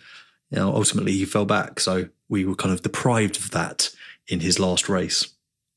you 0.49 0.57
know, 0.57 0.73
ultimately 0.73 1.13
he 1.13 1.25
fell 1.25 1.45
back. 1.45 1.79
So 1.79 2.09
we 2.29 2.45
were 2.45 2.55
kind 2.55 2.73
of 2.73 2.81
deprived 2.81 3.37
of 3.37 3.51
that 3.51 3.89
in 4.27 4.39
his 4.39 4.59
last 4.59 4.89
race. 4.89 5.33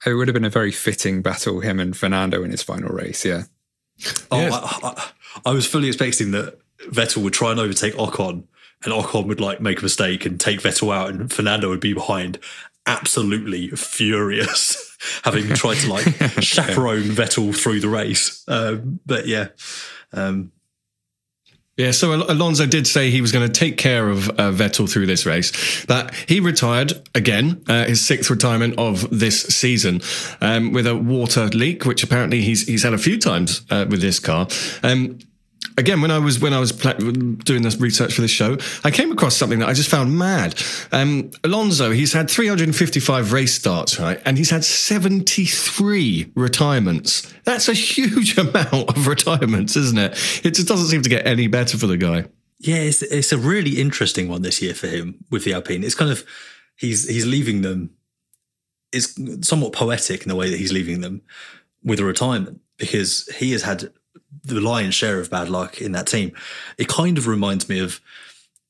Oh, 0.07 0.13
it 0.13 0.15
would 0.15 0.29
have 0.29 0.35
been 0.35 0.45
a 0.45 0.51
very 0.51 0.73
fitting 0.73 1.23
battle, 1.23 1.61
him 1.61 1.79
and 1.79 1.97
Fernando 1.97 2.43
in 2.43 2.51
his 2.51 2.63
final 2.63 2.89
race. 2.89 3.25
Yeah. 3.25 3.45
Oh, 4.31 4.41
yes. 4.41 4.55
I, 4.55 4.79
I, 4.83 5.11
I 5.51 5.53
was 5.53 5.67
fully 5.67 5.89
expecting 5.89 6.31
that 6.31 6.59
Vettel 6.89 7.23
would 7.23 7.35
try 7.35 7.51
and 7.51 7.61
overtake 7.61 7.95
Ocon 7.95 8.45
and 8.85 8.95
Ocon 8.95 9.27
would 9.27 9.41
like 9.41 9.61
make 9.61 9.81
a 9.81 9.83
mistake 9.83 10.25
and 10.25 10.41
take 10.41 10.61
Vettel 10.61 10.95
out, 10.95 11.11
and 11.11 11.33
Fernando 11.33 11.69
would 11.69 11.81
be 11.81 11.93
behind, 11.93 12.39
absolutely 12.87 13.69
furious, 13.71 14.90
having 15.25 15.49
tried 15.49 15.77
to 15.79 15.91
like 15.91 16.05
chaperone 16.41 17.03
Vettel 17.05 17.57
through 17.57 17.81
the 17.81 17.89
race. 17.89 18.45
Um, 18.49 19.01
but 19.07 19.27
yeah, 19.27 19.49
um, 20.13 20.53
Yeah, 21.77 21.93
so 21.93 22.13
Al- 22.13 22.31
Alonso 22.31 22.67
did 22.67 22.87
say 22.87 23.11
he 23.11 23.21
was 23.21 23.33
going 23.33 23.47
to 23.47 23.53
take 23.53 23.79
care 23.79 24.11
of 24.11 24.29
uh, 24.31 24.51
Vettel 24.53 24.91
through 24.91 25.07
this 25.07 25.25
race, 25.25 25.85
but 25.87 26.15
he 26.29 26.39
retired 26.41 26.93
again, 27.15 27.65
uh, 27.69 27.87
his 27.87 28.05
sixth 28.05 28.29
retirement 28.29 28.75
of 28.79 29.09
this 29.11 29.43
season, 29.43 30.03
um, 30.41 30.73
with 30.73 30.87
a 30.87 30.97
water 30.97 31.47
leak, 31.49 31.87
which 31.87 32.03
apparently 32.03 32.43
he's 32.43 32.67
he's 32.67 32.83
had 32.83 32.93
a 32.93 32.99
few 32.99 33.19
times 33.19 33.63
uh, 33.71 33.87
with 33.89 34.01
this 34.03 34.19
car. 34.19 34.47
Um, 34.83 35.19
again, 35.77 36.01
when 36.01 36.11
I 36.11 36.19
was 36.19 36.39
when 36.41 36.53
I 36.53 36.61
was 36.61 36.73
pla- 36.73 36.93
doing 36.95 37.63
this 37.63 37.77
research 37.81 38.15
for 38.15 38.21
this 38.21 38.31
show, 38.31 38.59
I 38.85 38.91
came 38.91 39.13
across 39.13 39.37
something 39.37 39.59
that 39.61 39.69
I 39.69 39.73
just 39.73 39.89
found 39.89 40.17
mad. 40.17 40.55
Um, 40.93 41.31
Alonso, 41.45 41.91
he's 41.91 42.13
had 42.13 42.31
355 42.31 43.33
race 43.33 43.55
starts, 43.55 43.99
right, 43.99 44.21
and 44.25 44.39
he's 44.39 44.51
had 44.51 44.65
73 44.65 46.33
retirements. 46.35 47.33
That's 47.45 47.69
a 47.69 47.75
huge 47.75 48.39
amount 48.39 48.97
of 48.97 49.07
retirements, 49.07 49.77
isn't 49.77 49.99
it? 49.99 50.13
It 50.45 50.55
just 50.55 50.69
doesn't 50.69 50.89
seem 50.89 51.03
to 51.03 51.09
get 51.11 51.27
any 51.27 51.47
better 51.47 51.77
for 51.79 51.87
the 51.87 51.97
guy. 51.97 52.27
Yeah, 52.59 52.77
it's 52.77 53.03
it's 53.03 53.33
a 53.33 53.39
really 53.39 53.81
interesting 53.81 54.29
one 54.29 54.43
this 54.43 54.61
year 54.61 54.75
for 54.75 54.87
him 54.87 55.25
with 55.31 55.45
the 55.45 55.55
Alpine. 55.55 55.83
It's 55.83 55.95
kind 55.95 56.11
of 56.11 56.25
he's 56.77 57.09
he's 57.09 57.27
leaving 57.27 57.63
them. 57.63 57.91
It's 58.93 59.19
somewhat 59.47 59.73
poetic 59.73 60.23
in 60.23 60.29
the 60.29 60.37
way 60.37 60.51
that 60.51 60.59
he's 60.59 60.73
leaving 60.73 61.01
them 61.01 61.23
with 61.83 62.01
a 62.01 62.05
retirement 62.05 62.61
because 62.77 63.27
he 63.37 63.53
has 63.53 63.63
had 63.63 63.93
the 64.43 64.61
lion's 64.61 64.95
share 64.95 65.21
of 65.21 65.31
bad 65.31 65.49
luck 65.49 65.81
in 65.81 65.93
that 65.93 66.07
team. 66.07 66.33
It 66.79 66.89
kind 66.89 67.19
of 67.19 67.27
reminds 67.27 67.69
me 67.69 67.81
of. 67.81 68.01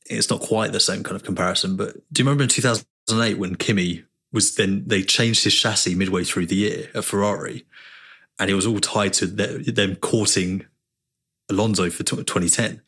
It's 0.06 0.28
not 0.28 0.40
quite 0.40 0.72
the 0.72 0.80
same 0.80 1.04
kind 1.04 1.14
of 1.14 1.22
comparison, 1.22 1.76
but 1.76 1.94
do 2.12 2.20
you 2.20 2.24
remember 2.24 2.42
in 2.42 2.48
2008 2.48 3.38
when 3.38 3.54
Kimi 3.54 4.02
was 4.32 4.54
then 4.56 4.84
they 4.86 5.02
changed 5.02 5.44
his 5.44 5.54
chassis 5.54 5.94
midway 5.94 6.24
through 6.24 6.46
the 6.46 6.56
year 6.56 6.90
at 6.94 7.04
Ferrari, 7.04 7.64
and 8.38 8.50
it 8.50 8.54
was 8.54 8.66
all 8.66 8.80
tied 8.80 9.12
to 9.14 9.26
them 9.26 9.96
courting 9.96 10.66
Alonso 11.48 11.90
for 11.90 12.02
2010. 12.02 12.80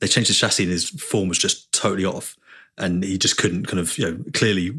They 0.00 0.06
changed 0.06 0.28
his 0.28 0.38
chassis 0.38 0.64
and 0.64 0.72
his 0.72 0.88
form 0.90 1.28
was 1.28 1.38
just 1.38 1.72
totally 1.72 2.04
off, 2.04 2.36
and 2.76 3.02
he 3.02 3.18
just 3.18 3.36
couldn't 3.38 3.66
kind 3.66 3.80
of 3.80 3.96
you 3.98 4.10
know 4.10 4.24
clearly 4.32 4.72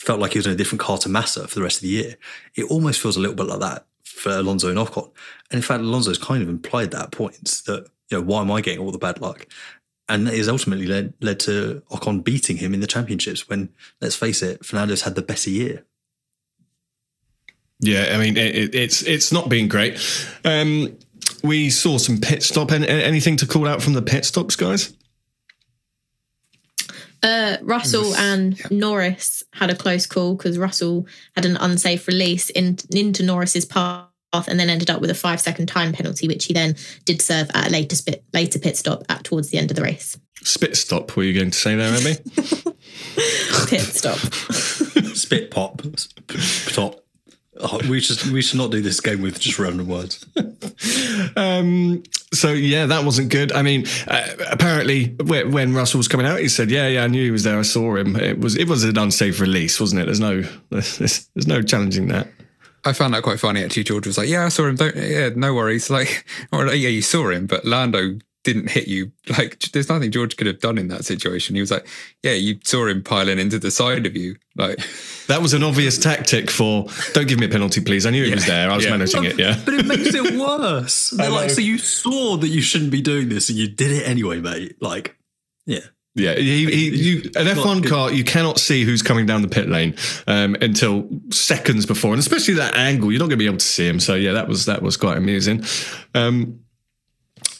felt 0.00 0.20
like 0.20 0.32
he 0.32 0.38
was 0.38 0.46
in 0.46 0.52
a 0.52 0.56
different 0.56 0.80
car 0.80 0.98
to 0.98 1.08
Massa 1.08 1.48
for 1.48 1.56
the 1.56 1.62
rest 1.62 1.78
of 1.78 1.82
the 1.82 1.88
year. 1.88 2.16
It 2.54 2.64
almost 2.64 3.00
feels 3.00 3.16
a 3.16 3.20
little 3.20 3.34
bit 3.34 3.46
like 3.46 3.60
that 3.60 3.87
for 4.18 4.30
Alonso 4.30 4.68
and 4.68 4.78
Ocon. 4.78 5.10
And 5.50 5.58
in 5.58 5.62
fact, 5.62 5.82
Alonso's 5.82 6.18
kind 6.18 6.42
of 6.42 6.48
implied 6.48 6.90
that 6.90 7.12
point 7.12 7.62
that, 7.66 7.86
you 8.10 8.18
know, 8.18 8.22
why 8.22 8.40
am 8.40 8.50
I 8.50 8.60
getting 8.60 8.80
all 8.80 8.92
the 8.92 8.98
bad 8.98 9.20
luck? 9.20 9.46
And 10.08 10.26
that 10.26 10.34
has 10.34 10.48
ultimately 10.48 10.86
led, 10.86 11.14
led 11.20 11.38
to 11.40 11.82
Ocon 11.90 12.24
beating 12.24 12.56
him 12.56 12.74
in 12.74 12.80
the 12.80 12.86
championships 12.86 13.48
when, 13.48 13.70
let's 14.00 14.16
face 14.16 14.42
it, 14.42 14.64
Fernando's 14.64 15.02
had 15.02 15.14
the 15.14 15.22
better 15.22 15.50
year. 15.50 15.84
Yeah, 17.80 18.10
I 18.12 18.18
mean, 18.18 18.36
it, 18.36 18.74
it's 18.74 19.02
it's 19.02 19.32
not 19.32 19.48
been 19.48 19.68
great. 19.68 20.00
Um, 20.44 20.98
we 21.44 21.70
saw 21.70 21.96
some 21.98 22.18
pit 22.18 22.42
stop. 22.42 22.72
Anything 22.72 23.36
to 23.36 23.46
call 23.46 23.68
out 23.68 23.82
from 23.82 23.92
the 23.92 24.02
pit 24.02 24.24
stops, 24.24 24.56
guys? 24.56 24.92
Uh, 27.22 27.56
Russell 27.62 28.14
and 28.16 28.60
Norris 28.70 29.44
had 29.52 29.70
a 29.70 29.74
close 29.74 30.06
call 30.06 30.34
because 30.34 30.58
Russell 30.58 31.06
had 31.36 31.44
an 31.44 31.56
unsafe 31.56 32.08
release 32.08 32.50
in, 32.50 32.78
into 32.90 33.22
Norris's 33.22 33.64
path 33.64 34.07
and 34.32 34.60
then 34.60 34.68
ended 34.68 34.90
up 34.90 35.00
with 35.00 35.10
a 35.10 35.14
five 35.14 35.40
second 35.40 35.66
time 35.66 35.92
penalty, 35.92 36.28
which 36.28 36.46
he 36.46 36.54
then 36.54 36.76
did 37.04 37.22
serve 37.22 37.50
at 37.54 37.68
a 37.68 37.70
later, 37.70 37.96
spit, 37.96 38.24
later 38.32 38.58
pit 38.58 38.76
stop 38.76 39.02
at 39.08 39.24
towards 39.24 39.50
the 39.50 39.58
end 39.58 39.70
of 39.70 39.76
the 39.76 39.82
race. 39.82 40.18
Spit 40.42 40.76
stop, 40.76 41.16
were 41.16 41.24
you 41.24 41.34
going 41.38 41.50
to 41.50 41.58
say 41.58 41.74
there, 41.74 41.92
Abby? 41.92 42.16
pit 43.66 43.80
stop. 43.80 44.18
Spit 45.14 45.50
pop. 45.50 45.82
Stop. 46.36 47.00
Oh, 47.60 47.80
we 47.88 48.00
should 48.00 48.22
we 48.30 48.40
should 48.40 48.58
not 48.58 48.70
do 48.70 48.80
this 48.80 49.00
game 49.00 49.20
with 49.20 49.40
just 49.40 49.58
random 49.58 49.88
words. 49.88 50.24
um, 51.36 52.04
so 52.32 52.52
yeah, 52.52 52.86
that 52.86 53.04
wasn't 53.04 53.30
good. 53.30 53.50
I 53.52 53.62
mean, 53.62 53.84
uh, 54.06 54.28
apparently 54.48 55.16
when 55.18 55.74
Russell 55.74 55.98
was 55.98 56.06
coming 56.06 56.24
out, 56.24 56.38
he 56.38 56.48
said, 56.48 56.70
"Yeah, 56.70 56.86
yeah, 56.86 57.02
I 57.02 57.08
knew 57.08 57.24
he 57.24 57.32
was 57.32 57.42
there. 57.42 57.58
I 57.58 57.62
saw 57.62 57.96
him. 57.96 58.14
It 58.14 58.38
was 58.38 58.56
it 58.56 58.68
was 58.68 58.84
an 58.84 58.96
unsafe 58.96 59.40
release, 59.40 59.80
wasn't 59.80 60.02
it? 60.02 60.04
There's 60.04 60.20
no 60.20 60.42
there's, 60.70 60.98
there's 61.34 61.48
no 61.48 61.62
challenging 61.62 62.08
that." 62.08 62.28
I 62.88 62.92
found 62.92 63.14
that 63.14 63.22
quite 63.22 63.38
funny 63.38 63.62
actually. 63.62 63.84
George 63.84 64.06
was 64.06 64.18
like, 64.18 64.28
"Yeah, 64.28 64.46
I 64.46 64.48
saw 64.48 64.66
him. 64.66 64.76
Don't, 64.76 64.96
yeah, 64.96 65.30
no 65.34 65.54
worries." 65.54 65.90
Like, 65.98 66.26
or 66.52 66.66
like, 66.66 66.78
yeah, 66.78 66.90
you 66.90 67.02
saw 67.02 67.30
him, 67.30 67.46
but 67.46 67.64
Lando 67.64 68.18
didn't 68.44 68.70
hit 68.70 68.88
you. 68.88 69.12
Like, 69.36 69.58
there's 69.72 69.88
nothing 69.88 70.10
George 70.10 70.36
could 70.36 70.46
have 70.46 70.60
done 70.60 70.78
in 70.78 70.88
that 70.88 71.04
situation. 71.04 71.54
He 71.54 71.60
was 71.60 71.70
like, 71.70 71.86
"Yeah, 72.22 72.32
you 72.32 72.58
saw 72.64 72.86
him 72.86 73.02
piling 73.02 73.38
into 73.38 73.58
the 73.58 73.70
side 73.70 74.06
of 74.06 74.16
you." 74.16 74.36
Like, 74.56 74.78
that 75.26 75.42
was 75.42 75.52
an 75.54 75.62
obvious 75.62 75.98
tactic 75.98 76.50
for, 76.50 76.86
"Don't 77.12 77.28
give 77.28 77.38
me 77.38 77.46
a 77.46 77.50
penalty, 77.50 77.80
please." 77.80 78.06
I 78.06 78.10
knew 78.10 78.24
it 78.24 78.28
yeah, 78.28 78.34
was 78.34 78.46
there. 78.46 78.70
I 78.70 78.76
was 78.76 78.84
yeah. 78.84 78.90
managing 78.90 79.24
it. 79.24 79.38
Yeah, 79.38 79.60
but 79.64 79.74
it 79.74 79.86
makes 79.86 80.14
it 80.14 80.38
worse. 80.38 81.10
They're 81.10 81.30
like, 81.30 81.50
so 81.50 81.60
you 81.60 81.78
saw 81.78 82.36
that 82.38 82.48
you 82.48 82.62
shouldn't 82.62 82.90
be 82.90 83.02
doing 83.02 83.28
this, 83.28 83.48
and 83.48 83.58
you 83.58 83.68
did 83.68 83.90
it 83.90 84.08
anyway, 84.08 84.40
mate. 84.40 84.80
Like, 84.80 85.16
yeah. 85.66 85.80
Yeah, 86.18 86.34
he, 86.34 86.66
he, 86.66 86.88
you, 86.96 87.16
an 87.36 87.46
F1 87.46 87.88
car, 87.88 88.12
you 88.12 88.24
cannot 88.24 88.58
see 88.58 88.84
who's 88.84 89.02
coming 89.02 89.26
down 89.26 89.42
the 89.42 89.48
pit 89.48 89.68
lane 89.68 89.94
um, 90.26 90.56
until 90.60 91.08
seconds 91.30 91.86
before, 91.86 92.12
and 92.12 92.18
especially 92.18 92.54
that 92.54 92.76
angle, 92.76 93.12
you're 93.12 93.20
not 93.20 93.26
going 93.26 93.38
to 93.38 93.44
be 93.44 93.46
able 93.46 93.58
to 93.58 93.64
see 93.64 93.86
him. 93.86 94.00
So 94.00 94.14
yeah, 94.14 94.32
that 94.32 94.48
was 94.48 94.66
that 94.66 94.82
was 94.82 94.96
quite 94.96 95.16
amusing. 95.16 95.64
Um, 96.14 96.60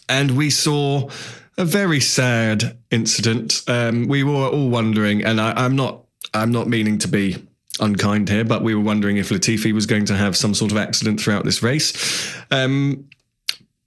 and 0.09 0.37
we 0.37 0.51
saw 0.51 1.09
a 1.57 1.65
very 1.65 2.01
sad 2.01 2.79
incident. 2.91 3.63
Um, 3.69 4.09
we 4.09 4.25
were 4.25 4.49
all 4.49 4.69
wondering, 4.69 5.25
and 5.25 5.41
I, 5.41 5.53
I'm 5.53 5.77
not 5.77 6.05
I'm 6.35 6.53
not 6.53 6.69
meaning 6.69 6.99
to 6.99 7.09
be 7.09 7.37
unkind 7.81 8.29
here, 8.29 8.45
but 8.45 8.63
we 8.63 8.75
were 8.75 8.83
wondering 8.83 9.17
if 9.17 9.29
Latifi 9.29 9.73
was 9.73 9.87
going 9.87 10.05
to 10.07 10.17
have 10.17 10.37
some 10.37 10.55
sort 10.55 10.73
of 10.73 10.79
accident 10.79 11.21
throughout 11.21 11.45
this 11.45 11.63
race. 11.63 12.35
Um, 12.51 13.09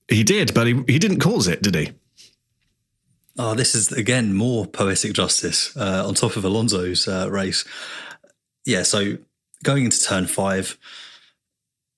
he 0.08 0.24
did, 0.24 0.54
but 0.54 0.68
he, 0.68 0.84
he 0.88 1.00
didn't 1.00 1.20
cause 1.20 1.48
it, 1.48 1.62
did 1.62 1.76
he? 1.76 1.92
Oh, 3.44 3.56
this 3.56 3.74
is 3.74 3.92
again 3.92 4.36
more 4.36 4.68
poetic 4.68 5.14
justice 5.14 5.76
uh, 5.76 6.08
on 6.08 6.14
top 6.14 6.36
of 6.36 6.46
Alonso's 6.46 7.08
uh, 7.08 7.28
race. 7.28 7.66
Yeah, 8.66 8.84
so 8.84 9.18
going 9.64 9.84
into 9.84 10.00
turn 10.00 10.28
five, 10.28 10.78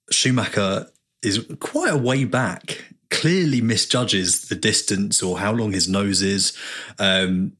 Schumacher 0.10 0.88
is 1.22 1.46
quite 1.60 1.92
a 1.92 1.98
way 1.98 2.24
back. 2.24 2.86
Clearly 3.12 3.60
misjudges 3.60 4.48
the 4.48 4.56
distance 4.56 5.22
or 5.22 5.38
how 5.38 5.52
long 5.52 5.74
his 5.74 5.90
nose 5.90 6.22
is, 6.22 6.58
um, 6.98 7.58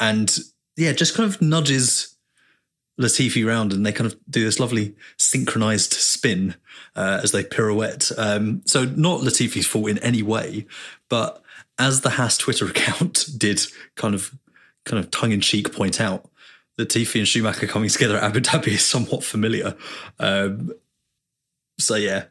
and 0.00 0.34
yeah, 0.78 0.92
just 0.92 1.14
kind 1.14 1.28
of 1.28 1.42
nudges 1.42 2.16
Latifi 2.98 3.46
round, 3.46 3.74
and 3.74 3.84
they 3.84 3.92
kind 3.92 4.10
of 4.10 4.18
do 4.30 4.44
this 4.44 4.58
lovely 4.58 4.94
synchronized 5.18 5.92
spin 5.92 6.54
uh, 6.94 7.20
as 7.22 7.32
they 7.32 7.44
pirouette. 7.44 8.10
Um, 8.16 8.62
so 8.64 8.86
not 8.86 9.20
Latifi's 9.20 9.66
fault 9.66 9.90
in 9.90 9.98
any 9.98 10.22
way, 10.22 10.66
but 11.10 11.42
as 11.78 12.00
the 12.00 12.10
Haas 12.10 12.38
Twitter 12.38 12.66
account 12.70 13.26
did 13.36 13.60
kind 13.94 14.14
of 14.14 14.34
kind 14.84 15.02
of 15.02 15.10
tongue 15.10 15.32
in 15.32 15.40
cheek 15.40 15.72
point 15.72 16.00
out, 16.00 16.30
that 16.76 16.88
Tiffy 16.88 17.18
and 17.18 17.28
Schumacher 17.28 17.66
coming 17.66 17.88
together 17.88 18.16
at 18.16 18.22
Abu 18.22 18.40
Dhabi 18.40 18.68
is 18.68 18.84
somewhat 18.84 19.24
familiar. 19.24 19.76
Um, 20.18 20.72
so 21.78 21.96
yeah, 21.96 22.24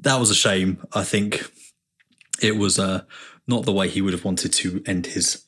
that 0.00 0.18
was 0.18 0.30
a 0.30 0.34
shame. 0.34 0.84
I 0.92 1.04
think 1.04 1.50
it 2.42 2.56
was 2.56 2.78
uh, 2.78 3.02
not 3.46 3.64
the 3.64 3.72
way 3.72 3.88
he 3.88 4.02
would 4.02 4.12
have 4.12 4.24
wanted 4.24 4.52
to 4.54 4.82
end 4.86 5.06
his 5.06 5.44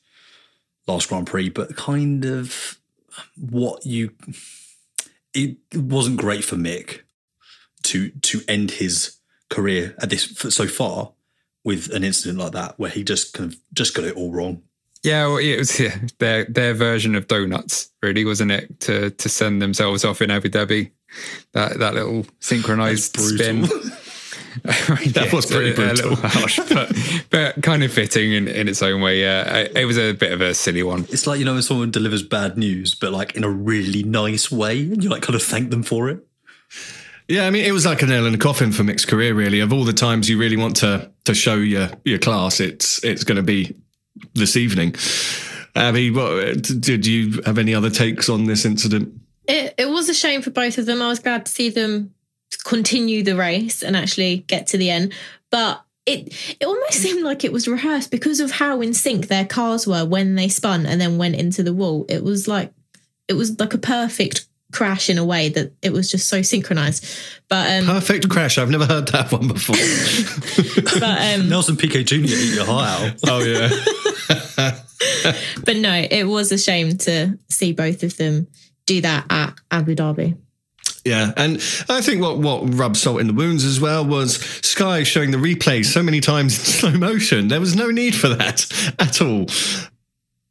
last 0.87 1.09
Grand 1.09 1.27
Prix, 1.27 1.49
but 1.49 1.75
kind 1.75 2.25
of 2.25 2.79
what 3.35 3.85
you. 3.85 4.11
It 5.33 5.57
wasn't 5.75 6.17
great 6.17 6.43
for 6.43 6.55
Mick 6.55 7.01
to 7.83 8.09
to 8.09 8.41
end 8.47 8.71
his 8.71 9.17
career 9.49 9.95
at 9.99 10.09
this 10.09 10.23
so 10.49 10.67
far 10.67 11.13
with 11.63 11.91
an 11.93 12.03
incident 12.03 12.39
like 12.39 12.53
that 12.53 12.79
where 12.79 12.89
he 12.89 13.03
just 13.03 13.33
kind 13.33 13.51
of 13.51 13.59
just 13.73 13.93
got 13.93 14.05
it 14.05 14.15
all 14.15 14.31
wrong. 14.31 14.61
Yeah, 15.03 15.27
well, 15.27 15.37
it 15.37 15.57
was 15.57 15.79
yeah, 15.79 15.97
their 16.19 16.45
their 16.45 16.73
version 16.73 17.15
of 17.15 17.27
donuts, 17.27 17.89
really, 18.01 18.25
wasn't 18.25 18.51
it? 18.51 18.79
To 18.81 19.09
to 19.11 19.29
send 19.29 19.61
themselves 19.61 20.03
off 20.03 20.21
in 20.21 20.31
Abu 20.31 20.49
Dhabi, 20.49 20.91
that 21.53 21.79
that 21.79 21.93
little 21.93 22.25
synchronized 22.39 23.19
spin. 23.19 23.67
that 24.63 25.13
yeah, 25.15 25.35
was 25.35 25.45
pretty 25.45 25.71
a, 25.71 25.73
brutal. 25.73 26.09
A 26.09 26.09
little 26.09 26.27
harsh, 26.27 26.59
but, 26.69 26.91
but 27.29 27.61
kind 27.61 27.83
of 27.83 27.93
fitting 27.93 28.33
in, 28.33 28.47
in 28.47 28.67
its 28.67 28.81
own 28.81 28.99
way. 28.99 29.21
Yeah, 29.21 29.57
it, 29.57 29.77
it 29.77 29.85
was 29.85 29.97
a 29.97 30.13
bit 30.13 30.31
of 30.31 30.41
a 30.41 30.53
silly 30.53 30.81
one. 30.81 31.05
It's 31.09 31.27
like 31.27 31.39
you 31.39 31.45
know 31.45 31.53
when 31.53 31.61
someone 31.61 31.91
delivers 31.91 32.23
bad 32.23 32.57
news, 32.57 32.95
but 32.95 33.13
like 33.13 33.35
in 33.35 33.43
a 33.43 33.49
really 33.49 34.03
nice 34.03 34.51
way, 34.51 34.81
and 34.81 35.03
you 35.03 35.09
like 35.09 35.21
kind 35.21 35.35
of 35.35 35.43
thank 35.43 35.69
them 35.69 35.83
for 35.83 36.09
it. 36.09 36.25
Yeah, 37.29 37.45
I 37.45 37.51
mean, 37.51 37.63
it 37.63 37.71
was 37.71 37.85
like 37.85 38.01
a 38.01 38.07
nail 38.07 38.25
in 38.25 38.31
the 38.31 38.39
coffin 38.39 38.71
for 38.71 38.83
Mick's 38.83 39.05
career. 39.05 39.35
Really, 39.35 39.59
of 39.59 39.71
all 39.71 39.83
the 39.83 39.93
times 39.93 40.27
you 40.27 40.39
really 40.39 40.57
want 40.57 40.77
to 40.77 41.11
to 41.25 41.35
show 41.35 41.55
your 41.55 41.89
your 42.03 42.17
class, 42.17 42.59
it's 42.59 43.03
it's 43.03 43.23
going 43.23 43.35
to 43.35 43.43
be 43.43 43.75
this 44.33 44.57
evening. 44.57 44.95
Abby, 45.75 46.09
what, 46.09 46.63
did 46.63 47.05
you 47.05 47.41
have 47.45 47.59
any 47.59 47.75
other 47.75 47.91
takes 47.91 48.29
on 48.29 48.45
this 48.45 48.65
incident? 48.65 49.13
It 49.47 49.75
it 49.77 49.89
was 49.89 50.09
a 50.09 50.13
shame 50.15 50.41
for 50.41 50.49
both 50.49 50.79
of 50.79 50.87
them. 50.87 51.03
I 51.03 51.07
was 51.07 51.19
glad 51.19 51.45
to 51.45 51.51
see 51.51 51.69
them 51.69 52.15
continue 52.65 53.21
the 53.21 53.35
race 53.35 53.83
and 53.83 53.95
actually 53.95 54.37
get 54.47 54.65
to 54.67 54.79
the 54.79 54.89
end, 54.89 55.13
but 55.51 55.83
it 56.07 56.33
it 56.59 56.65
almost 56.65 56.93
seemed 56.93 57.21
like 57.21 57.43
it 57.43 57.53
was 57.53 57.67
rehearsed 57.67 58.09
because 58.09 58.39
of 58.39 58.49
how 58.53 58.81
in 58.81 58.95
sync 58.95 59.27
their 59.27 59.45
cars 59.45 59.85
were 59.85 60.03
when 60.03 60.33
they 60.33 60.49
spun 60.49 60.87
and 60.87 60.99
then 60.99 61.19
went 61.19 61.35
into 61.35 61.61
the 61.61 61.75
wall. 61.75 62.07
It 62.09 62.23
was 62.23 62.47
like 62.47 62.73
it 63.27 63.33
was 63.33 63.59
like 63.59 63.75
a 63.75 63.77
perfect 63.77 64.47
crash 64.71 65.09
in 65.09 65.17
a 65.17 65.25
way 65.25 65.49
that 65.49 65.71
it 65.81 65.91
was 65.91 66.09
just 66.09 66.27
so 66.27 66.41
synchronized. 66.41 67.05
But 67.47 67.71
um, 67.71 67.85
Perfect 67.85 68.29
crash. 68.29 68.57
I've 68.57 68.69
never 68.69 68.85
heard 68.85 69.07
that 69.09 69.31
one 69.31 69.47
before. 69.47 69.75
but 70.99 71.39
um, 71.39 71.49
Nelson 71.49 71.75
Piquet 71.75 72.03
Jr. 72.03 72.15
eat 72.15 72.55
your 72.55 72.65
heart 72.65 73.01
out. 73.01 73.13
oh 73.27 73.43
yeah. 73.43 73.69
but 75.65 75.77
no, 75.77 75.93
it 76.09 76.25
was 76.25 76.51
a 76.51 76.57
shame 76.57 76.97
to 76.99 77.37
see 77.49 77.73
both 77.73 78.03
of 78.03 78.17
them 78.17 78.47
do 78.85 79.01
that 79.01 79.25
at 79.29 79.53
Abu 79.71 79.95
Dhabi. 79.95 80.37
Yeah, 81.05 81.31
and 81.37 81.55
I 81.87 82.01
think 82.01 82.21
what 82.21 82.37
what 82.39 82.73
rubbed 82.73 82.97
salt 82.97 83.21
in 83.21 83.27
the 83.27 83.33
wounds 83.33 83.63
as 83.63 83.79
well 83.79 84.05
was 84.05 84.35
Sky 84.65 85.03
showing 85.03 85.31
the 85.31 85.37
replay 85.37 85.83
so 85.85 86.03
many 86.03 86.19
times 86.19 86.59
in 86.59 86.65
slow 86.65 86.91
motion. 86.91 87.47
There 87.47 87.59
was 87.59 87.75
no 87.75 87.89
need 87.89 88.15
for 88.15 88.27
that 88.27 88.65
at 88.99 89.21
all. 89.21 89.47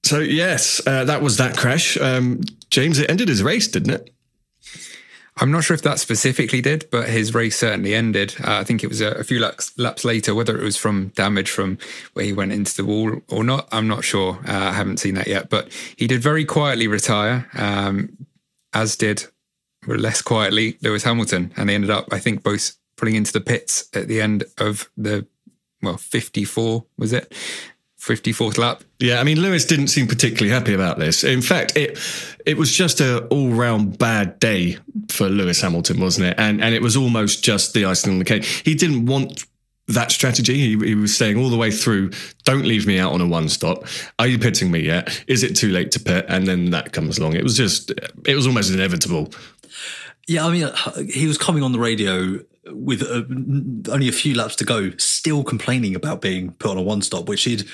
So 0.04 0.20
yes, 0.20 0.80
uh, 0.86 1.04
that 1.04 1.22
was 1.22 1.36
that 1.36 1.56
crash. 1.56 1.96
Um, 1.98 2.40
James, 2.70 2.98
it 2.98 3.10
ended 3.10 3.28
his 3.28 3.42
race, 3.42 3.68
didn't 3.68 3.90
it? 3.90 4.14
I'm 5.40 5.52
not 5.52 5.62
sure 5.62 5.74
if 5.74 5.82
that 5.82 6.00
specifically 6.00 6.60
did, 6.60 6.88
but 6.90 7.08
his 7.08 7.32
race 7.32 7.56
certainly 7.56 7.94
ended. 7.94 8.34
Uh, 8.40 8.58
I 8.58 8.64
think 8.64 8.82
it 8.82 8.88
was 8.88 9.00
a, 9.00 9.10
a 9.12 9.24
few 9.24 9.38
laps, 9.38 9.76
laps, 9.78 10.04
later, 10.04 10.34
whether 10.34 10.58
it 10.58 10.64
was 10.64 10.76
from 10.76 11.08
damage 11.14 11.50
from 11.50 11.78
where 12.14 12.24
he 12.24 12.32
went 12.32 12.52
into 12.52 12.76
the 12.76 12.84
wall 12.84 13.20
or 13.28 13.44
not. 13.44 13.68
I'm 13.70 13.86
not 13.86 14.02
sure. 14.02 14.40
Uh, 14.46 14.52
I 14.52 14.72
haven't 14.72 14.98
seen 14.98 15.14
that 15.14 15.28
yet, 15.28 15.48
but 15.48 15.72
he 15.96 16.08
did 16.08 16.22
very 16.22 16.44
quietly 16.44 16.88
retire, 16.88 17.48
um, 17.54 18.26
as 18.72 18.96
did 18.96 19.26
less 19.86 20.22
quietly 20.22 20.76
Lewis 20.82 21.04
Hamilton, 21.04 21.52
and 21.56 21.68
they 21.68 21.74
ended 21.74 21.90
up, 21.90 22.08
I 22.10 22.18
think, 22.18 22.42
both 22.42 22.76
pulling 22.96 23.14
into 23.14 23.32
the 23.32 23.40
pits 23.40 23.88
at 23.94 24.08
the 24.08 24.20
end 24.20 24.44
of 24.58 24.90
the 24.96 25.26
well 25.80 25.96
54 25.96 26.84
was 26.98 27.12
it 27.12 27.32
54th 28.00 28.58
lap. 28.58 28.82
Yeah, 29.00 29.20
I 29.20 29.24
mean 29.24 29.40
Lewis 29.40 29.64
didn't 29.64 29.88
seem 29.88 30.06
particularly 30.06 30.50
happy 30.50 30.72
about 30.72 30.98
this. 30.98 31.24
In 31.24 31.42
fact, 31.42 31.76
it 31.76 31.98
it 32.46 32.56
was 32.56 32.72
just 32.72 33.00
a 33.00 33.26
all 33.26 33.50
round 33.50 33.98
bad 33.98 34.38
day 34.38 34.78
for 35.08 35.28
Lewis 35.28 35.60
Hamilton, 35.60 36.00
wasn't 36.00 36.26
it? 36.28 36.34
And 36.38 36.62
and 36.62 36.74
it 36.74 36.82
was 36.82 36.96
almost 36.96 37.42
just 37.42 37.74
the 37.74 37.84
icing 37.84 38.12
on 38.12 38.18
the 38.18 38.24
cake. 38.24 38.44
He 38.44 38.74
didn't 38.74 39.06
want 39.06 39.44
that 39.88 40.12
strategy. 40.12 40.54
He, 40.54 40.86
he 40.86 40.94
was 40.94 41.16
saying 41.16 41.38
all 41.38 41.48
the 41.48 41.56
way 41.56 41.70
through, 41.70 42.10
"Don't 42.44 42.64
leave 42.64 42.86
me 42.86 42.98
out 42.98 43.12
on 43.12 43.20
a 43.20 43.26
one 43.26 43.48
stop. 43.48 43.84
Are 44.18 44.26
you 44.26 44.38
pitting 44.38 44.70
me 44.70 44.80
yet? 44.80 45.24
Is 45.26 45.42
it 45.42 45.56
too 45.56 45.70
late 45.70 45.90
to 45.92 46.00
pit?" 46.00 46.26
And 46.28 46.46
then 46.46 46.70
that 46.70 46.92
comes 46.92 47.18
along. 47.18 47.34
It 47.34 47.42
was 47.42 47.56
just, 47.56 47.90
it 48.26 48.34
was 48.34 48.46
almost 48.46 48.72
inevitable. 48.72 49.32
Yeah, 50.28 50.46
I 50.46 50.52
mean, 50.52 50.70
he 51.08 51.26
was 51.26 51.38
coming 51.38 51.62
on 51.62 51.72
the 51.72 51.78
radio 51.78 52.40
with 52.66 53.02
uh, 53.02 53.22
only 53.90 54.08
a 54.08 54.12
few 54.12 54.34
laps 54.34 54.56
to 54.56 54.64
go, 54.64 54.90
still 54.98 55.42
complaining 55.42 55.94
about 55.94 56.20
being 56.20 56.52
put 56.52 56.70
on 56.70 56.76
a 56.76 56.82
one 56.82 57.00
stop, 57.00 57.30
which 57.30 57.44
he'd, 57.44 57.66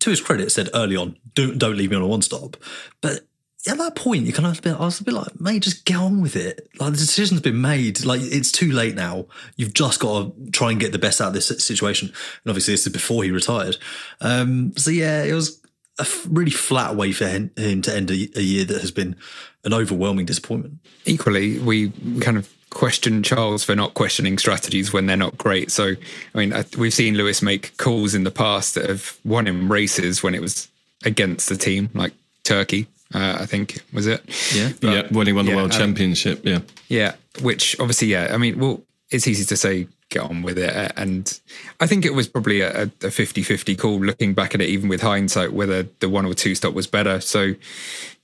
to 0.00 0.10
his 0.10 0.20
credit, 0.20 0.52
said 0.52 0.68
early 0.74 0.96
on, 0.96 1.16
"Don't 1.34 1.58
don't 1.58 1.78
leave 1.78 1.90
me 1.90 1.96
on 1.96 2.02
a 2.02 2.06
one 2.06 2.20
stop." 2.20 2.58
But 3.00 3.22
at 3.66 3.78
that 3.78 3.96
point, 3.96 4.26
you 4.26 4.34
kind 4.34 4.46
of 4.46 4.60
bit, 4.60 4.74
I 4.74 4.84
was 4.84 5.00
a 5.00 5.04
bit 5.04 5.14
like, 5.14 5.40
mate, 5.40 5.62
just 5.62 5.86
get 5.86 5.96
on 5.96 6.20
with 6.20 6.36
it. 6.36 6.68
Like 6.78 6.92
the 6.92 6.98
decision's 6.98 7.40
been 7.40 7.62
made. 7.62 8.04
Like 8.04 8.20
it's 8.22 8.52
too 8.52 8.70
late 8.70 8.94
now. 8.94 9.24
You've 9.56 9.72
just 9.72 9.98
got 9.98 10.24
to 10.24 10.50
try 10.50 10.72
and 10.72 10.78
get 10.78 10.92
the 10.92 10.98
best 10.98 11.22
out 11.22 11.28
of 11.28 11.34
this 11.34 11.48
situation. 11.64 12.08
And 12.08 12.50
obviously, 12.50 12.74
this 12.74 12.86
is 12.86 12.92
before 12.92 13.24
he 13.24 13.30
retired. 13.30 13.78
Um, 14.20 14.76
so 14.76 14.90
yeah, 14.90 15.22
it 15.22 15.32
was 15.32 15.58
a 15.98 16.06
really 16.28 16.50
flat 16.50 16.96
way 16.96 17.12
for 17.12 17.26
him 17.26 17.50
to 17.54 17.96
end 17.96 18.10
a, 18.10 18.28
a 18.36 18.42
year 18.42 18.64
that 18.66 18.80
has 18.82 18.90
been 18.90 19.16
an 19.64 19.72
overwhelming 19.72 20.26
disappointment. 20.26 20.78
Equally, 21.04 21.58
we 21.58 21.90
kind 22.20 22.36
of 22.36 22.52
question 22.70 23.22
Charles 23.22 23.64
for 23.64 23.74
not 23.74 23.94
questioning 23.94 24.36
strategies 24.36 24.92
when 24.92 25.06
they're 25.06 25.16
not 25.16 25.38
great. 25.38 25.70
So, 25.70 25.94
I 26.34 26.38
mean, 26.38 26.52
we've 26.76 26.92
seen 26.92 27.14
Lewis 27.14 27.40
make 27.40 27.76
calls 27.76 28.14
in 28.14 28.24
the 28.24 28.30
past 28.30 28.74
that 28.74 28.88
have 28.88 29.18
won 29.24 29.46
him 29.46 29.70
races 29.70 30.22
when 30.22 30.34
it 30.34 30.40
was 30.40 30.68
against 31.04 31.48
the 31.48 31.56
team, 31.56 31.90
like 31.94 32.12
Turkey. 32.42 32.86
Uh, 33.14 33.38
I 33.40 33.46
think 33.46 33.80
was 33.92 34.06
it? 34.08 34.22
Yeah, 34.52 34.72
but, 34.80 34.90
yeah. 34.90 35.06
When 35.10 35.26
he 35.26 35.32
won 35.32 35.44
the 35.44 35.52
yeah, 35.52 35.56
world 35.56 35.72
um, 35.72 35.78
championship, 35.78 36.44
yeah, 36.44 36.60
yeah. 36.88 37.14
Which 37.42 37.78
obviously, 37.78 38.08
yeah. 38.08 38.30
I 38.32 38.38
mean, 38.38 38.58
well, 38.58 38.82
it's 39.10 39.28
easy 39.28 39.44
to 39.44 39.56
say 39.56 39.86
get 40.10 40.22
on 40.22 40.42
with 40.42 40.58
it, 40.58 40.92
and 40.96 41.40
I 41.80 41.86
think 41.86 42.04
it 42.04 42.14
was 42.14 42.28
probably 42.28 42.60
a, 42.60 42.82
a 42.82 42.88
50-50 42.88 43.78
call. 43.78 43.98
Looking 43.98 44.34
back 44.34 44.54
at 44.54 44.60
it, 44.60 44.68
even 44.68 44.88
with 44.88 45.00
hindsight, 45.00 45.52
whether 45.52 45.84
the 46.00 46.08
one 46.08 46.26
or 46.26 46.34
two 46.34 46.54
stop 46.54 46.74
was 46.74 46.86
better. 46.86 47.20
So, 47.20 47.54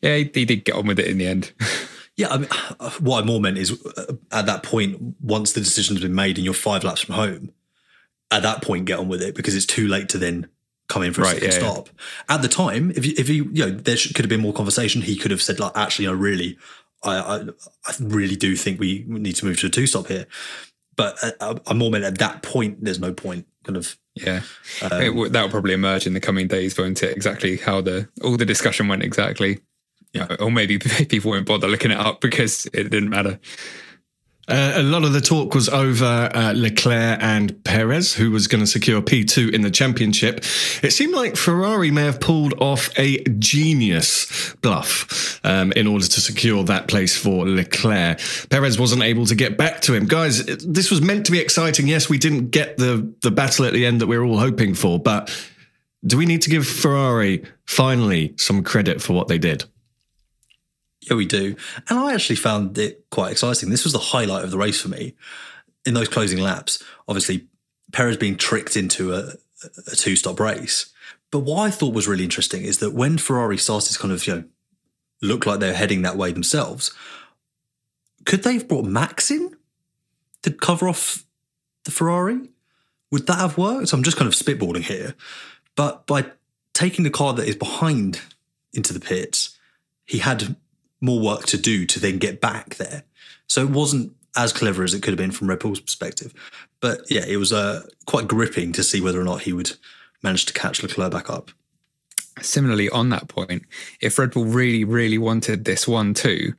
yeah, 0.00 0.16
he, 0.16 0.30
he 0.32 0.44
did 0.44 0.64
get 0.64 0.74
on 0.74 0.86
with 0.86 0.98
it 0.98 1.06
in 1.06 1.18
the 1.18 1.26
end. 1.26 1.52
Yeah, 2.16 2.28
I 2.28 2.36
mean, 2.36 2.48
what 2.98 3.22
I 3.22 3.26
more 3.26 3.40
meant 3.40 3.56
is 3.56 3.82
uh, 3.96 4.12
at 4.30 4.44
that 4.44 4.62
point, 4.62 5.16
once 5.22 5.54
the 5.54 5.60
decision's 5.60 6.02
been 6.02 6.14
made 6.14 6.36
and 6.36 6.44
you're 6.44 6.52
five 6.52 6.84
laps 6.84 7.00
from 7.00 7.14
home, 7.14 7.52
at 8.30 8.42
that 8.42 8.62
point, 8.62 8.84
get 8.84 8.98
on 8.98 9.08
with 9.08 9.22
it 9.22 9.34
because 9.34 9.56
it's 9.56 9.64
too 9.64 9.88
late 9.88 10.10
to 10.10 10.18
then 10.18 10.48
come 10.88 11.02
in 11.02 11.14
for 11.14 11.22
a 11.22 11.24
right, 11.24 11.34
second 11.34 11.52
yeah, 11.52 11.58
stop. 11.58 11.88
Yeah. 11.88 12.34
At 12.34 12.42
the 12.42 12.48
time, 12.48 12.90
if 12.94 13.06
you, 13.06 13.14
if 13.16 13.30
you, 13.30 13.44
you 13.52 13.64
know, 13.64 13.70
there 13.70 13.96
could 13.96 14.24
have 14.24 14.28
been 14.28 14.40
more 14.40 14.52
conversation. 14.52 15.00
He 15.00 15.16
could 15.16 15.30
have 15.30 15.40
said, 15.40 15.58
like, 15.58 15.72
actually, 15.74 16.08
I 16.08 16.12
really, 16.12 16.58
I, 17.02 17.16
I, 17.16 17.36
I 17.86 17.92
really 18.00 18.36
do 18.36 18.54
think 18.54 18.78
we 18.78 19.04
need 19.06 19.36
to 19.36 19.46
move 19.46 19.58
to 19.60 19.68
a 19.68 19.70
two 19.70 19.86
stop 19.86 20.08
here. 20.08 20.26
But 21.00 21.62
I, 21.66 21.72
more 21.74 21.90
meant 21.90 22.04
at 22.04 22.18
that 22.18 22.42
point, 22.42 22.84
there's 22.84 23.00
no 23.00 23.12
point 23.12 23.46
kind 23.64 23.76
of 23.76 23.96
yeah 24.14 24.40
um, 24.82 25.32
that 25.32 25.42
will 25.42 25.50
probably 25.50 25.74
emerge 25.74 26.06
in 26.06 26.14
the 26.14 26.20
coming 26.20 26.48
days 26.48 26.76
won't 26.76 27.02
it 27.02 27.14
exactly 27.14 27.58
how 27.58 27.80
the 27.80 28.08
all 28.24 28.36
the 28.36 28.44
discussion 28.44 28.88
went 28.88 29.04
exactly 29.04 29.60
yeah. 30.12 30.36
Or 30.40 30.50
maybe 30.50 30.78
people 31.08 31.30
won't 31.30 31.46
bother 31.46 31.68
looking 31.68 31.90
it 31.90 31.98
up 31.98 32.20
because 32.20 32.66
it 32.72 32.90
didn't 32.90 33.10
matter. 33.10 33.38
Uh, 34.50 34.72
a 34.74 34.82
lot 34.82 35.04
of 35.04 35.12
the 35.12 35.20
talk 35.20 35.54
was 35.54 35.68
over 35.68 36.28
uh, 36.34 36.52
Leclerc 36.56 37.22
and 37.22 37.62
Perez, 37.62 38.14
who 38.14 38.32
was 38.32 38.48
going 38.48 38.60
to 38.60 38.66
secure 38.66 39.00
P2 39.00 39.54
in 39.54 39.60
the 39.60 39.70
championship. 39.70 40.38
It 40.82 40.92
seemed 40.92 41.14
like 41.14 41.36
Ferrari 41.36 41.92
may 41.92 42.02
have 42.02 42.18
pulled 42.18 42.54
off 42.60 42.90
a 42.98 43.22
genius 43.38 44.54
bluff 44.60 45.40
um, 45.44 45.70
in 45.72 45.86
order 45.86 46.04
to 46.04 46.20
secure 46.20 46.64
that 46.64 46.88
place 46.88 47.16
for 47.16 47.46
Leclerc. 47.46 48.18
Perez 48.50 48.76
wasn't 48.76 49.04
able 49.04 49.24
to 49.26 49.36
get 49.36 49.56
back 49.56 49.82
to 49.82 49.94
him. 49.94 50.06
Guys, 50.06 50.44
this 50.44 50.90
was 50.90 51.00
meant 51.00 51.26
to 51.26 51.32
be 51.32 51.38
exciting. 51.38 51.86
Yes, 51.86 52.08
we 52.08 52.18
didn't 52.18 52.50
get 52.50 52.76
the, 52.76 53.14
the 53.22 53.30
battle 53.30 53.66
at 53.66 53.72
the 53.72 53.86
end 53.86 54.00
that 54.00 54.08
we 54.08 54.18
were 54.18 54.24
all 54.24 54.38
hoping 54.38 54.74
for, 54.74 54.98
but 54.98 55.30
do 56.04 56.16
we 56.16 56.26
need 56.26 56.42
to 56.42 56.50
give 56.50 56.66
Ferrari 56.66 57.44
finally 57.66 58.34
some 58.36 58.64
credit 58.64 59.00
for 59.00 59.12
what 59.12 59.28
they 59.28 59.38
did? 59.38 59.64
Yeah, 61.02 61.16
we 61.16 61.24
do. 61.24 61.56
And 61.88 61.98
I 61.98 62.14
actually 62.14 62.36
found 62.36 62.76
it 62.78 63.06
quite 63.10 63.32
exciting. 63.32 63.70
This 63.70 63.84
was 63.84 63.92
the 63.92 63.98
highlight 63.98 64.44
of 64.44 64.50
the 64.50 64.58
race 64.58 64.80
for 64.80 64.88
me 64.88 65.14
in 65.86 65.94
those 65.94 66.08
closing 66.08 66.38
laps. 66.40 66.82
Obviously, 67.08 67.46
Perez 67.92 68.16
being 68.16 68.36
tricked 68.36 68.76
into 68.76 69.14
a, 69.14 69.32
a 69.90 69.96
two 69.96 70.16
stop 70.16 70.38
race. 70.38 70.92
But 71.30 71.40
what 71.40 71.62
I 71.62 71.70
thought 71.70 71.94
was 71.94 72.08
really 72.08 72.24
interesting 72.24 72.62
is 72.62 72.78
that 72.78 72.92
when 72.92 73.16
Ferrari 73.16 73.56
started 73.56 73.92
to 73.92 73.98
kind 73.98 74.12
of, 74.12 74.26
you 74.26 74.34
know, 74.34 74.44
look 75.22 75.46
like 75.46 75.60
they're 75.60 75.74
heading 75.74 76.02
that 76.02 76.16
way 76.16 76.32
themselves, 76.32 76.92
could 78.26 78.42
they 78.42 78.54
have 78.54 78.68
brought 78.68 78.84
Max 78.84 79.30
in 79.30 79.56
to 80.42 80.50
cover 80.50 80.88
off 80.88 81.24
the 81.84 81.90
Ferrari? 81.90 82.50
Would 83.10 83.26
that 83.26 83.38
have 83.38 83.58
worked? 83.58 83.92
I'm 83.92 84.02
just 84.02 84.16
kind 84.16 84.28
of 84.28 84.34
spitballing 84.34 84.82
here. 84.82 85.14
But 85.76 86.06
by 86.06 86.26
taking 86.74 87.04
the 87.04 87.10
car 87.10 87.32
that 87.34 87.48
is 87.48 87.56
behind 87.56 88.20
into 88.72 88.92
the 88.92 89.00
pits, 89.00 89.58
he 90.04 90.18
had 90.18 90.56
more 91.00 91.20
work 91.20 91.46
to 91.46 91.58
do 91.58 91.86
to 91.86 92.00
then 92.00 92.18
get 92.18 92.40
back 92.40 92.76
there. 92.76 93.04
So 93.46 93.62
it 93.62 93.70
wasn't 93.70 94.14
as 94.36 94.52
clever 94.52 94.84
as 94.84 94.94
it 94.94 95.02
could 95.02 95.10
have 95.10 95.18
been 95.18 95.32
from 95.32 95.48
Red 95.48 95.58
Bull's 95.58 95.80
perspective. 95.80 96.32
But 96.80 97.10
yeah, 97.10 97.24
it 97.26 97.36
was 97.36 97.52
uh, 97.52 97.82
quite 98.06 98.28
gripping 98.28 98.72
to 98.72 98.82
see 98.82 99.00
whether 99.00 99.20
or 99.20 99.24
not 99.24 99.42
he 99.42 99.52
would 99.52 99.72
manage 100.22 100.46
to 100.46 100.52
catch 100.52 100.82
Leclerc 100.82 101.12
back 101.12 101.30
up. 101.30 101.50
Similarly, 102.40 102.88
on 102.88 103.10
that 103.10 103.28
point, 103.28 103.64
if 104.00 104.18
Red 104.18 104.30
Bull 104.30 104.44
really, 104.44 104.84
really 104.84 105.18
wanted 105.18 105.64
this 105.64 105.86
one 105.86 106.14
too, 106.14 106.54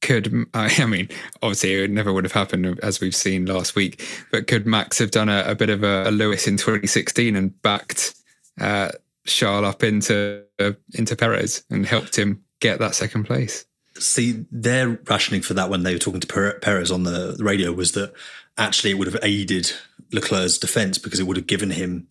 could 0.00 0.46
I 0.54 0.84
mean, 0.86 1.08
obviously 1.42 1.72
it 1.74 1.90
never 1.90 2.12
would 2.12 2.24
have 2.24 2.32
happened 2.32 2.78
as 2.82 3.00
we've 3.00 3.16
seen 3.16 3.46
last 3.46 3.74
week, 3.74 4.06
but 4.30 4.46
could 4.46 4.66
Max 4.66 4.98
have 4.98 5.10
done 5.10 5.28
a, 5.28 5.44
a 5.46 5.54
bit 5.54 5.70
of 5.70 5.82
a, 5.82 6.08
a, 6.08 6.10
Lewis 6.10 6.46
in 6.46 6.56
2016 6.56 7.34
and 7.34 7.60
backed 7.62 8.14
uh, 8.60 8.90
Charles 9.26 9.66
up 9.66 9.82
into 9.82 10.44
uh, 10.60 10.72
into 10.94 11.16
Perez 11.16 11.64
and 11.70 11.86
helped 11.86 12.16
him 12.16 12.44
get 12.60 12.78
that 12.78 12.94
second 12.94 13.24
place? 13.24 13.64
See 13.98 14.44
their 14.50 14.98
rationing 15.08 15.42
for 15.42 15.54
that 15.54 15.70
when 15.70 15.82
they 15.82 15.92
were 15.92 15.98
talking 15.98 16.20
to 16.20 16.58
Perez 16.60 16.90
on 16.90 17.04
the 17.04 17.36
radio 17.38 17.72
was 17.72 17.92
that 17.92 18.12
actually 18.58 18.90
it 18.90 18.94
would 18.94 19.12
have 19.12 19.22
aided 19.22 19.72
Leclerc's 20.12 20.58
defense 20.58 20.98
because 20.98 21.20
it 21.20 21.24
would 21.24 21.36
have 21.36 21.46
given 21.46 21.70
him 21.70 22.08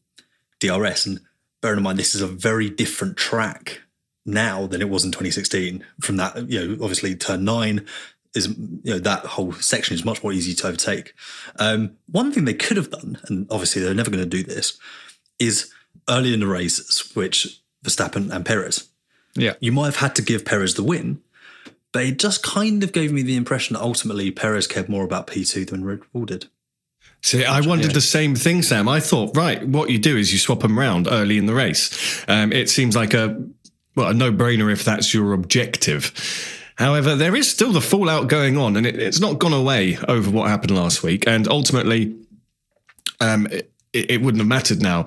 DRS. 0.59 1.05
And 1.05 1.19
bearing 1.61 1.77
in 1.77 1.83
mind, 1.83 1.99
this 1.99 2.15
is 2.15 2.21
a 2.21 2.27
very 2.27 2.69
different 2.69 3.17
track 3.17 3.81
now 4.25 4.67
than 4.67 4.81
it 4.81 4.89
was 4.89 5.03
in 5.03 5.11
2016. 5.11 5.85
From 6.01 6.17
that, 6.17 6.49
you 6.49 6.59
know, 6.59 6.73
obviously 6.83 7.15
turn 7.15 7.43
nine 7.43 7.85
is, 8.33 8.47
you 8.47 8.93
know, 8.93 8.99
that 8.99 9.25
whole 9.25 9.53
section 9.53 9.93
is 9.93 10.05
much 10.05 10.23
more 10.23 10.33
easy 10.33 10.53
to 10.55 10.67
overtake. 10.67 11.13
Um, 11.59 11.97
one 12.07 12.31
thing 12.31 12.45
they 12.45 12.53
could 12.53 12.77
have 12.77 12.89
done, 12.89 13.19
and 13.27 13.47
obviously 13.51 13.81
they're 13.81 13.93
never 13.93 14.09
going 14.09 14.23
to 14.23 14.29
do 14.29 14.43
this, 14.43 14.77
is 15.39 15.71
early 16.09 16.33
in 16.33 16.39
the 16.39 16.47
race 16.47 16.77
switch 16.87 17.61
Verstappen 17.83 18.31
and 18.31 18.45
Perez. 18.45 18.89
Yeah. 19.35 19.53
You 19.59 19.71
might 19.71 19.85
have 19.85 19.97
had 19.97 20.15
to 20.15 20.21
give 20.21 20.45
Perez 20.45 20.75
the 20.75 20.83
win 20.83 21.21
but 21.93 22.03
it 22.03 22.19
just 22.19 22.43
kind 22.43 22.83
of 22.83 22.91
gave 22.91 23.13
me 23.13 23.21
the 23.21 23.37
impression 23.37 23.75
that 23.75 23.81
ultimately 23.81 24.31
Perez 24.31 24.67
cared 24.67 24.89
more 24.89 25.05
about 25.05 25.27
P2 25.27 25.69
than 25.69 25.85
Red 25.85 25.99
Bull 26.11 26.25
did. 26.25 26.47
See, 27.21 27.45
I 27.45 27.61
wondered 27.61 27.93
the 27.93 28.01
same 28.01 28.35
thing, 28.35 28.63
Sam. 28.63 28.89
I 28.89 28.99
thought, 28.99 29.37
right, 29.37 29.65
what 29.65 29.89
you 29.89 29.97
do 29.97 30.17
is 30.17 30.33
you 30.33 30.39
swap 30.39 30.59
them 30.59 30.77
around 30.77 31.07
early 31.09 31.37
in 31.37 31.45
the 31.45 31.53
race. 31.53 32.25
Um, 32.27 32.51
it 32.51 32.69
seems 32.69 32.97
like 32.97 33.13
a 33.13 33.41
well 33.95 34.09
a 34.09 34.13
no 34.13 34.33
brainer 34.33 34.69
if 34.71 34.83
that's 34.83 35.13
your 35.13 35.31
objective. 35.31 36.11
However, 36.75 37.15
there 37.15 37.35
is 37.35 37.49
still 37.49 37.71
the 37.71 37.79
fallout 37.79 38.27
going 38.27 38.57
on, 38.57 38.75
and 38.75 38.85
it, 38.85 38.99
it's 38.99 39.21
not 39.21 39.39
gone 39.39 39.53
away 39.53 39.97
over 40.09 40.29
what 40.31 40.49
happened 40.49 40.75
last 40.75 41.01
week. 41.01 41.25
And 41.25 41.47
ultimately, 41.47 42.13
um, 43.21 43.47
it, 43.47 43.71
it 43.93 44.21
wouldn't 44.21 44.41
have 44.41 44.47
mattered 44.47 44.81
now. 44.81 45.05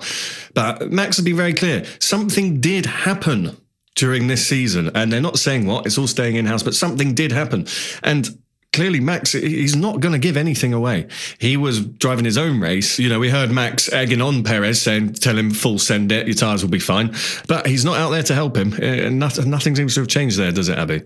But 0.55 0.91
Max 0.91 1.17
has 1.17 1.25
been 1.25 1.35
very 1.35 1.53
clear 1.53 1.85
something 1.99 2.59
did 2.61 2.87
happen 2.87 3.57
during 3.97 4.27
this 4.27 4.47
season. 4.47 4.89
And 4.95 5.11
they're 5.11 5.19
not 5.19 5.37
saying 5.37 5.65
what, 5.65 5.85
it's 5.85 5.97
all 5.97 6.07
staying 6.07 6.35
in 6.35 6.45
house, 6.45 6.63
but 6.63 6.75
something 6.75 7.13
did 7.13 7.33
happen. 7.33 7.67
And 8.03 8.29
clearly 8.71 8.99
Max 8.99 9.31
he's 9.31 9.75
not 9.75 9.99
going 9.99 10.13
to 10.13 10.19
give 10.19 10.37
anything 10.37 10.71
away. 10.71 11.07
He 11.39 11.57
was 11.57 11.83
driving 11.83 12.23
his 12.23 12.37
own 12.37 12.61
race. 12.61 12.99
You 12.99 13.09
know, 13.09 13.19
we 13.19 13.29
heard 13.29 13.51
Max 13.51 13.91
egging 13.91 14.21
on 14.21 14.43
Perez 14.43 14.81
saying, 14.81 15.13
"Tell 15.13 15.37
him 15.37 15.51
full 15.51 15.79
send 15.79 16.11
it, 16.11 16.27
your 16.27 16.35
tires 16.35 16.63
will 16.63 16.69
be 16.69 16.79
fine." 16.79 17.13
But 17.47 17.65
he's 17.65 17.83
not 17.83 17.97
out 17.97 18.11
there 18.11 18.23
to 18.23 18.35
help 18.35 18.55
him. 18.55 18.73
Eh, 18.79 19.07
and 19.07 19.19
nothing, 19.19 19.49
nothing 19.49 19.75
seems 19.75 19.95
to 19.95 20.01
have 20.01 20.07
changed 20.07 20.37
there, 20.37 20.51
does 20.51 20.69
it, 20.69 20.77
Abby? 20.77 21.01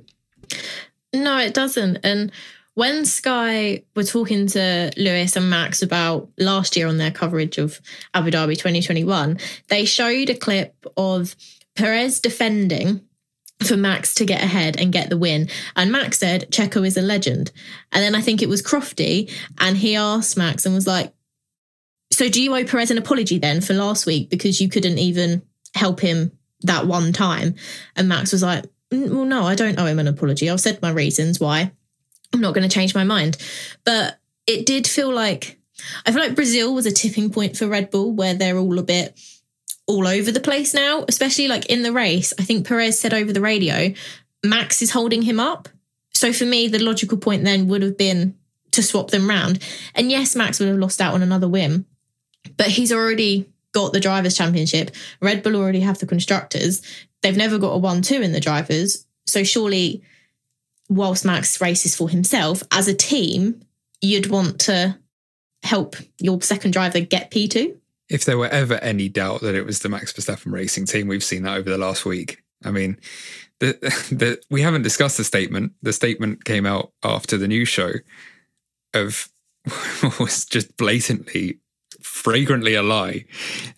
No, 1.14 1.38
it 1.38 1.54
doesn't. 1.54 1.98
And 2.04 2.32
when 2.74 3.06
Sky 3.06 3.84
were 3.96 4.04
talking 4.04 4.48
to 4.48 4.92
Lewis 4.98 5.36
and 5.38 5.50
Max 5.50 5.82
about 5.82 6.30
last 6.38 6.76
year 6.76 6.88
on 6.88 6.98
their 6.98 7.12
coverage 7.12 7.58
of 7.58 7.80
Abu 8.14 8.32
Dhabi 8.32 8.58
2021, 8.58 9.38
they 9.70 9.86
showed 9.86 10.30
a 10.30 10.36
clip 10.36 10.76
of 10.98 11.36
Perez 11.76 12.20
defending 12.20 13.02
for 13.64 13.78
Max 13.78 14.16
to 14.16 14.26
get 14.26 14.44
ahead 14.44 14.78
and 14.78 14.92
get 14.92 15.10
the 15.10 15.18
win. 15.18 15.48
And 15.76 15.92
Max 15.92 16.18
said, 16.18 16.50
Checo 16.52 16.86
is 16.86 16.98
a 16.98 17.02
legend. 17.02 17.52
And 17.92 18.04
then 18.04 18.16
I 18.16 18.22
think 18.22 18.42
it 18.42 18.50
was 18.50 18.62
Crofty, 18.62 19.32
and 19.60 19.78
he 19.78 19.96
asked 19.96 20.38
Max 20.38 20.66
and 20.66 20.76
was 20.76 20.88
like, 20.88 21.14
So 22.12 22.28
do 22.30 22.42
you 22.42 22.56
owe 22.56 22.66
Perez 22.66 22.92
an 22.92 22.98
apology 22.98 23.38
then 23.38 23.62
for 23.62 23.74
last 23.74 24.06
week 24.06 24.30
because 24.30 24.60
you 24.60 24.70
couldn't 24.70 24.98
even 24.98 25.44
help 25.76 26.00
him 26.00 26.32
that 26.62 26.88
one 26.88 27.14
time? 27.14 27.56
And 27.96 28.10
Max 28.10 28.32
was 28.32 28.44
like, 28.44 28.66
"Mm, 28.92 29.12
Well, 29.12 29.26
no, 29.26 29.44
I 29.44 29.56
don't 29.56 29.80
owe 29.80 29.86
him 29.86 30.00
an 30.00 30.08
apology. 30.08 30.50
I've 30.50 30.60
said 30.60 30.82
my 30.82 30.92
reasons 30.92 31.40
why. 31.40 31.72
I'm 32.34 32.42
not 32.42 32.54
going 32.54 32.68
to 32.68 32.74
change 32.74 32.96
my 32.96 33.04
mind. 33.04 33.38
But 33.84 34.20
it 34.48 34.66
did 34.66 34.88
feel 34.88 35.14
like, 35.14 35.60
I 36.06 36.12
feel 36.12 36.22
like 36.22 36.36
Brazil 36.36 36.74
was 36.74 36.86
a 36.86 36.92
tipping 36.92 37.30
point 37.30 37.58
for 37.58 37.68
Red 37.68 37.92
Bull 37.92 38.14
where 38.14 38.34
they're 38.34 38.58
all 38.58 38.80
a 38.80 38.84
bit 38.84 39.20
all 39.88 40.08
over 40.08 40.32
the 40.32 40.40
place 40.40 40.74
now, 40.74 41.06
especially 41.08 41.48
like 41.48 41.66
in 41.68 41.84
the 41.84 41.92
race. 41.92 42.34
I 42.40 42.44
think 42.44 42.68
Perez 42.68 43.00
said 43.00 43.14
over 43.14 43.34
the 43.34 43.42
radio, 43.42 43.94
Max 44.44 44.82
is 44.82 44.92
holding 44.92 45.22
him 45.22 45.40
up. 45.40 45.70
So 46.14 46.32
for 46.34 46.46
me, 46.46 46.68
the 46.68 46.80
logical 46.80 47.18
point 47.18 47.44
then 47.44 47.68
would 47.68 47.82
have 47.82 47.98
been 47.98 48.36
to 48.72 48.84
swap 48.84 49.12
them 49.12 49.30
round. 49.30 49.60
And 49.96 50.12
yes, 50.12 50.36
Max 50.36 50.60
would 50.60 50.70
have 50.70 50.78
lost 50.78 51.02
out 51.02 51.14
on 51.14 51.24
another 51.24 51.48
win, 51.48 51.86
but 52.58 52.68
he's 52.68 52.92
already 52.92 53.50
got 53.74 53.94
the 53.94 54.00
drivers' 54.00 54.38
championship. 54.38 54.92
Red 55.22 55.44
Bull 55.44 55.56
already 55.56 55.82
have 55.82 56.00
the 56.00 56.06
constructors. 56.06 56.82
They've 57.22 57.38
never 57.38 57.58
got 57.58 57.74
a 57.74 57.78
1 57.78 58.02
2 58.02 58.22
in 58.22 58.32
the 58.32 58.40
drivers. 58.40 59.06
So 59.26 59.44
surely, 59.44 60.04
whilst 60.90 61.26
Max 61.26 61.60
races 61.62 61.96
for 61.96 62.10
himself, 62.10 62.64
as 62.72 62.88
a 62.88 62.94
team, 62.94 63.62
you'd 64.02 64.30
want 64.30 64.60
to 64.62 64.98
help 65.64 65.96
your 66.20 66.42
second 66.42 66.72
driver 66.72 67.00
get 67.00 67.32
P2 67.32 67.78
if 68.12 68.26
there 68.26 68.38
were 68.38 68.50
ever 68.50 68.76
any 68.76 69.08
doubt 69.08 69.40
that 69.42 69.56
it 69.56 69.66
was 69.66 69.80
the 69.80 69.90
Max 69.90 70.12
Verstappen 70.12 70.52
racing 70.52 70.86
team, 70.86 71.08
we've 71.08 71.24
seen 71.24 71.44
that 71.44 71.58
over 71.58 71.70
the 71.70 71.78
last 71.78 72.06
week. 72.06 72.44
I 72.64 72.72
mean, 72.72 72.98
the, 73.60 73.74
the, 74.12 74.42
we 74.50 74.62
haven't 74.62 74.82
discussed 74.82 75.18
the 75.18 75.24
statement. 75.24 75.72
The 75.82 75.94
statement 75.94 76.44
came 76.44 76.66
out 76.66 76.92
after 77.04 77.38
the 77.38 77.48
news 77.48 77.70
show 77.70 77.92
of 78.94 79.30
was 80.20 80.44
just 80.46 80.76
blatantly, 80.76 81.60
fragrantly 82.02 82.74
a 82.76 82.84
lie 82.84 83.24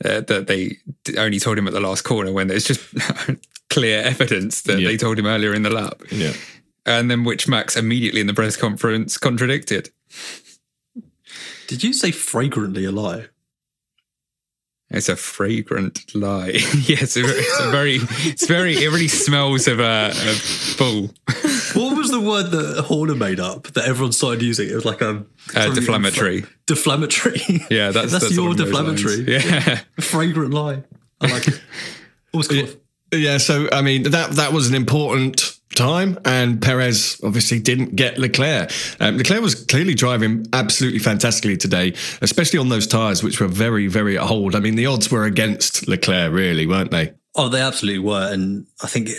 uh, 0.03 0.21
that 0.21 0.47
they 0.47 0.77
only 1.17 1.39
told 1.39 1.57
him 1.57 1.67
at 1.67 1.73
the 1.73 1.79
last 1.79 2.01
corner 2.01 2.31
when 2.31 2.47
there's 2.47 2.63
just 2.65 2.81
clear 3.69 4.01
evidence 4.01 4.61
that 4.63 4.79
Yeah. 4.79 4.87
they 4.87 4.97
told 4.97 5.19
him 5.19 5.27
earlier 5.27 5.53
in 5.53 5.61
the 5.63 5.69
lap. 5.69 6.01
Yeah. 6.11 6.33
And 6.85 7.11
then 7.11 7.23
which 7.23 7.47
Max 7.47 7.77
immediately 7.77 8.19
in 8.21 8.27
the 8.27 8.33
press 8.33 8.57
conference 8.57 9.17
contradicted. 9.17 9.89
Did 11.67 11.83
you 11.83 11.93
say 11.93 12.11
fragrantly 12.11 12.83
a 12.85 12.91
lie? 12.91 13.27
It's 14.93 15.09
a 15.09 15.15
fragrant 15.15 16.13
lie. 16.15 16.49
yes, 16.53 17.17
it's 17.17 17.59
a 17.59 17.71
very, 17.71 17.97
it's 18.01 18.45
very, 18.45 18.75
it 18.75 18.89
really 18.89 19.07
smells 19.07 19.67
of 19.67 19.79
a, 19.79 20.13
a 20.13 20.35
bull. 20.77 21.09
What 21.73 21.97
was 21.97 22.11
the 22.11 22.19
word 22.19 22.51
that 22.51 22.83
Horner 22.85 23.15
made 23.15 23.39
up 23.39 23.63
that 23.73 23.85
everyone 23.87 24.11
started 24.11 24.43
using? 24.43 24.69
It 24.69 24.75
was 24.75 24.85
like 24.85 25.01
a 25.01 25.25
Uh, 25.55 25.73
deflammatory. 25.73 26.45
deflammatory. 26.67 27.65
Yeah, 27.71 27.89
that's 27.89 28.11
that's, 28.11 28.25
that's 28.25 28.35
your 28.35 28.45
along 28.49 28.57
those 28.57 28.71
lines. 28.71 29.01
deflammatory. 29.01 29.27
Yeah. 29.27 29.79
fragrant 29.99 30.53
lie. 30.53 30.83
I 31.19 31.27
like 31.31 31.47
it. 31.47 31.59
Always 32.31 32.47
cool. 32.47 32.67
Yeah, 33.11 33.37
so 33.39 33.67
I 33.71 33.81
mean 33.81 34.03
that 34.03 34.31
that 34.33 34.53
was 34.53 34.67
an 34.69 34.75
important 34.75 35.52
time, 35.75 36.19
and 36.25 36.61
Perez 36.61 37.19
obviously 37.23 37.59
didn't 37.59 37.95
get 37.95 38.17
Leclerc. 38.17 38.71
Um, 38.99 39.17
Leclerc 39.17 39.41
was 39.41 39.55
clearly 39.55 39.93
driving 39.93 40.45
absolutely 40.53 40.99
fantastically 40.99 41.57
today, 41.57 41.93
especially 42.21 42.59
on 42.59 42.69
those 42.69 42.87
tyres, 42.87 43.23
which 43.23 43.39
were 43.39 43.47
very, 43.47 43.87
very 43.87 44.17
old. 44.17 44.55
I 44.55 44.59
mean, 44.59 44.75
the 44.75 44.85
odds 44.85 45.11
were 45.11 45.25
against 45.25 45.87
Leclerc, 45.87 46.31
really, 46.31 46.67
weren't 46.67 46.91
they? 46.91 47.13
Oh, 47.35 47.49
they 47.49 47.61
absolutely 47.61 47.99
were, 47.99 48.31
and 48.31 48.67
I 48.81 48.87
think 48.87 49.09
it, 49.09 49.17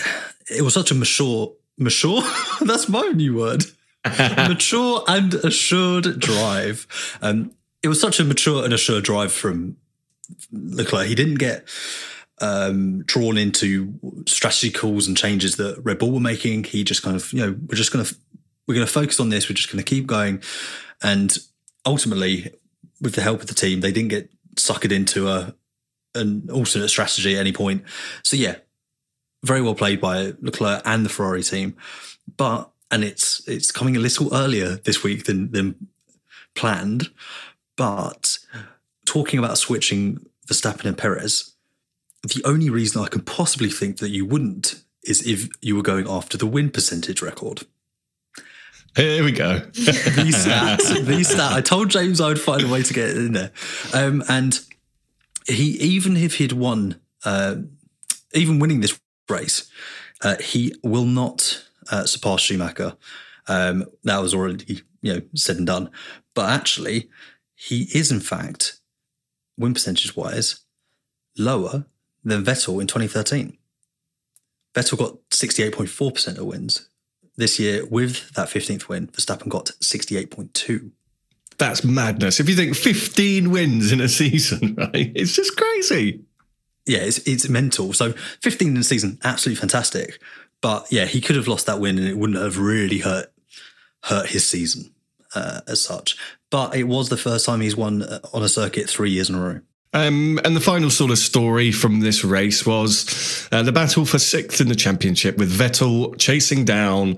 it 0.51 0.63
was 0.63 0.75
such 0.75 0.91
a 0.91 0.95
mature, 0.95 1.53
mature. 1.79 2.23
that's 2.61 2.89
my 2.89 3.09
new 3.09 3.37
word. 3.37 3.65
mature 4.49 5.03
and 5.09 5.35
assured 5.35 6.21
drive. 6.21 6.87
Um, 7.23 7.53
it 7.83 7.89
was 7.89 8.01
such 8.01 8.21
a 8.21 8.25
mature 8.25 8.65
and 8.65 8.73
assured 8.73 9.05
drive 9.05 9.33
from 9.33 9.77
Leclerc. 10.53 11.07
He 11.07 11.15
didn't 11.15 11.37
get 11.37 11.69
um, 12.41 13.03
drawn 13.05 13.39
into 13.39 13.95
strategy 14.27 14.71
calls 14.71 15.07
and 15.07 15.17
changes 15.17 15.57
that 15.57 15.79
Red 15.83 15.99
Bull 15.99 16.13
were 16.13 16.21
making. 16.21 16.65
He 16.65 16.85
just 16.85 17.03
kind 17.03 17.17
of, 17.17 17.33
you 17.33 17.41
know, 17.41 17.57
we're 17.69 17.77
just 17.77 17.93
going 17.93 18.05
to 18.05 18.15
we're 18.67 18.75
going 18.75 18.87
to 18.87 18.93
focus 18.93 19.21
on 19.21 19.29
this. 19.29 19.49
We're 19.49 19.55
just 19.55 19.71
going 19.71 19.83
to 19.83 19.89
keep 19.89 20.07
going, 20.07 20.43
and 21.03 21.37
ultimately, 21.85 22.53
with 23.01 23.15
the 23.15 23.23
help 23.23 23.41
of 23.41 23.47
the 23.47 23.55
team, 23.55 23.81
they 23.81 23.93
didn't 23.93 24.09
get 24.09 24.31
suckered 24.57 24.93
into 24.93 25.29
a 25.29 25.55
an 26.15 26.49
alternate 26.51 26.89
strategy 26.89 27.35
at 27.35 27.41
any 27.41 27.53
point. 27.53 27.83
So 28.23 28.37
yeah, 28.37 28.57
very 29.43 29.61
well 29.61 29.75
played 29.75 30.01
by 30.01 30.33
Leclerc 30.41 30.83
and 30.85 31.05
the 31.05 31.11
Ferrari 31.11 31.43
team. 31.43 31.77
But 32.37 32.71
and 32.91 33.05
it's 33.05 33.47
it's 33.47 33.71
coming 33.71 33.97
a 33.97 34.01
little 34.01 34.35
earlier 34.35 34.77
this 34.77 35.03
week 35.03 35.25
than 35.25 35.51
than 35.53 35.89
planned. 36.55 37.11
But 37.77 38.39
talking 39.05 39.39
about 39.39 39.59
switching 39.59 40.25
Verstappen 40.47 40.85
and 40.85 40.99
Perez, 40.99 41.54
the 42.29 42.43
only 42.45 42.71
reason 42.71 43.03
I 43.03 43.09
can 43.09 43.23
possibly 43.23 43.71
think 43.71 43.99
that 43.99 44.11
you 44.11 44.25
wouldn't 44.25 44.83
is 45.03 45.27
if 45.27 45.49
you 45.61 45.77
were 45.77 45.83
going 45.83 46.09
after 46.09 46.39
the 46.39 46.47
win 46.47 46.71
percentage 46.71 47.21
record. 47.21 47.63
Here 48.97 49.25
we 49.25 49.33
go. 49.33 49.59
the 49.73 50.33
stats, 50.33 51.05
the 51.05 51.25
stat. 51.25 51.53
I 51.53 51.61
told 51.61 51.91
James 51.91 52.21
I 52.21 52.29
would 52.29 52.41
find 52.41 52.63
a 52.63 52.69
way 52.69 52.83
to 52.83 52.95
get 52.95 53.11
it 53.11 53.17
in 53.17 53.33
there. 53.33 53.51
Um, 53.93 54.23
and 54.29 54.61
he, 55.47 55.73
even 55.81 56.17
if 56.17 56.37
he'd 56.37 56.53
won, 56.53 57.01
uh, 57.25 57.57
even 58.33 58.61
winning 58.61 58.81
this 58.81 58.99
race, 59.29 59.69
uh, 60.23 60.37
he 60.37 60.75
will 60.83 61.07
not 61.07 61.65
uh, 61.91 62.05
surpass 62.05 62.41
Schumacher. 62.41 62.97
Um, 63.49 63.87
that 64.05 64.23
was 64.23 64.33
already, 64.33 64.83
you 65.03 65.15
know, 65.15 65.23
said 65.35 65.57
and 65.57 65.67
done. 65.67 65.91
But 66.35 66.51
actually, 66.51 67.11
he 67.55 67.89
is 67.93 68.13
in 68.13 68.21
fact, 68.21 68.79
win 69.59 69.75
percentage 69.75 70.17
wise, 70.17 70.61
lower 71.37 71.87
than 72.25 72.45
Vettel 72.45 72.81
in 72.81 72.87
2013. 72.87 73.57
Vettel 74.75 74.99
got 74.99 75.19
68.4% 75.31 76.39
of 76.39 76.45
wins. 76.45 76.89
This 77.37 77.59
year, 77.59 77.85
with 77.87 78.31
that 78.33 78.49
15th 78.49 78.89
win, 78.89 79.09
Verstappen 79.09 79.49
got 79.49 79.67
68.2. 79.81 80.91
That's 81.59 81.85
madness. 81.85 82.41
If 82.41 82.49
you 82.49 82.57
think 82.57 82.77
15 82.77 83.51
wins 83.51 83.93
in 83.93 84.01
a 84.01 84.09
season, 84.09 84.75
right? 84.79 85.13
It's 85.15 85.35
just 85.35 85.57
crazy. 85.57 86.21
Yeah, 86.87 86.99
it's, 86.99 87.19
it's 87.19 87.49
mental. 87.49 87.93
So 87.93 88.13
15 88.43 88.69
in 88.69 88.77
a 88.77 88.85
season, 88.85 89.19
absolutely 89.25 89.61
fantastic. 89.61 90.21
But 90.61 90.87
yeah, 90.91 91.05
he 91.05 91.21
could 91.21 91.37
have 91.37 91.49
lost 91.49 91.67
that 91.67 91.81
win 91.81 91.99
and 91.99 92.09
it 92.09 92.17
wouldn't 92.17 92.39
have 92.39 92.59
really 92.59 92.99
hurt 92.99 93.31
hurt 94.05 94.27
his 94.27 94.47
season 94.47 94.95
uh, 95.35 95.61
as 95.67 95.83
such. 95.83 96.17
But 96.51 96.77
it 96.77 96.85
was 96.85 97.09
the 97.09 97.17
first 97.17 97.47
time 97.47 97.61
he's 97.61 97.77
won 97.77 98.03
uh, 98.03 98.21
on 98.33 98.43
a 98.43 98.49
circuit 98.49 98.89
three 98.89 99.11
years 99.11 99.29
in 99.29 99.37
a 99.37 99.41
row. 99.41 99.61
Um, 99.95 100.39
and 100.45 100.55
the 100.55 100.61
final 100.61 100.91
sort 100.91 101.11
of 101.11 101.19
story 101.19 101.73
from 101.73 102.01
this 102.01 102.25
race 102.25 102.67
was 102.67 103.49
uh, 103.53 103.63
the 103.63 103.73
battle 103.73 104.05
for 104.05 104.19
sixth 104.19 104.61
in 104.61 104.69
the 104.69 104.75
championship 104.75 105.39
with 105.39 105.51
Vettel 105.51 106.19
chasing 106.19 106.65
down 106.65 107.17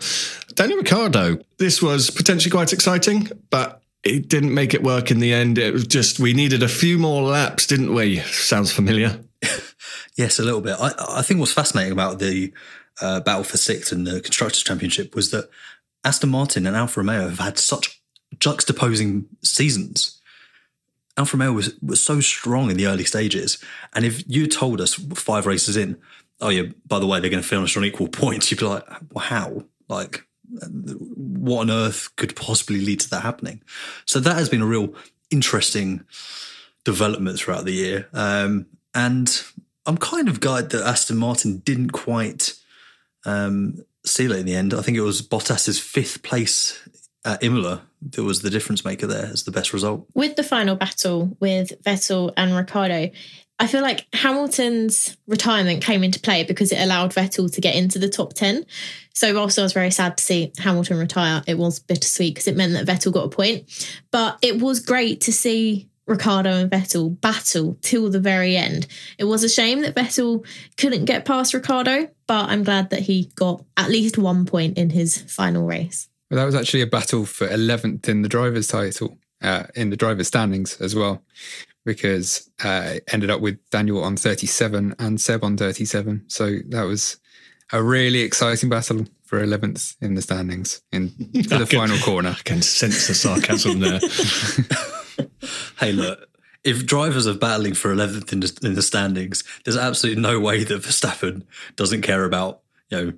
Daniel 0.54 0.78
Ricciardo. 0.78 1.38
This 1.58 1.82
was 1.82 2.10
potentially 2.10 2.50
quite 2.50 2.72
exciting, 2.72 3.30
but 3.50 3.82
it 4.04 4.28
didn't 4.28 4.54
make 4.54 4.74
it 4.74 4.82
work 4.82 5.10
in 5.10 5.18
the 5.18 5.32
end. 5.32 5.58
It 5.58 5.72
was 5.72 5.86
just, 5.86 6.20
we 6.20 6.34
needed 6.34 6.62
a 6.62 6.68
few 6.68 6.98
more 6.98 7.22
laps, 7.22 7.66
didn't 7.66 7.94
we? 7.94 8.18
Sounds 8.20 8.70
familiar. 8.70 9.20
Yes, 10.16 10.38
a 10.38 10.42
little 10.42 10.62
bit. 10.62 10.76
I, 10.80 11.18
I 11.18 11.22
think 11.22 11.40
what's 11.40 11.52
fascinating 11.52 11.92
about 11.92 12.18
the 12.18 12.52
uh, 13.00 13.20
battle 13.20 13.44
for 13.44 13.58
sixth 13.58 13.92
in 13.92 14.04
the 14.04 14.20
Constructors' 14.20 14.62
Championship 14.62 15.14
was 15.14 15.30
that 15.30 15.50
Aston 16.04 16.30
Martin 16.30 16.66
and 16.66 16.74
Alfa 16.74 17.00
Romeo 17.00 17.28
have 17.28 17.38
had 17.38 17.58
such 17.58 18.00
juxtaposing 18.36 19.26
seasons. 19.42 20.15
Alfa 21.16 21.36
Romeo 21.36 21.52
was, 21.52 21.74
was 21.80 22.02
so 22.02 22.20
strong 22.20 22.70
in 22.70 22.76
the 22.76 22.86
early 22.86 23.04
stages. 23.04 23.58
And 23.94 24.04
if 24.04 24.22
you 24.26 24.46
told 24.46 24.80
us 24.80 24.94
five 25.14 25.46
races 25.46 25.76
in, 25.76 25.96
oh, 26.40 26.50
yeah, 26.50 26.64
by 26.86 26.98
the 26.98 27.06
way, 27.06 27.20
they're 27.20 27.30
going 27.30 27.42
to 27.42 27.48
finish 27.48 27.76
on 27.76 27.84
equal 27.84 28.08
points, 28.22 28.50
you'd 28.50 28.60
be 28.60 28.66
like, 28.66 28.86
well, 29.12 29.24
how? 29.24 29.64
Like, 29.88 30.26
what 30.48 31.62
on 31.62 31.70
earth 31.70 32.14
could 32.16 32.36
possibly 32.36 32.80
lead 32.80 33.00
to 33.00 33.10
that 33.10 33.22
happening? 33.22 33.62
So 34.04 34.20
that 34.20 34.36
has 34.36 34.48
been 34.48 34.62
a 34.62 34.66
real 34.66 34.94
interesting 35.30 36.04
development 36.84 37.38
throughout 37.38 37.64
the 37.64 37.72
year. 37.72 38.08
Um, 38.12 38.66
and 38.94 39.42
I'm 39.86 39.98
kind 39.98 40.28
of 40.28 40.40
glad 40.40 40.70
that 40.70 40.86
Aston 40.86 41.16
Martin 41.16 41.58
didn't 41.58 41.90
quite 41.90 42.54
um, 43.24 43.84
seal 44.04 44.32
it 44.32 44.40
in 44.40 44.46
the 44.46 44.54
end. 44.54 44.74
I 44.74 44.82
think 44.82 44.96
it 44.96 45.02
was 45.02 45.22
Bottas's 45.22 45.78
fifth 45.78 46.22
place 46.22 46.80
at 47.26 47.42
Imola 47.42 47.82
that 48.12 48.22
was 48.22 48.42
the 48.42 48.50
difference 48.50 48.84
maker 48.84 49.06
there 49.06 49.26
as 49.26 49.42
the 49.42 49.50
best 49.50 49.72
result. 49.72 50.06
With 50.14 50.36
the 50.36 50.42
final 50.42 50.76
battle 50.76 51.36
with 51.40 51.72
Vettel 51.82 52.32
and 52.36 52.54
Ricciardo, 52.54 53.10
I 53.58 53.66
feel 53.66 53.80
like 53.80 54.06
Hamilton's 54.12 55.16
retirement 55.26 55.82
came 55.82 56.04
into 56.04 56.20
play 56.20 56.44
because 56.44 56.72
it 56.72 56.78
allowed 56.78 57.14
Vettel 57.14 57.52
to 57.52 57.60
get 57.60 57.74
into 57.74 57.98
the 57.98 58.08
top 58.08 58.34
10. 58.34 58.66
So, 59.14 59.34
whilst 59.34 59.58
I 59.58 59.62
was 59.62 59.72
very 59.72 59.90
sad 59.90 60.18
to 60.18 60.24
see 60.24 60.52
Hamilton 60.58 60.98
retire, 60.98 61.42
it 61.46 61.56
was 61.56 61.80
bittersweet 61.80 62.34
because 62.34 62.48
it 62.48 62.56
meant 62.56 62.74
that 62.74 62.86
Vettel 62.86 63.12
got 63.12 63.24
a 63.24 63.30
point. 63.30 63.94
But 64.10 64.38
it 64.42 64.60
was 64.60 64.80
great 64.80 65.22
to 65.22 65.32
see 65.32 65.88
Ricciardo 66.06 66.50
and 66.50 66.70
Vettel 66.70 67.18
battle 67.20 67.78
till 67.80 68.10
the 68.10 68.20
very 68.20 68.56
end. 68.56 68.86
It 69.18 69.24
was 69.24 69.42
a 69.42 69.48
shame 69.48 69.80
that 69.80 69.94
Vettel 69.94 70.46
couldn't 70.76 71.06
get 71.06 71.24
past 71.24 71.54
Ricciardo, 71.54 72.08
but 72.26 72.50
I'm 72.50 72.62
glad 72.62 72.90
that 72.90 73.00
he 73.00 73.30
got 73.34 73.64
at 73.76 73.90
least 73.90 74.18
one 74.18 74.44
point 74.44 74.76
in 74.76 74.90
his 74.90 75.18
final 75.32 75.66
race. 75.66 76.08
Well, 76.30 76.38
that 76.38 76.44
was 76.44 76.54
actually 76.54 76.82
a 76.82 76.86
battle 76.86 77.24
for 77.24 77.46
11th 77.46 78.08
in 78.08 78.22
the 78.22 78.28
driver's 78.28 78.66
title, 78.66 79.18
uh, 79.42 79.64
in 79.74 79.90
the 79.90 79.96
driver's 79.96 80.26
standings 80.26 80.80
as 80.80 80.94
well, 80.94 81.22
because 81.84 82.50
uh, 82.64 82.94
it 82.94 83.04
ended 83.12 83.30
up 83.30 83.40
with 83.40 83.58
Daniel 83.70 84.02
on 84.02 84.16
37 84.16 84.96
and 84.98 85.20
Seb 85.20 85.44
on 85.44 85.56
37. 85.56 86.24
So 86.28 86.58
that 86.68 86.82
was 86.82 87.18
a 87.72 87.82
really 87.82 88.20
exciting 88.20 88.68
battle 88.68 89.06
for 89.24 89.40
11th 89.40 89.96
in 90.00 90.14
the 90.14 90.22
standings 90.22 90.82
in 90.92 91.08
for 91.48 91.58
the 91.58 91.66
can, 91.66 91.80
final 91.80 91.98
corner. 91.98 92.30
I 92.30 92.42
can 92.44 92.62
sense 92.62 93.06
the 93.06 93.14
sarcasm 93.14 93.80
there. 93.80 94.00
hey, 95.78 95.92
look, 95.92 96.28
if 96.64 96.86
drivers 96.86 97.28
are 97.28 97.34
battling 97.34 97.74
for 97.74 97.94
11th 97.94 98.32
in 98.32 98.40
the, 98.40 98.58
in 98.64 98.74
the 98.74 98.82
standings, 98.82 99.44
there's 99.64 99.76
absolutely 99.76 100.20
no 100.20 100.40
way 100.40 100.64
that 100.64 100.82
Verstappen 100.82 101.44
doesn't 101.76 102.02
care 102.02 102.24
about, 102.24 102.62
you 102.88 102.98
know, 102.98 103.12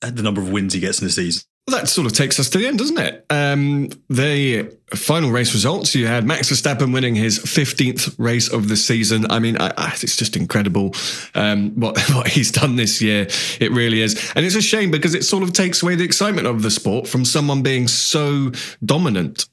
the 0.00 0.22
number 0.22 0.40
of 0.40 0.50
wins 0.50 0.72
he 0.72 0.80
gets 0.80 1.00
in 1.00 1.06
the 1.06 1.12
season. 1.12 1.42
Well, 1.66 1.78
that 1.78 1.88
sort 1.88 2.08
of 2.08 2.12
takes 2.12 2.40
us 2.40 2.50
to 2.50 2.58
the 2.58 2.66
end, 2.66 2.78
doesn't 2.78 2.98
it? 2.98 3.24
Um, 3.30 3.88
the 4.10 4.76
final 4.96 5.30
race 5.30 5.54
results 5.54 5.94
you 5.94 6.08
had 6.08 6.24
Max 6.26 6.50
Verstappen 6.50 6.92
winning 6.92 7.14
his 7.14 7.38
15th 7.38 8.16
race 8.18 8.52
of 8.52 8.68
the 8.68 8.76
season. 8.76 9.30
I 9.30 9.38
mean, 9.38 9.56
I, 9.60 9.72
I, 9.76 9.92
it's 10.02 10.16
just 10.16 10.36
incredible 10.36 10.92
um, 11.36 11.70
what, 11.78 12.00
what 12.14 12.26
he's 12.26 12.50
done 12.50 12.74
this 12.74 13.00
year. 13.00 13.28
It 13.60 13.70
really 13.70 14.00
is. 14.00 14.32
And 14.34 14.44
it's 14.44 14.56
a 14.56 14.62
shame 14.62 14.90
because 14.90 15.14
it 15.14 15.24
sort 15.24 15.44
of 15.44 15.52
takes 15.52 15.84
away 15.84 15.94
the 15.94 16.02
excitement 16.02 16.48
of 16.48 16.62
the 16.62 16.70
sport 16.70 17.06
from 17.06 17.24
someone 17.24 17.62
being 17.62 17.86
so 17.86 18.50
dominant. 18.84 19.46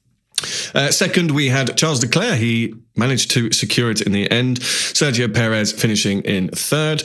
Uh, 0.74 0.90
second, 0.90 1.30
we 1.30 1.48
had 1.48 1.76
Charles 1.76 2.02
Leclerc. 2.02 2.38
He 2.38 2.74
managed 2.96 3.30
to 3.32 3.52
secure 3.52 3.88
it 3.88 4.00
in 4.00 4.10
the 4.10 4.28
end. 4.32 4.58
Sergio 4.60 5.32
Perez 5.32 5.70
finishing 5.70 6.22
in 6.22 6.48
third. 6.48 7.04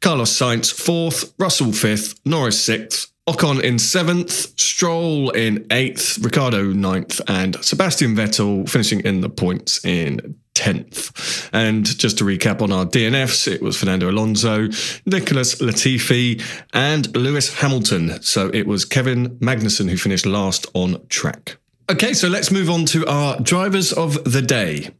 Carlos 0.00 0.36
Sainz 0.36 0.72
fourth. 0.72 1.32
Russell 1.38 1.72
fifth. 1.72 2.18
Norris 2.24 2.60
sixth. 2.60 3.12
Ocon 3.30 3.62
in 3.62 3.78
seventh, 3.78 4.58
Stroll 4.58 5.30
in 5.30 5.64
eighth, 5.70 6.18
Ricciardo 6.18 6.72
ninth, 6.72 7.20
and 7.28 7.62
Sebastian 7.64 8.16
Vettel 8.16 8.68
finishing 8.68 8.98
in 9.00 9.20
the 9.20 9.28
points 9.28 9.84
in 9.84 10.34
10th. 10.56 11.48
And 11.52 11.86
just 11.86 12.18
to 12.18 12.24
recap 12.24 12.60
on 12.60 12.72
our 12.72 12.84
DNFs, 12.84 13.46
it 13.46 13.62
was 13.62 13.76
Fernando 13.76 14.10
Alonso, 14.10 14.68
Nicholas 15.06 15.60
Latifi, 15.60 16.42
and 16.72 17.16
Lewis 17.16 17.54
Hamilton. 17.60 18.20
So 18.20 18.50
it 18.52 18.66
was 18.66 18.84
Kevin 18.84 19.36
Magnussen 19.38 19.88
who 19.88 19.96
finished 19.96 20.26
last 20.26 20.66
on 20.74 21.00
track. 21.06 21.56
Okay, 21.88 22.14
so 22.14 22.26
let's 22.26 22.50
move 22.50 22.68
on 22.68 22.84
to 22.86 23.06
our 23.06 23.38
drivers 23.38 23.92
of 23.92 24.24
the 24.24 24.42
day. 24.42 24.90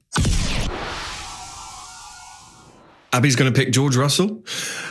Abby's 3.13 3.35
going 3.35 3.53
to 3.53 3.59
pick 3.59 3.73
George 3.73 3.97
Russell 3.97 4.45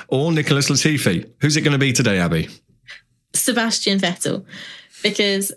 or 0.09 0.33
Nicholas 0.33 0.69
Latifi. 0.69 1.31
Who's 1.39 1.55
it 1.55 1.61
going 1.61 1.71
to 1.71 1.77
be 1.77 1.93
today, 1.93 2.19
Abby? 2.19 2.49
Sebastian 3.33 3.99
Vettel, 3.99 4.45
because 5.03 5.51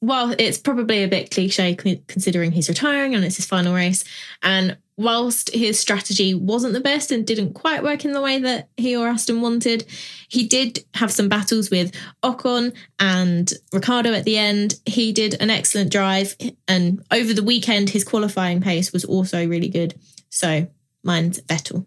while 0.00 0.34
it's 0.38 0.58
probably 0.58 1.04
a 1.04 1.08
bit 1.08 1.30
cliche 1.30 1.74
considering 1.74 2.50
he's 2.50 2.68
retiring 2.68 3.14
and 3.14 3.24
it's 3.24 3.36
his 3.36 3.46
final 3.46 3.74
race, 3.74 4.04
and 4.42 4.76
whilst 4.96 5.54
his 5.54 5.78
strategy 5.78 6.34
wasn't 6.34 6.72
the 6.72 6.80
best 6.80 7.10
and 7.10 7.26
didn't 7.26 7.54
quite 7.54 7.82
work 7.82 8.04
in 8.04 8.12
the 8.12 8.20
way 8.20 8.38
that 8.38 8.68
he 8.76 8.96
or 8.96 9.08
Aston 9.08 9.40
wanted, 9.40 9.86
he 10.28 10.46
did 10.46 10.84
have 10.94 11.10
some 11.10 11.28
battles 11.28 11.70
with 11.70 11.92
Ocon 12.22 12.74
and 12.98 13.52
Ricciardo 13.72 14.12
at 14.12 14.24
the 14.24 14.36
end. 14.36 14.74
He 14.86 15.12
did 15.12 15.36
an 15.40 15.50
excellent 15.50 15.92
drive, 15.92 16.36
and 16.66 17.02
over 17.10 17.32
the 17.32 17.42
weekend, 17.42 17.90
his 17.90 18.04
qualifying 18.04 18.60
pace 18.60 18.92
was 18.92 19.04
also 19.04 19.46
really 19.46 19.68
good. 19.68 19.94
So 20.30 20.66
mine's 21.04 21.40
Vettel. 21.42 21.86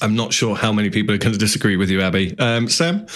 I'm 0.00 0.14
not 0.14 0.32
sure 0.32 0.54
how 0.54 0.72
many 0.72 0.88
people 0.88 1.14
are 1.14 1.18
going 1.18 1.32
to 1.32 1.38
disagree 1.38 1.76
with 1.76 1.90
you, 1.90 2.00
Abby. 2.00 2.38
Um, 2.38 2.68
Sam? 2.68 3.06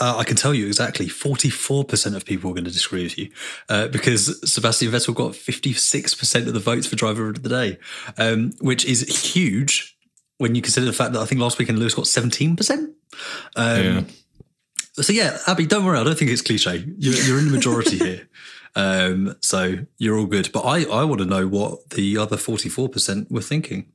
Uh, 0.00 0.16
I 0.18 0.24
can 0.24 0.36
tell 0.36 0.52
you 0.52 0.66
exactly 0.66 1.06
44% 1.06 2.16
of 2.16 2.24
people 2.24 2.50
are 2.50 2.54
going 2.54 2.64
to 2.64 2.70
disagree 2.70 3.04
with 3.04 3.16
you 3.16 3.30
uh, 3.68 3.88
because 3.88 4.40
Sebastian 4.50 4.90
Vettel 4.90 5.14
got 5.14 5.32
56% 5.32 6.46
of 6.46 6.52
the 6.52 6.60
votes 6.60 6.86
for 6.86 6.96
driver 6.96 7.28
of 7.28 7.42
the 7.42 7.48
day, 7.48 7.78
um, 8.18 8.52
which 8.60 8.84
is 8.84 9.32
huge 9.32 9.96
when 10.38 10.54
you 10.54 10.62
consider 10.62 10.86
the 10.86 10.92
fact 10.92 11.12
that 11.12 11.20
I 11.20 11.26
think 11.26 11.40
last 11.40 11.58
weekend 11.58 11.78
Lewis 11.78 11.94
got 11.94 12.06
17%. 12.06 12.70
Um, 12.74 12.94
yeah. 13.56 14.02
So, 14.94 15.12
yeah, 15.12 15.38
Abby, 15.46 15.66
don't 15.66 15.84
worry. 15.84 15.98
I 15.98 16.04
don't 16.04 16.18
think 16.18 16.30
it's 16.30 16.42
cliche. 16.42 16.84
You're, 16.98 17.14
you're 17.14 17.38
in 17.38 17.46
the 17.46 17.52
majority 17.52 17.98
here. 17.98 18.28
Um, 18.76 19.36
so 19.40 19.76
you're 19.98 20.18
all 20.18 20.26
good. 20.26 20.50
But 20.52 20.62
I, 20.62 20.82
I 20.84 21.04
want 21.04 21.20
to 21.20 21.26
know 21.26 21.46
what 21.46 21.90
the 21.90 22.18
other 22.18 22.36
44% 22.36 23.30
were 23.30 23.40
thinking. 23.40 23.92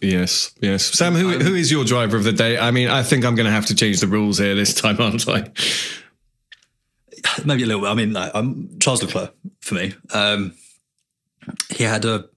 Yes, 0.00 0.52
yes. 0.60 0.84
Sam, 0.86 1.14
who 1.14 1.38
who 1.38 1.54
is 1.54 1.70
your 1.70 1.84
driver 1.84 2.16
of 2.16 2.24
the 2.24 2.32
day? 2.32 2.58
I 2.58 2.70
mean, 2.70 2.88
I 2.88 3.02
think 3.02 3.24
I'm 3.24 3.34
going 3.34 3.46
to 3.46 3.52
have 3.52 3.66
to 3.66 3.74
change 3.74 4.00
the 4.00 4.06
rules 4.06 4.38
here 4.38 4.54
this 4.54 4.74
time, 4.74 5.00
aren't 5.00 5.28
I? 5.28 5.50
Maybe 7.44 7.62
a 7.62 7.66
little 7.66 7.82
bit. 7.82 7.88
I 7.88 7.94
mean, 7.94 8.16
I'm 8.16 8.78
Charles 8.80 9.02
Leclerc 9.02 9.34
for 9.60 9.74
me. 9.74 9.94
Um, 10.12 10.54
he 11.70 11.84
had 11.84 12.04
a, 12.04 12.28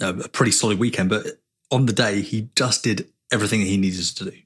a 0.00 0.28
pretty 0.28 0.52
solid 0.52 0.78
weekend, 0.78 1.10
but 1.10 1.26
on 1.70 1.86
the 1.86 1.92
day 1.92 2.20
he 2.20 2.48
just 2.56 2.82
did 2.82 3.08
everything 3.30 3.60
that 3.60 3.66
he 3.66 3.76
needed 3.76 4.04
to 4.04 4.24
do. 4.24 4.36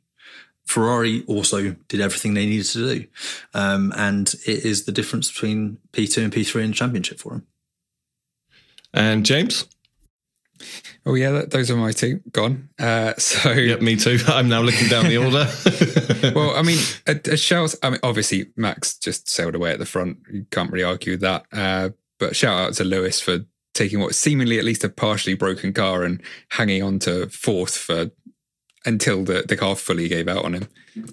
Ferrari 0.66 1.24
also 1.26 1.76
did 1.88 2.00
everything 2.00 2.34
they 2.34 2.44
needed 2.44 2.66
to 2.66 2.94
do, 2.94 3.06
um, 3.54 3.92
and 3.96 4.34
it 4.46 4.64
is 4.64 4.84
the 4.84 4.92
difference 4.92 5.30
between 5.30 5.78
P2 5.92 6.24
and 6.24 6.32
P3 6.32 6.64
in 6.64 6.70
the 6.70 6.76
championship 6.76 7.18
for 7.20 7.34
him. 7.34 7.46
And 8.92 9.24
James. 9.24 9.66
Oh 11.04 11.14
yeah, 11.14 11.30
that, 11.30 11.50
those 11.50 11.70
are 11.70 11.76
my 11.76 11.92
two 11.92 12.20
gone. 12.32 12.68
Uh, 12.78 13.14
so 13.18 13.52
yep, 13.52 13.80
me 13.80 13.96
too. 13.96 14.18
I'm 14.26 14.48
now 14.48 14.62
looking 14.62 14.88
down 14.88 15.08
the 15.08 15.18
order. 16.24 16.34
well, 16.34 16.56
I 16.56 16.62
mean, 16.62 16.78
a, 17.06 17.18
a 17.32 17.36
shout. 17.36 17.74
I 17.82 17.90
mean, 17.90 18.00
obviously 18.02 18.46
Max 18.56 18.96
just 18.96 19.28
sailed 19.28 19.54
away 19.54 19.72
at 19.72 19.78
the 19.78 19.86
front. 19.86 20.18
You 20.32 20.46
can't 20.50 20.70
really 20.70 20.84
argue 20.84 21.12
with 21.12 21.20
that. 21.20 21.46
Uh, 21.52 21.90
but 22.18 22.34
shout 22.34 22.58
out 22.58 22.74
to 22.74 22.84
Lewis 22.84 23.20
for 23.20 23.40
taking 23.74 24.00
what 24.00 24.14
seemingly 24.14 24.58
at 24.58 24.64
least 24.64 24.84
a 24.84 24.88
partially 24.88 25.34
broken 25.34 25.72
car 25.72 26.02
and 26.02 26.22
hanging 26.50 26.82
on 26.82 26.98
to 27.00 27.28
fourth 27.28 27.76
for 27.76 28.10
until 28.86 29.24
the, 29.24 29.44
the 29.46 29.56
car 29.56 29.76
fully 29.76 30.08
gave 30.08 30.28
out 30.28 30.44
on 30.44 30.54
him. 30.54 30.68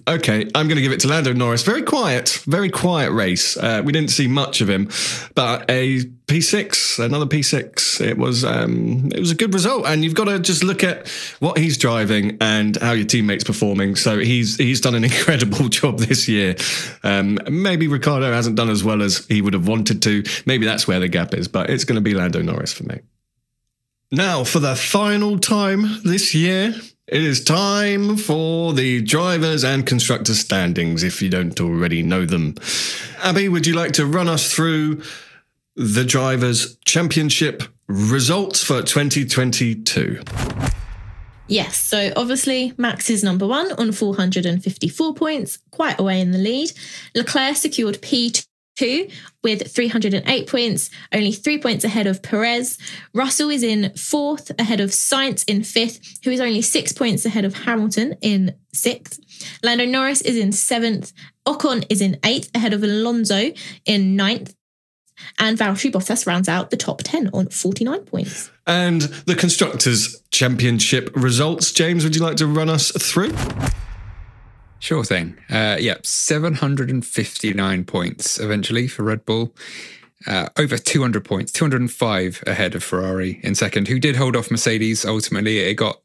Okay, 0.08 0.48
I'm 0.54 0.66
going 0.66 0.76
to 0.76 0.82
give 0.82 0.92
it 0.92 1.00
to 1.00 1.08
Lando 1.08 1.34
Norris. 1.34 1.62
Very 1.62 1.82
quiet, 1.82 2.42
very 2.46 2.70
quiet 2.70 3.10
race. 3.12 3.56
Uh, 3.56 3.82
we 3.84 3.92
didn't 3.92 4.10
see 4.10 4.26
much 4.26 4.62
of 4.62 4.70
him, 4.70 4.88
but 5.34 5.70
a 5.70 6.04
P6, 6.26 7.04
another 7.04 7.26
P6. 7.26 8.00
It 8.00 8.16
was 8.16 8.44
um, 8.44 9.10
it 9.14 9.20
was 9.20 9.30
a 9.30 9.34
good 9.34 9.52
result, 9.52 9.84
and 9.86 10.02
you've 10.02 10.14
got 10.14 10.24
to 10.24 10.38
just 10.38 10.64
look 10.64 10.82
at 10.82 11.06
what 11.40 11.58
he's 11.58 11.76
driving 11.76 12.38
and 12.40 12.76
how 12.78 12.92
your 12.92 13.04
teammates 13.04 13.44
performing. 13.44 13.94
So 13.94 14.18
he's 14.18 14.56
he's 14.56 14.80
done 14.80 14.94
an 14.94 15.04
incredible 15.12 15.68
job 15.68 15.98
this 15.98 16.28
year. 16.28 16.56
Um, 17.02 17.38
maybe 17.50 17.86
Ricciardo 17.86 18.32
hasn't 18.32 18.56
done 18.56 18.70
as 18.70 18.82
well 18.82 19.02
as 19.02 19.26
he 19.26 19.42
would 19.42 19.52
have 19.52 19.68
wanted 19.68 20.00
to. 20.02 20.24
Maybe 20.46 20.64
that's 20.64 20.88
where 20.88 21.00
the 21.00 21.08
gap 21.08 21.34
is, 21.34 21.46
but 21.46 21.68
it's 21.68 21.84
going 21.84 21.96
to 21.96 22.02
be 22.02 22.14
Lando 22.14 22.40
Norris 22.40 22.72
for 22.72 22.84
me. 22.84 23.00
Now, 24.10 24.44
for 24.44 24.60
the 24.60 24.76
final 24.76 25.38
time 25.38 26.00
this 26.04 26.34
year, 26.34 26.74
it 27.06 27.22
is 27.22 27.44
time 27.44 28.16
for 28.16 28.72
the 28.72 29.02
drivers 29.02 29.62
and 29.62 29.86
constructors 29.86 30.40
standings, 30.40 31.02
if 31.02 31.20
you 31.20 31.28
don't 31.28 31.60
already 31.60 32.02
know 32.02 32.24
them. 32.24 32.54
Abby, 33.22 33.48
would 33.48 33.66
you 33.66 33.74
like 33.74 33.92
to 33.92 34.06
run 34.06 34.28
us 34.28 34.52
through 34.52 35.02
the 35.76 36.04
drivers' 36.04 36.76
championship 36.84 37.62
results 37.88 38.62
for 38.62 38.80
2022? 38.80 40.22
Yes, 41.46 41.76
so 41.76 42.10
obviously 42.16 42.72
Max 42.78 43.10
is 43.10 43.22
number 43.22 43.46
one 43.46 43.70
on 43.72 43.92
454 43.92 45.14
points, 45.14 45.58
quite 45.70 46.00
away 46.00 46.20
in 46.20 46.30
the 46.30 46.38
lead. 46.38 46.72
Leclerc 47.14 47.56
secured 47.56 47.96
P2 47.96 48.46
two 48.76 49.08
with 49.42 49.72
308 49.72 50.48
points, 50.48 50.90
only 51.12 51.32
three 51.32 51.58
points 51.58 51.84
ahead 51.84 52.06
of 52.06 52.22
Perez. 52.22 52.78
Russell 53.12 53.50
is 53.50 53.62
in 53.62 53.92
fourth, 53.94 54.50
ahead 54.58 54.80
of 54.80 54.90
Sainz 54.90 55.44
in 55.46 55.62
fifth, 55.62 56.18
who 56.24 56.30
is 56.30 56.40
only 56.40 56.62
six 56.62 56.92
points 56.92 57.24
ahead 57.24 57.44
of 57.44 57.54
Hamilton 57.54 58.16
in 58.20 58.54
sixth. 58.72 59.20
Lando 59.62 59.84
Norris 59.84 60.22
is 60.22 60.36
in 60.36 60.52
seventh. 60.52 61.12
Ocon 61.46 61.84
is 61.90 62.00
in 62.00 62.18
eighth, 62.24 62.50
ahead 62.54 62.72
of 62.72 62.82
Alonso 62.82 63.52
in 63.84 64.16
ninth. 64.16 64.54
And 65.38 65.56
Valtteri 65.56 65.92
Bottas 65.92 66.26
rounds 66.26 66.48
out 66.48 66.70
the 66.70 66.76
top 66.76 67.02
10 67.04 67.30
on 67.32 67.48
49 67.48 68.00
points. 68.00 68.50
And 68.66 69.02
the 69.02 69.36
Constructors' 69.36 70.20
Championship 70.30 71.10
results. 71.14 71.70
James, 71.70 72.02
would 72.02 72.16
you 72.16 72.22
like 72.22 72.36
to 72.38 72.46
run 72.46 72.68
us 72.68 72.90
through? 72.90 73.32
Sure 74.84 75.02
thing. 75.02 75.34
Uh, 75.48 75.78
yep, 75.80 76.04
759 76.04 77.84
points 77.84 78.38
eventually 78.38 78.86
for 78.86 79.02
Red 79.02 79.24
Bull. 79.24 79.54
Uh, 80.26 80.50
over 80.58 80.76
200 80.76 81.24
points, 81.24 81.52
205 81.52 82.44
ahead 82.46 82.74
of 82.74 82.84
Ferrari 82.84 83.40
in 83.42 83.54
second, 83.54 83.88
who 83.88 83.98
did 83.98 84.14
hold 84.14 84.36
off 84.36 84.50
Mercedes. 84.50 85.06
Ultimately, 85.06 85.60
it 85.60 85.76
got 85.76 86.02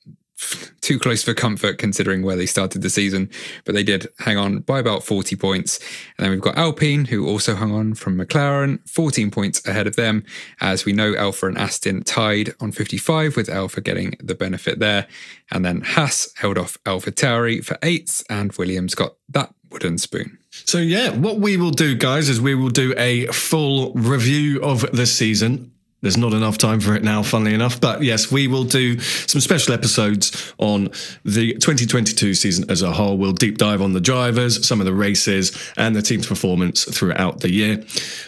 too 0.82 1.00
close 1.00 1.24
for 1.24 1.34
comfort 1.34 1.78
considering 1.78 2.24
where 2.24 2.36
they 2.36 2.46
started 2.46 2.82
the 2.82 2.90
season, 2.90 3.30
but 3.66 3.76
they 3.76 3.84
did 3.84 4.08
hang 4.20 4.38
on 4.38 4.60
by 4.60 4.80
about 4.80 5.04
40 5.04 5.36
points. 5.36 5.80
And 6.18 6.26
then 6.26 6.32
we've 6.32 6.42
got 6.42 6.58
Alpine, 6.58 7.06
who 7.06 7.28
also 7.28 7.56
hung 7.56 7.72
on 7.72 7.94
from 7.96 8.18
McLaren, 8.18 8.80
14 8.90 9.32
points 9.32 9.66
ahead 9.68 9.88
of 9.88 9.96
them. 9.96 10.24
As 10.62 10.86
we 10.86 10.94
know, 10.94 11.16
Alfa 11.16 11.48
and 11.48 11.58
Aston 11.58 12.04
tied 12.04 12.54
on 12.60 12.72
55, 12.72 13.36
with 13.36 13.50
Alfa 13.50 13.82
getting 13.82 14.16
the 14.22 14.36
benefit 14.36 14.80
there. 14.80 15.08
And 15.52 15.66
then 15.66 15.82
Haas 15.82 16.32
held 16.38 16.58
off 16.58 16.78
AlphaTauri 16.86 17.64
for 17.64 17.78
eights, 17.84 18.24
and 18.30 18.52
Williams 18.54 18.96
got 18.96 19.16
that 19.30 19.54
wooden 19.72 19.98
spoon. 19.98 20.38
So, 20.52 20.80
yeah, 20.80 21.12
what 21.12 21.40
we 21.40 21.58
will 21.58 21.72
do, 21.72 21.96
guys, 21.96 22.30
is 22.30 22.42
we 22.42 22.56
will 22.56 22.70
do 22.70 22.94
a 22.98 23.28
full 23.28 23.94
review 23.94 24.62
of 24.64 24.90
the 24.92 25.06
season 25.06 25.72
there's 26.02 26.18
not 26.18 26.34
enough 26.34 26.58
time 26.58 26.80
for 26.80 26.96
it 26.96 27.04
now, 27.04 27.24
funnily 27.24 27.54
enough. 27.54 27.82
But 27.82 28.04
yes, 28.04 28.32
we 28.32 28.48
will 28.48 28.64
do 28.64 29.00
some 29.00 29.42
special 29.42 29.74
episodes 29.74 30.54
on 30.58 30.86
the 31.26 31.54
2022 31.54 32.34
season 32.34 32.70
as 32.70 32.82
a 32.82 32.92
whole. 32.92 33.18
We'll 33.18 33.34
deep 33.34 33.58
dive 33.58 33.82
on 33.82 33.94
the 33.94 34.02
drivers, 34.02 34.66
some 34.68 34.80
of 34.80 34.86
the 34.86 34.94
races, 34.94 35.52
and 35.78 35.96
the 35.96 36.02
team's 36.02 36.28
performance 36.28 36.86
throughout 36.86 37.42
the 37.42 37.52
year. 37.52 37.84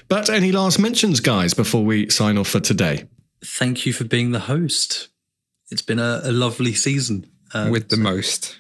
But 0.10 0.30
any 0.30 0.52
last 0.52 0.80
mentions, 0.80 1.20
guys, 1.20 1.54
before 1.54 1.86
we 1.86 2.10
sign 2.10 2.38
off 2.38 2.50
for 2.50 2.60
today? 2.60 3.06
Thank 3.44 3.86
you 3.86 3.94
for 3.94 4.04
being 4.04 4.32
the 4.32 4.40
host. 4.40 5.10
It's 5.70 5.82
been 5.82 6.00
a, 6.00 6.22
a 6.24 6.32
lovely 6.32 6.74
season. 6.74 7.28
Um, 7.54 7.72
with 7.72 7.90
the 7.90 7.98
most. 7.98 8.58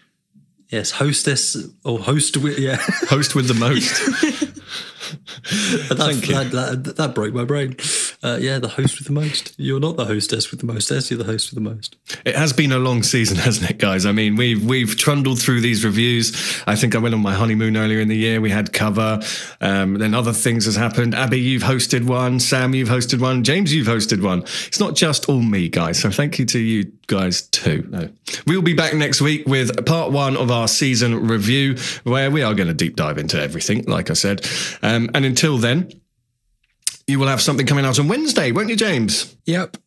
Yes, 0.69 0.91
hostess 0.91 1.57
or 1.83 1.99
host 1.99 2.38
with, 2.38 2.57
yeah. 2.57 2.77
Host 3.09 3.35
with 3.35 3.47
the 3.47 3.53
most. 3.53 3.93
that, 5.89 5.97
that, 5.97 6.83
that, 6.83 6.95
that, 6.95 7.13
broke 7.13 7.33
my 7.33 7.43
brain. 7.43 7.75
Uh, 8.23 8.38
yeah, 8.39 8.60
the 8.60 8.68
host 8.68 8.99
with 8.99 9.07
the 9.07 9.14
most. 9.14 9.53
You're 9.57 9.80
not 9.80 9.98
the 9.98 10.06
hostess 10.06 10.52
with 10.52 10.60
the 10.60 10.68
mostess. 10.68 11.10
You're 11.10 11.18
the 11.18 11.23
host 11.23 11.49
with 11.49 11.64
the 11.64 11.69
most. 11.69 11.95
It 12.23 12.35
has 12.35 12.53
been 12.53 12.72
a 12.72 12.77
long 12.77 13.02
season, 13.02 13.38
hasn't 13.38 13.69
it, 13.69 13.80
guys? 13.80 14.06
I 14.06 14.11
mean, 14.11 14.35
we've 14.35 14.64
we've 14.64 14.95
trundled 14.95 15.41
through 15.41 15.61
these 15.61 15.84
reviews. 15.84 16.31
I 16.68 16.76
think 16.76 16.93
I 16.93 16.99
went 16.99 17.15
on 17.15 17.22
my 17.22 17.34
honeymoon 17.34 17.76
earlier 17.77 17.99
in 17.99 18.10
the 18.10 18.18
year. 18.18 18.39
We 18.39 18.52
had 18.52 18.73
cover. 18.73 19.22
Um, 19.60 19.95
then 19.95 20.14
other 20.14 20.34
things 20.34 20.65
has 20.65 20.76
happened. 20.76 21.15
Abbie, 21.15 21.39
you've 21.39 21.64
hosted 21.64 22.06
one. 22.06 22.39
Sam, 22.39 22.76
you've 22.76 22.89
hosted 22.89 23.19
one. 23.19 23.43
James, 23.43 23.73
you've 23.73 23.88
hosted 23.88 24.22
one. 24.22 24.43
It's 24.68 24.80
not 24.80 24.95
just 24.95 25.27
all 25.27 25.41
me, 25.41 25.68
guys. 25.68 25.99
So 25.99 26.11
thank 26.11 26.38
you 26.38 26.45
to 26.45 26.60
you 26.60 26.91
guys 27.07 27.41
too. 27.41 27.88
No. 27.89 28.10
We'll 28.45 28.61
be 28.61 28.73
back 28.73 28.93
next 28.93 29.22
week 29.22 29.48
with 29.48 29.85
part 29.85 30.11
one 30.11 30.38
of 30.38 30.52
our 30.52 30.68
season 30.68 31.27
review, 31.27 31.77
where 32.03 32.30
we 32.30 32.43
are 32.43 32.53
going 32.53 32.68
to 32.68 32.73
deep 32.73 32.95
dive 32.95 33.18
into 33.18 33.41
everything, 33.41 33.84
like 33.85 34.11
I 34.11 34.14
said. 34.14 34.48
Um, 34.84 35.10
and 35.15 35.26
until 35.26 35.57
then, 35.57 35.91
you 37.07 37.19
will 37.19 37.27
have 37.27 37.41
something 37.41 37.65
coming 37.65 37.85
out 37.85 37.99
on 37.99 38.07
Wednesday, 38.07 38.51
won't 38.51 38.69
you, 38.69 38.75
James? 38.75 39.35
Yep. 39.45 39.77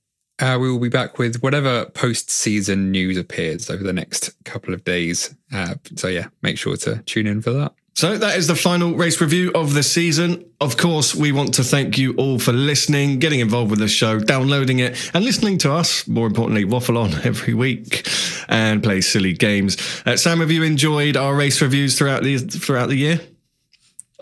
Uh, 0.41 0.59
we 0.61 0.71
will 0.71 0.81
be 0.81 0.89
back 0.89 1.19
with 1.19 1.43
whatever 1.43 1.87
post-season 1.87 2.91
news 2.91 3.17
appears 3.17 3.71
over 3.71 3.85
the 3.85 3.93
next 3.93 4.33
couple 4.45 4.75
of 4.75 4.83
days. 4.85 5.35
Uh, 5.53 5.77
so 5.95 6.09
yeah, 6.09 6.27
make 6.43 6.59
sure 6.59 6.77
to 6.77 7.03
tune 7.03 7.27
in 7.27 7.41
for 7.41 7.53
that. 7.53 7.73
So 7.97 8.19
that 8.19 8.37
is 8.37 8.49
the 8.49 8.57
final 8.57 8.95
race 8.95 9.21
review 9.21 9.53
of 9.55 9.73
the 9.73 9.85
season. 9.85 10.45
Of 10.61 10.77
course, 10.77 11.15
we 11.15 11.31
want 11.31 11.55
to 11.55 11.63
thank 11.63 11.97
you 11.97 12.13
all 12.17 12.41
for 12.41 12.53
listening, 12.53 13.21
getting 13.21 13.39
involved 13.39 13.71
with 13.71 13.79
the 13.79 13.87
show, 13.87 14.19
downloading 14.19 14.81
it, 14.81 15.11
and 15.15 15.25
listening 15.25 15.59
to 15.59 15.73
us. 15.73 16.09
More 16.09 16.27
importantly, 16.27 16.65
waffle 16.65 16.99
on 16.99 17.15
every 17.25 17.55
week 17.55 18.09
and 18.49 18.83
play 18.83 19.01
silly 19.01 19.33
games. 19.33 19.77
Uh, 20.05 20.17
Sam, 20.17 20.41
have 20.41 20.51
you 20.51 20.65
enjoyed 20.65 21.17
our 21.17 21.37
race 21.37 21.63
reviews 21.63 21.97
throughout 21.97 22.25
the 22.25 22.39
throughout 22.39 22.89
the 22.89 22.97
year? 22.97 23.21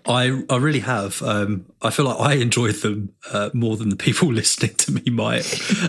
I 0.07 0.43
I 0.51 0.57
really 0.57 0.81
have. 0.81 1.23
Um, 1.23 1.67
I 1.81 1.91
feel 1.91 2.07
like 2.07 2.21
I 2.21 2.35
enjoyed 2.35 2.75
them 2.77 3.15
uh, 3.31 3.51
more 3.53 3.77
than 3.77 3.89
the 3.89 3.97
people 3.97 4.29
listening 4.33 4.75
to 4.77 4.93
me 4.93 5.03
might, 5.11 5.45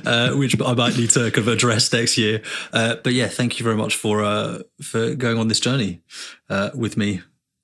uh, 0.06 0.34
which 0.34 0.60
I 0.61 0.73
might 0.73 0.98
need 0.98 1.10
to 1.11 1.31
kind 1.31 1.38
of 1.38 1.48
address 1.48 1.91
next 1.91 2.18
year. 2.18 2.41
Uh, 2.72 2.95
but 3.03 3.14
yeah, 3.14 3.27
thank 3.27 3.60
you 3.60 3.64
very 3.64 3.76
much 3.76 3.95
for 3.95 4.23
uh, 4.23 4.60
for 4.81 5.15
going 5.15 5.38
on 5.38 5.48
this 5.48 5.60
journey 5.60 6.02
uh, 6.49 6.69
with 6.76 6.98
me, 6.98 7.22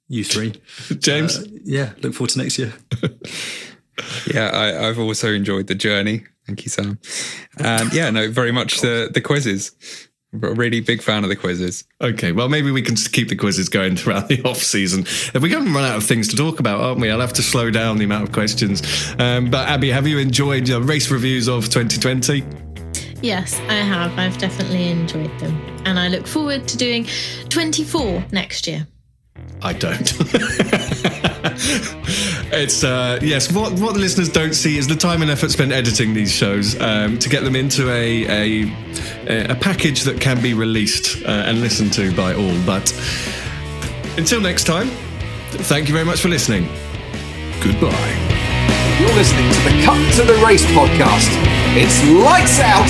you 0.07 0.23
three. 0.23 0.61
James, 0.99 1.37
uh, 1.39 1.45
yeah, 1.63 1.93
look 2.01 2.13
forward 2.13 2.31
to 2.31 2.39
next 2.39 2.57
year. 2.57 2.73
yeah, 4.33 4.51
I, 4.53 4.87
have 4.87 4.99
also 4.99 5.31
enjoyed 5.31 5.67
the 5.67 5.75
journey. 5.75 6.25
Thank 6.45 6.65
you, 6.65 6.69
Sam. 6.69 6.99
And 7.57 7.93
yeah, 7.93 8.09
no, 8.09 8.31
very 8.31 8.51
much 8.51 8.81
the 8.81 9.09
the 9.13 9.21
quizzes 9.21 9.71
really 10.31 10.81
big 10.81 11.01
fan 11.01 11.23
of 11.23 11.29
the 11.29 11.35
quizzes. 11.35 11.83
Okay, 12.01 12.31
well, 12.31 12.49
maybe 12.49 12.71
we 12.71 12.81
can 12.81 12.95
keep 12.95 13.29
the 13.29 13.35
quizzes 13.35 13.69
going 13.69 13.95
throughout 13.95 14.27
the 14.27 14.41
off 14.45 14.57
season. 14.57 15.01
If 15.01 15.41
we 15.41 15.49
going 15.49 15.65
to 15.65 15.71
run 15.71 15.85
out 15.85 15.97
of 15.97 16.03
things 16.03 16.27
to 16.29 16.35
talk 16.35 16.59
about, 16.59 16.81
aren't 16.81 16.99
we? 16.99 17.09
I'll 17.09 17.19
have 17.19 17.33
to 17.33 17.41
slow 17.43 17.71
down 17.71 17.97
the 17.97 18.05
amount 18.05 18.23
of 18.25 18.31
questions. 18.31 18.83
Um, 19.17 19.49
but 19.49 19.67
Abbie, 19.67 19.91
have 19.91 20.07
you 20.07 20.17
enjoyed 20.19 20.67
your 20.67 20.81
race 20.81 21.09
reviews 21.09 21.47
of 21.47 21.65
2020? 21.65 22.43
Yes, 23.21 23.59
I 23.67 23.73
have. 23.73 24.17
I've 24.17 24.37
definitely 24.37 24.89
enjoyed 24.89 25.37
them, 25.39 25.59
and 25.85 25.99
I 25.99 26.07
look 26.07 26.25
forward 26.25 26.67
to 26.69 26.77
doing 26.77 27.05
24 27.49 28.25
next 28.31 28.65
year. 28.65 28.87
I 29.61 29.73
don't. 29.73 30.13
it's 32.59 32.83
uh, 32.83 33.19
yes. 33.21 33.51
What 33.51 33.73
what 33.79 33.93
the 33.93 33.99
listeners 33.99 34.29
don't 34.29 34.53
see 34.53 34.77
is 34.77 34.87
the 34.87 34.95
time 34.95 35.21
and 35.21 35.31
effort 35.31 35.51
spent 35.51 35.71
editing 35.71 36.13
these 36.13 36.31
shows 36.31 36.79
um, 36.79 37.17
to 37.19 37.29
get 37.29 37.43
them 37.43 37.55
into 37.55 37.89
a, 37.89 38.25
a 38.27 39.51
a 39.51 39.55
package 39.55 40.03
that 40.03 40.19
can 40.21 40.41
be 40.41 40.53
released 40.53 41.23
uh, 41.23 41.29
and 41.29 41.61
listened 41.61 41.93
to 41.93 42.15
by 42.15 42.33
all. 42.33 42.57
But 42.65 42.91
until 44.17 44.41
next 44.41 44.65
time, 44.65 44.89
thank 45.69 45.87
you 45.87 45.93
very 45.93 46.05
much 46.05 46.21
for 46.21 46.29
listening. 46.29 46.65
Goodbye. 47.61 48.15
You're 48.99 49.13
listening 49.15 49.51
to 49.51 49.59
the 49.63 49.81
Cut 49.85 50.15
to 50.15 50.23
the 50.23 50.45
Race 50.45 50.65
podcast. 50.67 51.29
It's 51.75 52.03
lights 52.07 52.59
out 52.59 52.89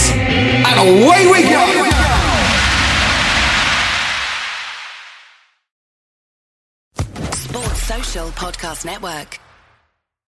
and 0.65 0.79
away 0.89 1.27
we 1.31 1.43
go. 1.43 1.89
Sports 7.31 7.83
Social 7.83 8.27
Podcast 8.29 8.85
Network. 8.85 9.39